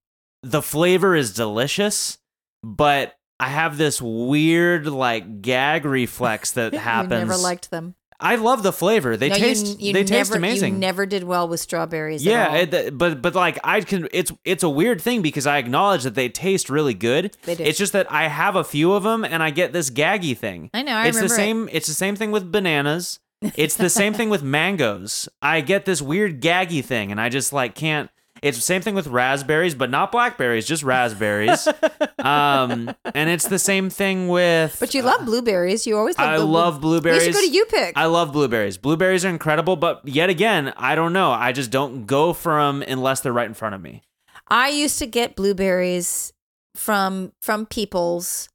the 0.45 0.63
flavor 0.63 1.17
is 1.17 1.35
delicious, 1.35 2.19
but 2.63 3.17
I 3.41 3.49
have 3.49 3.77
this 3.77 4.01
weird 4.01 4.87
like 4.87 5.43
gag 5.43 5.85
reflex 5.85 6.53
that 6.53 6.75
happens. 6.75 7.13
You 7.23 7.27
never 7.27 7.37
liked 7.39 7.71
them. 7.73 7.97
I 8.21 8.37
love 8.37 8.63
the 8.63 8.73
flavor. 8.73 9.17
They 9.17 9.29
No, 9.29 9.35
taste. 9.35 9.81
you 9.81 9.93
they 9.93 10.01
never, 10.05 10.09
taste 10.09 10.35
amazing. 10.35 10.75
You 10.75 10.79
never 10.81 11.05
did 11.07 11.25
well 11.25 11.49
with 11.49 11.61
strawberries. 11.61 12.25
yeah, 12.25 12.55
it, 12.55 12.97
but 12.97 13.21
but 13.21 13.35
like 13.35 13.59
I 13.65 13.81
can. 13.81 14.09
It's 14.13 14.33
it's 14.45 14.63
a 14.63 14.69
weird 14.69 15.01
thing 15.01 15.21
because 15.23 15.47
I 15.47 15.59
acknowledge 15.59 16.05
that 16.05 16.15
they 16.15 16.29
taste 16.29 16.71
really 16.71 16.95
good. 16.95 17.37
They 17.43 17.55
do. 17.57 17.65
It's 17.65 17.79
just 17.79 17.93
that 17.93 18.11
I 18.11 18.29
have 18.29 18.57
a 18.57 18.65
few 18.65 18.93
of 18.93 19.03
them 19.03 19.25
and 19.25 19.43
I 19.43 19.51
get 19.51 19.73
this 19.73 19.91
gaggy 19.91 20.37
thing. 20.37 20.71
I 20.73 20.83
know, 20.83 20.93
I 20.95 21.09
it's 21.09 21.17
the 21.17 21.25
remember 21.25 21.35
it. 21.35 21.37
same. 21.37 21.69
It's 21.73 21.87
the 21.89 21.95
same 21.95 22.17
thing 22.17 22.31
with 22.31 22.51
bananas. 22.53 23.19
It's 23.57 23.77
the 23.77 23.91
same 23.91 24.15
thing 24.15 24.31
with 24.31 24.43
mangoes. 24.43 25.29
I 25.43 25.61
get 25.61 25.85
this 25.85 26.01
weird 26.01 26.41
gaggy 26.41 26.83
thing, 26.83 27.11
and 27.11 27.21
I 27.21 27.29
just 27.29 27.53
like 27.53 27.75
can't. 27.75 28.09
It's 28.45 28.59
the 28.59 28.63
same 28.63 28.83
thing 28.83 28.95
with 28.95 29.07
raspberries, 29.07 29.75
but 29.75 29.89
not 29.89 30.13
blackberries, 30.13 30.67
just 30.67 30.83
raspberries. 30.83 31.67
um, 32.19 32.95
and 33.15 33.31
it's 33.31 33.49
the 33.49 33.59
same 33.59 33.89
thing 33.89 34.29
with. 34.29 34.77
But 34.79 34.93
you 34.93 35.01
love 35.01 35.25
blueberries. 35.25 35.87
You 35.87 35.97
always 35.97 36.19
love 36.19 36.29
I 36.29 36.37
the- 36.37 36.45
love 36.45 36.79
blueberries. 36.83 37.21
We 37.21 37.25
should 37.25 37.35
go 37.35 37.41
to 37.41 37.51
U 37.51 37.65
Pick. 37.71 37.97
I 37.97 38.05
love 38.05 38.33
blueberries. 38.35 38.77
Blueberries 38.77 39.25
are 39.25 39.31
incredible, 39.31 39.77
but 39.77 40.07
yet 40.07 40.29
again, 40.29 40.75
I 40.77 40.95
don't 40.95 41.15
know. 41.15 41.31
I 41.31 41.53
just 41.53 41.71
don't 41.71 42.05
go 42.05 42.35
for 42.35 42.63
them 42.63 42.83
unless 42.83 43.23
they're 43.23 43.33
right 43.33 43.49
in 43.49 43.55
front 43.55 43.75
of 43.77 43.81
me. 43.81 44.03
I 44.49 44.69
used 44.69 44.99
to 44.99 45.07
get 45.07 45.37
blueberries 45.37 46.35
from 46.77 47.33
from 47.41 47.65
Peoples, 47.65 48.51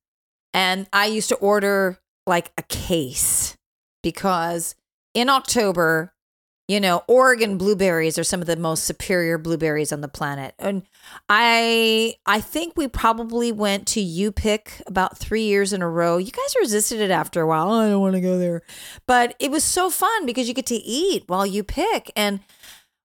and 0.53 0.87
I 0.93 1.07
used 1.07 1.29
to 1.29 1.35
order 1.37 1.97
like 2.27 2.51
a 2.59 2.61
case 2.61 3.57
because 4.03 4.75
in 5.15 5.29
October, 5.29 6.13
you 6.69 6.79
know, 6.79 7.01
Oregon 7.07 7.57
blueberries 7.57 8.19
are 8.19 8.23
some 8.23 8.41
of 8.41 8.47
the 8.47 8.55
most 8.55 8.83
superior 8.83 9.39
blueberries 9.39 9.91
on 9.91 10.01
the 10.01 10.07
planet. 10.07 10.53
And 10.59 10.83
I 11.27 12.13
I 12.27 12.41
think 12.41 12.73
we 12.77 12.87
probably 12.87 13.51
went 13.51 13.87
to 13.87 14.01
U 14.01 14.31
Pick 14.31 14.83
about 14.85 15.17
three 15.17 15.45
years 15.45 15.73
in 15.73 15.81
a 15.81 15.89
row. 15.89 16.17
You 16.17 16.31
guys 16.31 16.55
resisted 16.59 17.01
it 17.01 17.09
after 17.09 17.41
a 17.41 17.47
while. 17.47 17.71
"Oh, 17.71 17.79
I 17.81 17.89
don't 17.89 18.01
want 18.01 18.13
to 18.13 18.21
go 18.21 18.37
there. 18.37 18.61
But 19.07 19.35
it 19.39 19.49
was 19.49 19.63
so 19.63 19.89
fun 19.89 20.27
because 20.27 20.47
you 20.47 20.53
get 20.53 20.67
to 20.67 20.75
eat 20.75 21.23
while 21.25 21.43
you 21.43 21.63
pick. 21.63 22.11
And 22.15 22.41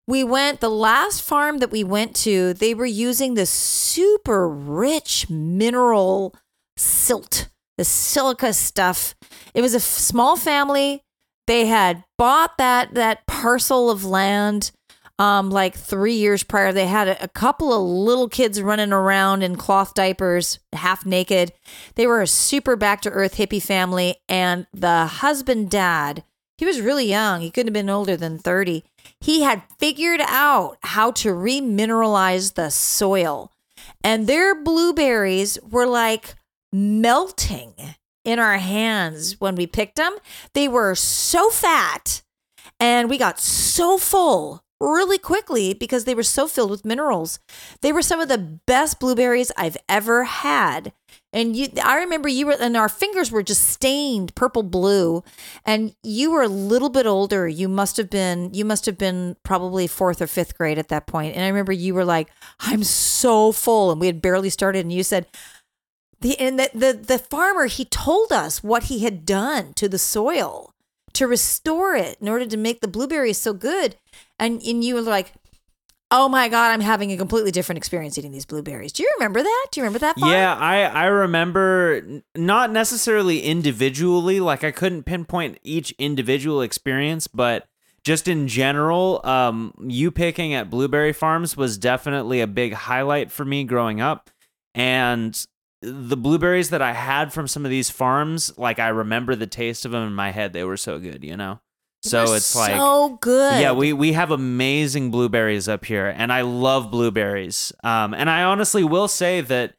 we 0.07 0.23
went 0.25 0.61
the 0.61 0.69
last 0.69 1.23
farm 1.23 1.57
that 1.59 1.71
we 1.71 1.83
went 1.83 2.15
to 2.17 2.53
they 2.53 2.75
were 2.75 2.85
using 2.85 3.33
this 3.33 3.49
super 3.49 4.47
rich 4.47 5.31
mineral 5.31 6.35
silt 6.77 7.49
the 7.79 7.85
silica 7.85 8.53
stuff 8.53 9.15
it 9.55 9.63
was 9.63 9.73
a 9.73 9.79
f- 9.79 9.83
small 9.83 10.37
family 10.37 11.04
they 11.47 11.67
had 11.67 12.05
bought 12.19 12.59
that 12.59 12.95
that 12.95 13.27
parcel 13.27 13.91
of 13.91 14.05
land 14.05 14.73
um 15.19 15.51
like 15.51 15.77
three 15.77 16.15
years 16.15 16.43
prior. 16.43 16.73
They 16.73 16.87
had 16.87 17.09
a, 17.09 17.25
a 17.25 17.29
couple 17.29 17.73
of 17.73 17.83
little 17.83 18.29
kids 18.29 18.61
running 18.61 18.93
around 18.93 19.43
in 19.43 19.57
cloth 19.57 19.95
diapers 19.95 20.59
half 20.73 21.07
naked. 21.07 21.53
They 21.95 22.07
were 22.07 22.23
a 22.23 22.27
super 22.27 22.77
back 22.77 23.01
to 23.03 23.11
earth 23.11 23.37
hippie 23.37 23.63
family. 23.63 24.17
And 24.29 24.67
the 24.73 25.07
husband 25.07 25.71
dad 25.71 26.25
he 26.57 26.65
was 26.65 26.81
really 26.81 27.07
young. 27.07 27.41
He 27.41 27.51
couldn't 27.51 27.75
have 27.75 27.75
been 27.75 27.91
older 27.91 28.17
than 28.17 28.39
30 28.39 28.85
he 29.21 29.43
had 29.43 29.63
figured 29.79 30.21
out 30.23 30.77
how 30.83 31.11
to 31.11 31.31
remineralize 31.31 32.55
the 32.55 32.71
soil. 32.71 33.51
And 34.03 34.27
their 34.27 34.55
blueberries 34.55 35.59
were 35.63 35.87
like 35.87 36.35
melting 36.73 37.75
in 38.25 38.39
our 38.39 38.59
hands 38.59 39.41
when 39.41 39.55
we 39.55 39.67
picked 39.67 39.97
them. 39.97 40.17
They 40.55 40.69
were 40.69 40.95
so 40.95 41.51
fat 41.51 42.23
and 42.81 43.09
we 43.09 43.19
got 43.19 43.39
so 43.39 43.99
full 43.99 44.65
really 44.81 45.19
quickly 45.19 45.73
because 45.73 46.05
they 46.05 46.15
were 46.15 46.23
so 46.23 46.47
filled 46.47 46.71
with 46.71 46.85
minerals. 46.85 47.39
They 47.81 47.93
were 47.93 48.03
some 48.03 48.21
of 48.21 48.29
the 48.29 48.39
best 48.39 49.01
blueberries 49.01 49.53
I've 49.57 49.77
ever 49.89 50.25
had. 50.25 50.93
And 51.33 51.57
you 51.57 51.69
I 51.83 51.97
remember 51.99 52.29
you 52.29 52.47
were 52.47 52.57
and 52.61 52.77
our 52.77 52.89
fingers 52.89 53.31
were 53.31 53.43
just 53.43 53.69
stained 53.69 54.35
purple 54.35 54.63
blue 54.63 55.23
and 55.65 55.95
you 56.03 56.31
were 56.31 56.43
a 56.43 56.49
little 56.49 56.91
bit 56.91 57.07
older. 57.07 57.49
You 57.49 57.69
must 57.69 57.97
have 57.97 58.11
been 58.11 58.53
you 58.53 58.65
must 58.65 58.87
have 58.87 58.99
been 58.99 59.37
probably 59.43 59.87
4th 59.87 60.21
or 60.21 60.27
5th 60.27 60.55
grade 60.55 60.79
at 60.79 60.89
that 60.89 61.07
point. 61.07 61.35
And 61.35 61.45
I 61.45 61.49
remember 61.49 61.73
you 61.73 61.95
were 61.95 62.05
like, 62.05 62.31
"I'm 62.61 62.85
so 62.85 63.53
full." 63.53 63.91
And 63.91 64.01
we 64.01 64.07
had 64.07 64.23
barely 64.23 64.51
started 64.51 64.81
and 64.81 64.93
you 64.93 65.03
said, 65.03 65.27
the 66.25 66.41
and 66.41 66.59
the, 66.59 66.71
the 66.73 66.93
the 66.95 67.19
farmer 67.19 67.67
he 67.67 67.85
told 67.85 68.33
us 68.33 68.65
what 68.65 68.85
he 68.85 69.01
had 69.01 69.27
done 69.27 69.75
to 69.75 69.91
the 69.91 69.99
soil 69.99 70.73
to 71.13 71.27
restore 71.27 71.95
it 71.95 72.17
in 72.19 72.29
order 72.29 72.47
to 72.47 72.57
make 72.57 72.81
the 72.81 72.89
blueberries 72.89 73.37
so 73.37 73.53
good. 73.53 73.97
And 74.39 74.63
and 74.63 74.83
you 74.83 74.95
were 74.95 75.03
like 75.03 75.35
oh 76.11 76.29
my 76.29 76.49
god 76.49 76.71
i'm 76.71 76.83
having 76.83 77.11
a 77.11 77.17
completely 77.17 77.51
different 77.51 77.77
experience 77.77 78.17
eating 78.17 78.33
these 78.33 78.47
blueberries. 78.47 78.91
Do 78.93 79.03
you 79.03 79.11
remember 79.19 79.43
that? 79.43 79.67
Do 79.71 79.81
you 79.81 79.85
remember 79.85 79.99
that 79.99 80.19
farm? 80.19 80.33
Yeah, 80.33 80.55
I 80.55 80.85
I 80.85 81.05
remember 81.07 82.23
not 82.35 82.73
necessarily 82.73 83.43
individually, 83.43 84.41
like 84.41 84.65
I 84.65 84.71
couldn't 84.71 85.03
pinpoint 85.03 85.59
each 85.63 85.93
individual 85.99 86.63
experience, 86.63 87.27
but 87.27 87.67
just 88.03 88.29
in 88.29 88.49
general, 88.49 89.21
um, 89.25 89.75
you 89.87 90.11
picking 90.11 90.55
at 90.55 90.71
blueberry 90.71 91.13
farms 91.13 91.55
was 91.55 91.77
definitely 91.77 92.41
a 92.41 92.47
big 92.47 92.73
highlight 92.73 93.31
for 93.31 93.45
me 93.45 93.65
growing 93.65 94.01
up, 94.01 94.31
and 94.75 95.47
the 95.85 96.17
blueberries 96.17 96.71
that 96.71 96.83
I 96.83 96.93
had 96.93 97.33
from 97.33 97.47
some 97.47 97.65
of 97.65 97.71
these 97.71 97.91
farms, 97.91 98.57
like 98.59 98.79
I 98.79 98.89
remember 98.89 99.35
the 99.35 99.47
taste 99.47 99.85
of 99.85 99.93
them 99.93 100.07
in 100.07 100.15
my 100.15 100.31
head. 100.31 100.53
They 100.53 100.65
were 100.65 100.77
so 100.77 100.99
good, 100.99 101.23
you 101.25 101.37
know. 101.37 101.61
So 102.03 102.27
They're 102.27 102.37
it's 102.37 102.55
like 102.55 102.75
so 102.75 103.17
good 103.23 103.63
yeah, 103.63 103.73
we 103.73 103.95
we 103.95 104.13
have 104.13 104.31
amazing 104.31 105.11
blueberries 105.11 105.69
up 105.69 105.87
here, 105.87 106.07
and 106.07 106.33
I 106.33 106.43
love 106.43 106.91
blueberries. 106.91 107.73
Um, 107.83 108.13
and 108.13 108.29
I 108.29 108.43
honestly 108.43 108.85
will 108.85 109.09
say 109.09 109.41
that 109.41 109.75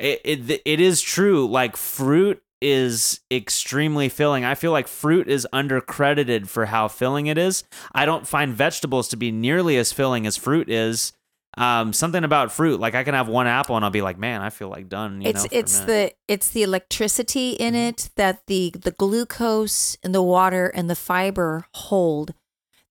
it, 0.00 0.20
it 0.24 0.62
it 0.64 0.80
is 0.80 1.02
true. 1.02 1.46
Like 1.46 1.76
fruit 1.76 2.42
is 2.62 3.20
extremely 3.30 4.08
filling. 4.08 4.44
I 4.44 4.54
feel 4.54 4.72
like 4.72 4.88
fruit 4.88 5.28
is 5.28 5.46
undercredited 5.52 6.48
for 6.48 6.66
how 6.66 6.88
filling 6.88 7.26
it 7.26 7.36
is. 7.36 7.64
I 7.94 8.06
don't 8.06 8.26
find 8.26 8.54
vegetables 8.54 9.08
to 9.08 9.16
be 9.16 9.30
nearly 9.30 9.76
as 9.76 9.92
filling 9.92 10.26
as 10.26 10.36
fruit 10.36 10.70
is. 10.70 11.12
Um, 11.58 11.94
something 11.94 12.22
about 12.22 12.52
fruit, 12.52 12.80
like 12.80 12.94
I 12.94 13.02
can 13.02 13.14
have 13.14 13.28
one 13.28 13.46
apple 13.46 13.76
and 13.76 13.84
I'll 13.84 13.90
be 13.90 14.02
like, 14.02 14.18
man, 14.18 14.42
I 14.42 14.50
feel 14.50 14.68
like 14.68 14.90
done. 14.90 15.22
You 15.22 15.30
it's 15.30 15.44
know, 15.44 15.48
it's 15.52 15.80
the 15.80 16.12
it's 16.28 16.50
the 16.50 16.62
electricity 16.62 17.50
in 17.52 17.72
Mm-hmm. 17.72 17.88
it 17.88 18.10
that 18.16 18.46
the 18.46 18.74
the 18.78 18.90
glucose 18.90 19.96
and 20.02 20.14
the 20.14 20.22
water 20.22 20.66
and 20.68 20.90
the 20.90 20.94
fiber 20.94 21.64
hold. 21.74 22.34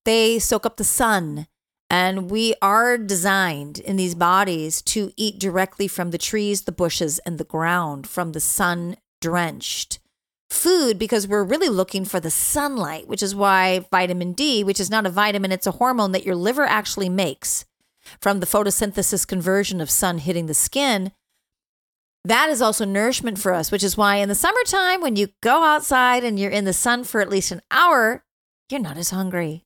They 0.04 0.38
soak 0.40 0.66
up 0.66 0.76
the 0.76 0.84
sun, 0.84 1.46
and 1.88 2.28
we 2.30 2.54
are 2.60 2.98
designed 2.98 3.78
in 3.78 3.96
these 3.96 4.14
bodies 4.16 4.82
to 4.82 5.12
eat 5.16 5.38
directly 5.38 5.86
from 5.88 6.10
the 6.10 6.18
trees, 6.18 6.62
the 6.62 6.72
bushes, 6.72 7.20
and 7.20 7.38
the 7.38 7.44
ground 7.44 8.08
from 8.08 8.32
the 8.32 8.40
sun 8.40 8.96
drenched 9.20 10.00
food 10.50 10.98
because 10.98 11.26
we're 11.26 11.44
really 11.44 11.68
looking 11.68 12.04
for 12.04 12.20
the 12.20 12.30
sunlight, 12.30 13.08
which 13.08 13.22
is 13.22 13.34
why 13.34 13.84
vitamin 13.90 14.32
D, 14.32 14.62
which 14.64 14.80
is 14.80 14.90
not 14.90 15.06
a 15.06 15.10
vitamin, 15.10 15.52
it's 15.52 15.66
a 15.66 15.72
hormone 15.72 16.12
that 16.12 16.24
your 16.24 16.36
liver 16.36 16.64
actually 16.64 17.08
makes 17.08 17.64
from 18.20 18.40
the 18.40 18.46
photosynthesis 18.46 19.26
conversion 19.26 19.80
of 19.80 19.90
sun 19.90 20.18
hitting 20.18 20.46
the 20.46 20.54
skin 20.54 21.12
that 22.26 22.50
is 22.50 22.60
also 22.60 22.84
nourishment 22.84 23.38
for 23.38 23.54
us, 23.54 23.70
which 23.70 23.84
is 23.84 23.96
why 23.96 24.16
in 24.16 24.28
the 24.28 24.34
summertime, 24.34 25.00
when 25.00 25.14
you 25.14 25.28
go 25.44 25.62
outside 25.62 26.24
and 26.24 26.40
you're 26.40 26.50
in 26.50 26.64
the 26.64 26.72
sun 26.72 27.04
for 27.04 27.20
at 27.20 27.28
least 27.28 27.52
an 27.52 27.62
hour, 27.70 28.24
you're 28.68 28.80
not 28.80 28.96
as 28.96 29.10
hungry. 29.10 29.62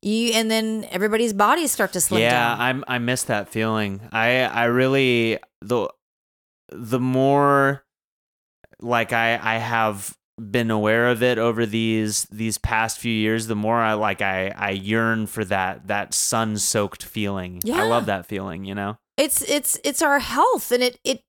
you 0.00 0.32
and 0.34 0.48
then 0.50 0.86
everybody's 0.90 1.32
bodies 1.32 1.72
start 1.72 1.92
to 1.94 2.00
slim 2.00 2.20
yeah, 2.20 2.30
down. 2.30 2.60
I'm 2.60 2.84
I 2.86 2.98
miss 2.98 3.24
that 3.24 3.48
feeling. 3.48 4.00
I 4.12 4.42
I 4.42 4.64
really 4.66 5.38
the 5.62 5.88
the 6.70 7.00
more 7.00 7.84
like 8.80 9.12
I 9.12 9.38
I 9.42 9.58
have 9.58 10.16
been 10.38 10.70
aware 10.70 11.08
of 11.08 11.22
it 11.22 11.38
over 11.38 11.64
these 11.66 12.24
these 12.24 12.58
past 12.58 12.98
few 12.98 13.12
years, 13.12 13.46
the 13.46 13.54
more 13.54 13.80
I 13.80 13.94
like 13.94 14.20
I 14.20 14.48
I 14.56 14.70
yearn 14.70 15.26
for 15.26 15.44
that 15.46 15.86
that 15.86 16.14
sun 16.14 16.58
soaked 16.58 17.02
feeling. 17.04 17.60
Yeah. 17.64 17.82
I 17.82 17.84
love 17.84 18.06
that 18.06 18.26
feeling. 18.26 18.64
You 18.64 18.74
know. 18.74 18.96
it's 19.16 19.42
it's 19.42 19.78
it's 19.84 20.02
our 20.02 20.18
health 20.18 20.72
and 20.72 20.82
it 20.82 20.98
it 21.04 21.22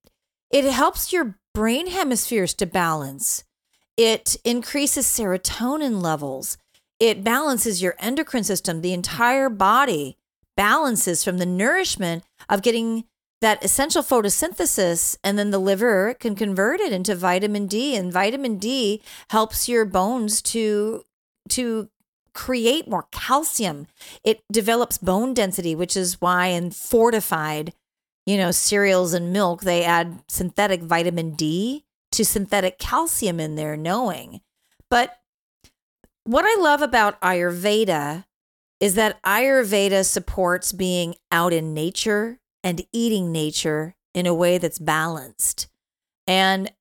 it 0.52 0.66
helps 0.66 1.14
your 1.14 1.38
brain 1.54 1.88
hemispheres 1.88 2.54
to 2.54 2.66
balance 2.66 3.44
it 3.98 4.36
increases 4.44 5.06
serotonin 5.06 6.02
levels 6.02 6.58
it 7.00 7.24
balances 7.24 7.82
your 7.82 7.96
endocrine 8.00 8.44
system 8.44 8.82
the 8.82 8.92
entire 8.94 9.50
body 9.50 10.18
balances 10.58 11.24
from 11.24 11.38
the 11.38 11.46
nourishment 11.46 12.24
of 12.50 12.62
getting 12.62 13.06
that 13.42 13.64
essential 13.64 14.02
photosynthesis 14.02 15.18
and 15.24 15.38
then 15.38 15.52
the 15.52 15.60
liver 15.60 16.14
can 16.16 16.36
convert 16.36 16.80
it 16.80 16.92
into 16.92 17.16
vitamin 17.16 17.68
D 17.68 17.96
and 17.96 18.12
vitamin 18.12 18.58
D 18.58 19.02
helps 19.30 19.68
your 19.68 19.86
bones 19.86 20.42
to 20.44 21.04
to 21.50 21.90
create 22.34 22.88
more 22.88 23.08
calcium. 23.12 23.88
It 24.24 24.44
develops 24.52 24.98
bone 24.98 25.34
density 25.34 25.76
which 25.76 25.96
is 25.96 26.22
why 26.22 26.48
in 26.48 26.72
fortified 26.72 27.74
you 28.26 28.38
know 28.38 28.52
cereals 28.52 29.14
and 29.14 29.32
milk 29.32 29.62
they 29.62 29.84
add 29.84 30.22
synthetic 30.28 30.82
vitamin 30.82 31.32
D 31.32 31.86
to 32.14 32.26
synthetic 32.26 32.80
calcium 32.80 33.40
in 33.40 33.56
there 33.56 33.78
knowing. 33.78 34.42
But 34.90 35.20
what 36.24 36.46
I 36.46 36.60
love 36.60 36.82
about 36.82 37.20
Ayurveda 37.22 38.26
is 38.80 38.96
that 38.96 39.22
Ayurveda 39.24 40.06
supports 40.06 40.72
being 40.72 41.16
out 41.32 41.54
in 41.54 41.74
nature 41.74 42.40
and 42.66 42.84
eating 42.92 43.32
nature 43.32 43.96
in 44.16 44.26
a 44.26 44.34
way 44.34 44.58
that's 44.58 44.80
balanced. 44.80 45.68
And 46.26 46.74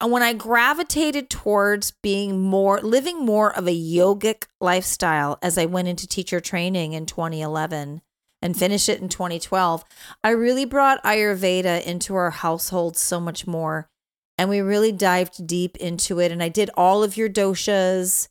when 0.00 0.22
I 0.22 0.32
gravitated 0.32 1.28
towards 1.28 1.90
being 1.90 2.40
more, 2.40 2.80
living 2.80 3.24
more 3.24 3.54
of 3.54 3.68
a 3.68 3.76
yogic 3.76 4.44
lifestyle 4.60 5.38
as 5.42 5.58
I 5.58 5.66
went 5.66 5.88
into 5.88 6.06
teacher 6.06 6.40
training 6.40 6.94
in 6.94 7.04
2011 7.04 8.00
and 8.40 8.54
mm-hmm. 8.54 8.58
finished 8.58 8.88
it 8.88 9.02
in 9.02 9.10
2012, 9.10 9.84
I 10.24 10.30
really 10.30 10.64
brought 10.64 11.02
Ayurveda 11.02 11.82
into 11.84 12.14
our 12.14 12.30
household 12.30 12.96
so 12.96 13.20
much 13.20 13.46
more. 13.46 13.90
And 14.38 14.48
we 14.48 14.60
really 14.60 14.92
dived 14.92 15.46
deep 15.46 15.76
into 15.76 16.20
it. 16.20 16.32
And 16.32 16.42
I 16.42 16.48
did 16.48 16.70
all 16.76 17.02
of 17.02 17.16
your 17.16 17.28
doshas 17.28 18.28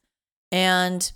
and 0.52 1.12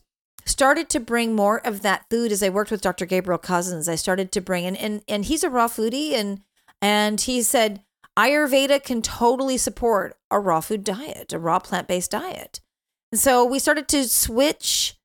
started 0.46 0.90
to 0.90 1.00
bring 1.00 1.36
more 1.36 1.66
of 1.66 1.82
that 1.82 2.06
food 2.10 2.32
as 2.32 2.44
I 2.44 2.50
worked 2.50 2.72
with 2.72 2.82
Dr. 2.82 3.06
Gabriel 3.06 3.40
Cousens. 3.40 3.88
I 3.88 3.96
started 3.96 4.32
to 4.34 4.42
bring 4.42 4.66
and 4.66 4.78
and, 4.78 5.04
and 5.08 5.26
he's 5.26 5.44
a 5.44 5.50
raw 5.50 5.68
foodie 5.68 6.14
and 6.14 6.42
and 6.82 7.22
he 7.22 7.42
said 7.42 7.84
Ayurveda 8.18 8.84
can 8.84 9.02
totally 9.02 9.58
support 9.58 10.18
a 10.30 10.40
raw 10.40 10.60
food 10.62 10.84
diet, 10.84 11.32
a 11.34 11.40
raw 11.40 11.60
plant-based 11.60 12.12
diet. 12.12 12.60
And 13.12 13.20
so 13.20 13.46
we 13.46 13.60
started 13.60 13.88
to 13.90 14.08
switch 14.08 14.96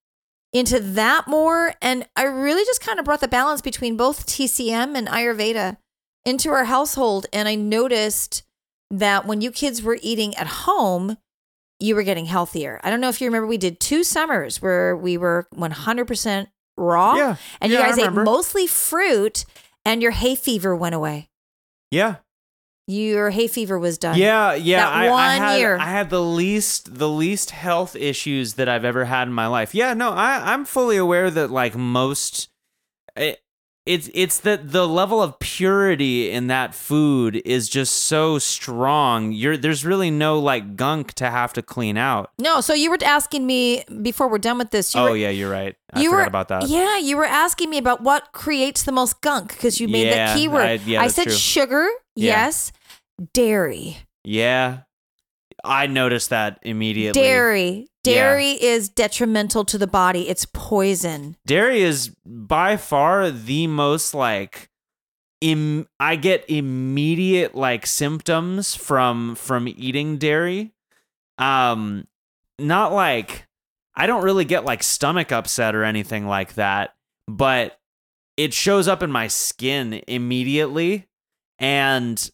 into 0.52 0.80
that 0.80 1.28
more 1.28 1.74
and 1.82 2.06
I 2.16 2.24
really 2.24 2.64
just 2.64 2.80
kind 2.80 2.98
of 2.98 3.04
brought 3.04 3.20
the 3.20 3.28
balance 3.28 3.60
between 3.60 3.96
both 3.96 4.26
TCM 4.26 4.96
and 4.96 5.08
Ayurveda 5.08 5.76
into 6.24 6.50
our 6.50 6.64
household 6.64 7.26
and 7.32 7.48
I 7.48 7.54
noticed 7.54 8.42
that 8.90 9.26
when 9.26 9.40
you 9.40 9.50
kids 9.50 9.82
were 9.82 9.98
eating 10.00 10.34
at 10.36 10.46
home, 10.46 11.18
you 11.78 11.94
were 11.94 12.02
getting 12.02 12.26
healthier. 12.26 12.80
I 12.82 12.90
don't 12.90 13.00
know 13.00 13.08
if 13.08 13.20
you 13.20 13.26
remember, 13.26 13.46
we 13.46 13.58
did 13.58 13.80
two 13.80 14.02
summers 14.04 14.62
where 14.62 14.96
we 14.96 15.16
were 15.16 15.46
100% 15.54 16.46
raw. 16.76 17.14
Yeah. 17.16 17.36
And 17.60 17.72
Yeah, 17.72 17.78
you 17.78 17.84
guys 17.84 17.98
ate 17.98 18.12
mostly 18.12 18.66
fruit, 18.66 19.44
and 19.84 20.02
your 20.02 20.12
hay 20.12 20.34
fever 20.34 20.74
went 20.74 20.94
away. 20.94 21.28
Yeah. 21.90 22.16
Your 22.88 23.30
hay 23.30 23.48
fever 23.48 23.78
was 23.78 23.98
done. 23.98 24.16
Yeah, 24.16 24.54
yeah. 24.54 24.84
That 24.84 24.92
I, 24.92 25.06
I 25.06 25.10
one 25.10 25.38
had, 25.38 25.56
year. 25.58 25.76
I 25.76 25.90
had 25.90 26.08
the 26.08 26.22
least 26.22 26.98
the 26.98 27.08
least 27.08 27.50
health 27.50 27.96
issues 27.96 28.54
that 28.54 28.68
I've 28.68 28.84
ever 28.84 29.04
had 29.04 29.26
in 29.26 29.34
my 29.34 29.48
life. 29.48 29.74
Yeah, 29.74 29.92
no, 29.94 30.10
I 30.10 30.52
I'm 30.52 30.64
fully 30.64 30.96
aware 30.96 31.28
that 31.28 31.50
like 31.50 31.74
most 31.74 32.48
it, 33.16 33.40
it's 33.86 34.10
it's 34.14 34.40
that 34.40 34.72
the 34.72 34.86
level 34.86 35.22
of 35.22 35.38
purity 35.38 36.30
in 36.30 36.48
that 36.48 36.74
food 36.74 37.40
is 37.44 37.68
just 37.68 37.94
so 37.94 38.38
strong. 38.38 39.32
You're 39.32 39.56
there's 39.56 39.84
really 39.84 40.10
no 40.10 40.38
like 40.38 40.76
gunk 40.76 41.12
to 41.14 41.30
have 41.30 41.52
to 41.54 41.62
clean 41.62 41.96
out. 41.96 42.30
No, 42.38 42.60
so 42.60 42.74
you 42.74 42.90
were 42.90 42.98
asking 43.04 43.46
me 43.46 43.84
before 44.02 44.28
we're 44.28 44.38
done 44.38 44.58
with 44.58 44.70
this. 44.72 44.94
You 44.94 45.00
oh 45.00 45.04
were, 45.10 45.16
yeah, 45.16 45.30
you're 45.30 45.50
right. 45.50 45.76
I 45.92 46.00
you 46.00 46.10
forgot 46.10 46.22
were, 46.22 46.26
about 46.26 46.48
that. 46.48 46.68
Yeah, 46.68 46.98
you 46.98 47.16
were 47.16 47.24
asking 47.24 47.70
me 47.70 47.78
about 47.78 48.02
what 48.02 48.32
creates 48.32 48.82
the 48.82 48.92
most 48.92 49.20
gunk 49.20 49.50
because 49.50 49.80
you 49.80 49.86
made 49.88 50.08
Yeah, 50.08 50.26
that 50.26 50.36
keyword. 50.36 50.62
I- 50.64 50.72
yeah, 50.84 51.02
that's 51.02 51.14
said 51.14 51.24
true. 51.24 51.32
sugar, 51.32 51.88
Yeah. 52.16 52.32
yes, 52.48 52.72
dairy. 53.32 53.98
Yeah. 54.24 54.80
I 55.64 55.86
noticed 55.86 56.30
that 56.30 56.58
immediately. 56.62 57.20
Dairy. 57.20 57.88
Dairy 58.14 58.52
is 58.62 58.88
detrimental 58.88 59.64
to 59.66 59.78
the 59.78 59.86
body. 59.86 60.28
It's 60.28 60.46
poison. 60.52 61.36
dairy 61.46 61.82
is 61.82 62.14
by 62.24 62.76
far 62.76 63.30
the 63.30 63.66
most 63.66 64.14
like 64.14 64.70
Im- 65.42 65.86
I 66.00 66.16
get 66.16 66.48
immediate 66.48 67.54
like 67.54 67.86
symptoms 67.86 68.74
from 68.74 69.34
from 69.34 69.68
eating 69.68 70.16
dairy. 70.18 70.72
Um 71.38 72.06
not 72.58 72.92
like 72.92 73.46
I 73.94 74.06
don't 74.06 74.24
really 74.24 74.44
get 74.44 74.64
like 74.64 74.82
stomach 74.82 75.32
upset 75.32 75.74
or 75.74 75.84
anything 75.84 76.26
like 76.26 76.54
that, 76.54 76.94
but 77.28 77.78
it 78.36 78.52
shows 78.54 78.88
up 78.88 79.02
in 79.02 79.10
my 79.10 79.26
skin 79.28 80.02
immediately 80.06 81.06
and 81.58 82.30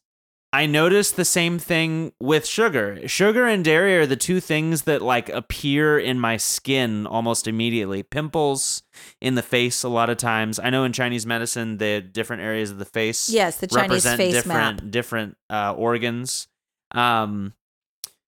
I 0.55 0.67
noticed 0.67 1.17
the 1.17 1.25
same 1.25 1.59
thing 1.59 2.13
with 2.21 2.45
sugar. 2.47 3.09
Sugar 3.09 3.47
and 3.47 3.65
dairy 3.65 3.97
are 3.97 4.07
the 4.07 4.17
two 4.17 4.39
things 4.39 4.83
that 4.83 5.01
like 5.01 5.31
appear 5.31 5.99
in 5.99 6.21
my 6.21 6.37
skin 6.37 7.07
almost 7.07 7.49
immediately. 7.49 8.03
Pimples 8.03 8.83
in 9.21 9.35
the 9.35 9.43
face 9.43 9.83
a 9.83 9.89
lot 9.89 10.11
of 10.11 10.19
times. 10.19 10.59
I 10.59 10.69
know 10.69 10.85
in 10.85 10.93
Chinese 10.93 11.25
medicine 11.25 11.79
the 11.79 12.03
different 12.03 12.43
areas 12.43 12.71
of 12.71 12.79
the 12.79 12.85
face 12.85 13.31
Yes, 13.31 13.57
the 13.57 13.67
Chinese 13.67 13.83
represent 14.05 14.19
face 14.19 14.35
different 14.35 14.83
map. 14.83 14.91
different 14.91 15.37
uh, 15.49 15.73
organs. 15.73 16.49
Um 16.91 17.55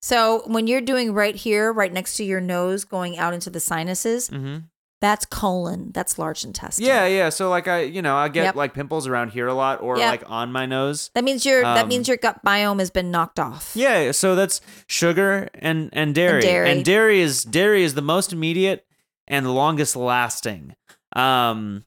So 0.01 0.41
when 0.47 0.65
you're 0.65 0.81
doing 0.81 1.13
right 1.13 1.35
here, 1.35 1.71
right 1.71 1.93
next 1.93 2.17
to 2.17 2.23
your 2.23 2.41
nose, 2.41 2.85
going 2.85 3.17
out 3.19 3.33
into 3.35 3.51
the 3.51 3.59
sinuses, 3.59 4.29
mhm. 4.29 4.63
That's 5.01 5.25
colon. 5.25 5.91
That's 5.93 6.17
large 6.17 6.43
intestine. 6.43 6.85
Yeah, 6.85 7.05
yeah. 7.05 7.29
So 7.29 7.49
like 7.49 7.67
I, 7.67 7.81
you 7.81 8.01
know, 8.01 8.15
I 8.15 8.29
get 8.29 8.43
Yep. 8.45 8.55
like 8.55 8.73
pimples 8.73 9.07
around 9.07 9.31
here 9.31 9.47
a 9.47 9.53
lot, 9.53 9.81
or 9.81 9.97
Yep. 9.97 10.09
like 10.09 10.23
on 10.29 10.51
my 10.51 10.65
nose. 10.65 11.11
That 11.15 11.23
means 11.23 11.45
your 11.45 11.61
that 11.61 11.83
Um, 11.83 11.89
means 11.89 12.07
your 12.07 12.17
gut 12.17 12.43
biome 12.45 12.79
has 12.79 12.89
been 12.91 13.11
knocked 13.11 13.39
off. 13.39 13.71
Yeah, 13.75 14.11
so 14.11 14.35
that's 14.35 14.61
sugar 14.87 15.49
and 15.53 15.89
and 15.93 16.15
dairy. 16.15 16.47
And 16.47 16.83
dairy 16.83 17.19
is 17.21 17.43
dairy 17.43 17.83
is 17.83 17.93
the 17.93 18.01
most 18.01 18.31
immediate 18.33 18.85
and 19.27 19.45
the 19.45 19.51
longest 19.51 19.95
lasting. 19.95 20.75
Um 21.15 21.85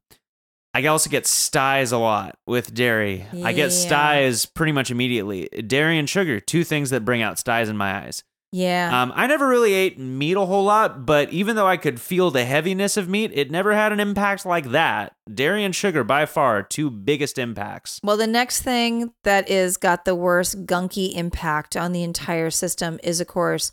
I 0.75 0.85
also 0.87 1.09
get 1.11 1.27
styes 1.27 1.91
a 1.93 1.99
lot 1.99 2.37
with 2.47 2.73
dairy. 2.75 3.27
I 3.43 3.53
get 3.53 3.71
Yeah. 3.73 3.77
styes 3.87 4.45
pretty 4.47 4.71
much 4.73 4.91
immediately. 4.91 5.49
Dairy 5.67 5.99
and 5.99 6.09
sugar, 6.09 6.41
two 6.41 6.63
things 6.63 6.91
that 6.91 7.05
bring 7.07 7.23
out 7.23 7.39
styes 7.39 7.69
in 7.69 7.77
my 7.77 8.05
eyes. 8.05 8.23
Yeah. 8.51 9.03
Um, 9.03 9.13
I 9.15 9.27
never 9.27 9.47
really 9.47 9.75
ate 9.75 9.99
meat 9.99 10.37
a 10.37 10.47
whole 10.47 10.65
lot, 10.65 11.05
but 11.05 11.31
even 11.31 11.55
though 11.57 11.67
I 11.67 11.77
could 11.77 12.01
feel 12.01 12.31
the 12.31 12.45
heaviness 12.45 12.97
of 12.97 13.09
meat, 13.09 13.31
it 13.35 13.51
never 13.51 13.75
had 13.75 13.93
an 13.93 14.01
impact 14.01 14.47
like 14.47 14.71
that. 14.71 15.15
Dairy 15.33 15.65
and 15.65 15.75
sugar, 15.77 16.03
by 16.03 16.25
far, 16.25 16.63
two 16.63 16.91
biggest 16.91 17.37
impacts. 17.39 18.01
Well, 18.03 18.17
the 18.17 18.27
next 18.27 18.63
thing 18.63 19.13
that 19.25 19.51
is 19.51 19.77
got 19.77 20.05
the 20.07 20.15
worst 20.15 20.65
gunky 20.65 21.15
impact 21.15 21.77
on 21.77 21.93
the 21.93 22.03
entire 22.03 22.51
system 22.51 22.99
is, 23.03 23.21
of 23.21 23.27
course, 23.27 23.73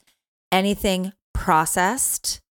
anything 0.51 1.13
processed 1.33 2.41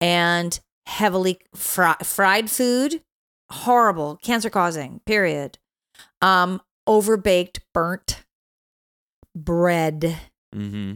and 0.00 0.58
heavily 0.86 1.38
fri- 1.54 2.02
fried 2.02 2.50
food. 2.50 3.02
Horrible, 3.50 4.16
cancer 4.16 4.50
causing. 4.50 5.00
Period. 5.06 5.58
Um, 6.20 6.60
overbaked, 6.88 7.60
burnt 7.72 8.24
bread, 9.36 10.18
Mm-hmm. 10.54 10.94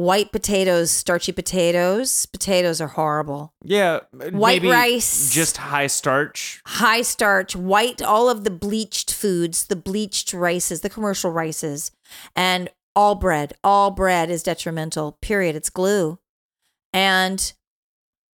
White 0.00 0.32
potatoes, 0.32 0.90
starchy 0.90 1.30
potatoes. 1.30 2.24
Potatoes 2.24 2.80
are 2.80 2.88
horrible. 2.88 3.52
Yeah, 3.62 4.00
White 4.12 4.62
maybe 4.62 4.68
rice. 4.70 5.30
just 5.30 5.58
high 5.58 5.88
starch. 5.88 6.62
high 6.66 7.02
starch, 7.02 7.54
white, 7.54 8.00
all 8.00 8.30
of 8.30 8.44
the 8.44 8.50
bleached 8.50 9.12
foods, 9.12 9.66
the 9.66 9.76
bleached 9.76 10.32
rices, 10.32 10.80
the 10.80 10.88
commercial 10.88 11.30
rices, 11.30 11.90
and 12.34 12.70
all 12.96 13.14
bread. 13.14 13.52
All 13.62 13.90
bread 13.90 14.30
is 14.30 14.42
detrimental. 14.42 15.18
Period. 15.20 15.54
It's 15.54 15.70
glue. 15.70 16.18
And 16.94 17.52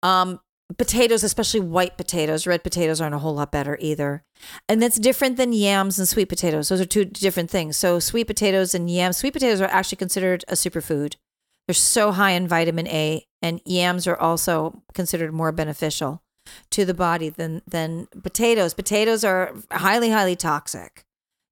um 0.02 0.40
potatoes, 0.78 1.22
especially 1.24 1.60
white 1.60 1.96
potatoes, 1.96 2.46
red 2.46 2.62
potatoes 2.64 3.00
aren't 3.00 3.14
a 3.14 3.18
whole 3.18 3.34
lot 3.34 3.50
better 3.52 3.76
either. 3.80 4.24
And 4.68 4.80
that's 4.82 4.98
different 4.98 5.36
than 5.36 5.52
yams 5.52 5.98
and 5.98 6.08
sweet 6.08 6.28
potatoes. 6.28 6.68
Those 6.68 6.80
are 6.80 6.86
two 6.86 7.04
different 7.04 7.50
things. 7.50 7.76
So 7.76 7.98
sweet 8.00 8.26
potatoes 8.26 8.74
and 8.74 8.88
yams, 8.90 9.16
sweet 9.16 9.32
potatoes 9.32 9.60
are 9.60 9.68
actually 9.68 9.96
considered 9.96 10.44
a 10.48 10.54
superfood. 10.54 11.16
They're 11.66 11.74
so 11.74 12.12
high 12.12 12.32
in 12.32 12.48
vitamin 12.48 12.86
A, 12.88 13.26
and 13.42 13.60
yams 13.64 14.06
are 14.06 14.16
also 14.16 14.82
considered 14.94 15.32
more 15.32 15.52
beneficial. 15.52 16.22
to 16.70 16.84
the 16.84 16.94
body 16.94 17.28
than 17.28 17.62
than 17.66 18.08
potatoes. 18.22 18.74
Potatoes 18.74 19.24
are 19.24 19.52
highly 19.70 20.10
highly 20.10 20.36
toxic 20.36 21.04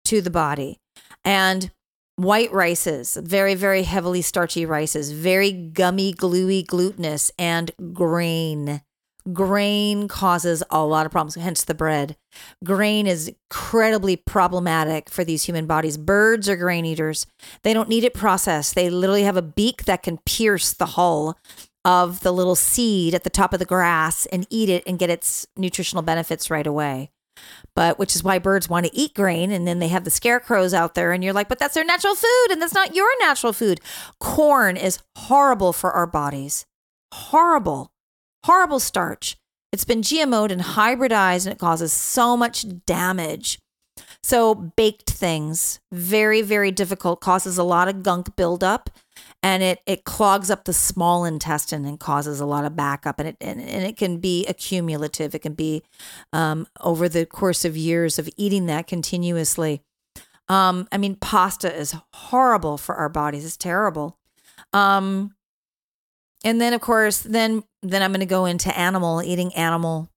to 0.05 0.21
the 0.21 0.31
body. 0.31 0.79
And 1.25 1.71
white 2.17 2.53
rices, 2.53 3.17
very 3.17 3.55
very 3.55 3.83
heavily 3.83 4.23
starchy 4.23 4.65
rices, 4.65 5.11
very 5.11 5.53
gummy, 5.53 6.13
gluey, 6.13 6.63
glutinous 6.63 7.33
and 7.39 7.73
grain. 7.93 8.83
Grain 9.33 10.07
causes 10.07 10.63
a 10.71 10.85
lot 10.85 11.07
of 11.07 11.13
problems, 11.13 11.35
hence 11.37 11.65
the 11.65 11.75
bread. 11.75 12.17
Grain 12.63 13.07
is 13.07 13.29
incredibly 13.29 14.17
problematic 14.17 15.09
for 15.09 15.25
these 15.25 15.45
human 15.45 15.67
bodies. 15.67 15.97
Birds 15.97 16.47
are 16.49 16.57
grain 16.57 16.85
eaters. 16.85 17.27
They 17.63 17.73
don't 17.73 17.89
need 17.89 18.05
it 18.05 18.13
processed. 18.13 18.75
They 18.75 18.91
literally 18.91 19.23
have 19.23 19.39
a 19.39 19.43
beak 19.43 19.85
that 19.85 20.03
can 20.03 20.19
pierce 20.27 20.75
the 20.75 20.87
hull 20.87 21.39
of 21.87 22.21
the 22.21 22.33
little 22.33 22.55
seed 22.55 23.15
at 23.15 23.25
the 23.25 23.31
top 23.31 23.55
of 23.55 23.59
the 23.59 23.65
grass 23.65 24.27
and 24.27 24.47
eat 24.51 24.69
it 24.69 24.83
and 24.87 24.99
get 24.99 25.11
its 25.11 25.47
nutritional 25.57 26.03
benefits 26.03 26.51
right 26.51 26.67
away. 26.67 27.11
But 27.75 27.99
which 27.99 28.15
is 28.15 28.23
why 28.23 28.39
birds 28.39 28.69
want 28.69 28.87
to 28.87 28.95
eat 28.95 29.15
grain. 29.15 29.51
And 29.51 29.67
then 29.67 29.79
they 29.79 29.89
have 29.89 30.05
the 30.05 30.11
scarecrows 30.11 30.75
out 30.75 30.95
there, 30.95 31.13
and 31.13 31.25
you're 31.25 31.33
like, 31.33 31.49
but 31.49 31.59
that's 31.59 31.75
their 31.75 31.85
natural 31.85 32.15
food, 32.15 32.47
and 32.51 32.61
that's 32.61 32.75
not 32.75 32.95
your 32.95 33.09
natural 33.21 33.55
food. 33.55 33.81
Corn 34.21 34.77
is 34.77 34.99
horrible 35.17 35.73
for 35.73 35.93
our 35.93 36.07
bodies. 36.07 36.67
Horrible 37.13 37.91
horrible 38.45 38.81
starch. 38.81 39.37
It's 39.73 39.85
been 39.85 40.03
GMO'd 40.03 40.53
and 40.53 40.63
hybridized 40.63 41.47
and 41.47 41.53
it 41.53 41.59
causes 41.59 41.93
so 41.93 42.37
much 42.37 42.65
damage. 42.87 43.59
So, 44.23 44.55
baked 44.55 45.11
things, 45.11 45.81
very, 45.93 46.43
very 46.43 46.71
difficult, 46.71 47.21
causes 47.21 47.59
a 47.59 47.65
lot 47.65 47.89
of 47.89 48.03
gunk 48.03 48.37
buildup 48.37 48.91
and 49.43 49.63
it, 49.63 49.81
it 49.87 50.05
clogs 50.05 50.51
up 50.51 50.65
the 50.65 50.73
small 50.73 51.25
intestine 51.25 51.85
and 51.85 52.01
causes 52.01 52.41
a 52.41 52.47
lot 52.47 52.65
of 52.65 52.77
backup. 52.77 53.19
And 53.19 53.29
it, 53.29 53.37
and, 53.41 53.61
and 53.61 53.85
it 53.85 53.97
can 53.97 54.19
be 54.19 54.47
accumulative. 54.47 55.35
It 55.35 55.41
can 55.41 55.55
be 55.55 55.83
um, 56.33 56.67
over 56.81 57.09
the 57.09 57.27
course 57.27 57.65
of 57.65 57.77
years 57.77 58.19
of 58.19 58.29
eating 58.37 58.67
that 58.67 58.87
continuously. 58.87 59.83
Um, 60.49 60.89
I 60.91 60.99
mean, 60.99 61.17
pasta 61.17 61.75
is 61.75 61.95
horrible 62.13 62.79
for 62.79 62.95
our 62.95 63.09
bodies, 63.09 63.45
it's 63.45 63.57
terrible. 63.57 64.19
Um, 64.73 65.35
and 66.45 66.61
then 66.61 66.73
of 66.73 66.81
course 66.81 67.21
then 67.21 67.65
then 67.83 68.03
i'm 68.03 68.13
going 68.13 68.21
to 68.21 68.27
go 68.27 68.45
into 68.45 68.77
animal 68.79 69.23
eating 69.23 69.53
animal. 69.55 70.11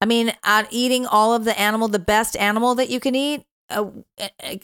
I 0.00 0.04
mean 0.04 0.32
uh, 0.44 0.64
eating 0.70 1.06
all 1.06 1.34
of 1.34 1.44
the 1.44 1.58
animal 1.58 1.88
the 1.88 1.98
best 1.98 2.36
animal 2.36 2.74
that 2.74 2.90
you 2.90 3.00
can 3.00 3.14
eat 3.14 3.44
uh, 3.70 3.90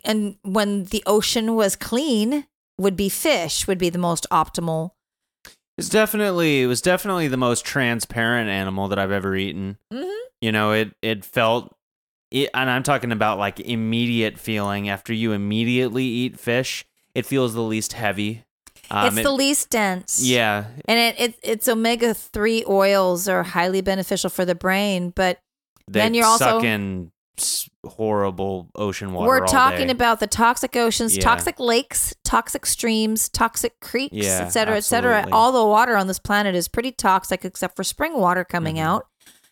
and 0.05 0.37
when 0.43 0.85
the 0.85 1.03
ocean 1.07 1.55
was 1.55 1.77
clean 1.77 2.47
would 2.77 2.97
be 2.97 3.09
fish 3.09 3.67
would 3.67 3.79
be 3.79 3.91
the 3.91 3.99
most 3.99 4.27
optimal. 4.31 4.93
It's 5.77 5.89
definitely 5.89 6.63
it 6.63 6.67
was 6.67 6.81
definitely 6.83 7.29
the 7.29 7.37
most 7.37 7.65
transparent 7.65 8.51
animal 8.51 8.89
that 8.89 8.99
i've 8.99 9.13
ever 9.13 9.35
eaten. 9.37 9.79
Mm-hmm. 9.93 10.27
you 10.41 10.53
know 10.53 10.73
it 10.73 10.95
it 11.03 11.25
felt 11.25 11.75
it, 12.31 12.51
and 12.53 12.69
i'm 12.69 12.83
talking 12.83 13.13
about 13.13 13.39
like 13.39 13.61
immediate 13.61 14.39
feeling. 14.39 14.89
After 14.89 15.13
you 15.13 15.33
immediately 15.33 16.05
eat 16.05 16.39
fish 16.39 16.85
it 17.15 17.27
feels 17.27 17.55
the 17.55 17.63
least 17.63 17.93
heavy 17.95 18.45
um, 18.91 19.09
it's 19.09 19.19
it, 19.19 19.23
the 19.23 19.33
least 19.33 19.71
dense. 19.71 20.21
Yeah. 20.23 20.67
And 20.87 20.99
it, 20.99 21.21
it 21.21 21.39
it's 21.43 21.69
omega 21.69 22.15
three 22.15 22.65
oils 22.69 23.29
are 23.29 23.43
highly 23.43 23.81
beneficial 23.81 24.31
for 24.31 24.45
the 24.45 24.55
brain, 24.55 25.11
but 25.11 25.39
they 25.87 26.01
then 26.01 26.15
you're 26.15 26.27
also 26.27 26.61
in 26.61 27.11
horrible 27.87 28.69
ocean 28.75 29.13
water. 29.13 29.29
We're 29.29 29.47
talking 29.47 29.91
about 29.91 30.19
the 30.21 30.27
toxic 30.27 30.75
oceans, 30.77 31.17
yeah. 31.17 31.23
toxic 31.23 31.61
lakes, 31.61 32.15
toxic 32.25 32.67
streams, 32.67 33.29
toxic 33.29 33.79
creeks, 33.81 34.15
yeah, 34.17 34.43
et 34.43 34.49
cetera, 34.49 34.77
et 34.77 34.85
cetera. 34.85 35.27
All 35.31 35.53
the 35.53 35.65
water 35.65 35.97
on 35.97 36.09
this 36.09 36.19
planet 36.19 36.57
is 36.57 36.67
pretty 36.67 36.91
toxic 36.91 37.45
except 37.45 37.77
for 37.77 37.85
spring 37.85 38.19
water 38.19 38.45
coming 38.45 38.77
mm-hmm. 38.77 38.87
out 38.87 39.07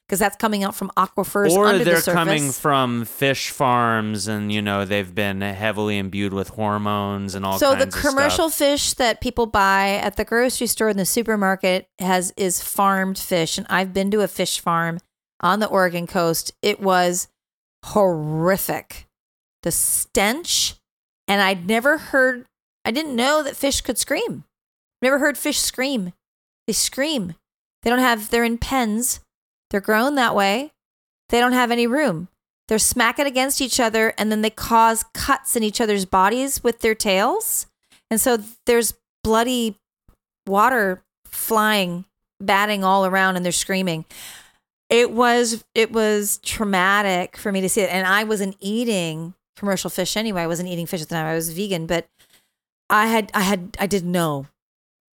because 0.06 0.18
that's 0.20 0.36
coming 0.36 0.62
out 0.62 0.74
from 0.74 0.90
aquifers 0.96 1.50
or 1.50 1.66
under 1.66 1.84
they're 1.84 2.00
the 2.00 2.12
coming 2.12 2.52
from 2.52 3.04
fish 3.04 3.50
farms 3.50 4.28
and 4.28 4.52
you 4.52 4.62
know 4.62 4.84
they've 4.84 5.14
been 5.14 5.40
heavily 5.40 5.98
imbued 5.98 6.32
with 6.32 6.48
hormones 6.50 7.34
and 7.34 7.44
all 7.44 7.58
kinds 7.58 7.62
of 7.62 7.78
things. 7.78 7.94
so 7.94 8.00
the 8.00 8.08
commercial 8.08 8.48
fish 8.48 8.92
that 8.94 9.20
people 9.20 9.46
buy 9.46 9.94
at 9.94 10.16
the 10.16 10.24
grocery 10.24 10.66
store 10.66 10.88
in 10.88 10.96
the 10.96 11.04
supermarket 11.04 11.88
has 11.98 12.32
is 12.36 12.62
farmed 12.62 13.18
fish. 13.18 13.58
And 13.58 13.66
i've 13.68 13.92
been 13.92 14.10
to 14.12 14.20
a 14.20 14.28
fish 14.28 14.60
farm 14.60 14.98
on 15.40 15.60
the 15.60 15.68
oregon 15.68 16.06
coast. 16.06 16.52
It 16.62 16.80
was 16.80 17.28
horrific. 17.84 19.06
The 19.62 19.72
stench 19.72 20.76
and 21.26 21.40
i'd 21.40 21.66
never 21.66 21.98
heard 21.98 22.46
i 22.84 22.92
didn't 22.92 23.16
know 23.16 23.42
that 23.42 23.56
fish 23.56 23.80
could 23.80 23.98
scream. 23.98 24.44
Never 25.02 25.18
heard 25.18 25.36
fish 25.36 25.58
scream. 25.58 26.12
They 26.66 26.72
scream. 26.72 27.34
They 27.82 27.90
don't 27.90 27.98
have 27.98 28.30
they're 28.30 28.44
in 28.44 28.58
pens 28.58 29.20
they're 29.70 29.80
grown 29.80 30.14
that 30.14 30.34
way. 30.34 30.72
They 31.28 31.40
don't 31.40 31.52
have 31.52 31.70
any 31.70 31.86
room. 31.86 32.28
They're 32.68 32.78
smacking 32.78 33.26
against 33.26 33.60
each 33.60 33.78
other 33.78 34.12
and 34.18 34.30
then 34.30 34.42
they 34.42 34.50
cause 34.50 35.04
cuts 35.14 35.56
in 35.56 35.62
each 35.62 35.80
other's 35.80 36.04
bodies 36.04 36.62
with 36.64 36.80
their 36.80 36.94
tails. 36.94 37.66
And 38.10 38.20
so 38.20 38.38
there's 38.66 38.94
bloody 39.22 39.78
water 40.46 41.02
flying, 41.26 42.04
batting 42.40 42.84
all 42.84 43.06
around 43.06 43.36
and 43.36 43.44
they're 43.44 43.52
screaming. 43.52 44.04
It 44.88 45.10
was 45.10 45.64
it 45.74 45.92
was 45.92 46.38
traumatic 46.38 47.36
for 47.36 47.50
me 47.50 47.60
to 47.60 47.68
see 47.68 47.80
it. 47.80 47.90
And 47.90 48.06
I 48.06 48.24
wasn't 48.24 48.56
eating 48.60 49.34
commercial 49.56 49.90
fish 49.90 50.16
anyway. 50.16 50.42
I 50.42 50.46
wasn't 50.46 50.68
eating 50.68 50.86
fish 50.86 51.02
at 51.02 51.08
the 51.08 51.14
time. 51.14 51.26
I 51.26 51.34
was 51.34 51.52
vegan, 51.52 51.86
but 51.86 52.06
I 52.88 53.06
had 53.06 53.30
I 53.34 53.40
had 53.40 53.76
I 53.80 53.86
didn't 53.86 54.12
know 54.12 54.46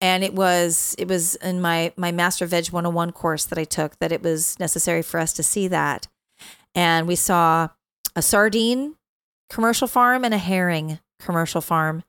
and 0.03 0.25
it 0.25 0.35
was 0.35 0.95
it 0.99 1.09
was 1.09 1.37
in 1.37 1.61
my 1.61 1.93
my 1.97 2.13
master 2.13 2.45
veg 2.45 2.67
101 2.67 3.13
course 3.13 3.47
that 3.47 3.59
i 3.59 3.65
took 3.65 3.99
that 4.01 4.13
it 4.13 4.23
was 4.23 4.59
necessary 4.59 5.01
for 5.01 5.19
us 5.19 5.33
to 5.33 5.43
see 5.43 5.69
that. 5.69 6.09
And 6.75 7.07
we 7.07 7.17
saw 7.17 7.69
a 8.17 8.21
sardine 8.21 8.97
commercial 9.49 9.87
farm 9.87 10.25
and 10.25 10.35
a 10.35 10.39
herring 10.39 10.99
commercial 11.21 11.61
farm. 11.61 12.03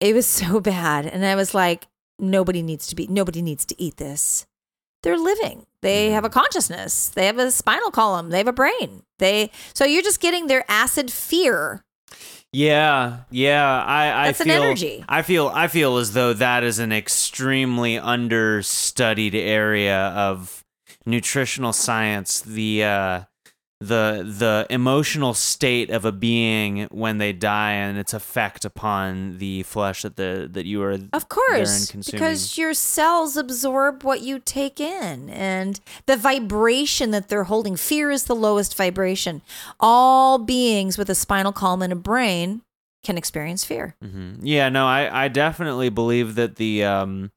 It 0.00 0.14
was 0.14 0.26
so 0.40 0.60
bad. 0.60 1.06
And 1.06 1.24
i 1.24 1.34
was 1.34 1.54
like 1.54 1.88
nobody 2.18 2.62
needs 2.62 2.86
to 2.88 2.94
be 2.94 3.08
nobody 3.08 3.42
needs 3.42 3.64
to 3.66 3.82
eat 3.82 3.96
this. 3.96 4.46
They're 5.02 5.18
living. 5.18 5.64
They 5.80 6.06
mm-hmm. 6.06 6.14
have 6.14 6.26
a 6.26 6.28
consciousness. 6.28 7.08
They 7.08 7.24
have 7.24 7.38
a 7.38 7.50
spinal 7.50 7.90
column. 7.90 8.28
They 8.28 8.36
have 8.36 8.46
a 8.46 8.52
brain. 8.52 9.02
They 9.18 9.50
so 9.72 9.86
you're 9.86 10.02
just 10.02 10.20
getting 10.20 10.46
their 10.46 10.64
acid 10.68 11.10
fear 11.10 11.84
yeah, 12.52 13.18
yeah. 13.30 13.84
I, 13.84 14.22
I 14.22 14.26
That's 14.26 14.42
feel, 14.42 14.56
an 14.56 14.62
energy. 14.62 15.04
I 15.08 15.22
feel 15.22 15.48
I 15.48 15.68
feel 15.68 15.98
as 15.98 16.12
though 16.12 16.32
that 16.32 16.64
is 16.64 16.78
an 16.78 16.92
extremely 16.92 17.98
understudied 17.98 19.34
area 19.34 20.08
of 20.08 20.64
nutritional 21.06 21.72
science. 21.72 22.40
The 22.40 22.84
uh, 22.84 23.22
the 23.80 24.22
the 24.26 24.66
emotional 24.68 25.32
state 25.32 25.88
of 25.88 26.04
a 26.04 26.12
being 26.12 26.86
when 26.90 27.16
they 27.16 27.32
die 27.32 27.72
and 27.72 27.96
its 27.96 28.12
effect 28.12 28.66
upon 28.66 29.38
the 29.38 29.62
flesh 29.62 30.02
that 30.02 30.16
the 30.16 30.46
that 30.52 30.66
you 30.66 30.82
are 30.82 30.98
of 31.14 31.30
course 31.30 31.90
because 31.92 32.58
your 32.58 32.74
cells 32.74 33.38
absorb 33.38 34.04
what 34.04 34.20
you 34.20 34.38
take 34.38 34.80
in 34.80 35.30
and 35.30 35.80
the 36.04 36.16
vibration 36.16 37.10
that 37.10 37.28
they're 37.28 37.44
holding 37.44 37.74
fear 37.74 38.10
is 38.10 38.24
the 38.24 38.34
lowest 38.36 38.76
vibration. 38.76 39.40
All 39.78 40.36
beings 40.38 40.98
with 40.98 41.08
a 41.08 41.14
spinal 41.14 41.52
column 41.52 41.80
and 41.80 41.92
a 41.92 41.96
brain 41.96 42.60
can 43.02 43.16
experience 43.16 43.64
fear. 43.64 43.96
Mm-hmm. 44.04 44.44
yeah 44.44 44.68
no 44.68 44.86
i 44.86 45.24
i 45.24 45.28
definitely 45.28 45.88
believe 45.88 46.34
that 46.34 46.56
the 46.56 46.84
um 46.84 47.30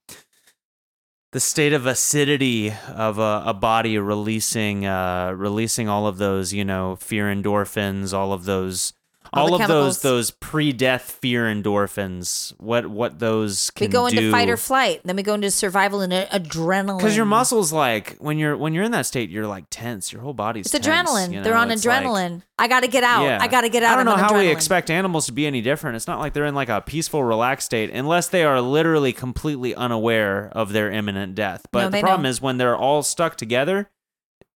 the 1.34 1.40
state 1.40 1.74
of 1.74 1.88
acidity 1.88 2.72
of 2.96 3.18
a, 3.18 3.44
a 3.48 3.54
body 3.56 3.98
releasing 3.98 4.86
uh, 4.86 5.34
releasing 5.36 5.90
all 5.90 6.08
of 6.08 6.18
those 6.18 6.54
you 6.54 6.64
know 6.64 6.96
fear 6.96 7.26
endorphins 7.26 8.14
all 8.14 8.32
of 8.32 8.46
those 8.46 8.94
all, 9.34 9.54
all 9.54 9.62
of 9.62 9.68
those 9.68 10.02
those 10.02 10.32
pre-death 10.32 11.18
fear 11.22 11.46
endorphins 11.46 12.54
what 12.60 12.88
what 12.88 13.20
those 13.20 13.70
can 13.72 13.86
we 13.86 13.92
go 13.92 14.06
into 14.06 14.22
do. 14.22 14.32
fight 14.32 14.50
or 14.50 14.58
flight 14.58 15.02
then 15.04 15.16
we 15.16 15.24
go 15.24 15.34
into 15.34 15.50
survival 15.50 16.02
and 16.02 16.14
adrenaline 16.14 16.98
because 16.98 17.16
your 17.16 17.26
muscles 17.26 17.74
like 17.74 18.16
when 18.18 18.38
you're 18.38 18.56
when 18.56 18.74
you're 18.74 18.84
in 18.84 18.92
that 18.92 19.06
state 19.06 19.30
you're 19.30 19.48
like 19.48 19.66
tense 19.70 20.14
your 20.14 20.22
whole 20.22 20.34
body's 20.34 20.66
it's 20.66 20.72
tense, 20.72 20.88
adrenaline 20.88 21.32
you 21.32 21.38
know? 21.38 21.44
they're 21.44 21.56
on 21.56 21.72
it's 21.72 21.86
adrenaline 21.86 22.36
like, 22.36 22.44
i 22.60 22.68
gotta 22.68 22.88
get 22.88 23.04
out 23.04 23.24
yeah. 23.24 23.40
i 23.42 23.48
gotta 23.48 23.70
get 23.70 23.84
out 23.84 23.94
i 23.94 23.96
don't 23.96 24.06
know 24.06 24.16
how 24.16 24.30
adrenaline. 24.32 24.46
we 24.46 24.52
expect 24.52 24.90
animals 24.90 25.26
to 25.26 25.32
be 25.32 25.48
any 25.48 25.62
different 25.62 25.96
it's 25.96 26.08
not 26.08 26.20
like 26.20 26.34
they're 26.34 26.46
in 26.46 26.56
like 26.56 26.70
a 26.70 26.82
peaceful 26.82 27.24
relaxed 27.24 27.66
state 27.66 27.90
unless 27.90 28.28
they 28.28 28.44
are 28.44 28.62
literally 28.62 29.14
completely 29.14 29.74
unaware 29.76 30.50
of 30.54 30.74
their 30.74 30.92
imminent 30.92 31.36
death 31.36 31.66
but 31.72 31.86
no, 31.86 31.90
the 31.90 32.00
problem 32.00 32.24
know. 32.24 32.30
is 32.30 32.42
when 32.42 32.58
they're 32.58 32.78
all 32.78 33.02
stuck 33.02 33.36
together 33.36 33.90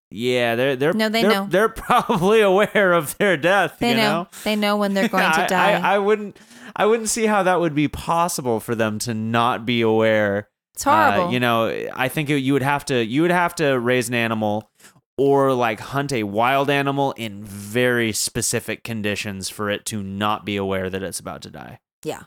yeah, 0.09 0.55
they're 0.55 0.75
they're 0.75 0.93
no, 0.93 1.09
they 1.09 1.21
they're, 1.21 1.31
know. 1.31 1.47
They're 1.49 1.69
probably 1.69 2.41
aware 2.41 2.93
of 2.93 3.17
their 3.17 3.35
death. 3.35 3.77
They 3.79 3.93
know. 3.93 4.23
know. 4.23 4.27
They 4.43 4.55
know 4.55 4.77
when 4.77 4.93
they're 4.93 5.07
going 5.09 5.31
to 5.31 5.47
die. 5.47 5.73
I, 5.73 5.73
I, 5.73 5.95
I, 5.95 5.97
wouldn't. 5.97 6.37
I 6.75 6.85
wouldn't 6.85 7.09
see 7.09 7.25
how 7.25 7.43
that 7.43 7.59
would 7.59 7.75
be 7.75 7.87
possible 7.87 8.59
for 8.59 8.75
them 8.75 8.99
to 8.99 9.13
not 9.13 9.65
be 9.65 9.81
aware. 9.81 10.49
It's 10.75 10.83
horrible. 10.83 11.25
Uh, 11.25 11.31
you 11.31 11.39
know, 11.39 11.89
I 11.93 12.07
think 12.07 12.29
it, 12.29 12.37
you 12.37 12.53
would 12.53 12.61
have 12.61 12.85
to. 12.85 13.03
You 13.03 13.23
would 13.23 13.31
have 13.31 13.55
to 13.55 13.77
raise 13.79 14.07
an 14.07 14.15
animal 14.15 14.69
or 15.17 15.51
like 15.53 15.79
hunt 15.79 16.13
a 16.13 16.23
wild 16.23 16.69
animal 16.69 17.11
in 17.13 17.43
very 17.43 18.13
specific 18.13 18.83
conditions 18.83 19.49
for 19.49 19.69
it 19.69 19.85
to 19.87 20.03
not 20.03 20.45
be 20.45 20.55
aware 20.55 20.89
that 20.89 21.03
it's 21.03 21.19
about 21.19 21.41
to 21.41 21.49
die. 21.49 21.79
Yeah, 22.03 22.23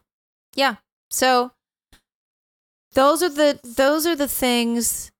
yeah. 0.55 0.77
So 1.09 1.53
those 2.93 3.23
are 3.23 3.31
the 3.31 3.59
those 3.63 4.07
are 4.07 4.17
the 4.17 4.29
things, 4.29 5.11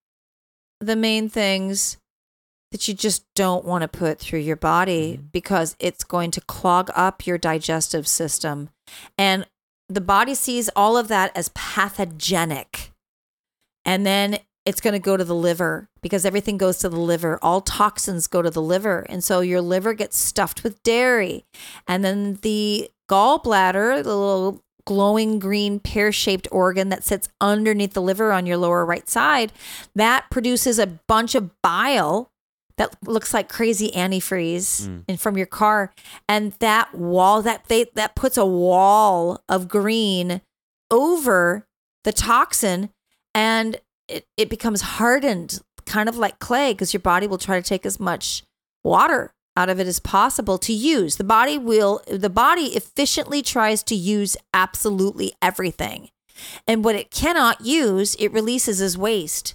the 0.81 0.97
main 0.97 1.31
things 1.31 1.97
that 2.73 2.87
you 2.87 2.95
just 2.95 3.25
don't 3.35 3.65
want 3.65 3.83
to 3.83 3.89
put 3.89 4.19
through 4.19 4.41
your 4.41 4.57
body 4.57 5.15
Mm-hmm. 5.15 5.27
because 5.33 5.77
it's 5.79 6.05
going 6.05 6.31
to 6.33 6.41
clog 6.41 6.91
up 6.95 7.27
your 7.27 7.39
digestive 7.39 8.07
system. 8.07 8.71
And 9.19 9.47
the 9.89 10.01
body 10.01 10.35
sees 10.35 10.71
all 10.77 10.97
of 10.97 11.09
that 11.09 11.37
as 11.37 11.51
pathogenic. 11.51 12.93
And 13.85 14.07
then 14.07 14.39
it's 14.65 14.81
going 14.81 14.93
to 14.93 15.01
go 15.01 15.17
to 15.17 15.25
the 15.25 15.35
liver 15.35 15.89
because 16.03 16.25
everything 16.25 16.59
goes 16.59 16.79
to 16.79 16.89
the 16.89 17.01
liver. 17.01 17.39
All 17.43 17.61
toxins 17.61 18.27
go 18.27 18.43
to 18.43 18.51
the 18.51 18.63
liver. 18.63 19.07
And 19.09 19.25
so 19.25 19.41
your 19.41 19.61
liver 19.61 19.95
gets 19.95 20.17
stuffed 20.17 20.63
with 20.63 20.83
dairy. 20.83 21.45
And 21.89 22.05
then 22.05 22.39
the 22.43 22.91
gallbladder, 23.11 24.05
the 24.05 24.17
little 24.17 24.63
glowing 24.85 25.39
green 25.39 25.81
pear 25.81 26.13
shaped 26.13 26.47
organ 26.51 26.89
that 26.91 27.05
sits 27.05 27.29
underneath 27.41 27.95
the 27.95 28.03
liver 28.03 28.33
on 28.33 28.47
your 28.47 28.57
lower 28.57 28.85
right 28.85 29.09
side, 29.09 29.53
that 29.95 30.31
produces 30.31 30.79
a 30.79 30.87
bunch 30.87 31.35
of 31.35 31.51
bile 31.63 32.30
that 32.81 32.97
looks 33.07 33.35
like 33.35 33.51
crazy 33.51 33.91
antifreeze 33.95 34.89
Mm. 34.89 35.05
and 35.07 35.21
from 35.21 35.37
your 35.37 35.47
car. 35.47 35.93
And 36.27 36.53
that 36.61 36.95
wall 36.95 37.43
that 37.43 37.67
they 37.69 37.85
that 37.95 38.15
puts 38.17 38.39
a 38.39 38.47
wall 38.47 39.43
of 39.51 39.69
green 39.69 40.41
over 40.91 41.67
the 42.05 42.13
toxin 42.13 42.89
and 43.35 43.79
it, 44.09 44.27
it 44.39 44.49
becomes 44.49 44.81
hardened 44.81 45.61
kind 45.85 46.09
of 46.09 46.17
like 46.17 46.39
clay 46.39 46.73
because 46.73 46.95
your 46.95 47.01
body 47.03 47.27
will 47.27 47.37
try 47.39 47.61
to 47.61 47.69
take 47.69 47.85
as 47.85 48.01
much 48.01 48.45
water 48.83 49.35
out 49.59 49.69
of 49.69 49.79
it 49.79 49.87
as 49.87 50.01
possible 50.01 50.57
to 50.57 50.73
use. 50.73 51.17
The 51.17 51.25
body 51.25 51.59
will 51.59 52.01
the 52.07 52.31
body 52.31 52.75
efficiently 52.77 53.43
tries 53.43 53.83
to 53.85 53.95
use 53.95 54.39
absolutely 54.55 55.35
everything. 55.43 56.09
And 56.67 56.83
what 56.83 56.95
it 56.95 57.11
cannot 57.11 57.61
use 57.61 58.15
it 58.15 58.33
releases 58.33 58.81
as 58.81 58.97
waste 58.97 59.55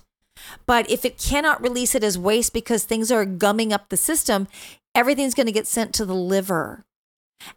but 0.65 0.89
if 0.89 1.05
it 1.05 1.17
cannot 1.17 1.61
release 1.61 1.95
it 1.95 2.03
as 2.03 2.17
waste 2.17 2.53
because 2.53 2.83
things 2.83 3.11
are 3.11 3.25
gumming 3.25 3.73
up 3.73 3.89
the 3.89 3.97
system, 3.97 4.47
everything's 4.93 5.33
going 5.33 5.45
to 5.45 5.51
get 5.51 5.67
sent 5.67 5.93
to 5.95 6.05
the 6.05 6.15
liver. 6.15 6.85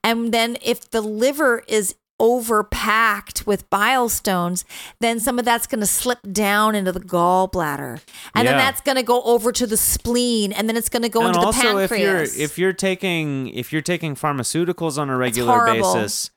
And 0.02 0.32
then 0.32 0.58
if 0.62 0.90
the 0.90 1.00
liver 1.00 1.62
is 1.68 1.94
overpacked 2.20 3.46
with 3.46 3.68
bile 3.70 4.08
stones, 4.08 4.64
then 5.00 5.20
some 5.20 5.38
of 5.38 5.44
that's 5.44 5.66
going 5.66 5.80
to 5.80 5.86
slip 5.86 6.18
down 6.32 6.74
into 6.74 6.90
the 6.90 7.00
gallbladder. 7.00 8.00
And 8.34 8.46
then 8.46 8.56
that's 8.56 8.80
going 8.80 8.96
to 8.96 9.02
go 9.02 9.22
over 9.22 9.52
to 9.52 9.66
the 9.66 9.76
spleen 9.76 10.52
and 10.52 10.68
then 10.68 10.76
it's 10.76 10.88
going 10.88 11.02
to 11.04 11.08
go 11.08 11.20
and 11.20 11.28
into 11.28 11.40
the 11.40 11.46
also 11.46 11.60
pancreas. 11.78 12.32
if 12.32 12.36
you're 12.36 12.44
if 12.44 12.58
you're 12.58 12.72
taking 12.72 13.48
if 13.48 13.72
you're 13.72 13.82
taking 13.82 14.14
pharmaceuticals 14.14 14.98
on 14.98 15.10
a 15.10 15.16
regular 15.16 15.64
basis 15.66 16.30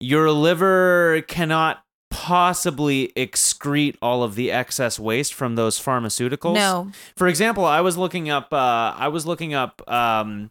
your 0.00 0.30
liver 0.32 1.22
cannot 1.28 1.84
possibly 2.20 3.10
excrete 3.16 3.96
all 4.02 4.22
of 4.22 4.34
the 4.34 4.52
excess 4.52 4.98
waste 4.98 5.32
from 5.32 5.54
those 5.54 5.78
pharmaceuticals 5.80 6.54
no. 6.54 6.90
for 7.16 7.26
example 7.28 7.64
i 7.64 7.80
was 7.80 7.96
looking 7.96 8.28
up 8.28 8.52
uh, 8.52 8.92
i 8.94 9.08
was 9.08 9.24
looking 9.24 9.54
up 9.54 9.80
um, 9.90 10.50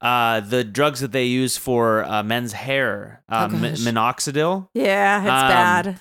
uh, 0.00 0.40
the 0.40 0.64
drugs 0.64 0.98
that 1.00 1.12
they 1.12 1.24
use 1.24 1.56
for 1.56 2.02
uh, 2.04 2.24
men's 2.24 2.52
hair 2.54 3.22
uh, 3.28 3.48
Oh, 3.48 3.56
mi- 3.56 3.70
minoxidil 3.86 4.68
Yeah, 4.74 5.20
it's 5.20 5.30
Um, 5.30 5.48
bad. 5.48 6.00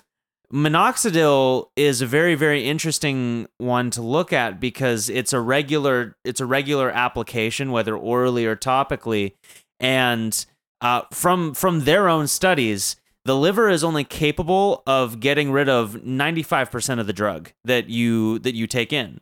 minoxidil 0.51 1.67
is 1.75 2.01
a 2.01 2.05
very 2.07 2.33
very 2.35 2.65
interesting 2.67 3.47
one 3.59 3.91
to 3.91 4.01
look 4.01 4.33
at 4.33 4.59
because 4.59 5.07
it's 5.09 5.33
a 5.33 5.39
regular 5.39 6.15
it's 6.25 6.41
a 6.41 6.45
regular 6.47 6.89
application 6.89 7.71
whether 7.71 7.95
orally 7.95 8.45
or 8.45 8.55
topically 8.55 9.33
and 9.79 10.45
uh, 10.81 11.01
from 11.11 11.53
from 11.53 11.81
their 11.81 12.09
own 12.09 12.27
studies 12.27 12.95
the 13.25 13.35
liver 13.35 13.69
is 13.69 13.83
only 13.83 14.03
capable 14.03 14.83
of 14.85 15.19
getting 15.19 15.51
rid 15.51 15.67
of 15.67 15.95
95% 15.95 16.99
of 16.99 17.07
the 17.07 17.13
drug 17.13 17.51
that 17.63 17.89
you 17.89 18.39
that 18.39 18.55
you 18.55 18.67
take 18.67 18.93
in 18.93 19.19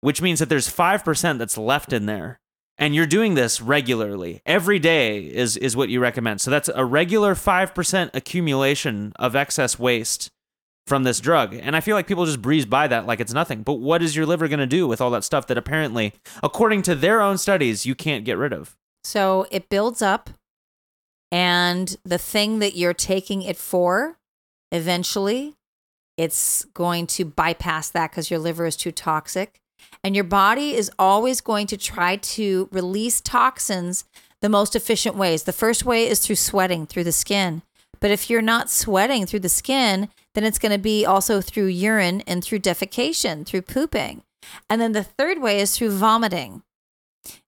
which 0.00 0.22
means 0.22 0.38
that 0.38 0.48
there's 0.48 0.68
5% 0.68 1.38
that's 1.38 1.58
left 1.58 1.92
in 1.92 2.06
there 2.06 2.40
and 2.78 2.94
you're 2.94 3.06
doing 3.06 3.34
this 3.34 3.60
regularly 3.60 4.40
every 4.46 4.78
day 4.78 5.20
is 5.20 5.56
is 5.56 5.76
what 5.76 5.88
you 5.88 6.00
recommend 6.00 6.40
so 6.40 6.50
that's 6.50 6.70
a 6.74 6.84
regular 6.84 7.34
5% 7.34 8.10
accumulation 8.14 9.12
of 9.16 9.36
excess 9.36 9.78
waste 9.78 10.30
from 10.90 11.04
this 11.04 11.20
drug. 11.20 11.54
And 11.54 11.76
I 11.76 11.80
feel 11.80 11.94
like 11.94 12.08
people 12.08 12.26
just 12.26 12.42
breeze 12.42 12.66
by 12.66 12.88
that 12.88 13.06
like 13.06 13.20
it's 13.20 13.32
nothing. 13.32 13.62
But 13.62 13.74
what 13.74 14.02
is 14.02 14.16
your 14.16 14.26
liver 14.26 14.48
going 14.48 14.58
to 14.58 14.66
do 14.66 14.88
with 14.88 15.00
all 15.00 15.10
that 15.10 15.24
stuff 15.24 15.46
that 15.46 15.56
apparently, 15.56 16.14
according 16.42 16.82
to 16.82 16.94
their 16.94 17.20
own 17.20 17.38
studies, 17.38 17.86
you 17.86 17.94
can't 17.94 18.24
get 18.24 18.36
rid 18.36 18.52
of? 18.52 18.76
So 19.04 19.46
it 19.50 19.68
builds 19.68 20.02
up, 20.02 20.30
and 21.30 21.96
the 22.04 22.18
thing 22.18 22.58
that 22.58 22.76
you're 22.76 22.94
taking 22.94 23.42
it 23.42 23.56
for, 23.56 24.18
eventually, 24.72 25.54
it's 26.16 26.64
going 26.74 27.06
to 27.08 27.24
bypass 27.24 27.88
that 27.90 28.10
because 28.10 28.30
your 28.30 28.40
liver 28.40 28.66
is 28.66 28.76
too 28.76 28.92
toxic. 28.92 29.60
And 30.04 30.14
your 30.14 30.24
body 30.24 30.74
is 30.74 30.90
always 30.98 31.40
going 31.40 31.66
to 31.68 31.76
try 31.76 32.16
to 32.16 32.68
release 32.70 33.20
toxins 33.20 34.04
the 34.42 34.48
most 34.48 34.76
efficient 34.76 35.16
ways. 35.16 35.44
The 35.44 35.52
first 35.52 35.84
way 35.84 36.06
is 36.06 36.20
through 36.20 36.36
sweating 36.36 36.86
through 36.86 37.04
the 37.04 37.12
skin. 37.12 37.62
But 38.00 38.10
if 38.10 38.28
you're 38.30 38.42
not 38.42 38.70
sweating 38.70 39.26
through 39.26 39.40
the 39.40 39.48
skin, 39.48 40.08
then 40.34 40.44
it's 40.44 40.58
going 40.58 40.72
to 40.72 40.78
be 40.78 41.04
also 41.04 41.40
through 41.40 41.66
urine 41.66 42.22
and 42.22 42.42
through 42.42 42.60
defecation, 42.60 43.44
through 43.44 43.62
pooping. 43.62 44.22
And 44.68 44.80
then 44.80 44.92
the 44.92 45.04
third 45.04 45.40
way 45.40 45.60
is 45.60 45.76
through 45.76 45.92
vomiting. 45.92 46.62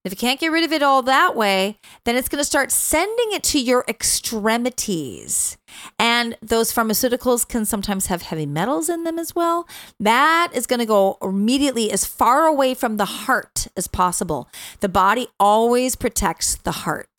If 0.05 0.13
you 0.13 0.17
can't 0.17 0.41
get 0.41 0.51
rid 0.51 0.65
of 0.65 0.73
it 0.73 0.83
all 0.83 1.03
that 1.03 1.37
way, 1.37 1.79
then 2.05 2.17
it's 2.17 2.29
going 2.29 2.41
to 2.41 2.45
start 2.45 2.73
sending 2.73 3.33
it 3.33 3.43
to 3.45 3.61
your 3.61 3.85
extremities. 3.87 5.57
And 5.99 6.37
those 6.43 6.73
pharmaceuticals 6.73 7.47
can 7.47 7.65
sometimes 7.65 8.07
have 8.07 8.23
heavy 8.23 8.47
metals 8.47 8.89
in 8.89 9.05
them 9.05 9.19
as 9.19 9.35
well. 9.35 9.69
That 10.01 10.51
is 10.55 10.67
going 10.67 10.81
to 10.81 10.87
go 10.87 11.19
immediately 11.23 11.93
as 11.93 12.05
far 12.05 12.47
away 12.47 12.75
from 12.75 12.97
the 12.97 13.05
heart 13.05 13.69
as 13.77 13.87
possible. 13.87 14.49
The 14.81 14.89
body 14.89 15.29
always 15.39 15.95
protects 15.95 16.57
the 16.57 16.73
heart. 16.73 17.12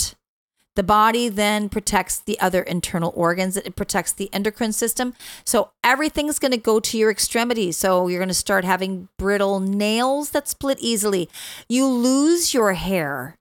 The 0.75 0.83
body 0.83 1.29
then 1.29 1.69
protects 1.69 2.17
the 2.17 2.39
other 2.39 2.63
internal 2.63 3.13
organs. 3.15 3.57
It 3.57 3.75
protects 3.75 4.11
the 4.11 4.29
endocrine 4.33 4.73
system. 4.73 5.13
So 5.45 5.71
everything's 5.83 6.39
going 6.39 6.51
to 6.51 6.57
go 6.57 6.79
to 6.79 6.97
your 6.97 7.11
extremities. 7.11 7.77
So 7.77 8.07
you're 8.07 8.19
going 8.19 8.27
to 8.29 8.33
start 8.33 8.65
having 8.65 9.09
brittle 9.17 9.59
nails 9.59 10.31
that 10.31 10.47
split 10.47 10.79
easily. 10.79 11.29
You 11.69 11.85
lose 11.85 12.53
your 12.53 12.73
hair 12.73 13.35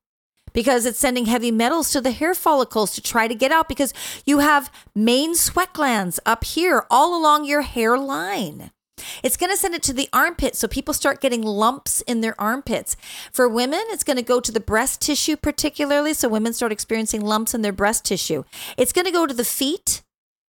because 0.52 0.84
it's 0.84 0.98
sending 0.98 1.26
heavy 1.26 1.50
metals 1.50 1.90
to 1.92 2.00
the 2.00 2.10
hair 2.10 2.34
follicles 2.34 2.94
to 2.94 3.00
try 3.00 3.26
to 3.26 3.34
get 3.34 3.52
out 3.52 3.68
because 3.68 3.94
you 4.26 4.40
have 4.40 4.70
main 4.94 5.34
sweat 5.34 5.72
glands 5.72 6.20
up 6.26 6.44
here 6.44 6.84
all 6.90 7.18
along 7.18 7.46
your 7.46 7.62
hairline. 7.62 8.70
It's 9.22 9.36
going 9.36 9.50
to 9.50 9.56
send 9.56 9.74
it 9.74 9.82
to 9.84 9.92
the 9.92 10.08
armpit. 10.12 10.56
So 10.56 10.68
people 10.68 10.94
start 10.94 11.20
getting 11.20 11.42
lumps 11.42 12.00
in 12.02 12.20
their 12.20 12.40
armpits. 12.40 12.96
For 13.32 13.48
women, 13.48 13.82
it's 13.88 14.04
going 14.04 14.16
to 14.16 14.22
go 14.22 14.40
to 14.40 14.52
the 14.52 14.60
breast 14.60 15.00
tissue, 15.00 15.36
particularly. 15.36 16.14
So 16.14 16.28
women 16.28 16.52
start 16.52 16.72
experiencing 16.72 17.22
lumps 17.22 17.54
in 17.54 17.62
their 17.62 17.72
breast 17.72 18.04
tissue. 18.04 18.44
It's 18.76 18.92
going 18.92 19.06
to 19.06 19.10
go 19.10 19.26
to 19.26 19.34
the 19.34 19.44
feet. 19.44 20.02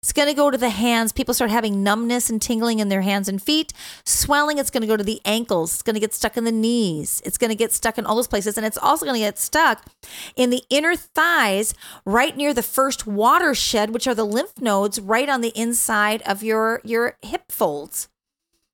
It's 0.03 0.11
going 0.11 0.27
to 0.27 0.33
go 0.33 0.51
to 0.51 0.57
the 0.57 0.69
hands. 0.69 1.13
People 1.13 1.33
start 1.33 1.49
having 1.49 1.81
numbness 1.81 2.29
and 2.29 2.41
tingling 2.41 2.79
in 2.79 2.89
their 2.89 3.03
hands 3.03 3.29
and 3.29 3.41
feet. 3.41 3.71
Swelling, 4.03 4.57
it's 4.57 4.69
going 4.69 4.81
to 4.81 4.87
go 4.87 4.97
to 4.97 5.03
the 5.03 5.21
ankles. 5.23 5.75
It's 5.75 5.81
going 5.81 5.93
to 5.93 6.01
get 6.01 6.13
stuck 6.13 6.35
in 6.35 6.43
the 6.43 6.51
knees. 6.51 7.21
It's 7.23 7.37
going 7.37 7.51
to 7.51 7.55
get 7.55 7.71
stuck 7.71 7.97
in 7.97 8.05
all 8.05 8.17
those 8.17 8.27
places. 8.27 8.57
And 8.57 8.65
it's 8.65 8.77
also 8.77 9.05
going 9.05 9.15
to 9.15 9.25
get 9.25 9.39
stuck 9.39 9.85
in 10.35 10.49
the 10.49 10.63
inner 10.69 10.97
thighs, 10.97 11.73
right 12.03 12.35
near 12.35 12.53
the 12.53 12.61
first 12.61 13.07
watershed, 13.07 13.91
which 13.91 14.05
are 14.05 14.13
the 14.13 14.25
lymph 14.25 14.59
nodes 14.59 14.99
right 14.99 15.29
on 15.29 15.39
the 15.39 15.57
inside 15.57 16.21
of 16.23 16.43
your, 16.43 16.81
your 16.83 17.17
hip 17.21 17.49
folds. 17.49 18.09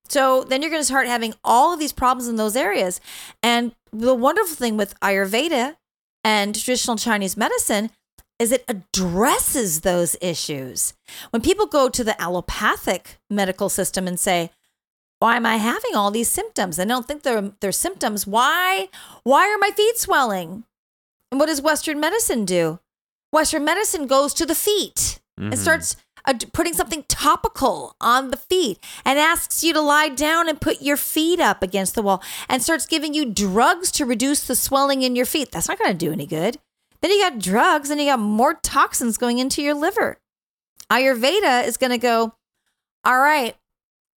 So 0.09 0.43
then 0.43 0.61
you're 0.61 0.71
going 0.71 0.81
to 0.81 0.85
start 0.85 1.07
having 1.07 1.33
all 1.43 1.73
of 1.73 1.79
these 1.79 1.93
problems 1.93 2.27
in 2.27 2.35
those 2.35 2.55
areas. 2.55 2.99
And 3.43 3.73
the 3.93 4.15
wonderful 4.15 4.55
thing 4.55 4.75
with 4.77 4.99
Ayurveda 5.01 5.77
and 6.23 6.55
traditional 6.55 6.97
Chinese 6.97 7.37
medicine 7.37 7.91
is 8.39 8.51
it 8.51 8.63
addresses 8.67 9.81
those 9.81 10.15
issues. 10.21 10.93
When 11.31 11.41
people 11.41 11.65
go 11.65 11.89
to 11.89 12.03
the 12.03 12.19
allopathic 12.21 13.19
medical 13.29 13.69
system 13.69 14.07
and 14.07 14.19
say, 14.19 14.49
why 15.19 15.35
am 15.35 15.45
I 15.45 15.57
having 15.57 15.95
all 15.95 16.11
these 16.11 16.29
symptoms? 16.29 16.79
and 16.79 16.89
I 16.89 16.95
don't 16.95 17.05
think 17.05 17.23
they're, 17.23 17.51
they're 17.59 17.71
symptoms. 17.73 18.25
Why? 18.25 18.87
Why 19.23 19.49
are 19.53 19.57
my 19.57 19.71
feet 19.71 19.97
swelling? 19.97 20.63
And 21.31 21.39
what 21.39 21.47
does 21.47 21.61
Western 21.61 21.99
medicine 21.99 22.45
do? 22.45 22.79
Western 23.33 23.65
medicine 23.65 24.07
goes 24.07 24.33
to 24.35 24.45
the 24.45 24.55
feet 24.55 25.19
and 25.37 25.53
Mhm. 25.53 25.57
starts 25.57 25.95
putting 26.53 26.73
something 26.73 27.03
topical 27.07 27.95
on 27.99 28.31
the 28.31 28.37
feet 28.37 28.79
and 29.05 29.19
asks 29.19 29.63
you 29.63 29.73
to 29.73 29.81
lie 29.81 30.09
down 30.09 30.47
and 30.49 30.61
put 30.61 30.81
your 30.81 30.97
feet 30.97 31.39
up 31.39 31.63
against 31.63 31.95
the 31.95 32.01
wall 32.01 32.23
and 32.47 32.61
starts 32.61 32.85
giving 32.85 33.13
you 33.13 33.25
drugs 33.25 33.91
to 33.91 34.05
reduce 34.05 34.45
the 34.45 34.55
swelling 34.55 35.01
in 35.01 35.15
your 35.15 35.25
feet. 35.25 35.51
That's 35.51 35.67
not 35.67 35.79
going 35.79 35.91
to 35.91 35.97
do 35.97 36.11
any 36.11 36.25
good. 36.25 36.57
Then 37.01 37.11
you 37.11 37.21
got 37.21 37.39
drugs 37.39 37.89
and 37.89 37.99
you 37.99 38.07
got 38.07 38.19
more 38.19 38.55
toxins 38.55 39.17
going 39.17 39.39
into 39.39 39.61
your 39.61 39.73
liver. 39.73 40.17
Ayurveda 40.91 41.65
is 41.65 41.77
going 41.77 41.91
to 41.91 41.97
go, 41.97 42.33
all 43.05 43.19
right, 43.19 43.55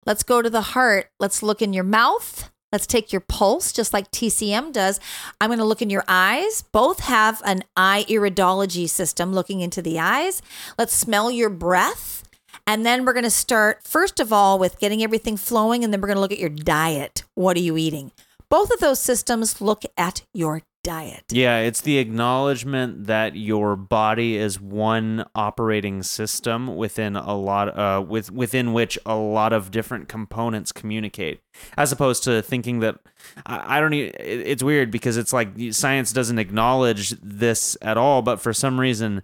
let's 0.06 0.22
go 0.22 0.42
to 0.42 0.50
the 0.50 0.62
heart. 0.62 1.10
Let's 1.20 1.42
look 1.42 1.62
in 1.62 1.72
your 1.72 1.84
mouth. 1.84 2.50
Let's 2.72 2.86
take 2.86 3.12
your 3.12 3.20
pulse, 3.20 3.72
just 3.72 3.92
like 3.92 4.10
TCM 4.10 4.72
does. 4.72 4.98
I'm 5.40 5.48
going 5.48 5.58
to 5.58 5.64
look 5.64 5.82
in 5.82 5.90
your 5.90 6.04
eyes. 6.08 6.62
Both 6.72 7.00
have 7.00 7.42
an 7.44 7.64
eye 7.76 8.04
iridology 8.08 8.88
system 8.88 9.32
looking 9.32 9.60
into 9.60 9.82
the 9.82 9.98
eyes. 9.98 10.42
Let's 10.78 10.94
smell 10.94 11.30
your 11.30 11.50
breath. 11.50 12.22
And 12.66 12.86
then 12.86 13.04
we're 13.04 13.12
going 13.12 13.24
to 13.24 13.30
start, 13.30 13.86
first 13.86 14.20
of 14.20 14.32
all, 14.32 14.58
with 14.58 14.78
getting 14.78 15.02
everything 15.02 15.36
flowing. 15.36 15.84
And 15.84 15.92
then 15.92 16.00
we're 16.00 16.08
going 16.08 16.16
to 16.16 16.20
look 16.20 16.32
at 16.32 16.38
your 16.38 16.48
diet. 16.48 17.24
What 17.34 17.56
are 17.56 17.60
you 17.60 17.76
eating? 17.76 18.12
both 18.52 18.70
of 18.70 18.80
those 18.80 19.00
systems 19.00 19.62
look 19.62 19.82
at 19.96 20.24
your 20.34 20.60
diet. 20.82 21.24
Yeah, 21.30 21.59
it's 21.59 21.80
the 21.80 21.98
acknowledgement 21.98 23.06
that 23.06 23.36
your 23.36 23.76
body 23.76 24.36
is 24.36 24.60
one 24.60 25.24
operating 25.34 26.02
system 26.02 26.76
within 26.76 27.16
a 27.16 27.36
lot 27.36 27.76
uh 27.78 28.02
with 28.06 28.30
within 28.30 28.72
which 28.72 28.98
a 29.06 29.14
lot 29.14 29.52
of 29.52 29.70
different 29.70 30.09
components 30.09 30.72
communicate. 30.72 31.40
As 31.76 31.92
opposed 31.92 32.24
to 32.24 32.42
thinking 32.42 32.80
that 32.80 32.98
I, 33.46 33.78
I 33.78 33.80
don't 33.80 33.94
e- 33.94 34.02
it- 34.06 34.46
it's 34.46 34.62
weird 34.62 34.90
because 34.90 35.16
it's 35.16 35.32
like 35.32 35.50
science 35.70 36.12
doesn't 36.12 36.38
acknowledge 36.38 37.10
this 37.22 37.76
at 37.80 37.96
all, 37.96 38.22
but 38.22 38.40
for 38.40 38.52
some 38.52 38.80
reason 38.80 39.22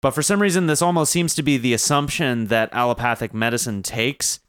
but 0.00 0.12
for 0.12 0.22
some 0.22 0.40
reason 0.42 0.66
this 0.66 0.82
almost 0.82 1.12
seems 1.12 1.34
to 1.36 1.42
be 1.42 1.56
the 1.58 1.74
assumption 1.74 2.46
that 2.46 2.72
allopathic 2.72 3.32
medicine 3.34 3.82
takes. 3.82 4.40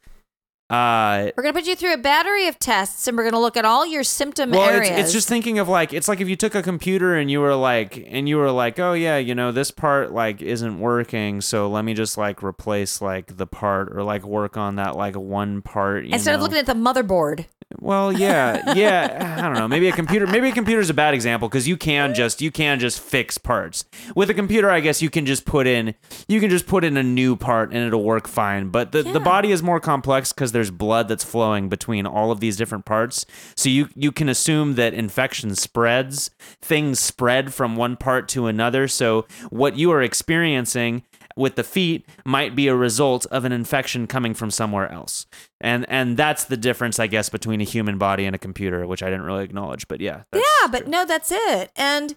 Uh 0.70 1.32
We're 1.36 1.42
going 1.42 1.52
to 1.54 1.60
put 1.60 1.66
you 1.68 1.74
through 1.74 1.94
a 1.94 1.98
battery 1.98 2.46
of 2.46 2.58
tests 2.58 3.08
and 3.08 3.16
we're 3.16 3.24
going 3.24 3.32
to 3.34 3.40
look 3.40 3.56
at 3.56 3.64
all 3.64 3.84
your 3.84 4.04
symptom 4.04 4.50
well, 4.52 4.68
areas. 4.70 4.90
it's, 4.90 5.00
it's 5.00 5.12
just 5.12 5.28
thinking 5.28 5.58
of 5.58 5.68
like 5.68 5.92
it's 5.92 6.06
like 6.06 6.20
if 6.20 6.28
you 6.28 6.36
took 6.36 6.54
a 6.54 6.62
computer 6.62 7.16
and 7.16 7.30
you 7.30 7.40
were 7.40 7.56
like 7.56 7.96
and 8.08 8.28
you 8.28 8.36
were 8.36 8.52
like, 8.52 8.78
oh 8.78 8.92
yeah, 8.92 9.16
you 9.18 9.34
know 9.34 9.50
this 9.50 9.70
part 9.72 10.12
like 10.12 10.40
isn't 10.40 10.78
working, 10.78 11.40
so 11.40 11.68
let 11.68 11.84
me 11.84 11.92
just 11.92 12.16
like 12.16 12.42
replace 12.42 13.02
like 13.02 13.36
the 13.36 13.46
part 13.46 13.94
or 13.94 14.02
like 14.04 14.24
work 14.24 14.56
on 14.56 14.76
that 14.76 14.94
like 14.96 15.16
one 15.16 15.60
part. 15.60 16.06
Instead 16.06 16.34
of 16.36 16.40
looking 16.40 16.58
at 16.58 16.66
the 16.66 16.74
motherboard. 16.74 17.46
well, 17.78 18.12
yeah, 18.12 18.74
yeah, 18.74 19.36
I 19.38 19.42
don't 19.42 19.54
know. 19.54 19.68
Maybe 19.68 19.88
a 19.88 19.92
computer, 19.92 20.26
maybe 20.26 20.48
a 20.48 20.52
computer 20.52 20.80
is 20.80 20.90
a 20.90 20.94
bad 20.94 21.14
example 21.14 21.48
because 21.48 21.66
you 21.68 21.76
can 21.76 22.14
just 22.14 22.40
you 22.42 22.50
can 22.50 22.78
just 22.80 23.00
fix 23.00 23.38
parts 23.38 23.84
with 24.14 24.28
a 24.30 24.34
computer. 24.34 24.70
I 24.70 24.80
guess 24.80 25.00
you 25.02 25.10
can 25.10 25.24
just 25.26 25.44
put 25.44 25.66
in 25.66 25.94
you 26.28 26.40
can 26.40 26.50
just 26.50 26.66
put 26.66 26.84
in 26.84 26.96
a 26.96 27.02
new 27.02 27.34
part 27.36 27.72
and 27.72 27.84
it'll 27.86 28.02
work 28.04 28.26
fine. 28.28 28.68
But 28.70 28.92
the, 28.92 29.02
Yeah. 29.02 29.12
the 29.12 29.20
body 29.20 29.50
is 29.52 29.62
more 29.62 29.80
complex 29.80 30.32
because 30.32 30.52
there's 30.60 30.70
blood 30.70 31.08
that's 31.08 31.24
flowing 31.24 31.70
between 31.70 32.04
all 32.04 32.30
of 32.30 32.40
these 32.40 32.54
different 32.58 32.84
parts. 32.84 33.24
So 33.56 33.70
you 33.70 33.88
you 33.94 34.12
can 34.12 34.28
assume 34.28 34.74
that 34.74 34.92
infection 34.92 35.54
spreads, 35.54 36.30
things 36.60 37.00
spread 37.00 37.54
from 37.54 37.76
one 37.76 37.96
part 37.96 38.28
to 38.28 38.46
another. 38.46 38.86
So 38.88 39.26
what 39.48 39.76
you 39.76 39.90
are 39.90 40.02
experiencing 40.02 41.02
with 41.34 41.54
the 41.54 41.64
feet 41.64 42.06
might 42.26 42.54
be 42.54 42.68
a 42.68 42.76
result 42.76 43.24
of 43.26 43.46
an 43.46 43.52
infection 43.52 44.06
coming 44.06 44.34
from 44.34 44.50
somewhere 44.50 44.92
else. 44.92 45.24
And 45.62 45.86
and 45.88 46.18
that's 46.18 46.44
the 46.44 46.58
difference 46.58 46.98
I 46.98 47.06
guess 47.06 47.30
between 47.30 47.62
a 47.62 47.64
human 47.64 47.96
body 47.96 48.26
and 48.26 48.36
a 48.36 48.38
computer, 48.38 48.86
which 48.86 49.02
I 49.02 49.06
didn't 49.06 49.24
really 49.24 49.44
acknowledge, 49.44 49.88
but 49.88 50.02
yeah. 50.02 50.24
yeah, 50.34 50.66
but 50.70 50.82
true. 50.82 50.90
no, 50.90 51.06
that's 51.06 51.32
it. 51.32 51.70
And 51.74 52.16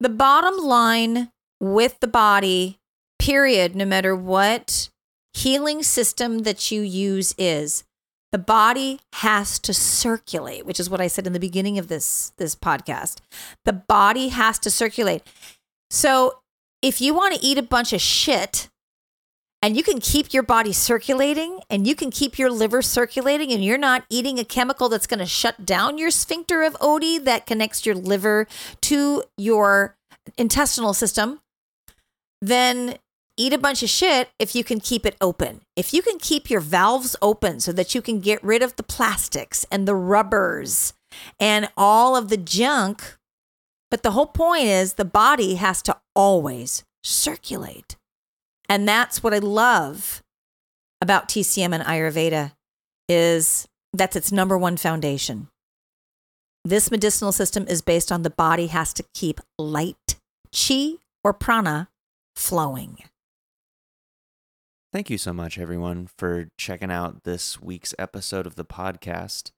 the 0.00 0.08
bottom 0.08 0.56
line 0.56 1.30
with 1.60 2.00
the 2.00 2.08
body, 2.08 2.78
period, 3.18 3.76
no 3.76 3.84
matter 3.84 4.16
what 4.16 4.88
healing 5.34 5.82
system 5.82 6.40
that 6.40 6.70
you 6.70 6.80
use 6.80 7.34
is, 7.36 7.84
the 8.32 8.38
body 8.38 9.00
has 9.14 9.58
to 9.60 9.74
circulate, 9.74 10.66
which 10.66 10.80
is 10.80 10.90
what 10.90 11.00
I 11.00 11.06
said 11.06 11.26
in 11.26 11.32
the 11.32 11.40
beginning 11.40 11.78
of 11.78 11.88
this 11.88 12.32
this 12.36 12.56
podcast. 12.56 13.18
The 13.64 13.72
body 13.72 14.28
has 14.28 14.58
to 14.60 14.70
circulate. 14.70 15.22
So, 15.90 16.40
if 16.82 17.00
you 17.00 17.14
want 17.14 17.34
to 17.34 17.44
eat 17.44 17.58
a 17.58 17.62
bunch 17.62 17.92
of 17.92 18.00
shit 18.00 18.68
and 19.62 19.76
you 19.76 19.82
can 19.82 20.00
keep 20.00 20.34
your 20.34 20.42
body 20.42 20.72
circulating 20.72 21.60
and 21.70 21.86
you 21.86 21.94
can 21.94 22.10
keep 22.10 22.38
your 22.38 22.50
liver 22.50 22.82
circulating 22.82 23.52
and 23.52 23.64
you're 23.64 23.78
not 23.78 24.04
eating 24.10 24.38
a 24.38 24.44
chemical 24.44 24.88
that's 24.88 25.06
going 25.06 25.20
to 25.20 25.26
shut 25.26 25.64
down 25.64 25.96
your 25.96 26.10
sphincter 26.10 26.62
of 26.62 26.74
Oddi 26.74 27.24
that 27.24 27.46
connects 27.46 27.86
your 27.86 27.94
liver 27.94 28.46
to 28.82 29.22
your 29.38 29.96
intestinal 30.36 30.92
system, 30.92 31.40
then 32.42 32.98
eat 33.36 33.52
a 33.52 33.58
bunch 33.58 33.82
of 33.82 33.88
shit 33.88 34.30
if 34.38 34.54
you 34.54 34.64
can 34.64 34.80
keep 34.80 35.04
it 35.06 35.16
open. 35.20 35.60
If 35.76 35.92
you 35.92 36.02
can 36.02 36.18
keep 36.18 36.50
your 36.50 36.60
valves 36.60 37.16
open 37.20 37.60
so 37.60 37.72
that 37.72 37.94
you 37.94 38.02
can 38.02 38.20
get 38.20 38.42
rid 38.42 38.62
of 38.62 38.76
the 38.76 38.82
plastics 38.82 39.66
and 39.70 39.86
the 39.86 39.94
rubbers 39.94 40.92
and 41.40 41.68
all 41.76 42.16
of 42.16 42.28
the 42.28 42.36
junk. 42.36 43.16
But 43.90 44.02
the 44.02 44.12
whole 44.12 44.26
point 44.26 44.64
is 44.64 44.94
the 44.94 45.04
body 45.04 45.56
has 45.56 45.82
to 45.82 45.96
always 46.14 46.84
circulate. 47.02 47.96
And 48.68 48.88
that's 48.88 49.22
what 49.22 49.34
I 49.34 49.38
love 49.38 50.22
about 51.00 51.28
TCM 51.28 51.74
and 51.74 51.84
Ayurveda 51.84 52.52
is 53.08 53.68
that's 53.92 54.16
its 54.16 54.32
number 54.32 54.56
one 54.56 54.76
foundation. 54.76 55.48
This 56.64 56.90
medicinal 56.90 57.30
system 57.30 57.66
is 57.68 57.82
based 57.82 58.10
on 58.10 58.22
the 58.22 58.30
body 58.30 58.68
has 58.68 58.94
to 58.94 59.04
keep 59.12 59.40
light 59.58 60.16
chi 60.50 60.94
or 61.22 61.34
prana 61.34 61.88
flowing. 62.34 62.98
Thank 64.94 65.10
you 65.10 65.18
so 65.18 65.32
much, 65.32 65.58
everyone, 65.58 66.06
for 66.06 66.50
checking 66.56 66.92
out 66.92 67.24
this 67.24 67.60
week's 67.60 67.96
episode 67.98 68.46
of 68.46 68.54
the 68.54 68.64
podcast. 68.64 69.50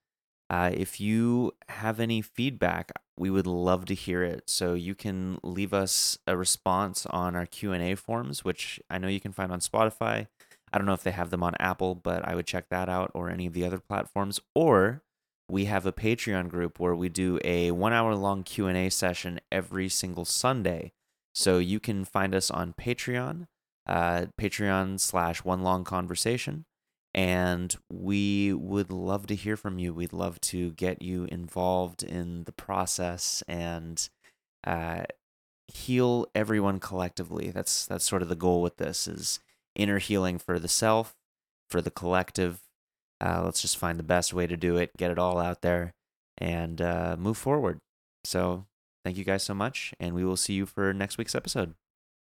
Uh, 0.48 0.70
if 0.72 0.98
you 0.98 1.52
have 1.68 2.00
any 2.00 2.22
feedback, 2.22 2.90
we 3.18 3.28
would 3.28 3.46
love 3.46 3.84
to 3.84 3.94
hear 3.94 4.22
it. 4.22 4.44
So 4.46 4.72
you 4.72 4.94
can 4.94 5.38
leave 5.42 5.74
us 5.74 6.16
a 6.26 6.38
response 6.38 7.04
on 7.04 7.36
our 7.36 7.44
Q 7.44 7.72
and 7.72 7.82
A 7.82 7.96
forms, 7.96 8.46
which 8.46 8.80
I 8.88 8.96
know 8.96 9.08
you 9.08 9.20
can 9.20 9.32
find 9.32 9.52
on 9.52 9.60
Spotify. 9.60 10.26
I 10.72 10.78
don't 10.78 10.86
know 10.86 10.94
if 10.94 11.02
they 11.02 11.10
have 11.10 11.28
them 11.28 11.42
on 11.42 11.54
Apple, 11.60 11.94
but 11.94 12.26
I 12.26 12.34
would 12.34 12.46
check 12.46 12.70
that 12.70 12.88
out 12.88 13.10
or 13.12 13.28
any 13.28 13.44
of 13.44 13.52
the 13.52 13.66
other 13.66 13.78
platforms. 13.78 14.40
Or 14.54 15.02
we 15.50 15.66
have 15.66 15.84
a 15.84 15.92
Patreon 15.92 16.48
group 16.48 16.80
where 16.80 16.96
we 16.96 17.10
do 17.10 17.38
a 17.44 17.72
one 17.72 17.92
hour 17.92 18.14
long 18.14 18.42
Q 18.42 18.68
and 18.68 18.78
A 18.78 18.88
session 18.88 19.40
every 19.52 19.90
single 19.90 20.24
Sunday. 20.24 20.92
So 21.34 21.58
you 21.58 21.78
can 21.78 22.06
find 22.06 22.34
us 22.34 22.50
on 22.50 22.72
Patreon 22.72 23.48
uh, 23.86 24.26
Patreon 24.40 25.00
slash 25.00 25.44
One 25.44 25.62
Long 25.62 25.84
Conversation. 25.84 26.64
And 27.14 27.74
we 27.90 28.52
would 28.52 28.90
love 28.90 29.26
to 29.28 29.34
hear 29.34 29.56
from 29.56 29.78
you. 29.78 29.94
We'd 29.94 30.12
love 30.12 30.38
to 30.42 30.72
get 30.72 31.00
you 31.00 31.24
involved 31.24 32.02
in 32.02 32.44
the 32.44 32.52
process 32.52 33.42
and 33.48 34.06
uh, 34.64 35.04
heal 35.68 36.26
everyone 36.34 36.78
collectively. 36.78 37.50
That's 37.50 37.86
that's 37.86 38.04
sort 38.04 38.20
of 38.22 38.28
the 38.28 38.34
goal 38.34 38.60
with 38.60 38.76
this: 38.76 39.08
is 39.08 39.40
inner 39.74 39.98
healing 39.98 40.38
for 40.38 40.58
the 40.58 40.68
self, 40.68 41.14
for 41.70 41.80
the 41.80 41.90
collective. 41.90 42.60
Uh, 43.18 43.42
let's 43.44 43.62
just 43.62 43.78
find 43.78 43.98
the 43.98 44.02
best 44.02 44.34
way 44.34 44.46
to 44.46 44.56
do 44.56 44.76
it, 44.76 44.90
get 44.98 45.10
it 45.10 45.18
all 45.18 45.38
out 45.38 45.62
there, 45.62 45.94
and 46.36 46.82
uh, 46.82 47.16
move 47.18 47.38
forward. 47.38 47.78
So, 48.24 48.66
thank 49.04 49.16
you 49.16 49.24
guys 49.24 49.42
so 49.42 49.54
much, 49.54 49.94
and 49.98 50.14
we 50.14 50.24
will 50.24 50.36
see 50.36 50.52
you 50.52 50.66
for 50.66 50.92
next 50.92 51.16
week's 51.16 51.34
episode. 51.34 51.74